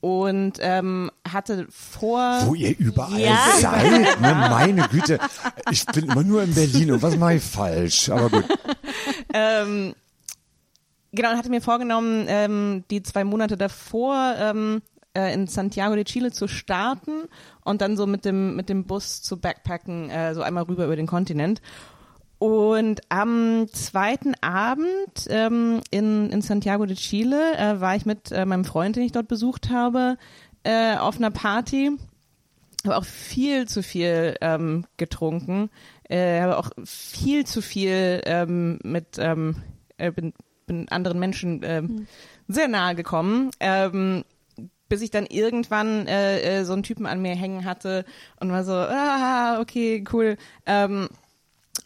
und 0.00 0.54
ähm, 0.60 1.10
hatte 1.30 1.66
vor 1.70 2.40
Wo 2.46 2.54
ihr 2.54 2.76
überall 2.78 3.20
Ja. 3.20 3.38
seid, 3.60 4.20
ne? 4.20 4.34
meine 4.34 4.88
Güte. 4.88 5.18
Ich 5.70 5.84
bin 5.86 6.06
immer 6.06 6.22
nur 6.22 6.42
in 6.42 6.54
Berlin 6.54 6.92
und 6.92 7.02
was 7.02 7.16
mache 7.16 7.34
ich 7.34 7.42
falsch? 7.42 8.08
Aber 8.08 8.30
gut. 8.30 8.44
ähm, 9.34 9.94
genau, 11.12 11.30
und 11.32 11.36
hatte 11.36 11.50
mir 11.50 11.60
vorgenommen, 11.60 12.24
ähm, 12.28 12.84
die 12.90 13.02
zwei 13.02 13.24
Monate 13.24 13.58
davor 13.58 14.34
ähm, 14.38 14.80
äh, 15.20 15.34
in 15.34 15.46
Santiago 15.46 15.94
de 15.94 16.04
Chile 16.04 16.32
zu 16.32 16.48
starten 16.48 17.24
und 17.64 17.80
dann 17.80 17.96
so 17.96 18.06
mit 18.06 18.24
dem 18.24 18.56
mit 18.56 18.68
dem 18.68 18.84
Bus 18.84 19.22
zu 19.22 19.38
backpacken, 19.38 20.10
äh, 20.10 20.34
so 20.34 20.42
einmal 20.42 20.64
rüber 20.64 20.84
über 20.84 20.96
den 20.96 21.06
Kontinent. 21.06 21.60
Und 22.38 23.02
am 23.10 23.66
zweiten 23.70 24.32
Abend 24.40 25.26
ähm, 25.28 25.82
in, 25.90 26.30
in 26.30 26.40
Santiago 26.40 26.86
de 26.86 26.96
Chile 26.96 27.54
äh, 27.58 27.80
war 27.82 27.96
ich 27.96 28.06
mit 28.06 28.32
äh, 28.32 28.46
meinem 28.46 28.64
Freund, 28.64 28.96
den 28.96 29.02
ich 29.02 29.12
dort 29.12 29.28
besucht 29.28 29.68
habe, 29.68 30.16
äh, 30.62 30.96
auf 30.96 31.18
einer 31.18 31.30
Party, 31.30 31.90
habe 32.84 32.96
auch 32.96 33.04
viel 33.04 33.68
zu 33.68 33.82
viel 33.82 34.36
ähm, 34.40 34.86
getrunken, 34.96 35.68
äh, 36.08 36.40
habe 36.40 36.56
auch 36.56 36.70
viel 36.82 37.44
zu 37.44 37.60
viel 37.60 38.22
ähm, 38.24 38.78
mit 38.84 39.18
ähm, 39.18 39.56
äh, 39.98 40.10
bin, 40.10 40.32
bin 40.66 40.88
anderen 40.88 41.18
Menschen 41.18 41.60
ähm, 41.62 42.06
sehr 42.48 42.68
nahe 42.68 42.94
gekommen. 42.94 43.50
Ähm, 43.60 44.24
bis 44.90 45.00
ich 45.00 45.10
dann 45.10 45.24
irgendwann 45.24 46.06
äh, 46.06 46.58
äh, 46.60 46.64
so 46.64 46.74
einen 46.74 46.82
Typen 46.82 47.06
an 47.06 47.22
mir 47.22 47.34
hängen 47.34 47.64
hatte 47.64 48.04
und 48.40 48.52
war 48.52 48.64
so, 48.64 48.74
ah, 48.74 49.60
okay, 49.60 50.04
cool. 50.12 50.36
Ähm, 50.66 51.08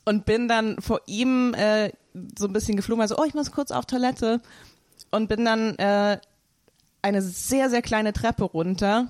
und 0.05 0.25
bin 0.25 0.49
dann 0.49 0.81
vor 0.81 1.01
ihm 1.07 1.55
äh, 1.55 1.93
so 2.37 2.47
ein 2.47 2.53
bisschen 2.53 2.77
geflogen, 2.77 3.03
also, 3.03 3.17
oh, 3.19 3.25
ich 3.25 3.35
muss 3.35 3.53
kurz 3.53 3.71
auf 3.71 3.87
Toilette 3.87 4.41
und 5.11 5.29
bin 5.29 5.45
dann 5.45 5.77
äh, 5.77 6.19
eine 7.03 7.23
sehr, 7.23 7.71
sehr 7.71 7.83
kleine 7.83 8.13
Treppe 8.13 8.45
runter 8.45 9.07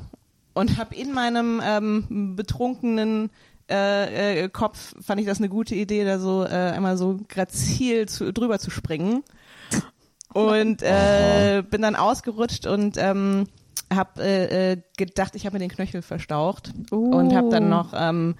und 0.53 0.77
habe 0.77 0.95
in 0.97 1.13
meinem 1.13 1.63
ähm, 1.65 2.37
betrunkenen 2.37 3.31
äh, 3.71 4.45
äh, 4.45 4.49
Kopf, 4.49 4.95
fand 5.01 5.21
ich 5.21 5.27
das 5.27 5.39
eine 5.39 5.49
gute 5.49 5.77
Idee, 5.77 6.05
da 6.05 6.19
so 6.19 6.45
äh, 6.45 6.49
einmal 6.49 6.97
so 6.97 7.21
grazil 7.29 8.09
zu, 8.09 8.33
drüber 8.33 8.59
zu 8.59 8.71
springen. 8.71 9.23
Und 10.35 10.83
äh, 10.83 11.63
bin 11.71 11.81
dann 11.81 11.95
ausgerutscht 11.95 12.67
und 12.67 12.97
ähm, 12.99 13.47
habe 13.93 14.23
äh, 14.23 14.73
äh, 14.73 14.77
gedacht, 14.97 15.35
ich 15.35 15.47
habe 15.47 15.55
mir 15.55 15.61
den 15.61 15.71
Knöchel 15.71 16.03
verstaucht 16.03 16.73
und 16.91 17.35
habe 17.35 17.49
dann 17.51 17.69
noch 17.69 17.93
ähm, 17.97 18.37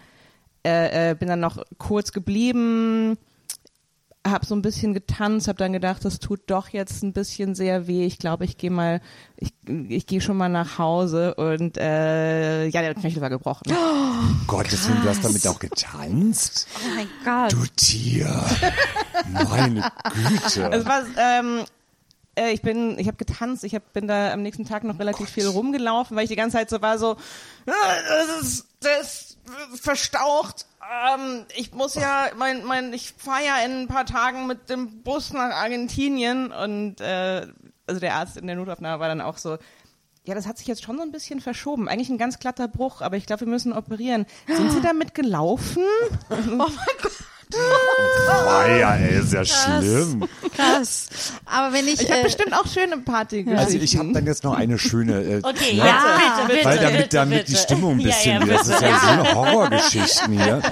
äh, 0.67 1.11
äh, 1.11 1.15
bin 1.15 1.29
dann 1.29 1.41
noch 1.41 1.63
kurz 1.77 2.13
geblieben, 2.13 3.19
habe 4.27 4.47
so 4.47 4.55
ein 4.55 4.63
bisschen 4.63 4.95
getanzt, 4.95 5.47
habe 5.49 5.59
dann 5.59 5.75
gedacht, 5.75 6.05
das 6.05 6.19
tut 6.19 6.41
doch 6.47 6.71
jetzt 6.71 7.03
ein 7.03 7.13
bisschen 7.13 7.55
sehr 7.55 7.87
weh. 7.87 8.07
Ich 8.07 8.19
glaube, 8.19 8.47
ich 8.47 8.57
gehe 8.57 8.71
mal, 8.71 9.03
ich, 9.37 9.53
ich 9.89 10.07
gehe 10.07 10.23
schon 10.23 10.39
mal 10.39 10.49
nach 10.49 10.79
Hause 10.79 11.35
und 11.35 11.77
äh, 11.77 12.67
ja, 12.69 12.81
der 12.81 12.95
Knöchel 12.95 13.21
war 13.21 13.29
gebrochen. 13.29 13.65
Gottes 14.47 14.89
Willen, 14.89 15.03
du 15.03 15.09
hast 15.11 15.23
damit 15.23 15.47
auch 15.47 15.59
getanzt? 15.59 16.67
Oh 16.83 16.97
mein 16.97 17.09
Gott. 17.25 17.53
Du 17.53 17.67
Tier. 17.77 18.43
Meine 19.31 19.93
Güte. 20.15 20.71
Es 20.73 20.87
war, 20.87 21.03
ähm, 21.19 21.65
äh, 22.37 22.53
ich 22.53 22.63
bin, 22.63 22.99
ich 22.99 23.07
habe 23.07 23.17
getanzt, 23.17 23.65
ich 23.65 23.75
hab, 23.75 23.93
bin 23.93 24.07
da 24.09 24.33
am 24.33 24.43
nächsten 24.43 24.65
Tag 24.65 24.85
noch 24.85 24.99
relativ 24.99 25.29
viel 25.31 25.47
rumgelaufen, 25.47 26.17
weil 26.17 26.25
ich 26.25 26.31
die 26.31 26.37
ganze 26.37 26.57
Zeit 26.57 26.71
so 26.71 26.81
war 26.83 26.99
so, 26.99 27.17
"Ah, 27.67 27.73
das 28.09 28.43
ist, 28.43 28.67
das 28.81 29.37
ist 29.73 29.85
verstaucht. 29.85 30.67
Ähm, 31.09 31.45
ich 31.57 31.73
muss 31.73 31.95
ja, 31.95 32.27
mein, 32.37 32.65
mein, 32.65 32.93
ich 32.93 33.15
fahre 33.17 33.45
ja 33.45 33.59
in 33.65 33.83
ein 33.83 33.89
paar 33.89 34.07
Tagen 34.07 34.47
mit 34.47 34.69
dem 34.69 35.03
Bus 35.03 35.33
nach 35.33 35.51
Argentinien 35.55 36.53
und 36.53 37.01
äh, 37.01 37.47
also 37.87 38.01
der 38.01 38.15
Arzt 38.15 38.37
in 38.37 38.47
der 38.47 38.57
Notaufnahme 38.57 39.01
war 39.01 39.09
dann 39.09 39.21
auch 39.21 39.39
so. 39.39 39.59
Ja, 40.27 40.35
das 40.35 40.47
hat 40.47 40.57
sich 40.57 40.67
jetzt 40.67 40.83
schon 40.83 40.97
so 40.97 41.03
ein 41.03 41.13
bisschen 41.13 41.43
verschoben. 41.43 41.87
Eigentlich 41.87 42.09
ein 42.09 42.17
ganz 42.17 42.39
glatter 42.39 42.67
Bruch, 42.67 43.03
aber 43.03 43.19
ich 43.19 43.27
glaube, 43.27 43.41
wir 43.41 43.49
müssen 43.49 43.75
operieren. 43.75 44.25
Sind 44.47 44.73
Sie 44.73 44.81
damit 44.83 45.15
gelaufen? 45.15 45.83
Weia, 47.55 48.97
ey, 48.97 49.21
ist 49.21 49.33
ja 49.33 49.45
schlimm. 49.45 50.27
Krass. 50.55 51.09
Aber 51.47 51.73
wenn 51.75 51.87
ich, 51.87 52.01
Ich 52.01 52.11
habe 52.11 52.21
äh, 52.21 52.25
bestimmt 52.25 52.55
auch 52.55 52.67
schöne 52.67 52.99
Partygeschichten. 52.99 53.59
Also 53.59 53.79
ich 53.79 53.97
habe 53.99 54.13
dann 54.13 54.27
jetzt 54.27 54.45
noch 54.45 54.55
eine 54.55 54.79
schöne, 54.79 55.23
äh, 55.23 55.37
Okay, 55.43 55.73
ne? 55.73 55.79
ja, 55.79 56.19
bitte, 56.47 56.55
bitte. 56.55 56.65
weil 56.65 56.79
damit, 56.79 56.97
bitte, 56.97 57.09
damit 57.17 57.39
bitte. 57.41 57.53
die 57.53 57.57
Stimmung 57.59 57.93
ein 57.93 58.03
bisschen 58.03 58.43
ja, 58.43 58.47
ja, 58.47 58.53
das 58.57 58.69
ist 58.69 58.81
ja 58.81 59.01
so 59.01 59.07
eine 59.07 59.35
Horrorgeschichten 59.35 60.33
hier. 60.33 60.63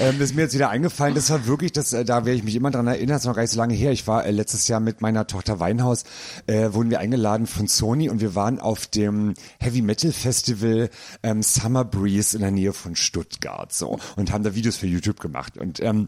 Ähm, 0.00 0.18
das 0.18 0.30
ist 0.30 0.34
mir 0.34 0.42
jetzt 0.42 0.54
wieder 0.54 0.70
eingefallen, 0.70 1.14
das 1.14 1.30
war 1.30 1.46
wirklich, 1.46 1.72
das, 1.72 1.92
äh, 1.92 2.04
da 2.04 2.24
werde 2.24 2.36
ich 2.36 2.44
mich 2.44 2.54
immer 2.54 2.70
dran 2.70 2.86
erinnern, 2.86 3.14
das 3.14 3.22
ist 3.22 3.26
noch 3.26 3.34
gar 3.34 3.42
nicht 3.42 3.52
so 3.52 3.58
lange 3.58 3.74
her. 3.74 3.92
Ich 3.92 4.06
war 4.06 4.24
äh, 4.24 4.30
letztes 4.30 4.68
Jahr 4.68 4.80
mit 4.80 5.00
meiner 5.00 5.26
Tochter 5.26 5.60
Weinhaus, 5.60 6.04
äh, 6.46 6.72
wurden 6.72 6.90
wir 6.90 7.00
eingeladen 7.00 7.46
von 7.46 7.68
Sony 7.68 8.08
und 8.08 8.20
wir 8.20 8.34
waren 8.34 8.58
auf 8.58 8.86
dem 8.86 9.34
Heavy 9.60 9.82
Metal 9.82 10.12
Festival 10.12 10.90
ähm, 11.22 11.42
Summer 11.42 11.84
Breeze 11.84 12.36
in 12.36 12.42
der 12.42 12.50
Nähe 12.50 12.72
von 12.72 12.96
Stuttgart 12.96 13.72
so 13.72 13.98
und 14.16 14.32
haben 14.32 14.44
da 14.44 14.54
Videos 14.54 14.76
für 14.76 14.86
YouTube 14.86 15.20
gemacht 15.20 15.56
und 15.58 15.80
ähm, 15.80 16.03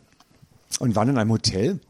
und 0.78 0.94
waren 0.96 1.08
in 1.08 1.18
einem 1.18 1.32
Hotel. 1.32 1.80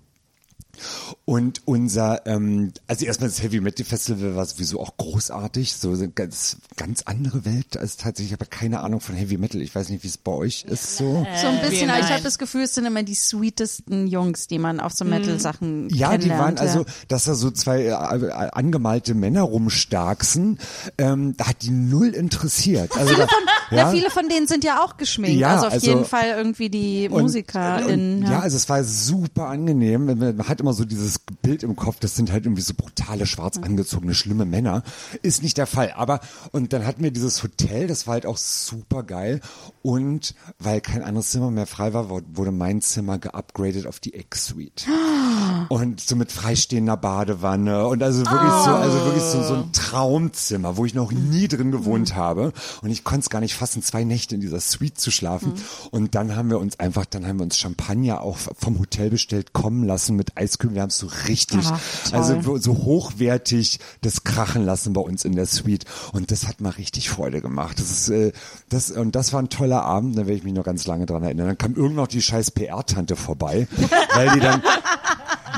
Und 1.24 1.62
unser, 1.66 2.26
ähm, 2.26 2.72
also 2.86 3.04
erstmal 3.04 3.28
das 3.30 3.42
Heavy 3.42 3.60
Metal 3.60 3.84
Festival 3.84 4.36
war 4.36 4.44
sowieso 4.46 4.80
auch 4.80 4.96
großartig, 4.96 5.74
so 5.74 5.90
eine 5.92 6.08
ganz, 6.08 6.58
ganz 6.76 7.02
andere 7.02 7.44
Welt. 7.44 7.76
Ist 7.76 8.00
tatsächlich, 8.00 8.32
ich 8.32 8.38
habe 8.38 8.46
keine 8.46 8.80
Ahnung 8.80 9.00
von 9.00 9.14
Heavy 9.14 9.36
Metal. 9.38 9.60
Ich 9.60 9.74
weiß 9.74 9.88
nicht, 9.88 10.04
wie 10.04 10.08
es 10.08 10.18
bei 10.18 10.32
euch 10.32 10.64
ist 10.68 10.96
so. 10.96 11.26
so 11.40 11.46
ein 11.48 11.60
bisschen, 11.68 11.90
aber 11.90 12.00
ich 12.00 12.10
habe 12.10 12.22
das 12.22 12.38
Gefühl, 12.38 12.62
es 12.62 12.74
sind 12.74 12.84
immer 12.86 13.02
die 13.02 13.14
sweetesten 13.14 14.06
Jungs, 14.06 14.46
die 14.46 14.58
man 14.58 14.80
auf 14.80 14.92
so 14.92 15.04
Metal-Sachen 15.04 15.88
Ja, 15.90 16.16
die 16.16 16.30
waren 16.30 16.58
also, 16.58 16.80
ja. 16.80 16.84
dass 17.08 17.24
da 17.24 17.34
so 17.34 17.50
zwei 17.50 17.82
äh, 17.82 17.88
äh, 17.90 18.30
angemalte 18.52 19.14
Männer 19.14 19.42
rumstarksen, 19.42 20.58
ähm, 20.98 21.34
da 21.36 21.48
hat 21.48 21.62
die 21.62 21.70
null 21.70 22.08
interessiert. 22.08 22.96
Also 22.96 23.14
da, 23.14 23.26
Ja, 23.70 23.90
viele 23.90 24.10
von 24.10 24.28
denen 24.28 24.46
sind 24.46 24.64
ja 24.64 24.82
auch 24.84 24.96
geschminkt. 24.96 25.38
Ja, 25.40 25.54
also 25.54 25.66
auf 25.66 25.72
also- 25.74 25.86
jeden 25.86 26.04
Fall 26.04 26.28
irgendwie 26.36 26.68
die 26.70 27.08
Und- 27.10 27.22
MusikerInnen. 27.22 28.24
und, 28.24 28.30
ja. 28.30 28.40
also 28.40 28.56
es 28.56 28.68
war 28.68 28.82
super 28.84 29.46
angenehm. 29.48 30.06
Man 30.06 30.48
hat 30.48 30.60
immer 30.66 30.72
so 30.72 30.84
dieses 30.84 31.20
Bild 31.42 31.62
im 31.62 31.76
Kopf, 31.76 32.00
das 32.00 32.16
sind 32.16 32.32
halt 32.32 32.44
irgendwie 32.44 32.60
so 32.60 32.74
brutale, 32.76 33.24
schwarz 33.24 33.56
angezogene, 33.56 34.14
schlimme 34.14 34.44
Männer. 34.44 34.82
Ist 35.22 35.44
nicht 35.44 35.58
der 35.58 35.68
Fall. 35.68 35.92
Aber, 35.92 36.18
und 36.50 36.72
dann 36.72 36.84
hatten 36.84 37.04
wir 37.04 37.12
dieses 37.12 37.40
Hotel, 37.44 37.86
das 37.86 38.08
war 38.08 38.14
halt 38.14 38.26
auch 38.26 38.36
super 38.36 39.04
geil. 39.04 39.40
Und 39.82 40.34
weil 40.58 40.80
kein 40.80 41.04
anderes 41.04 41.30
Zimmer 41.30 41.52
mehr 41.52 41.68
frei 41.68 41.94
war, 41.94 42.10
wurde 42.10 42.50
mein 42.50 42.80
Zimmer 42.80 43.18
geupgradet 43.20 43.86
auf 43.86 44.00
die 44.00 44.16
X-Suite. 44.16 44.88
Und 45.68 46.00
so 46.00 46.16
mit 46.16 46.32
freistehender 46.32 46.96
Badewanne 46.96 47.86
und 47.86 48.02
also 48.02 48.20
wirklich 48.20 48.52
so, 48.64 48.70
also 48.70 49.04
wirklich 49.04 49.22
so, 49.22 49.42
so 49.42 49.54
ein 49.54 49.72
Traumzimmer, 49.72 50.76
wo 50.76 50.84
ich 50.84 50.94
noch 50.94 51.10
nie 51.10 51.48
drin 51.48 51.72
gewohnt 51.72 52.14
habe. 52.14 52.52
Und 52.82 52.90
ich 52.90 53.04
konnte 53.04 53.20
es 53.20 53.30
gar 53.30 53.40
nicht 53.40 53.54
fassen, 53.54 53.82
zwei 53.82 54.04
Nächte 54.04 54.36
in 54.36 54.40
dieser 54.40 54.60
Suite 54.60 54.98
zu 54.98 55.10
schlafen. 55.10 55.54
Und 55.90 56.14
dann 56.14 56.36
haben 56.36 56.50
wir 56.50 56.60
uns 56.60 56.78
einfach, 56.78 57.04
dann 57.06 57.26
haben 57.26 57.38
wir 57.38 57.44
uns 57.44 57.58
Champagner 57.58 58.20
auch 58.20 58.36
vom 58.36 58.78
Hotel 58.78 59.10
bestellt 59.10 59.52
kommen 59.52 59.84
lassen 59.84 60.14
mit 60.14 60.36
Eiscreme. 60.56 60.74
Wir 60.74 60.82
haben 60.82 60.88
es 60.88 60.98
so 60.98 61.08
richtig, 61.28 61.60
Ach, 61.66 61.80
also 62.12 62.58
so- 62.58 62.74
hochwertig 62.76 63.78
das 64.00 64.24
krachen 64.24 64.64
lassen 64.64 64.92
bei 64.92 65.00
uns 65.00 65.24
in 65.24 65.34
der 65.36 65.46
Suite. 65.46 65.84
Und 66.12 66.30
das 66.30 66.46
hat 66.46 66.60
mal 66.60 66.70
richtig 66.70 67.10
Freude 67.10 67.40
gemacht. 67.40 67.78
Das 67.78 67.90
ist, 67.90 68.08
äh, 68.08 68.32
das, 68.68 68.90
und 68.90 69.14
das 69.14 69.32
war 69.32 69.40
ein 69.42 69.48
toller 69.48 69.82
Abend, 69.82 70.14
da 70.16 70.20
werde 70.20 70.34
ich 70.34 70.44
mich 70.44 70.54
noch 70.54 70.64
ganz 70.64 70.86
lange 70.86 71.06
dran 71.06 71.22
erinnern. 71.22 71.46
Dann 71.48 71.58
kam 71.58 71.74
irgend 71.74 71.96
noch 71.96 72.06
die 72.08 72.22
scheiß 72.22 72.50
PR-Tante 72.52 73.16
vorbei, 73.16 73.68
weil 74.14 74.30
die 74.30 74.40
dann, 74.40 74.62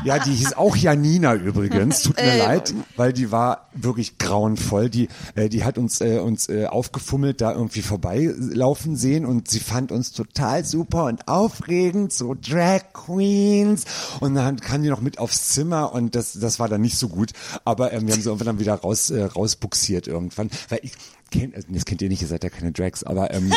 ja, 0.04 0.18
die 0.18 0.32
hieß 0.32 0.52
auch 0.54 0.76
Janina 0.76 1.34
übrigens. 1.34 2.02
Tut 2.02 2.16
mir 2.16 2.38
leid, 2.38 2.72
weil 2.96 3.12
die 3.12 3.32
war 3.32 3.68
wirklich 3.74 4.16
grauenvoll. 4.18 4.90
Die, 4.90 5.08
äh, 5.34 5.48
die 5.48 5.64
hat 5.64 5.76
uns, 5.78 6.00
äh, 6.00 6.18
uns 6.18 6.48
äh, 6.48 6.66
aufgefummelt 6.66 7.40
da 7.40 7.52
irgendwie 7.52 7.82
vorbeilaufen 7.82 8.96
sehen 8.96 9.26
und 9.26 9.48
sie 9.50 9.60
fand 9.60 9.90
uns 9.92 10.12
total 10.12 10.64
super 10.64 11.04
und 11.06 11.26
aufregend, 11.28 12.12
so 12.12 12.34
Drag 12.40 12.92
Queens. 12.92 13.84
Und 14.20 14.34
dann 14.34 14.60
kam 14.60 14.84
die 14.88 14.92
noch 14.92 15.00
mit 15.00 15.18
aufs 15.18 15.48
Zimmer 15.50 15.92
und 15.92 16.14
das, 16.14 16.32
das 16.32 16.58
war 16.58 16.68
dann 16.68 16.80
nicht 16.80 16.98
so 16.98 17.08
gut. 17.08 17.32
Aber 17.64 17.92
ähm, 17.92 18.06
wir 18.06 18.14
haben 18.14 18.22
sie 18.22 18.28
irgendwann 18.28 18.46
dann 18.46 18.58
wieder 18.58 18.74
raus, 18.74 19.10
äh, 19.10 19.22
rausbuxiert 19.22 20.06
irgendwann. 20.06 20.50
Weil 20.68 20.80
ich 20.82 20.92
kenn, 21.30 21.54
also, 21.54 21.68
das 21.70 21.84
kennt 21.84 22.02
ihr 22.02 22.08
nicht, 22.08 22.22
ihr 22.22 22.28
seid 22.28 22.44
ja 22.44 22.50
keine 22.50 22.72
Drags, 22.72 23.04
aber 23.04 23.32
ähm, 23.32 23.52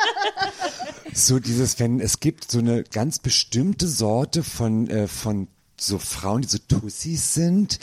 so 1.12 1.38
dieses, 1.38 1.78
wenn 1.78 2.00
es 2.00 2.20
gibt 2.20 2.50
so 2.50 2.58
eine 2.58 2.84
ganz 2.84 3.18
bestimmte 3.18 3.86
Sorte 3.86 4.42
von 4.42 4.88
äh, 4.88 5.06
von 5.06 5.48
so 5.82 5.98
Frauen, 5.98 6.42
die 6.42 6.48
so 6.48 6.58
Tussis 6.58 7.34
sind, 7.34 7.78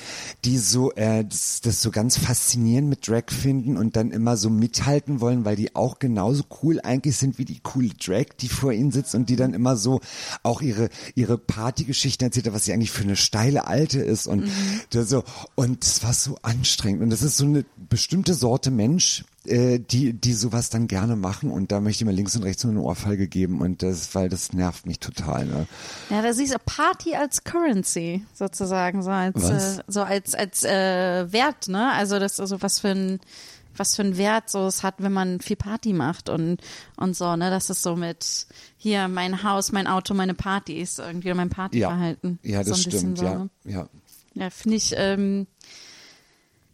die 0.45 0.57
so 0.57 0.91
äh, 0.94 1.24
das, 1.26 1.61
das 1.61 1.82
so 1.82 1.91
ganz 1.91 2.18
faszinierend 2.18 2.90
mit 2.90 3.07
Drag 3.07 3.26
finden 3.30 3.78
und 3.78 3.95
dann 3.95 4.11
immer 4.11 4.38
so 4.38 4.49
mithalten 4.49 5.22
wollen, 5.22 5.45
weil 5.45 5.56
die 5.56 5.76
auch 5.76 5.99
genauso 5.99 6.44
cool 6.61 6.80
eigentlich 6.82 7.18
sind 7.18 7.38
wie 7.38 7.45
die 7.45 7.60
coole 7.60 7.90
Drag, 7.90 8.26
die 8.40 8.49
vor 8.49 8.72
ihnen 8.72 8.91
sitzt 8.91 9.15
und 9.15 9.30
die 9.30 9.36
dann 9.36 9.53
immer 9.53 9.76
so 9.76 10.02
auch 10.44 10.61
ihre 10.61 10.90
ihre 11.15 11.38
Partygeschichten 11.38 12.28
erzählt 12.28 12.48
hat, 12.48 12.53
was 12.53 12.65
sie 12.65 12.74
eigentlich 12.74 12.91
für 12.91 13.03
eine 13.03 13.15
steile 13.15 13.68
Alte 13.68 13.99
ist 13.99 14.28
und 14.28 14.48
das 14.91 15.10
so 15.10 15.24
und 15.56 15.84
es 15.84 16.03
war 16.03 16.14
so 16.14 16.38
anstrengend. 16.41 17.02
Und 17.02 17.10
das 17.10 17.22
ist 17.22 17.38
so 17.38 17.45
eine 17.45 17.65
bestimmte 17.90 18.34
Sorte 18.34 18.72
Mensch, 18.72 19.24
äh, 19.48 19.80
die, 19.80 20.14
die 20.14 20.34
sowas 20.34 20.69
dann 20.69 20.88
gerne 20.88 21.15
machen 21.15 21.49
und 21.52 21.72
da 21.72 21.80
möchte 21.80 22.03
ich 22.03 22.06
mir 22.06 22.14
links 22.14 22.36
und 22.36 22.44
rechts 22.44 22.64
nur 22.64 22.72
eine 22.72 22.82
Ohrfeige 22.82 23.28
geben 23.28 23.61
und 23.61 23.82
das, 23.84 24.14
weil 24.15 24.30
das 24.30 24.53
nervt 24.53 24.86
mich 24.86 24.99
total. 24.99 25.45
Ne? 25.45 25.68
Ja, 26.10 26.22
da 26.22 26.34
siehst 26.34 26.53
du 26.53 26.60
Party 26.65 27.15
als 27.15 27.44
Currency 27.44 28.26
sozusagen, 28.34 29.02
so 29.03 29.10
als 29.11 29.49
äh, 29.49 29.82
so 29.88 30.02
als 30.02 30.36
als 30.36 30.64
äh, 30.64 31.32
Wert, 31.32 31.68
ne? 31.68 31.91
Also 31.94 32.19
das 32.19 32.40
also 32.40 32.61
was 32.61 32.80
für 32.80 32.90
ein 32.90 33.19
was 33.76 33.95
für 33.95 34.02
ein 34.02 34.18
Wert 34.18 34.49
so 34.49 34.65
es 34.65 34.82
hat, 34.82 34.95
wenn 34.98 35.14
man 35.14 35.40
viel 35.40 35.56
Party 35.56 35.94
macht 35.94 36.30
und 36.30 36.57
und 36.95 37.15
so, 37.15 37.36
ne? 37.36 37.49
Das 37.49 37.69
ist 37.69 37.84
so 37.84 37.95
mit 37.95 38.48
hier 38.78 39.07
mein 39.07 39.44
Haus, 39.44 39.72
mein 39.72 39.88
Auto, 39.88 40.14
meine 40.14 40.34
Partys 40.34 40.99
irgendwie 40.99 41.34
mein 41.34 41.49
Ja, 41.49 41.53
Partyverhalten. 41.56 42.40
ja, 42.44 42.64
so 42.64 42.72
das 42.72 42.84
bisschen 42.84 43.15
stimmt, 43.15 43.18
so, 43.19 43.26
ja, 43.26 43.38
ne? 43.38 43.49
ja. 43.65 43.88
Ja, 44.34 44.49
finde 44.52 44.78
ich. 44.78 44.94
Ähm, 44.95 45.48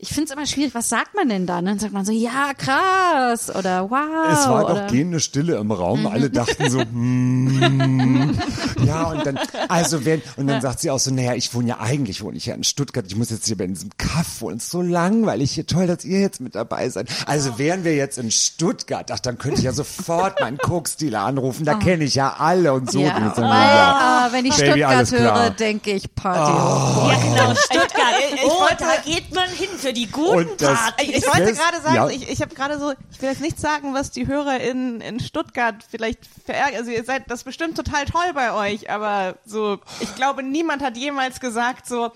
ich 0.03 0.09
finde 0.09 0.25
es 0.25 0.31
immer 0.31 0.45
schwierig, 0.45 0.75
was 0.75 0.89
sagt 0.89 1.15
man 1.15 1.29
denn 1.29 1.45
dann? 1.45 1.63
Dann 1.65 1.79
sagt 1.79 1.93
man 1.93 2.03
so, 2.03 2.11
ja, 2.11 2.53
krass 2.57 3.49
oder 3.55 3.89
wow. 3.89 3.99
Es 4.33 4.47
war 4.49 4.65
oder, 4.65 4.81
doch 4.83 4.87
gehende 4.91 5.21
Stille 5.21 5.55
im 5.55 5.71
Raum. 5.71 6.05
Alle 6.07 6.29
dachten 6.29 6.69
so, 6.69 6.81
hmm. 6.81 8.37
ja, 8.85 9.03
und 9.03 9.25
dann, 9.25 9.39
also 9.69 10.03
wenn, 10.03 10.21
und 10.35 10.47
dann 10.47 10.59
sagt 10.61 10.81
sie 10.81 10.91
auch 10.91 10.99
so, 10.99 11.09
naja, 11.11 11.35
ich 11.35 11.53
wohne 11.53 11.69
ja 11.69 11.79
eigentlich, 11.79 12.21
wohne 12.21 12.35
ich 12.35 12.45
ja 12.47 12.53
in 12.55 12.65
Stuttgart, 12.65 13.05
ich 13.07 13.15
muss 13.15 13.29
jetzt 13.29 13.47
hier 13.47 13.57
bei 13.57 13.65
diesem 13.65 13.91
Kaff 13.97 14.41
wohnen, 14.41 14.57
ist 14.57 14.69
so 14.71 14.81
langweilig 14.81 15.53
hier, 15.53 15.65
toll, 15.65 15.87
dass 15.87 16.03
ihr 16.03 16.19
jetzt 16.19 16.41
mit 16.41 16.53
dabei 16.55 16.89
seid. 16.89 17.07
Also 17.25 17.57
wären 17.57 17.85
wir 17.85 17.95
jetzt 17.95 18.17
in 18.17 18.29
Stuttgart, 18.29 19.09
ach, 19.09 19.19
dann 19.21 19.37
könnte 19.37 19.59
ich 19.59 19.63
ja 19.63 19.71
sofort 19.71 20.41
meinen 20.41 20.57
Coke-Dealer 20.57 21.21
anrufen, 21.21 21.63
da 21.65 21.75
kenne 21.75 22.03
ich 22.03 22.15
ja 22.15 22.35
alle 22.37 22.73
und 22.73 22.91
so. 22.91 22.99
ja, 22.99 23.15
Und 23.15 23.35
sagen 23.35 23.47
wir, 23.47 23.53
ja. 23.55 24.25
ah, 24.25 24.27
wenn 24.31 24.45
ich 24.45 24.55
Baby, 24.57 24.81
Stuttgart 24.83 25.11
höre, 25.11 25.49
denke 25.51 25.91
ich 25.91 26.13
Party. 26.13 26.51
ja, 26.51 27.19
genau, 27.23 27.55
Stuttgart. 27.65 28.13
ich- 28.29 28.33
ich 28.43 28.45
oh, 28.45 28.59
wollte- 28.59 28.83
da 28.83 29.01
geht 29.09 29.33
man 29.33 29.47
hin 29.49 29.69
für 29.77 29.92
die 29.93 30.07
guten 30.07 30.57
Partys. 30.57 31.09
Ich, 31.09 31.27
wollte 31.27 31.53
gerade 31.53 31.81
sagen, 31.81 31.95
ja. 31.95 32.09
ich, 32.09 32.29
ich 32.29 32.41
habe 32.41 32.53
gerade 32.53 32.79
so, 32.79 32.93
ich 33.11 33.21
will 33.21 33.29
jetzt 33.29 33.41
nicht 33.41 33.59
sagen, 33.59 33.93
was 33.93 34.11
die 34.11 34.27
Hörer 34.27 34.59
in, 34.59 35.01
in 35.01 35.19
Stuttgart 35.19 35.75
vielleicht 35.89 36.19
verärgert. 36.45 36.79
Also 36.79 36.91
ihr 36.91 37.03
seid 37.03 37.29
das 37.29 37.43
bestimmt 37.43 37.75
total 37.75 38.05
toll 38.05 38.33
bei 38.33 38.53
euch, 38.53 38.89
aber 38.89 39.37
so, 39.45 39.79
ich 40.01 40.15
glaube, 40.15 40.43
niemand 40.43 40.81
hat 40.81 40.97
jemals 40.97 41.39
gesagt 41.39 41.87
so, 41.87 42.11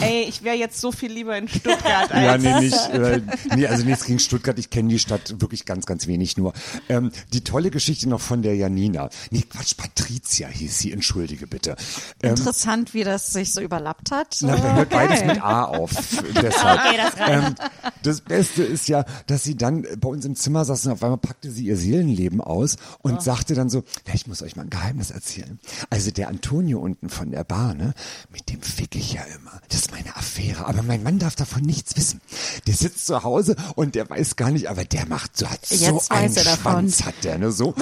ey, 0.00 0.22
ich 0.28 0.42
wäre 0.42 0.56
jetzt 0.56 0.80
so 0.80 0.92
viel 0.92 1.12
lieber 1.12 1.36
in 1.36 1.48
Stuttgart 1.48 2.12
als 2.12 2.24
Ja, 2.24 2.38
nee, 2.38 2.60
nicht, 2.60 2.88
äh, 2.90 3.20
nee, 3.54 3.66
also 3.66 3.84
nichts 3.84 4.04
gegen 4.04 4.18
Stuttgart. 4.18 4.58
Ich 4.58 4.70
kenne 4.70 4.88
die 4.88 4.98
Stadt 4.98 5.40
wirklich 5.40 5.64
ganz, 5.64 5.86
ganz 5.86 6.06
wenig 6.06 6.36
nur. 6.36 6.52
Ähm, 6.88 7.12
die 7.32 7.42
tolle 7.42 7.70
Geschichte 7.70 8.08
noch 8.08 8.20
von 8.20 8.42
der 8.42 8.56
Janina. 8.56 9.08
Nee, 9.30 9.42
Quatsch, 9.42 9.76
Patricia 9.76 10.48
hieß 10.48 10.78
sie, 10.78 10.92
entschuldige 10.92 11.46
bitte. 11.46 11.76
Ähm, 12.22 12.30
Interessant, 12.30 12.94
wie 12.94 13.04
das 13.04 13.32
sich 13.32 13.52
so 13.52 13.60
überlappt 13.60 14.10
hat. 14.10 14.38
na, 14.40 14.56
da 14.56 14.74
hört 14.74 14.90
beides 14.90 15.24
mit 15.24 15.42
A 15.42 15.64
auf. 15.64 15.90
Deshalb. 16.42 16.80
Okay. 16.80 16.96
Ähm, 17.30 17.54
das 18.02 18.22
Beste 18.22 18.62
ist 18.62 18.88
ja, 18.88 19.04
dass 19.26 19.44
sie 19.44 19.54
dann 19.56 19.86
bei 19.98 20.08
uns 20.08 20.24
im 20.24 20.34
Zimmer 20.34 20.64
saß 20.64 20.86
und 20.86 20.92
auf 20.92 21.02
einmal 21.02 21.18
packte 21.18 21.50
sie 21.50 21.66
ihr 21.66 21.76
Seelenleben 21.76 22.40
aus 22.40 22.76
und 23.02 23.22
sagte 23.22 23.54
dann 23.54 23.68
so, 23.68 23.84
ja, 24.06 24.14
ich 24.14 24.26
muss 24.26 24.42
euch 24.42 24.56
mal 24.56 24.62
ein 24.62 24.70
Geheimnis 24.70 25.10
erzählen. 25.10 25.60
Also 25.90 26.10
der 26.10 26.28
Antonio 26.28 26.78
unten 26.80 27.08
von 27.10 27.30
der 27.30 27.44
Bar, 27.44 27.74
ne, 27.74 27.92
mit 28.32 28.50
dem 28.50 28.62
fick 28.62 28.96
ich 28.96 29.12
ja 29.12 29.22
immer. 29.22 29.60
Das 29.68 29.80
ist 29.80 29.92
meine 29.92 30.16
Affäre. 30.16 30.66
Aber 30.66 30.82
mein 30.82 31.02
Mann 31.02 31.18
darf 31.18 31.36
davon 31.36 31.62
nichts 31.62 31.96
wissen. 31.96 32.20
Der 32.66 32.74
sitzt 32.74 33.06
zu 33.06 33.22
Hause 33.22 33.54
und 33.76 33.94
der 33.94 34.08
weiß 34.08 34.36
gar 34.36 34.50
nicht, 34.50 34.68
aber 34.70 34.84
der 34.84 35.06
macht 35.06 35.36
so, 35.36 35.48
hat 35.48 35.64
so 35.66 35.74
Jetzt 35.74 36.10
einen 36.10 36.34
er 36.36 36.44
davon. 36.44 36.72
Schwanz 36.72 37.04
hat 37.04 37.14
der, 37.22 37.38
ne, 37.38 37.52
so. 37.52 37.74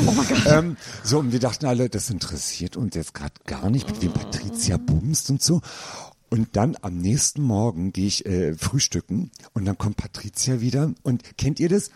ähm, 0.46 0.76
so, 1.04 1.20
und 1.20 1.32
wir 1.32 1.40
dachten 1.40 1.66
alle, 1.66 1.88
das 1.88 2.10
interessiert 2.10 2.76
uns 2.76 2.94
jetzt 2.94 3.14
gerade 3.14 3.34
gar 3.46 3.70
nicht, 3.70 3.88
mit 3.88 4.02
wem 4.02 4.12
Patricia 4.12 4.76
bumst 4.76 5.30
und 5.30 5.42
so. 5.42 5.60
Und 6.30 6.56
dann 6.56 6.76
am 6.82 6.98
nächsten 6.98 7.42
Morgen 7.42 7.92
gehe 7.92 8.06
ich 8.06 8.26
äh, 8.26 8.54
frühstücken 8.54 9.30
und 9.54 9.64
dann 9.64 9.78
kommt 9.78 9.96
Patricia 9.96 10.60
wieder. 10.60 10.92
Und 11.02 11.38
kennt 11.38 11.58
ihr 11.58 11.68
das? 11.68 11.90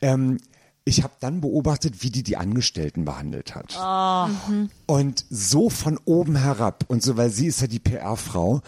Ähm, 0.00 0.38
ich 0.84 1.02
habe 1.02 1.14
dann 1.20 1.40
beobachtet, 1.40 2.02
wie 2.02 2.10
die 2.10 2.22
die 2.22 2.36
Angestellten 2.36 3.06
behandelt 3.06 3.54
hat. 3.54 3.74
Und 4.86 5.24
so 5.30 5.70
von 5.70 5.98
oben 6.04 6.36
herab 6.36 6.84
und 6.88 7.02
so, 7.02 7.16
weil 7.16 7.30
sie 7.30 7.46
ist 7.46 7.62
ja 7.62 7.66
die 7.66 7.78
PR-Frau 7.78 8.60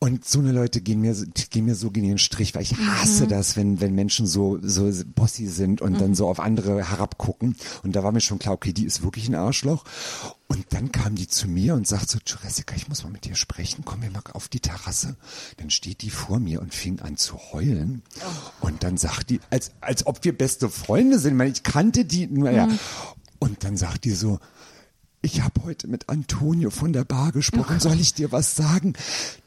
und 0.00 0.22
so 0.24 0.38
eine 0.40 0.52
Leute 0.52 0.82
gehen 0.82 1.00
mir, 1.00 1.14
so- 1.14 1.24
gehen 1.50 1.64
mir 1.64 1.74
so 1.74 1.90
gegen 1.90 2.08
den 2.08 2.18
Strich, 2.18 2.54
weil 2.54 2.62
ich 2.62 2.76
hasse 2.76 3.26
das, 3.26 3.56
wenn, 3.56 3.80
wenn 3.80 3.94
Menschen 3.94 4.26
so, 4.26 4.58
so 4.62 4.90
bossy 5.14 5.46
sind 5.46 5.80
und 5.80 5.98
dann 5.98 6.14
so 6.14 6.28
auf 6.28 6.40
andere 6.40 6.90
herabgucken. 6.90 7.56
Und 7.82 7.96
da 7.96 8.04
war 8.04 8.12
mir 8.12 8.20
schon 8.20 8.38
klar, 8.38 8.54
okay, 8.54 8.74
die 8.74 8.84
ist 8.84 9.02
wirklich 9.02 9.28
ein 9.28 9.34
Arschloch. 9.34 9.84
Und 10.46 10.66
dann 10.70 10.92
kam 10.92 11.14
die 11.14 11.26
zu 11.28 11.48
mir 11.48 11.74
und 11.74 11.86
sagt 11.88 12.10
so, 12.10 12.18
Jessica, 12.26 12.74
ich 12.76 12.88
muss 12.88 13.02
mal 13.04 13.10
mit 13.10 13.24
dir 13.24 13.34
sprechen, 13.34 13.82
komm 13.86 14.02
wir 14.02 14.10
mal 14.10 14.22
auf 14.34 14.48
die 14.48 14.60
Terrasse. 14.60 15.16
Dann 15.56 15.70
steht 15.70 16.02
die 16.02 16.10
vor 16.10 16.38
mir 16.38 16.60
und 16.60 16.74
fing 16.74 17.00
an 17.00 17.16
zu 17.16 17.38
heulen. 17.52 18.02
Und 18.60 18.82
dann 18.84 18.98
sagt 18.98 19.30
die, 19.30 19.40
als, 19.48 19.70
als 19.80 20.06
ob 20.06 20.22
wir 20.24 20.36
beste 20.36 20.68
Freunde 20.68 21.18
sind, 21.18 21.32
ich 21.32 21.38
meine, 21.38 21.52
ich 21.52 21.62
kannte 21.62 22.04
die, 22.04 22.26
naja. 22.26 22.68
Und 23.38 23.64
dann 23.64 23.78
sagt 23.78 24.04
die 24.04 24.10
so, 24.10 24.38
ich 25.22 25.40
habe 25.40 25.62
heute 25.64 25.86
mit 25.86 26.08
Antonio 26.08 26.70
von 26.70 26.92
der 26.92 27.04
Bar 27.04 27.30
gesprochen. 27.30 27.78
Soll 27.78 28.00
ich 28.00 28.12
dir 28.12 28.32
was 28.32 28.56
sagen? 28.56 28.94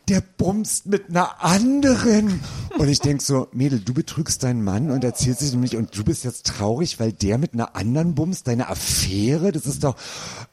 Der 0.07 0.21
bumst 0.21 0.85
mit 0.85 1.09
einer 1.09 1.43
anderen. 1.43 2.39
Und 2.77 2.87
ich 2.87 2.99
denk 2.99 3.21
so, 3.21 3.49
Mädel, 3.51 3.81
du 3.81 3.93
betrügst 3.93 4.43
deinen 4.43 4.63
Mann 4.63 4.89
und 4.89 5.03
erzählst 5.03 5.41
es 5.41 5.53
ihm 5.53 5.59
nicht 5.59 5.75
und 5.75 5.97
du 5.97 6.05
bist 6.05 6.23
jetzt 6.23 6.45
traurig, 6.45 6.99
weil 7.01 7.11
der 7.11 7.37
mit 7.37 7.53
einer 7.53 7.75
anderen 7.75 8.15
bumst, 8.15 8.47
deine 8.47 8.69
Affäre, 8.69 9.51
das 9.51 9.65
ist 9.65 9.83
doch, 9.83 9.97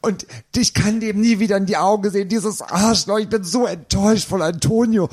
und 0.01 0.27
ich 0.55 0.73
kann 0.73 0.99
dem 0.99 1.21
nie 1.21 1.39
wieder 1.39 1.55
in 1.55 1.67
die 1.67 1.77
Augen 1.77 2.09
sehen, 2.09 2.27
dieses 2.27 2.61
Arschloch, 2.61 3.19
ich 3.19 3.29
bin 3.29 3.45
so 3.45 3.65
enttäuscht 3.65 4.27
von 4.27 4.41
Antonio. 4.41 5.07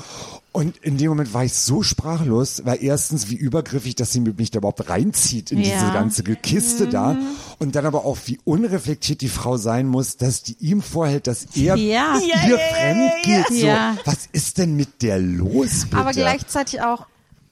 Und 0.53 0.75
in 0.77 0.97
dem 0.97 1.07
Moment 1.09 1.33
war 1.33 1.45
ich 1.45 1.53
so 1.53 1.81
sprachlos, 1.81 2.63
weil 2.65 2.83
erstens, 2.83 3.29
wie 3.29 3.35
übergriffig, 3.35 3.95
dass 3.95 4.11
sie 4.11 4.19
mich 4.19 4.51
da 4.51 4.57
überhaupt 4.57 4.89
reinzieht 4.89 5.51
in 5.51 5.59
diese 5.59 5.75
Ja. 5.75 5.93
ganze 5.93 6.23
Kiste 6.23 6.87
da. 6.87 7.15
Und 7.59 7.75
dann 7.75 7.85
aber 7.85 8.03
auch, 8.03 8.17
wie 8.25 8.37
unreflektiert 8.43 9.21
die 9.21 9.29
Frau 9.29 9.55
sein 9.55 9.87
muss, 9.87 10.17
dass 10.17 10.43
die 10.43 10.57
ihm 10.59 10.81
vorhält, 10.81 11.27
dass 11.27 11.45
er 11.55 11.77
Ja. 11.77 12.17
ihr 12.17 12.35
Ja, 12.49 12.57
fremd 12.57 13.11
geht. 13.23 13.47
So, 13.47 13.65
Ja. 13.65 13.95
was 14.03 14.27
ist 14.33 14.57
denn 14.57 14.75
mit 14.75 15.01
der 15.01 15.19
los, 15.19 15.85
bitte? 15.85 15.97
Aber 15.97 16.11
gleichzeitig 16.11 16.81
auch, 16.81 17.05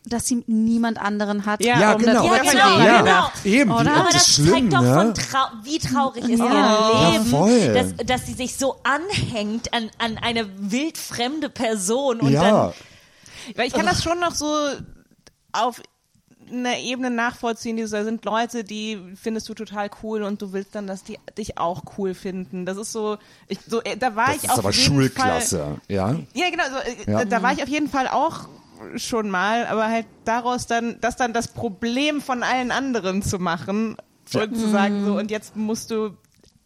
dass 0.06 0.28
sie 0.28 0.44
niemand 0.48 1.00
anderen 1.00 1.46
hat, 1.46 1.64
Ja, 1.64 1.80
Ja, 1.80 1.94
um 1.94 2.02
genau. 2.02 2.26
Ja, 2.26 2.42
genau. 2.42 2.76
reden. 2.78 3.06
ja, 3.06 3.32
eben, 3.46 3.72
Oder? 3.72 3.86
wie 3.86 3.90
Aber 3.90 4.10
das 4.12 4.34
schlimm, 4.34 4.50
zeigt 4.54 4.74
doch 4.74 4.82
ne? 4.82 4.94
von 4.94 5.14
trau 5.14 5.46
wie 5.64 5.78
traurig 5.80 6.24
ist 6.28 6.40
Ja. 6.40 7.12
ihr 7.14 7.20
Leben, 7.20 7.32
Ja, 7.66 7.74
dass, 7.74 8.06
dass 8.06 8.26
sie 8.26 8.34
sich 8.34 8.56
so 8.58 8.76
anhängt 8.84 9.72
an, 9.74 9.90
an 10.00 10.18
eine 10.18 10.48
wildfremde 10.58 11.50
Person 11.50 12.20
und 12.22 12.32
ja. 12.32 12.42
dann 12.42 12.74
Weil 13.56 13.68
ich 13.68 13.74
kann 13.74 13.86
das 13.86 14.04
schon 14.04 14.20
noch 14.20 14.36
so 14.36 14.48
auf 15.52 15.82
einer 16.52 16.78
Ebene 16.80 17.12
nachvollziehen, 17.12 17.78
die 17.78 17.86
so, 17.86 17.96
da 17.98 18.04
sind 18.04 18.26
Leute, 18.26 18.64
die 18.64 18.98
findest 19.16 19.48
du 19.50 19.54
total 19.54 19.90
cool 20.02 20.24
und 20.24 20.42
du 20.42 20.52
willst 20.52 20.74
dann, 20.74 20.88
dass 20.88 21.04
die 21.04 21.20
dich 21.38 21.58
auch 21.60 21.84
cool 21.98 22.14
finden. 22.16 22.66
Das 22.66 22.78
ist 22.78 22.92
so, 22.92 23.18
ich, 23.48 23.60
so 23.68 23.82
äh, 23.84 23.98
da 23.98 24.16
war 24.16 24.28
Das 24.28 24.38
ich 24.38 24.44
ist 24.46 24.50
auf 24.52 24.60
aber 24.60 24.72
jeden 24.72 24.84
Schulklasse, 24.96 25.60
Fall. 25.60 25.78
ja. 25.88 26.16
Ja, 26.34 26.50
genau, 26.50 26.64
so, 26.72 26.78
äh, 27.08 27.12
Ja. 27.12 27.26
da 27.26 27.44
war 27.44 27.54
ich 27.54 27.62
auf 27.62 27.70
jeden 27.70 27.90
Fall 27.90 28.08
auch 28.08 28.48
schon 28.96 29.30
mal, 29.30 29.68
aber 29.68 29.88
halt 29.90 30.06
daraus 30.26 30.66
dann, 30.66 30.98
das 31.02 31.18
dann 31.18 31.34
das 31.34 31.50
Problem 31.50 32.22
von 32.22 32.42
allen 32.44 32.72
anderen 32.72 33.22
zu 33.22 33.38
machen 33.38 33.98
und 34.34 34.56
zu 34.58 34.70
sagen 34.70 35.06
so, 35.06 35.18
und 35.18 35.30
jetzt 35.32 35.56
musst 35.56 35.92
du 35.92 36.16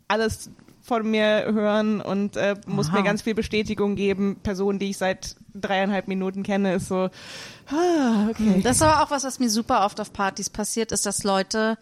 alles 0.07 0.49
von 0.85 1.09
mir 1.09 1.45
hören 1.53 2.01
und 2.01 2.35
äh, 2.35 2.55
musst 2.67 2.91
mir 2.91 3.03
ganz 3.03 3.21
viel 3.21 3.33
Bestätigung 3.33 3.95
geben. 3.95 4.35
Person, 4.43 4.79
die 4.79 4.89
ich 4.89 4.97
seit 4.97 5.37
dreieinhalb 5.55 6.09
Minuten 6.09 6.43
kenne, 6.43 6.75
ist 6.75 6.89
so, 6.89 7.09
ah, 7.71 8.27
okay. 8.29 8.59
Das 8.63 8.75
ist 8.77 8.81
aber 8.81 9.01
auch 9.01 9.09
was, 9.09 9.23
was 9.23 9.39
mir 9.39 9.49
super 9.49 9.85
oft 9.85 9.99
auf 10.01 10.11
Partys 10.11 10.49
passiert, 10.49 10.91
ist, 10.91 11.05
dass 11.05 11.23
Leute, 11.23 11.77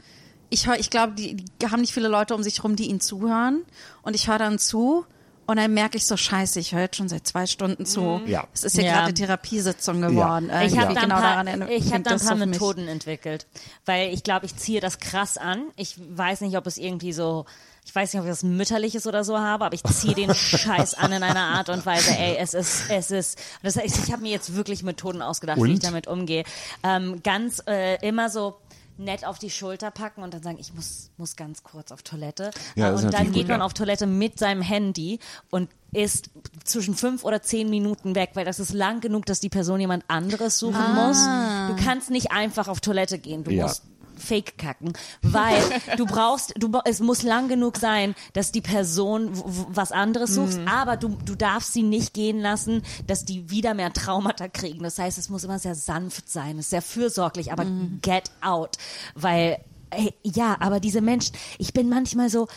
ich 0.52 0.68
höre, 0.68 0.80
ich 0.80 0.92
glaube, 0.92 1.14
die, 1.14 1.36
die 1.36 1.68
haben 1.68 1.82
nicht 1.82 1.94
viele 1.94 2.10
Leute 2.10 2.36
um 2.36 2.44
sich 2.44 2.64
rum, 2.64 2.76
die 2.76 2.90
ihnen 2.90 3.00
zuhören. 3.00 3.64
Und 4.04 4.16
ich 4.16 4.28
höre 4.30 4.38
dann 4.38 4.60
zu 4.60 5.04
und 5.48 5.58
dann 5.58 5.74
merke 5.74 5.98
ich 5.98 6.06
so, 6.06 6.16
scheiße, 6.16 6.60
ich 6.60 6.74
höre 6.74 6.82
jetzt 6.82 6.98
schon 6.98 7.10
seit 7.10 7.26
zwei 7.26 7.48
Stunden 7.48 7.88
zu. 7.88 8.22
Ja. 8.28 8.46
Es 8.54 8.64
ist 8.64 8.78
ja, 8.78 8.84
Ja. 8.84 8.92
gerade 8.94 9.06
eine 9.06 9.14
Therapiesitzung 9.16 10.00
geworden. 10.02 10.52
Ich 10.64 10.74
Irgendwie 10.74 10.80
habe 10.80 10.94
da, 10.94 11.02
genau 11.02 11.16
ein 11.16 11.22
paar, 11.22 11.32
daran 11.32 11.48
erinnert- 11.48 11.70
ich 11.72 11.92
hab 11.92 12.04
da 12.04 12.12
ein 12.12 12.20
paar 12.20 12.36
mich. 12.36 12.48
Methoden 12.50 12.88
entwickelt, 12.88 13.48
weil 13.86 14.14
ich 14.14 14.24
glaube, 14.24 14.46
ich 14.46 14.56
ziehe 14.56 14.80
das 14.80 15.00
krass 15.00 15.38
an. 15.40 15.64
Ich 15.76 15.96
weiß 16.16 16.42
nicht, 16.42 16.56
ob 16.56 16.68
es 16.68 16.78
irgendwie 16.78 17.14
so, 17.14 17.46
ich 17.86 17.94
weiß 17.96 18.14
nicht, 18.14 18.20
ob 18.22 18.26
ich 18.28 18.32
das 18.32 18.44
mütterliches 18.44 19.08
oder 19.08 19.24
so 19.24 19.38
habe, 19.40 19.66
aber 19.66 19.74
ich 19.74 19.84
ziehe 19.94 20.14
den 20.16 20.34
Scheiß 20.34 20.94
an 20.94 21.12
in 21.12 21.24
einer 21.24 21.40
Art 21.58 21.70
und 21.70 21.86
Weise. 21.86 22.12
Ey, 22.12 22.38
es 22.38 22.54
ist, 22.54 22.84
es 22.90 23.12
ist. 23.12 23.40
Das 23.64 23.76
heißt, 23.76 24.06
ich 24.06 24.12
habe 24.12 24.22
mir 24.22 24.32
jetzt 24.32 24.56
wirklich 24.56 24.84
Methoden 24.84 25.22
ausgedacht, 25.22 25.58
wie 25.58 25.68
ich 25.70 25.76
Und? 25.76 25.84
damit 25.84 26.08
umgehe. 26.08 26.44
Ähm, 26.84 27.22
ganz 27.24 27.62
äh, 27.68 27.96
immer 28.08 28.30
so 28.30 28.58
nett 28.98 29.26
auf 29.26 29.40
die 29.40 29.50
Schulter 29.50 29.90
packen 29.90 30.22
und 30.22 30.34
dann 30.34 30.44
sagen, 30.44 30.58
ich 30.60 30.74
muss, 30.76 31.10
muss 31.18 31.36
ganz 31.36 31.64
kurz 31.64 31.92
auf 31.92 32.04
Toilette. 32.04 32.52
Ja, 32.76 32.92
und 32.94 33.12
dann 33.12 33.32
geht 33.32 33.44
gut, 33.44 33.48
man 33.48 33.60
ja. 33.62 33.66
auf 33.66 33.74
Toilette 33.74 34.06
mit 34.06 34.38
seinem 34.38 34.62
Handy 34.62 35.20
und 35.50 35.70
ist 35.92 36.30
zwischen 36.66 36.94
fünf 36.96 37.24
oder 37.24 37.42
zehn 37.42 37.70
Minuten 37.70 38.14
weg, 38.16 38.32
weil 38.36 38.46
das 38.46 38.60
ist 38.60 38.74
lang 38.74 39.02
genug, 39.02 39.26
dass 39.26 39.40
die 39.40 39.50
Person 39.50 39.80
jemand 39.80 40.04
anderes 40.08 40.60
suchen 40.60 40.94
muss. 40.94 41.18
Du 41.18 41.84
kannst 41.84 42.12
nicht 42.12 42.32
einfach 42.32 42.68
auf 42.68 42.80
Toilette 42.80 43.18
gehen. 43.18 43.44
Du 43.44 43.52
Ja. 43.52 43.64
musst 43.64 43.84
Fake 44.22 44.58
kacken, 44.58 44.94
weil 45.22 45.62
du 45.98 46.06
brauchst, 46.06 46.54
du, 46.58 46.72
es 46.86 47.00
muss 47.00 47.24
lang 47.24 47.48
genug 47.48 47.78
sein, 47.78 48.16
dass 48.34 48.52
die 48.52 48.62
Person 48.62 49.32
was 49.70 49.92
anderes 49.92 50.36
sucht, 50.36 50.60
aber 50.66 50.98
du, 50.98 51.18
du 51.26 51.36
darfst 51.36 51.74
sie 51.74 51.84
nicht 51.84 52.14
gehen 52.14 52.40
lassen, 52.40 52.84
dass 53.08 53.26
die 53.26 53.50
wieder 53.50 53.74
mehr 53.74 53.92
Traumata 53.92 54.48
kriegen. 54.48 54.84
Das 54.84 54.98
heißt, 54.98 55.18
es 55.18 55.30
muss 55.30 55.44
immer 55.44 55.60
sehr 55.60 55.76
sanft 55.76 56.30
sein, 56.30 56.58
es 56.58 56.66
ist 56.66 56.70
sehr 56.70 56.82
fürsorglich, 56.82 57.52
aber 57.52 57.66
get 58.02 58.32
out, 58.42 58.78
weil, 59.16 59.58
ey, 59.90 60.14
ja, 60.24 60.58
aber 60.60 60.80
diese 60.80 61.02
Menschen, 61.02 61.36
ich 61.58 61.74
bin 61.74 61.90
manchmal 61.90 62.30
so, 62.30 62.48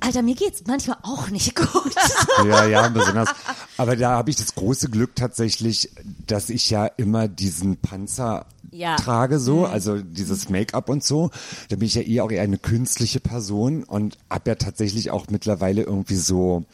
Alter, 0.00 0.22
mir 0.22 0.34
geht's 0.34 0.62
manchmal 0.66 0.98
auch 1.02 1.30
nicht 1.30 1.56
gut. 1.56 1.94
Ja, 2.44 2.66
ja, 2.66 2.88
besonders. 2.88 3.30
Aber 3.78 3.96
da 3.96 4.10
habe 4.10 4.28
ich 4.28 4.36
das 4.36 4.54
große 4.54 4.90
Glück 4.90 5.16
tatsächlich, 5.16 5.90
dass 6.26 6.50
ich 6.50 6.68
ja 6.68 6.84
immer 6.86 7.28
diesen 7.28 7.78
Panzer 7.78 8.44
Ja. 8.76 8.96
trage, 8.96 9.38
so, 9.38 9.64
also 9.64 9.98
dieses 10.02 10.50
Make-up 10.50 10.90
und 10.90 11.02
so. 11.02 11.30
Da 11.70 11.76
bin 11.76 11.86
ich 11.86 11.94
ja 11.94 12.02
eh 12.02 12.20
auch 12.20 12.30
eher 12.30 12.42
eine 12.42 12.58
künstliche 12.58 13.20
Person 13.20 13.84
und 13.84 14.18
hab 14.28 14.46
ja 14.46 14.56
tatsächlich 14.56 15.10
auch 15.10 15.26
mittlerweile 15.30 15.82
irgendwie 15.82 16.16
so 16.16 16.64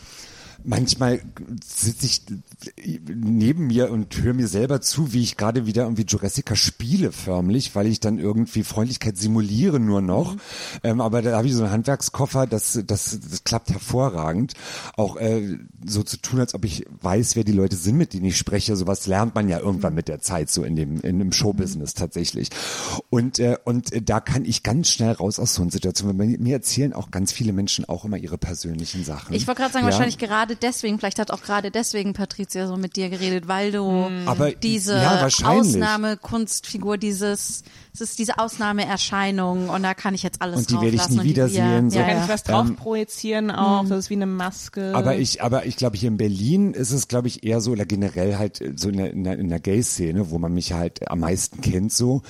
manchmal 0.65 1.21
sitze 1.65 2.07
ich 2.07 2.23
neben 3.09 3.67
mir 3.67 3.91
und 3.91 4.17
höre 4.23 4.35
mir 4.35 4.49
selber 4.49 4.81
zu, 4.81 5.13
wie 5.13 5.23
ich 5.23 5.37
gerade 5.37 5.67
wieder 5.67 5.83
irgendwie 5.85 6.05
Jurassica 6.07 6.55
spiele 6.57 7.13
förmlich, 7.13 7.75
weil 7.75 7.87
ich 7.87 8.01
dann 8.01 8.19
irgendwie 8.19 8.63
Freundlichkeit 8.63 9.17
simuliere 9.17 9.81
nur 9.81 10.01
noch. 10.01 10.37
Ähm, 10.83 11.01
aber 11.01 11.23
da 11.23 11.37
habe 11.37 11.47
ich 11.47 11.55
so 11.55 11.63
einen 11.63 11.73
Handwerkskoffer, 11.73 12.47
das, 12.47 12.81
das, 12.87 13.19
das 13.29 13.45
klappt 13.45 13.71
hervorragend. 13.71 14.55
Auch 14.97 15.17
äh, 15.17 15.59
so 15.85 16.03
zu 16.03 16.17
tun, 16.17 16.41
als 16.41 16.55
ob 16.55 16.65
ich 16.65 16.85
weiß, 17.01 17.37
wer 17.37 17.45
die 17.45 17.53
Leute 17.53 17.77
sind, 17.77 17.97
mit 17.97 18.13
denen 18.13 18.27
ich 18.27 18.39
spreche. 18.39 18.77
Sowas 18.77 19.07
lernt 19.07 19.35
man 19.35 19.49
ja 19.49 19.59
irgendwann 19.59 19.95
mit 19.95 20.09
der 20.09 20.21
Zeit 20.21 20.51
so 20.51 20.65
in 20.65 20.77
dem 20.77 21.01
in 21.01 21.19
dem 21.19 21.33
Showbusiness 21.33 21.95
tatsächlich. 21.95 22.51
Und 23.11 23.39
äh, 23.39 23.57
und 23.65 23.91
da 24.09 24.21
kann 24.21 24.45
ich 24.45 24.63
ganz 24.63 24.91
schnell 24.91 25.13
raus 25.13 25.39
aus 25.39 25.55
so 25.55 25.63
einer 25.63 25.71
Situation. 25.71 26.19
Weil 26.19 26.39
mir 26.39 26.55
erzählen 26.55 26.93
auch 26.93 27.11
ganz 27.11 27.33
viele 27.33 27.53
Menschen 27.53 27.89
auch 27.89 28.05
immer 28.05 28.17
ihre 28.17 28.39
persönlichen 28.39 29.05
Sachen. 29.05 29.35
Ich 29.35 29.47
wollte 29.47 29.61
gerade 29.61 29.73
sagen, 29.73 29.87
Ja. 29.87 29.93
wahrscheinlich 29.93 30.19
gerade 30.19 30.52
deswegen, 30.57 30.99
vielleicht 30.99 31.19
hat 31.19 31.31
auch 31.31 31.43
gerade 31.43 31.71
deswegen 31.71 32.13
Patricia 32.13 32.67
so 32.67 32.77
mit 32.77 32.97
dir 32.97 33.09
geredet, 33.11 33.49
weil 33.49 33.73
du 33.73 34.09
Aber 34.27 34.53
diese 34.53 34.97
ja. 34.97 35.27
Ausnahmekunstfigur, 35.45 36.99
dieses, 36.99 37.63
es 37.95 38.01
ist 38.01 38.19
diese 38.19 38.39
Ausnahmeerscheinung 38.39 39.69
und 39.69 39.83
da 39.83 39.95
kann 39.95 40.15
ich 40.15 40.23
jetzt 40.23 40.43
alles 40.43 40.59
Und 40.61 40.71
die 40.71 40.75
werde 40.81 40.97
ich 40.97 41.09
nie 41.09 41.19
und 41.19 41.25
die- 41.25 41.31
wiedersehen, 41.31 41.91
so. 41.91 41.99
Ja, 41.99 42.07
Kann 42.07 42.23
ich 42.25 42.29
was 42.29 42.43
drauf 42.43 42.69
projizieren 42.77 43.51
auch, 43.51 43.83
das 43.89 43.99
ist 44.01 44.11
wie 44.11 44.15
eine 44.15 44.27
Maske. 44.27 44.93
Aber 44.95 45.17
ich, 45.17 45.43
aber 45.43 45.67
ich 45.67 45.77
glaube, 45.77 45.97
hier 45.97 46.09
in 46.09 46.17
Berlin 46.17 46.73
ist 46.75 46.91
es, 46.93 47.09
glaube 47.09 47.29
ich, 47.29 47.45
eher 47.45 47.61
so, 47.61 47.73
oder 47.73 47.87
generell 47.87 48.37
halt 48.39 48.61
äh, 48.61 48.73
so 48.77 48.89
in 48.89 48.97
der, 48.97 49.11
in 49.13 49.25
der, 49.25 49.39
in 49.39 49.49
der 49.49 49.61
Gay-Szene, 49.61 50.31
wo 50.31 50.39
man 50.39 50.53
mich 50.53 50.73
halt 50.73 51.09
am 51.11 51.21
meisten 51.21 51.61
kennt, 51.61 51.93
so. 51.93 52.23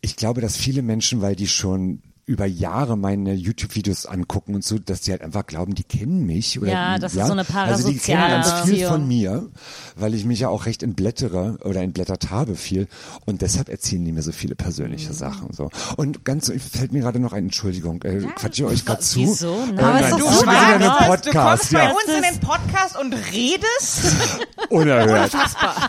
Ich 0.00 0.16
glaube, 0.16 0.40
dass 0.40 0.56
viele 0.56 0.82
Menschen, 0.82 1.20
weil 1.22 1.34
die 1.36 1.48
schon 1.48 2.02
über 2.26 2.46
Jahre 2.46 2.96
meine 2.96 3.34
YouTube-Videos 3.34 4.06
angucken 4.06 4.54
und 4.54 4.64
so, 4.64 4.78
dass 4.78 5.02
die 5.02 5.10
halt 5.10 5.22
einfach 5.22 5.46
glauben, 5.46 5.74
die 5.74 5.84
kennen 5.84 6.24
mich. 6.26 6.60
Oder, 6.60 6.70
Ja, 6.72 6.98
das 6.98 7.14
ist 7.14 7.26
so 7.26 7.32
eine 7.32 7.44
Also 7.54 7.88
die 7.88 7.98
kennen 7.98 8.20
parasoziale 8.20 8.58
ganz 8.60 8.68
viel 8.70 8.86
von 8.86 9.06
mir, 9.06 9.50
weil 9.96 10.14
ich 10.14 10.24
mich 10.24 10.40
ja 10.40 10.48
auch 10.48 10.66
recht 10.66 10.82
entblättere 10.82 11.58
oder 11.64 11.82
entblättert 11.82 12.30
habe 12.30 12.56
viel. 12.56 12.88
Und 13.26 13.42
deshalb 13.42 13.68
erzählen 13.68 14.04
die 14.04 14.12
mir 14.12 14.22
so 14.22 14.32
viele 14.32 14.54
persönliche 14.54 15.10
Mhm. 15.10 15.14
Sachen. 15.14 15.52
so. 15.52 15.70
Und 15.96 16.24
ganz, 16.24 16.50
fällt 16.50 16.92
mir 16.92 17.00
gerade 17.00 17.20
noch 17.20 17.32
ein, 17.32 17.44
Entschuldigung, 17.44 18.02
äh, 18.04 18.20
quatsch 18.36 18.58
ich 18.58 18.64
euch 18.64 18.84
gerade 18.84 19.02
zu? 19.02 19.20
wieso? 19.20 19.54
Äh, 19.54 19.66
Nein. 19.66 19.76
nein, 19.76 20.00
das 20.02 20.10
doch 20.20 20.30
ist 20.30 20.38
so 20.40 20.46
wieder 20.46 20.66
ein 20.74 20.80
Du 20.80 20.86
kommst 20.88 21.24
Podcast, 21.24 21.72
bei 21.72 21.84
ja. 21.84 21.90
uns 21.90 22.16
in 22.16 22.22
den 22.22 22.40
Podcast 22.40 22.98
und 22.98 23.12
redest? 23.32 24.16
Unerhört. 24.70 25.32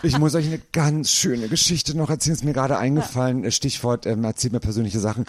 Ich 0.02 0.18
muss 0.18 0.34
euch 0.34 0.46
eine 0.46 0.60
ganz 0.72 1.10
schöne 1.10 1.48
Geschichte 1.48 1.96
noch 1.96 2.10
erzählen. 2.10 2.34
Ist 2.36 2.44
mir 2.44 2.52
gerade 2.52 2.76
eingefallen. 2.78 3.44
Äh, 3.44 3.50
Stichwort, 3.50 4.06
ähm, 4.06 4.24
erzählt 4.24 4.52
mir 4.52 4.60
persönliche 4.60 5.00
Sachen. 5.00 5.24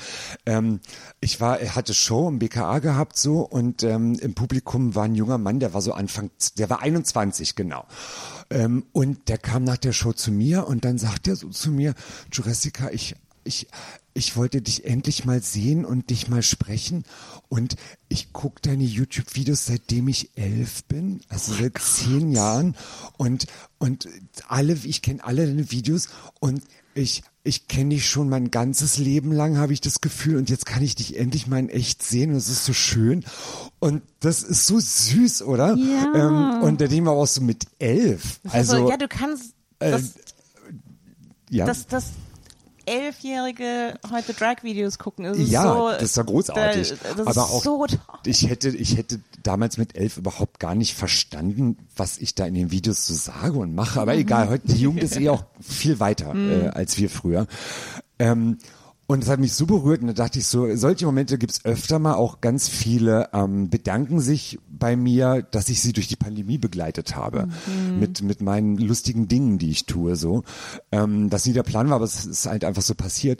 Ähm, 0.45 0.79
ich 1.19 1.41
war, 1.41 1.59
er 1.59 1.75
hatte 1.75 1.93
Show 1.93 2.27
im 2.27 2.39
BKA 2.39 2.79
gehabt 2.79 3.17
so 3.17 3.41
und 3.41 3.83
ähm, 3.83 4.15
im 4.19 4.33
Publikum 4.33 4.95
war 4.95 5.05
ein 5.05 5.15
junger 5.15 5.37
Mann, 5.37 5.59
der 5.59 5.73
war 5.73 5.81
so 5.81 5.93
Anfang, 5.93 6.29
der 6.57 6.69
war 6.69 6.81
21 6.81 7.55
genau. 7.55 7.85
Ähm, 8.49 8.85
und 8.93 9.29
der 9.29 9.37
kam 9.37 9.63
nach 9.63 9.77
der 9.77 9.93
Show 9.93 10.13
zu 10.13 10.31
mir 10.31 10.67
und 10.67 10.85
dann 10.85 10.97
sagt 10.97 11.27
er 11.27 11.35
so 11.35 11.49
zu 11.49 11.71
mir, 11.71 11.93
Jurassica, 12.31 12.89
ich 12.91 13.15
ich, 13.47 13.67
ich 14.13 14.35
wollte 14.35 14.61
dich 14.61 14.85
endlich 14.85 15.25
mal 15.25 15.41
sehen 15.41 15.85
und 15.85 16.09
dich 16.09 16.27
mal 16.27 16.43
sprechen. 16.43 17.05
Und 17.49 17.75
ich 18.09 18.33
gucke 18.33 18.61
deine 18.61 18.83
YouTube-Videos, 18.83 19.65
seitdem 19.65 20.09
ich 20.09 20.31
elf 20.35 20.83
bin, 20.83 21.21
also 21.29 21.53
seit 21.53 21.77
zehn 21.79 22.31
Jahren. 22.31 22.75
Und, 23.17 23.47
und 23.79 24.07
alle, 24.47 24.73
ich 24.73 25.01
kenne 25.01 25.23
alle 25.23 25.47
deine 25.47 25.71
Videos 25.71 26.09
und 26.39 26.61
ich, 26.93 27.23
ich 27.47 27.67
kenne 27.67 27.91
dich 27.91 28.07
schon 28.07 28.29
mein 28.29 28.51
ganzes 28.51 28.97
Leben 28.97 29.31
lang, 29.31 29.57
habe 29.57 29.73
ich 29.73 29.81
das 29.81 30.01
Gefühl. 30.01 30.37
Und 30.37 30.49
jetzt 30.49 30.65
kann 30.65 30.83
ich 30.83 30.95
dich 30.95 31.17
endlich 31.17 31.47
mal 31.47 31.59
in 31.59 31.69
echt 31.69 32.03
sehen. 32.03 32.31
Und 32.31 32.37
es 32.37 32.49
ist 32.49 32.65
so 32.65 32.73
schön. 32.73 33.23
Und 33.79 34.03
das 34.19 34.43
ist 34.43 34.67
so 34.67 34.79
süß, 34.79 35.43
oder? 35.43 35.75
Ja. 35.75 36.13
Ähm, 36.13 36.63
und 36.63 36.81
der 36.81 36.89
Ding 36.89 37.05
war 37.05 37.13
auch 37.13 37.25
so 37.25 37.41
mit 37.41 37.65
elf. 37.79 38.39
Also, 38.49 38.75
Also, 38.75 38.89
ja, 38.89 38.97
du 38.97 39.07
kannst 39.07 39.53
das, 39.79 40.13
ja. 41.49 41.65
das, 41.65 41.87
das 41.87 42.05
Elfjährige 42.87 43.95
heute 44.11 44.33
Drag-Videos 44.33 44.97
gucken. 44.97 45.25
Das 45.25 45.37
ist 45.37 45.51
Ja, 45.51 45.63
so, 45.73 45.89
das 45.89 46.03
ist 46.03 46.17
ja 46.17 46.23
großartig. 46.23 46.93
Da, 47.03 47.13
das 47.23 47.27
Aber 47.27 47.49
auch, 47.49 47.63
so 47.63 47.85
ich 48.25 48.49
hätte, 48.49 48.69
ich 48.69 48.97
hätte 48.97 49.19
damals 49.43 49.77
mit 49.77 49.95
elf 49.95 50.17
überhaupt 50.17 50.59
gar 50.59 50.73
nicht 50.73 50.95
verstanden, 50.95 51.77
was 51.95 52.17
ich 52.17 52.33
da 52.33 52.45
in 52.45 52.53
den 52.53 52.71
Videos 52.71 53.05
so 53.05 53.13
sage 53.13 53.59
und 53.59 53.75
mache. 53.75 54.01
Aber 54.01 54.15
egal, 54.15 54.49
heute 54.49 54.67
die 54.67 54.81
Jugend 54.81 55.03
ist 55.03 55.17
eh 55.19 55.29
auch 55.29 55.43
viel 55.61 55.99
weiter 55.99 56.33
äh, 56.33 56.69
als 56.69 56.97
wir 56.97 57.09
früher. 57.09 57.47
Ähm, 58.19 58.57
und 59.07 59.23
es 59.23 59.29
hat 59.29 59.39
mich 59.39 59.53
so 59.53 59.65
berührt 59.65 60.01
und 60.01 60.07
da 60.07 60.13
dachte 60.13 60.39
ich 60.39 60.47
so, 60.47 60.75
solche 60.75 61.05
Momente 61.05 61.37
gibt's 61.37 61.63
öfter 61.63 61.97
mal, 61.97 62.15
auch 62.15 62.41
ganz 62.41 62.67
viele 62.67 63.29
ähm, 63.33 63.69
bedanken 63.69 64.19
sich 64.19 64.59
bei 64.69 64.97
mir, 64.97 65.43
dass 65.49 65.69
ich 65.69 65.81
sie 65.81 65.93
durch 65.93 66.09
die 66.09 66.17
Pandemie 66.17 66.57
begleitet 66.57 67.15
habe. 67.15 67.47
Mit, 67.99 68.21
mit 68.21 68.41
meinen 68.41 68.77
lustigen 68.77 69.29
Dingen, 69.29 69.59
die 69.59 69.69
ich 69.69 69.85
tue, 69.85 70.17
so. 70.17 70.43
Ähm, 70.91 71.29
das 71.29 71.45
nie 71.45 71.53
der 71.53 71.63
Plan 71.63 71.87
war, 71.87 71.95
aber 71.95 72.05
es 72.05 72.25
ist 72.25 72.45
halt 72.45 72.65
einfach 72.65 72.81
so 72.81 72.95
passiert. 72.95 73.39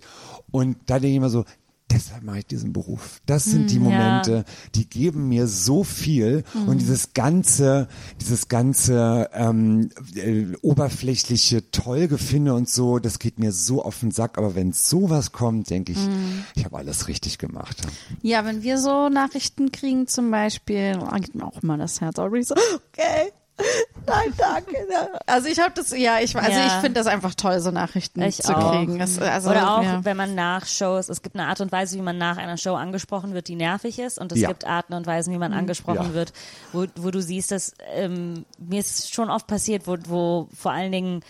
Und 0.51 0.77
da 0.85 0.95
denke 0.95 1.09
ich 1.09 1.17
immer 1.17 1.29
so, 1.29 1.43
deshalb 1.91 2.23
mache 2.23 2.39
ich 2.39 2.45
diesen 2.47 2.73
Beruf. 2.73 3.21
Das 3.25 3.45
sind 3.45 3.71
die 3.71 3.75
Hm, 3.77 3.89
ja. 3.89 3.89
Momente, 3.89 4.45
die 4.75 4.89
geben 4.89 5.29
mir 5.29 5.47
so 5.47 5.83
viel 5.83 6.43
Hm. 6.53 6.67
und 6.67 6.77
dieses 6.79 7.13
ganze, 7.13 7.87
dieses 8.21 8.47
ganze 8.49 9.29
ähm, 9.33 9.89
äh, 10.15 10.45
oberflächliche 10.61 11.71
Tollgefinde 11.71 12.53
und 12.53 12.69
so, 12.69 12.99
das 12.99 13.19
geht 13.19 13.39
mir 13.39 13.51
so 13.51 13.83
auf 13.83 13.99
den 14.01 14.11
Sack. 14.11 14.37
Aber 14.37 14.55
wenn 14.55 14.73
sowas 14.73 15.31
kommt, 15.31 15.69
denke 15.69 15.93
ich, 15.93 15.97
Hm. 15.97 16.43
ich 16.55 16.65
habe 16.65 16.77
alles 16.77 17.07
richtig 17.07 17.37
gemacht. 17.37 17.77
Ja, 18.21 18.45
wenn 18.45 18.63
wir 18.63 18.77
so 18.77 19.09
Nachrichten 19.09 19.71
kriegen 19.71 20.07
zum 20.07 20.29
Beispiel, 20.31 20.99
oh, 21.01 21.15
geht 21.15 21.35
mir 21.35 21.45
auch 21.45 21.61
immer 21.63 21.77
das 21.77 22.01
Herz 22.01 22.19
auf. 22.19 22.31
So, 22.41 22.55
okay, 22.55 23.31
nein, 24.05 24.33
danke. 24.37 24.77
Also 25.25 25.47
ich 25.47 25.59
habe 25.59 25.73
das, 25.75 25.91
ja, 25.91 26.19
ich, 26.19 26.35
also 26.35 26.59
Ja. 26.59 26.67
ich 26.67 26.73
finde 26.73 26.93
das 26.99 27.07
einfach 27.07 27.33
toll, 27.33 27.59
so 27.59 27.71
Nachrichten 27.71 28.21
Ich 28.21 28.37
zu 28.41 28.55
auch. 28.55 28.71
kriegen. 28.71 28.99
Es, 29.01 29.19
also, 29.19 29.49
Oder 29.49 29.77
auch, 29.77 29.83
ja. 29.83 30.05
wenn 30.05 30.15
man 30.17 30.35
nach 30.35 30.65
Shows, 30.67 31.09
es 31.09 31.21
gibt 31.21 31.35
eine 31.35 31.47
Art 31.47 31.59
und 31.61 31.71
Weise, 31.71 31.97
wie 31.97 32.01
man 32.01 32.17
nach 32.17 32.37
einer 32.37 32.57
Show 32.57 32.75
angesprochen 32.75 33.33
wird, 33.33 33.47
die 33.47 33.55
nervig 33.55 33.97
ist. 33.99 34.19
Und 34.19 34.31
es 34.31 34.39
Ja. 34.41 34.47
gibt 34.47 34.65
Arten 34.65 34.93
und 34.93 35.07
Weisen, 35.07 35.33
wie 35.33 35.37
man 35.39 35.53
angesprochen 35.53 36.07
Ja. 36.09 36.13
wird, 36.13 36.33
wo, 36.71 36.85
wo 36.97 37.09
du 37.11 37.21
siehst, 37.21 37.51
dass 37.51 37.73
ähm, 37.93 38.45
mir 38.59 38.79
ist 38.79 39.13
schon 39.13 39.29
oft 39.29 39.47
passiert, 39.47 39.87
wo, 39.87 39.97
wo 40.07 40.49
vor 40.55 40.71
allen 40.71 40.91
Dingen 40.91 41.21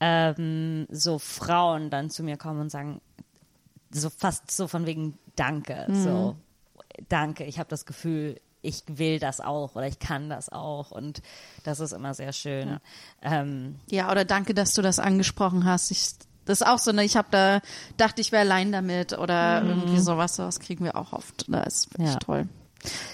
ähm, 0.00 0.86
so 0.90 1.18
Frauen 1.18 1.88
dann 1.90 2.10
zu 2.10 2.22
mir 2.22 2.36
kommen 2.36 2.60
und 2.60 2.70
sagen, 2.70 3.00
so 3.90 4.10
fast 4.10 4.50
so 4.50 4.66
von 4.68 4.86
wegen 4.86 5.16
Danke, 5.36 5.86
so 5.90 6.36
Danke, 7.08 7.44
ich 7.44 7.58
habe 7.58 7.68
das 7.68 7.84
Gefühl, 7.86 8.40
ich 8.66 8.82
will 8.88 9.18
das 9.18 9.40
auch 9.40 9.74
oder 9.76 9.86
ich 9.86 9.98
kann 9.98 10.28
das 10.28 10.50
auch 10.50 10.90
und 10.90 11.22
das 11.64 11.80
ist 11.80 11.92
immer 11.92 12.14
sehr 12.14 12.32
schön. 12.32 12.78
Ähm, 13.22 13.76
Ja, 13.88 14.10
oder 14.10 14.24
danke, 14.24 14.54
dass 14.54 14.74
du 14.74 14.82
das 14.82 14.98
angesprochen 14.98 15.64
hast. 15.64 15.90
Ich, 15.90 16.10
das 16.44 16.60
ist 16.60 16.66
auch 16.66 16.78
so, 16.78 16.92
ne, 16.92 17.04
ich 17.04 17.16
habe 17.16 17.28
da, 17.30 17.60
dachte 17.96 18.20
ich 18.20 18.32
wäre 18.32 18.42
allein 18.42 18.72
damit 18.72 19.12
oder 19.18 19.62
irgendwie 19.64 19.98
sowas, 19.98 20.36
sowas 20.36 20.60
kriegen 20.60 20.84
wir 20.84 20.96
auch 20.96 21.12
oft. 21.12 21.46
Das 21.48 21.86
ist 21.86 21.98
echt 21.98 22.08
Ja. 22.08 22.18
toll. 22.18 22.48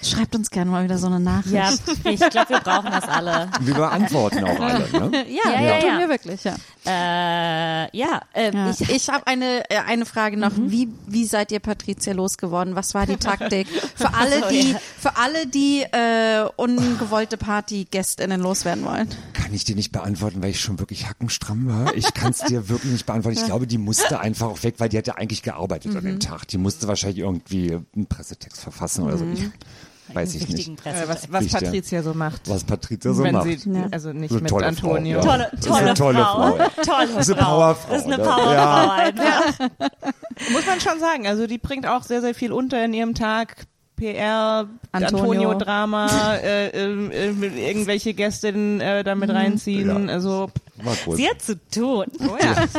Schreibt 0.01 0.35
uns 0.35 0.49
gerne 0.49 0.71
mal 0.71 0.83
wieder 0.83 0.97
so 0.97 1.07
eine 1.07 1.19
Nachricht. 1.19 1.53
ja, 1.53 1.71
ich 2.03 2.19
glaube, 2.19 2.49
wir 2.49 2.59
brauchen 2.59 2.91
das 2.91 3.07
alle. 3.07 3.49
Wir 3.61 3.73
beantworten 3.75 4.43
auch 4.43 4.59
alle. 4.59 4.87
Ne? 4.91 5.25
ja, 5.29 5.51
Ja, 5.51 5.61
ja, 5.61 5.77
ja, 5.77 5.79
tun 5.79 5.99
wir 5.99 6.09
wirklich, 6.09 6.43
ja. 6.43 6.55
Äh, 6.85 7.97
ja, 7.97 8.21
äh, 8.33 8.53
ja. 8.53 8.69
ich, 8.69 8.89
Ich, 8.89 9.09
habe 9.09 9.25
eine, 9.27 9.69
äh, 9.69 9.77
eine 9.87 10.05
Frage 10.05 10.37
noch. 10.37 10.51
Wie, 10.55 10.89
wie 11.07 11.25
seid 11.25 11.51
ihr 11.51 11.59
Patricia 11.59 12.13
losgeworden? 12.13 12.75
Was 12.75 12.93
war 12.93 13.05
die 13.05 13.15
Taktik? 13.17 13.67
Für 13.95 14.13
alle, 14.13 14.49
die, 14.51 14.75
für 14.99 15.15
alle, 15.17 15.47
die 15.47 15.81
äh, 15.83 16.45
ungewollte 16.55 17.37
Partygästinnen 17.37 18.41
loswerden 18.41 18.83
wollen. 18.85 19.07
Kann 19.33 19.53
ich 19.53 19.63
dir 19.63 19.75
nicht 19.75 19.91
beantworten, 19.91 20.41
weil 20.43 20.49
ich 20.49 20.59
schon 20.59 20.79
wirklich 20.79 21.07
hackenstramm 21.07 21.67
war. 21.67 21.95
Ich 21.95 22.13
kann 22.13 22.31
es 22.31 22.39
dir 22.39 22.69
wirklich 22.69 22.91
nicht 22.91 23.05
beantworten. 23.05 23.37
Ich 23.37 23.45
glaube, 23.45 23.67
die 23.67 23.77
musste 23.77 24.19
einfach 24.19 24.47
auch 24.47 24.63
weg, 24.63 24.75
weil 24.79 24.89
die 24.89 24.97
hat 24.97 25.07
ja 25.07 25.15
eigentlich 25.15 25.41
gearbeitet 25.43 25.95
an 25.95 26.03
dem 26.03 26.19
Tag. 26.19 26.47
Die 26.47 26.57
musste 26.57 26.87
wahrscheinlich 26.87 27.19
irgendwie 27.19 27.79
einen 27.95 28.07
Pressetext 28.07 28.61
verfassen 28.61 29.03
oder 29.03 29.17
so. 29.17 29.25
Ich 29.33 29.43
weiß 30.13 30.35
ich 30.35 30.47
nicht, 30.47 30.75
Presse. 30.75 31.03
Äh, 31.03 31.07
was, 31.07 31.31
was 31.31 31.43
Richter. 31.43 31.59
Patricia 31.61 32.03
so 32.03 32.13
macht. 32.13 32.49
was 32.49 32.63
Patricia 32.63 33.13
so 33.13 33.23
wenn 33.23 33.33
macht. 33.33 33.47
sie, 33.47 33.71
also 33.91 34.13
nicht 34.13 34.31
So 34.31 34.39
mit 34.39 34.47
tolle 34.47 34.67
Antonio. 34.67 35.21
Frau, 35.21 35.29
ja. 35.31 35.37
Tolle, 35.37 35.49
Das 35.51 35.59
ist 35.59 35.67
tolle, 35.67 35.79
eine 35.81 35.93
tolle 35.93 36.19
Frau. 36.19 36.41
Frau, 36.41 36.57
ja. 36.57 36.69
Tolle 36.83 37.07
Das 37.15 37.27
ist 37.27 37.33
eine 37.33 37.41
Frau. 37.41 37.55
Powerfrau, 37.55 37.91
Das 37.91 37.99
ist 38.01 38.05
eine 38.05 38.17
ne? 38.17 38.23
Powerfrau 38.23 39.23
Ja. 39.23 39.69
Muss 40.51 40.65
man 40.65 40.79
schon 40.81 40.99
sagen. 40.99 41.27
Also 41.27 41.47
die 41.47 41.57
bringt 41.57 41.87
auch 41.87 42.03
sehr, 42.03 42.21
sehr 42.21 42.35
viel 42.35 42.51
unter 42.51 42.83
in 42.83 42.93
ihrem 42.93 43.15
Tag. 43.15 43.65
PR, 43.95 44.67
Antonio. 44.91 45.51
Antonio-Drama, 45.51 46.35
äh, 46.37 46.67
äh, 46.69 47.29
äh, 47.29 47.67
irgendwelche 47.69 48.13
Gästinnen 48.15 48.81
äh, 48.81 49.03
damit 49.03 49.29
reinziehen. 49.29 50.07
Ja. 50.07 50.13
Also 50.13 50.49
War. 50.85 51.15
Sie 51.15 51.29
hat 51.29 51.41
zu 51.41 51.59
tun. 51.69 52.05
Oh 52.19 52.37
ja. 52.41 52.65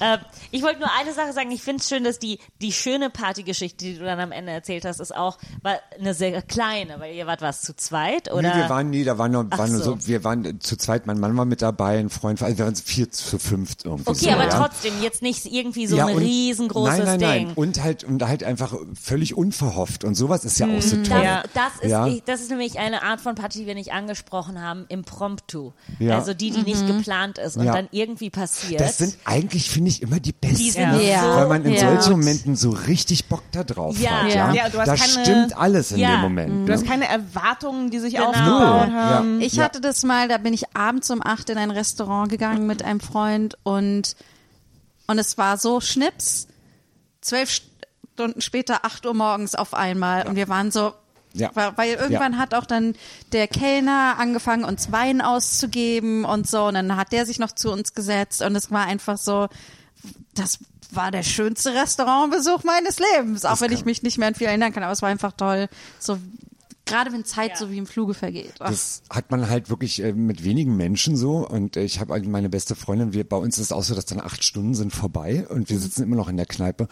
Ähm, 0.00 0.18
ich 0.50 0.62
wollte 0.62 0.80
nur 0.80 0.90
eine 0.98 1.12
Sache 1.12 1.32
sagen. 1.32 1.50
Ich 1.52 1.62
finde 1.62 1.80
es 1.80 1.88
schön, 1.88 2.02
dass 2.02 2.18
die, 2.18 2.40
die 2.60 2.72
schöne 2.72 3.08
Partygeschichte, 3.08 3.84
die 3.84 3.98
du 3.98 4.04
dann 4.04 4.18
am 4.18 4.32
Ende 4.32 4.50
erzählt 4.50 4.84
hast, 4.84 4.98
ist 5.00 5.14
auch 5.14 5.38
war 5.62 5.78
eine 5.98 6.12
sehr 6.14 6.42
kleine, 6.42 6.98
weil 6.98 7.14
ihr 7.14 7.26
wart 7.26 7.40
was 7.40 7.62
zu 7.62 7.76
zweit 7.76 8.30
oder? 8.32 8.42
Nee, 8.42 8.62
wir 8.62 8.68
waren 8.68 8.90
nie, 8.90 9.04
da 9.04 9.16
waren 9.18 9.30
nur, 9.30 9.50
waren 9.50 9.70
nur 9.70 9.80
so. 9.80 9.92
so, 9.92 10.06
wir 10.08 10.24
waren 10.24 10.60
zu 10.60 10.76
zweit, 10.76 11.06
mein 11.06 11.20
Mann 11.20 11.36
war 11.36 11.44
mit 11.44 11.62
dabei, 11.62 11.98
ein 11.98 12.10
Freund, 12.10 12.42
also 12.42 12.58
wir 12.58 12.64
waren 12.64 12.74
vier 12.74 13.10
zu 13.10 13.38
fünft 13.38 13.84
irgendwie 13.84 14.10
okay, 14.10 14.24
so, 14.24 14.30
aber 14.30 14.44
ja. 14.44 14.48
trotzdem 14.48 14.94
jetzt 15.00 15.22
nicht 15.22 15.46
irgendwie 15.46 15.86
so 15.86 15.96
Ja, 15.96 16.06
ein 16.06 16.18
riesengroßes 16.18 16.98
nein, 16.98 17.06
nein, 17.06 17.18
Ding. 17.18 17.46
Nein. 17.46 17.52
Und 17.54 17.82
halt, 17.82 18.04
und 18.04 18.22
halt 18.26 18.42
einfach 18.42 18.74
völlig 19.00 19.36
unverhofft 19.36 20.02
und 20.04 20.14
sowas 20.16 20.44
ist 20.44 20.58
ja 20.58 20.66
auch 20.66 20.82
so 20.82 20.96
toll. 20.96 21.22
Das, 21.22 21.44
das, 21.54 21.82
ist, 21.82 21.90
Ja. 21.90 22.06
ich, 22.08 22.24
das 22.24 22.40
ist 22.40 22.50
nämlich 22.50 22.78
eine 22.78 23.02
Art 23.02 23.20
von 23.20 23.36
Party, 23.36 23.60
die 23.60 23.66
wir 23.66 23.74
nicht 23.74 23.92
angesprochen 23.92 24.60
haben, 24.60 24.84
impromptu. 24.88 25.72
Ja. 25.98 26.18
Also 26.18 26.34
die, 26.42 26.50
die 26.50 26.62
nicht 26.62 26.86
geplant 26.86 27.38
ist 27.38 27.56
und 27.56 27.64
Ja. 27.64 27.72
dann 27.72 27.88
irgendwie 27.92 28.30
passiert. 28.30 28.80
Das 28.80 28.98
sind 28.98 29.16
eigentlich, 29.24 29.70
finde 29.70 29.90
ich, 29.90 30.02
immer 30.02 30.18
die 30.20 30.32
besten. 30.32 30.56
Die 30.58 30.70
sind 30.70 31.00
Ja. 31.00 31.22
so 31.22 31.28
Weil 31.40 31.48
man 31.48 31.64
in 31.64 31.72
Ja. 31.74 32.00
solchen 32.00 32.12
Momenten 32.20 32.56
so 32.56 32.70
richtig 32.70 33.26
Bock 33.26 33.42
da 33.52 33.62
drauf 33.64 33.98
Ja. 33.98 34.22
hat. 34.22 34.28
Ja. 34.28 34.34
Ja, 34.34 34.54
Ja, 34.54 34.68
du 34.68 34.78
hast 34.80 34.88
da 34.88 34.96
keine- 34.96 35.24
stimmt 35.24 35.56
alles 35.56 35.92
in 35.92 35.98
Ja. 35.98 36.12
dem 36.12 36.20
Moment. 36.22 36.68
Du 36.68 36.72
hast 36.72 36.82
ne? 36.82 36.88
keine 36.88 37.08
Erwartungen, 37.08 37.90
die 37.90 37.98
sich 38.00 38.14
Genau. 38.14 38.28
aufgebaut 38.30 38.88
Null. 38.88 38.94
haben. 38.96 39.40
Ich 39.40 39.54
Ja. 39.54 39.64
hatte 39.64 39.80
das 39.80 40.02
mal, 40.02 40.28
da 40.28 40.38
bin 40.38 40.52
ich 40.54 40.74
abends 40.76 41.10
um 41.10 41.20
acht 41.24 41.48
in 41.50 41.58
ein 41.58 41.70
Restaurant 41.70 42.28
gegangen 42.30 42.66
mit 42.66 42.82
einem 42.82 43.00
Freund 43.00 43.56
und, 43.62 44.16
und 45.06 45.18
es 45.18 45.38
war 45.38 45.56
so 45.58 45.80
Schnips, 45.80 46.48
zwölf 47.20 47.50
Stunden 48.14 48.40
später, 48.40 48.84
acht 48.84 49.06
Uhr 49.06 49.14
morgens 49.14 49.54
auf 49.54 49.74
einmal 49.74 50.26
und 50.26 50.36
wir 50.36 50.48
waren 50.48 50.70
so, 50.70 50.92
Ja. 51.34 51.50
weil, 51.54 51.94
irgendwann 51.94 52.38
hat 52.38 52.54
auch 52.54 52.66
dann 52.66 52.94
der 53.32 53.48
Kellner 53.48 54.16
angefangen, 54.18 54.64
uns 54.64 54.92
Wein 54.92 55.20
auszugeben 55.20 56.24
und 56.24 56.48
so. 56.48 56.64
Und 56.64 56.74
dann 56.74 56.96
hat 56.96 57.12
der 57.12 57.26
sich 57.26 57.38
noch 57.38 57.52
zu 57.52 57.72
uns 57.72 57.94
gesetzt. 57.94 58.42
Und 58.42 58.54
es 58.56 58.70
war 58.70 58.86
einfach 58.86 59.18
so, 59.18 59.48
das 60.34 60.58
war 60.94 61.10
der 61.10 61.22
schönste 61.22 61.74
Restaurantbesuch 61.74 62.64
meines 62.64 62.98
Lebens, 62.98 63.44
auch 63.44 63.60
wenn 63.60 63.72
ich 63.72 63.84
mich 63.84 64.02
nicht 64.02 64.18
mehr 64.18 64.28
an 64.28 64.34
viel 64.34 64.46
erinnern 64.46 64.72
kann, 64.72 64.82
aber 64.82 64.92
es 64.92 65.02
war 65.02 65.08
einfach 65.08 65.32
toll, 65.32 65.68
so 65.98 66.18
gerade 66.92 67.12
wenn 67.12 67.24
Zeit 67.24 67.50
Ja. 67.52 67.56
so 67.56 67.70
wie 67.70 67.78
im 67.78 67.86
Fluge 67.86 68.14
vergeht. 68.14 68.54
Ach. 68.60 68.70
Das 68.70 69.02
hat 69.10 69.30
man 69.30 69.48
halt 69.48 69.70
wirklich 69.70 70.02
äh, 70.02 70.12
mit 70.12 70.44
wenigen 70.44 70.76
Menschen 70.76 71.16
so 71.16 71.46
und 71.48 71.76
äh, 71.76 71.82
ich 71.84 72.00
habe 72.00 72.12
halt 72.12 72.26
meine 72.26 72.48
beste 72.48 72.74
Freundin, 72.76 73.12
wir, 73.12 73.28
bei 73.28 73.36
uns 73.36 73.58
ist 73.58 73.66
es 73.66 73.72
auch 73.72 73.82
so, 73.82 73.94
dass 73.94 74.06
dann 74.06 74.20
acht 74.20 74.44
Stunden 74.44 74.74
sind 74.74 74.92
vorbei 74.94 75.46
und 75.48 75.70
wir 75.70 75.78
sitzen 75.78 76.02
immer 76.02 76.16
noch 76.16 76.28
in 76.28 76.36
der 76.36 76.46
Kneipe 76.46 76.88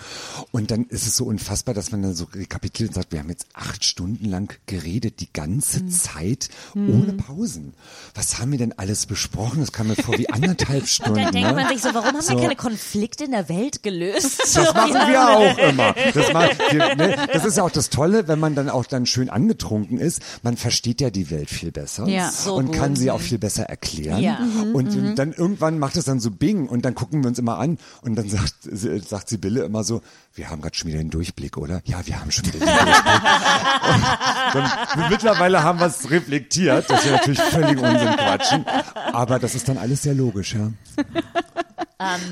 und 0.52 0.70
dann 0.70 0.85
ist 0.86 1.06
es 1.06 1.16
so 1.16 1.24
unfassbar, 1.24 1.74
dass 1.74 1.93
man 1.93 2.02
dann 2.02 2.14
so 2.14 2.27
rekapituliert 2.35 2.90
und 2.90 2.94
sagt, 2.94 3.12
wir 3.12 3.18
haben 3.20 3.28
jetzt 3.31 3.47
acht 3.55 3.85
Stunden 3.85 4.24
lang 4.27 4.59
geredet, 4.66 5.20
die 5.20 5.32
ganze 5.32 5.81
Hm. 5.81 5.90
Zeit 5.90 6.48
ohne 6.74 7.12
Pausen. 7.14 7.74
Was 8.14 8.39
haben 8.39 8.51
wir 8.52 8.59
denn 8.59 8.72
alles 8.78 9.06
besprochen? 9.06 9.60
Das 9.60 9.72
kam 9.72 9.89
mir 9.89 9.97
vor 9.97 10.16
wie 10.18 10.28
anderthalb 10.31 10.86
Stunden. 10.89 11.14
dann 11.22 11.32
denkt 11.32 11.48
ne? 11.48 11.55
man 11.55 11.68
sich 11.68 11.82
so, 11.82 11.89
warum 11.94 12.09
haben 12.14 12.20
So. 12.22 12.32
wir 12.35 12.40
keine 12.40 12.56
Konflikte 12.56 13.24
in 13.24 13.32
der 13.32 13.48
Welt 13.48 13.82
gelöst? 13.82 14.40
Das 14.55 14.74
machen 14.74 14.93
wir 14.94 15.28
auch 15.28 15.59
immer. 15.59 15.94
Das, 16.14 16.32
machen 16.32 16.51
wir, 16.70 16.94
ne? 16.97 17.16
das 17.32 17.44
ist 17.44 17.56
ja 17.56 17.62
auch 17.64 17.70
das 17.70 17.90
Tolle, 17.90 18.28
wenn 18.28 18.39
man 18.39 18.55
dann 18.55 18.68
auch 18.68 18.85
dann 18.86 19.06
schön 19.06 19.31
angetrunken 19.31 19.90
ist. 19.99 20.21
Man 20.43 20.57
versteht 20.57 21.01
ja 21.01 21.11
die 21.11 21.31
Welt 21.31 21.51
viel 21.51 21.73
besser 21.73 22.07
Ja. 22.09 22.31
So 22.31 22.55
und 22.55 22.67
gut. 22.67 22.77
kann 22.77 22.97
sie 22.97 23.11
auch 23.11 23.21
viel 23.21 23.39
besser 23.39 23.65
erklären. 23.65 24.21
Ja. 24.23 24.39
Und 24.73 25.19
dann 25.19 25.33
irgendwann 25.33 25.79
macht 25.79 25.97
es 25.97 26.05
dann 26.05 26.21
so 26.21 26.31
Bing 26.31 26.69
und 26.69 26.85
dann 26.85 26.95
gucken 26.95 27.23
wir 27.23 27.29
uns 27.29 27.39
immer 27.39 27.59
an 27.59 27.79
und 28.03 28.15
dann 28.17 28.29
sagt, 28.29 28.55
sie- 28.62 28.99
sagt 29.01 29.29
Sibylle 29.29 29.65
immer 29.65 29.85
so, 29.85 30.03
wir 30.35 30.49
haben 30.51 30.62
gerade 30.62 30.77
schon 30.77 30.89
wieder 30.89 30.99
den 30.99 31.11
Durchblick, 31.11 31.57
oder? 31.57 31.83
Ja, 31.85 32.07
wir 32.07 32.21
haben 32.21 32.31
schon 32.31 32.47
wieder 32.47 32.59
den 32.61 32.67
Durchblick. 32.69 32.95
und 34.55 34.55
dann, 34.55 35.11
mittlerweile 35.11 35.62
haben 35.62 35.79
wir 35.81 35.87
es 35.87 36.11
reflektiert, 36.11 36.89
dass 36.89 37.05
wir 37.05 37.12
natürlich 37.12 37.41
völlig 37.41 37.79
Unsinn 37.81 38.17
quatschen. 38.17 38.65
Aber 39.12 39.39
das 39.39 39.55
ist 39.55 39.69
dann 39.69 39.79
alles 39.79 40.03
sehr 40.03 40.15
logisch, 40.15 40.55
ja. 40.55 40.71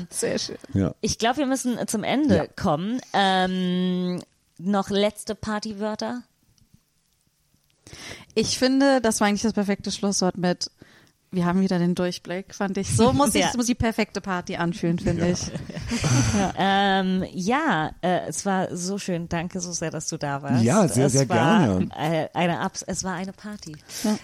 Sehr 0.09 0.39
schön. 0.39 0.57
ja. 0.73 0.93
Ich 1.01 1.19
glaube, 1.19 1.37
wir 1.37 1.45
müssen 1.45 1.77
zum 1.87 2.03
Ende 2.03 2.35
Ja. 2.37 2.47
kommen. 2.47 2.99
Ähm, 3.13 4.19
noch 4.57 4.89
letzte 4.89 5.35
Partywörter? 5.35 6.23
Ich 8.35 8.57
finde, 8.57 9.01
das 9.01 9.19
war 9.19 9.27
eigentlich 9.27 9.41
das 9.41 9.53
perfekte 9.53 9.91
Schlusswort 9.91 10.37
mit 10.37 10.71
wir 11.31 11.45
haben 11.45 11.61
wieder 11.61 11.77
den 11.79 11.95
Durchblick, 11.95 12.55
fand 12.55 12.77
ich. 12.77 12.95
So 12.95 13.13
muss 13.13 13.29
ich, 13.35 13.41
Ja. 13.41 13.51
muss 13.55 13.65
die 13.67 13.75
perfekte 13.75 14.21
Party 14.21 14.55
anfühlen, 14.55 14.99
finde 14.99 15.27
ich. 15.29 15.39
Ähm, 16.57 17.25
ja, 17.33 17.91
äh, 18.01 18.27
es 18.27 18.45
war 18.45 18.75
so 18.75 18.97
schön. 18.97 19.27
Danke 19.29 19.59
so 19.59 19.71
sehr, 19.71 19.89
dass 19.91 20.07
du 20.07 20.17
da 20.17 20.41
warst. 20.41 20.63
Ja, 20.63 20.87
sehr, 20.87 21.07
es 21.07 21.13
sehr 21.13 21.27
war 21.29 21.59
gerne. 21.65 21.89
Äh, 21.97 22.27
eine 22.33 22.59
Abs 22.59 22.81
es 22.83 23.03
war 23.03 23.13
eine 23.15 23.33
Party. 23.33 23.75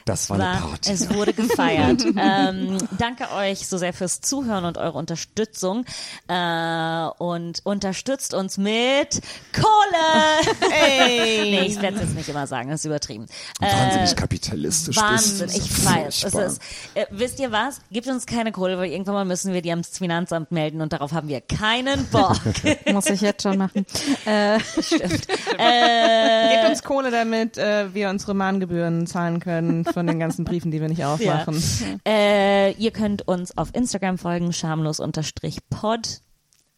Das 0.06 0.30
war 0.30 0.40
eine 0.40 0.46
War- 0.62 0.70
Party. 0.70 0.92
Es 0.92 1.10
wurde 1.14 1.34
gefeiert. 1.34 2.04
ähm, 2.18 2.78
danke 2.98 3.32
euch 3.32 3.68
so 3.68 3.78
sehr 3.78 3.94
fürs 3.94 4.22
Zuhören 4.22 4.66
und 4.66 4.78
eure 4.78 4.98
Unterstützung. 4.98 5.86
Äh, 6.28 7.08
und 7.18 7.62
unterstützt 7.66 8.34
uns 8.34 8.58
mit 8.58 9.22
Kohle. 9.54 10.72
Ey. 10.72 11.42
nee, 11.52 11.62
ich 11.66 11.82
werde 11.82 11.98
es 11.98 12.04
jetzt 12.04 12.16
nicht 12.16 12.30
immer 12.30 12.48
sagen, 12.48 12.70
das 12.70 12.82
ist 12.82 12.86
übertrieben. 12.86 13.26
Wahnsinnig 13.60 14.16
kapitalistisch. 14.16 14.98
Wahnsinn, 14.98 15.50
ich 15.50 15.86
weiß. 15.86 16.24
Es 16.26 16.34
ist, 16.36 16.62
äh, 16.96 17.06
wisst 17.12 17.40
ihr 17.40 17.52
was? 17.52 17.82
Gebt 17.92 18.08
uns 18.08 18.26
keine 18.26 18.52
Kohle, 18.52 18.78
weil 18.78 18.90
irgendwann 18.90 19.14
mal 19.14 19.26
müssen 19.26 19.54
wir 19.54 19.62
die 19.62 19.70
ans 19.70 19.98
Finanzamt 19.98 20.52
melden 20.52 20.82
und 20.82 20.94
darauf 20.94 21.12
haben 21.12 21.28
wir 21.28 21.42
keinen 21.42 22.06
Bock. 22.08 22.38
Muss 22.92 23.08
ich 23.08 23.22
jetzt 23.22 23.44
schon 23.44 23.58
machen. 23.58 23.86
Äh, 24.26 24.58
Gebt 24.90 26.70
uns 26.70 26.84
Kohle, 26.84 27.12
damit 27.12 27.58
äh, 27.58 27.94
wir 27.94 28.10
unsere 28.10 28.34
Mahngebühren 28.34 29.08
zahlen 29.08 29.40
können 29.40 29.86
von 29.86 30.08
den 30.08 30.20
ganzen 30.20 30.46
Briefen, 30.46 30.72
die 30.72 30.82
wir 30.82 30.90
nicht 30.90 31.06
aufmachen. 31.06 31.62
Äh, 32.08 32.72
ihr 32.74 32.92
könnt 32.92 33.28
uns 33.28 33.58
auf 33.58 33.70
Instagram 33.74 34.18
folgen, 34.18 34.52
schamlos-pod. 34.52 36.22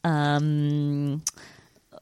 Ähm, 0.03 1.21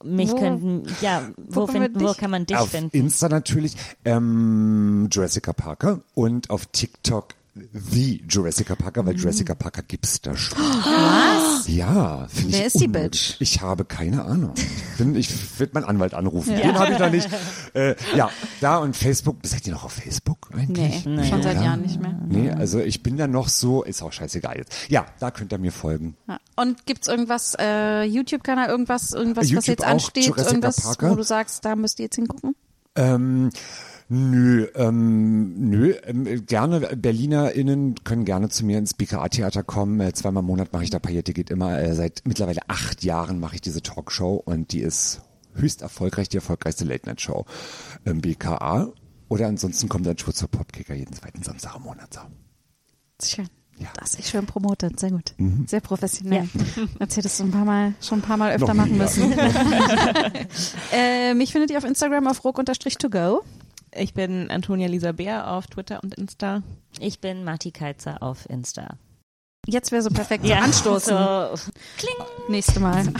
mich 0.03 0.31
Wo? 0.31 0.35
könnten, 0.35 0.83
ja, 1.01 1.23
wo, 1.37 1.61
Wo 1.61 1.67
finden, 1.67 1.99
wo 2.01 2.13
kann 2.13 2.31
man 2.31 2.45
dich 2.45 2.57
auf 2.57 2.69
finden? 2.69 2.95
Insta 2.95 3.29
natürlich 3.29 3.75
ähm, 4.03 5.09
Jurassica 5.11 5.53
Parker 5.53 6.01
und 6.13 6.49
auf 6.49 6.65
TikTok 6.67 7.33
The 7.73 8.21
Jurassica 8.27 8.75
Parker, 8.75 9.01
Mhm. 9.03 9.07
weil 9.07 9.15
Jurassica 9.15 9.55
Parker 9.55 9.81
gibt's 9.81 10.19
da 10.21 10.35
schon. 10.35 10.57
Was? 10.59 11.67
Ja, 11.69 12.27
finde 12.27 12.49
ich. 12.49 12.57
Wer 12.59 12.65
ist 12.67 12.79
die. 12.81 12.87
Bitch? 12.89 13.35
Ich 13.39 13.61
habe 13.61 13.85
keine 13.85 14.25
Ahnung. 14.25 14.51
Ich, 14.57 14.97
bin, 14.97 15.15
ich 15.15 15.59
werde 15.59 15.73
meinen 15.73 15.85
Anwalt 15.85 16.13
anrufen. 16.13 16.53
Den 16.55 16.77
habe 16.77 16.91
ich 16.93 16.99
noch 16.99 17.09
nicht. 17.11 17.29
Äh, 17.75 17.95
ja, 18.15 18.29
da 18.61 18.77
und 18.77 18.95
Facebook. 18.95 19.39
Seid 19.43 19.67
ihr 19.67 19.73
noch 19.73 19.83
auf 19.83 19.91
Facebook 19.91 20.49
nee, 20.55 20.61
eigentlich? 20.61 21.27
schon 21.27 21.43
seit? 21.43 21.61
Jahren 21.61 21.81
nicht 21.81 21.99
mehr. 21.99 22.17
Nee, 22.25 22.49
also 22.51 22.79
ich 22.79 23.03
bin 23.03 23.17
da 23.17 23.27
noch 23.27 23.49
so, 23.49 23.83
ist 23.83 24.01
auch 24.01 24.13
scheißegal 24.13 24.55
jetzt. 24.59 24.73
Ja, 24.87 25.05
da 25.19 25.29
könnt 25.29 25.51
ihr 25.51 25.57
mir 25.57 25.73
folgen. 25.73 26.15
Ja. 26.29 26.39
Und 26.55 26.85
gibt's 26.85 27.09
irgendwas, 27.09 27.53
äh, 27.59 28.03
YouTube-Kanal, 28.03 28.69
irgendwas, 28.69 29.11
irgendwas, 29.11 29.43
was 29.43 29.49
YouTube 29.51 29.67
jetzt 29.67 29.83
auch, 29.83 29.89
ansteht, 29.89 30.23
Jurassica 30.27 30.51
irgendwas, 30.51 30.81
Parker. 30.83 31.11
wo 31.11 31.15
du 31.15 31.23
sagst, 31.23 31.65
da 31.65 31.75
müsst 31.75 31.99
ihr 31.99 32.05
jetzt 32.05 32.15
hingucken? 32.15 32.55
Ähm, 32.95 33.49
nö, 34.09 34.67
ähm, 34.75 35.69
nö, 35.69 35.93
ähm, 36.03 36.45
gerne 36.45 36.79
BerlinerInnen 36.95 38.03
können 38.03 38.25
gerne 38.25 38.49
zu 38.49 38.65
mir 38.65 38.77
ins 38.77 38.93
BKA-Theater 38.93 39.63
kommen. 39.63 39.99
Äh, 39.99 40.13
zweimal 40.13 40.41
im 40.41 40.47
Monat 40.47 40.73
mache 40.73 40.83
ich 40.83 40.89
da 40.89 40.99
Paillette 40.99 41.33
geht 41.33 41.49
immer. 41.49 41.79
Äh, 41.79 41.95
seit 41.95 42.21
mittlerweile 42.25 42.61
acht 42.67 43.03
Jahren 43.03 43.39
mache 43.39 43.55
ich 43.55 43.61
diese 43.61 43.81
Talkshow 43.81 44.35
und 44.35 44.71
die 44.71 44.81
ist 44.81 45.21
höchst 45.53 45.81
erfolgreich, 45.81 46.29
die 46.29 46.37
erfolgreichste 46.37 46.85
Late-Night-Show 46.85 47.45
im 48.03 48.21
BKA. 48.21 48.91
Oder 49.27 49.47
ansonsten 49.47 49.89
kommt 49.89 50.07
ein 50.07 50.17
Schwurzer 50.17 50.47
Popkicker 50.47 50.93
jeden 50.93 51.13
zweiten 51.13 51.41
Samstag 51.41 51.75
im 51.77 51.83
Monat. 51.83 52.13
So. 52.13 52.21
Schön. 53.23 53.47
Ja. 53.77 53.87
Das 53.99 54.15
ist 54.15 54.29
schön 54.29 54.45
promotet, 54.45 54.99
sehr 54.99 55.11
gut. 55.11 55.33
Mhm. 55.37 55.65
Sehr 55.67 55.81
professionell. 55.81 56.47
Als 56.99 57.17
hättest 57.17 57.39
du 57.39 57.43
ein 57.43 57.51
paar 57.51 57.65
Mal, 57.65 57.93
schon 57.99 58.19
ein 58.19 58.21
paar 58.21 58.37
Mal 58.37 58.53
öfter 58.53 58.73
Noch 58.73 58.85
machen 58.85 58.97
müssen. 58.97 59.33
äh, 60.93 61.33
mich 61.33 61.51
findet 61.51 61.71
ihr 61.71 61.77
auf 61.77 61.83
Instagram 61.83 62.27
auf 62.27 62.43
ruck-to-go. 62.45 63.43
Ich 63.97 64.13
bin 64.13 64.51
Antonia 64.51 64.87
Lisa 64.87 65.13
Bär 65.13 65.51
auf 65.51 65.67
Twitter 65.67 66.03
und 66.03 66.15
Insta. 66.15 66.63
Ich 66.99 67.19
bin 67.19 67.43
Mati 67.43 67.71
Keizer 67.71 68.21
auf 68.21 68.49
Insta. 68.49 68.97
Jetzt 69.67 69.91
wäre 69.91 70.01
so 70.01 70.09
perfekt 70.09 70.45
so 70.45 70.53
anstoßen. 70.53 71.17
So, 71.17 71.55
Nächste 72.49 72.79
Mal. 72.79 73.05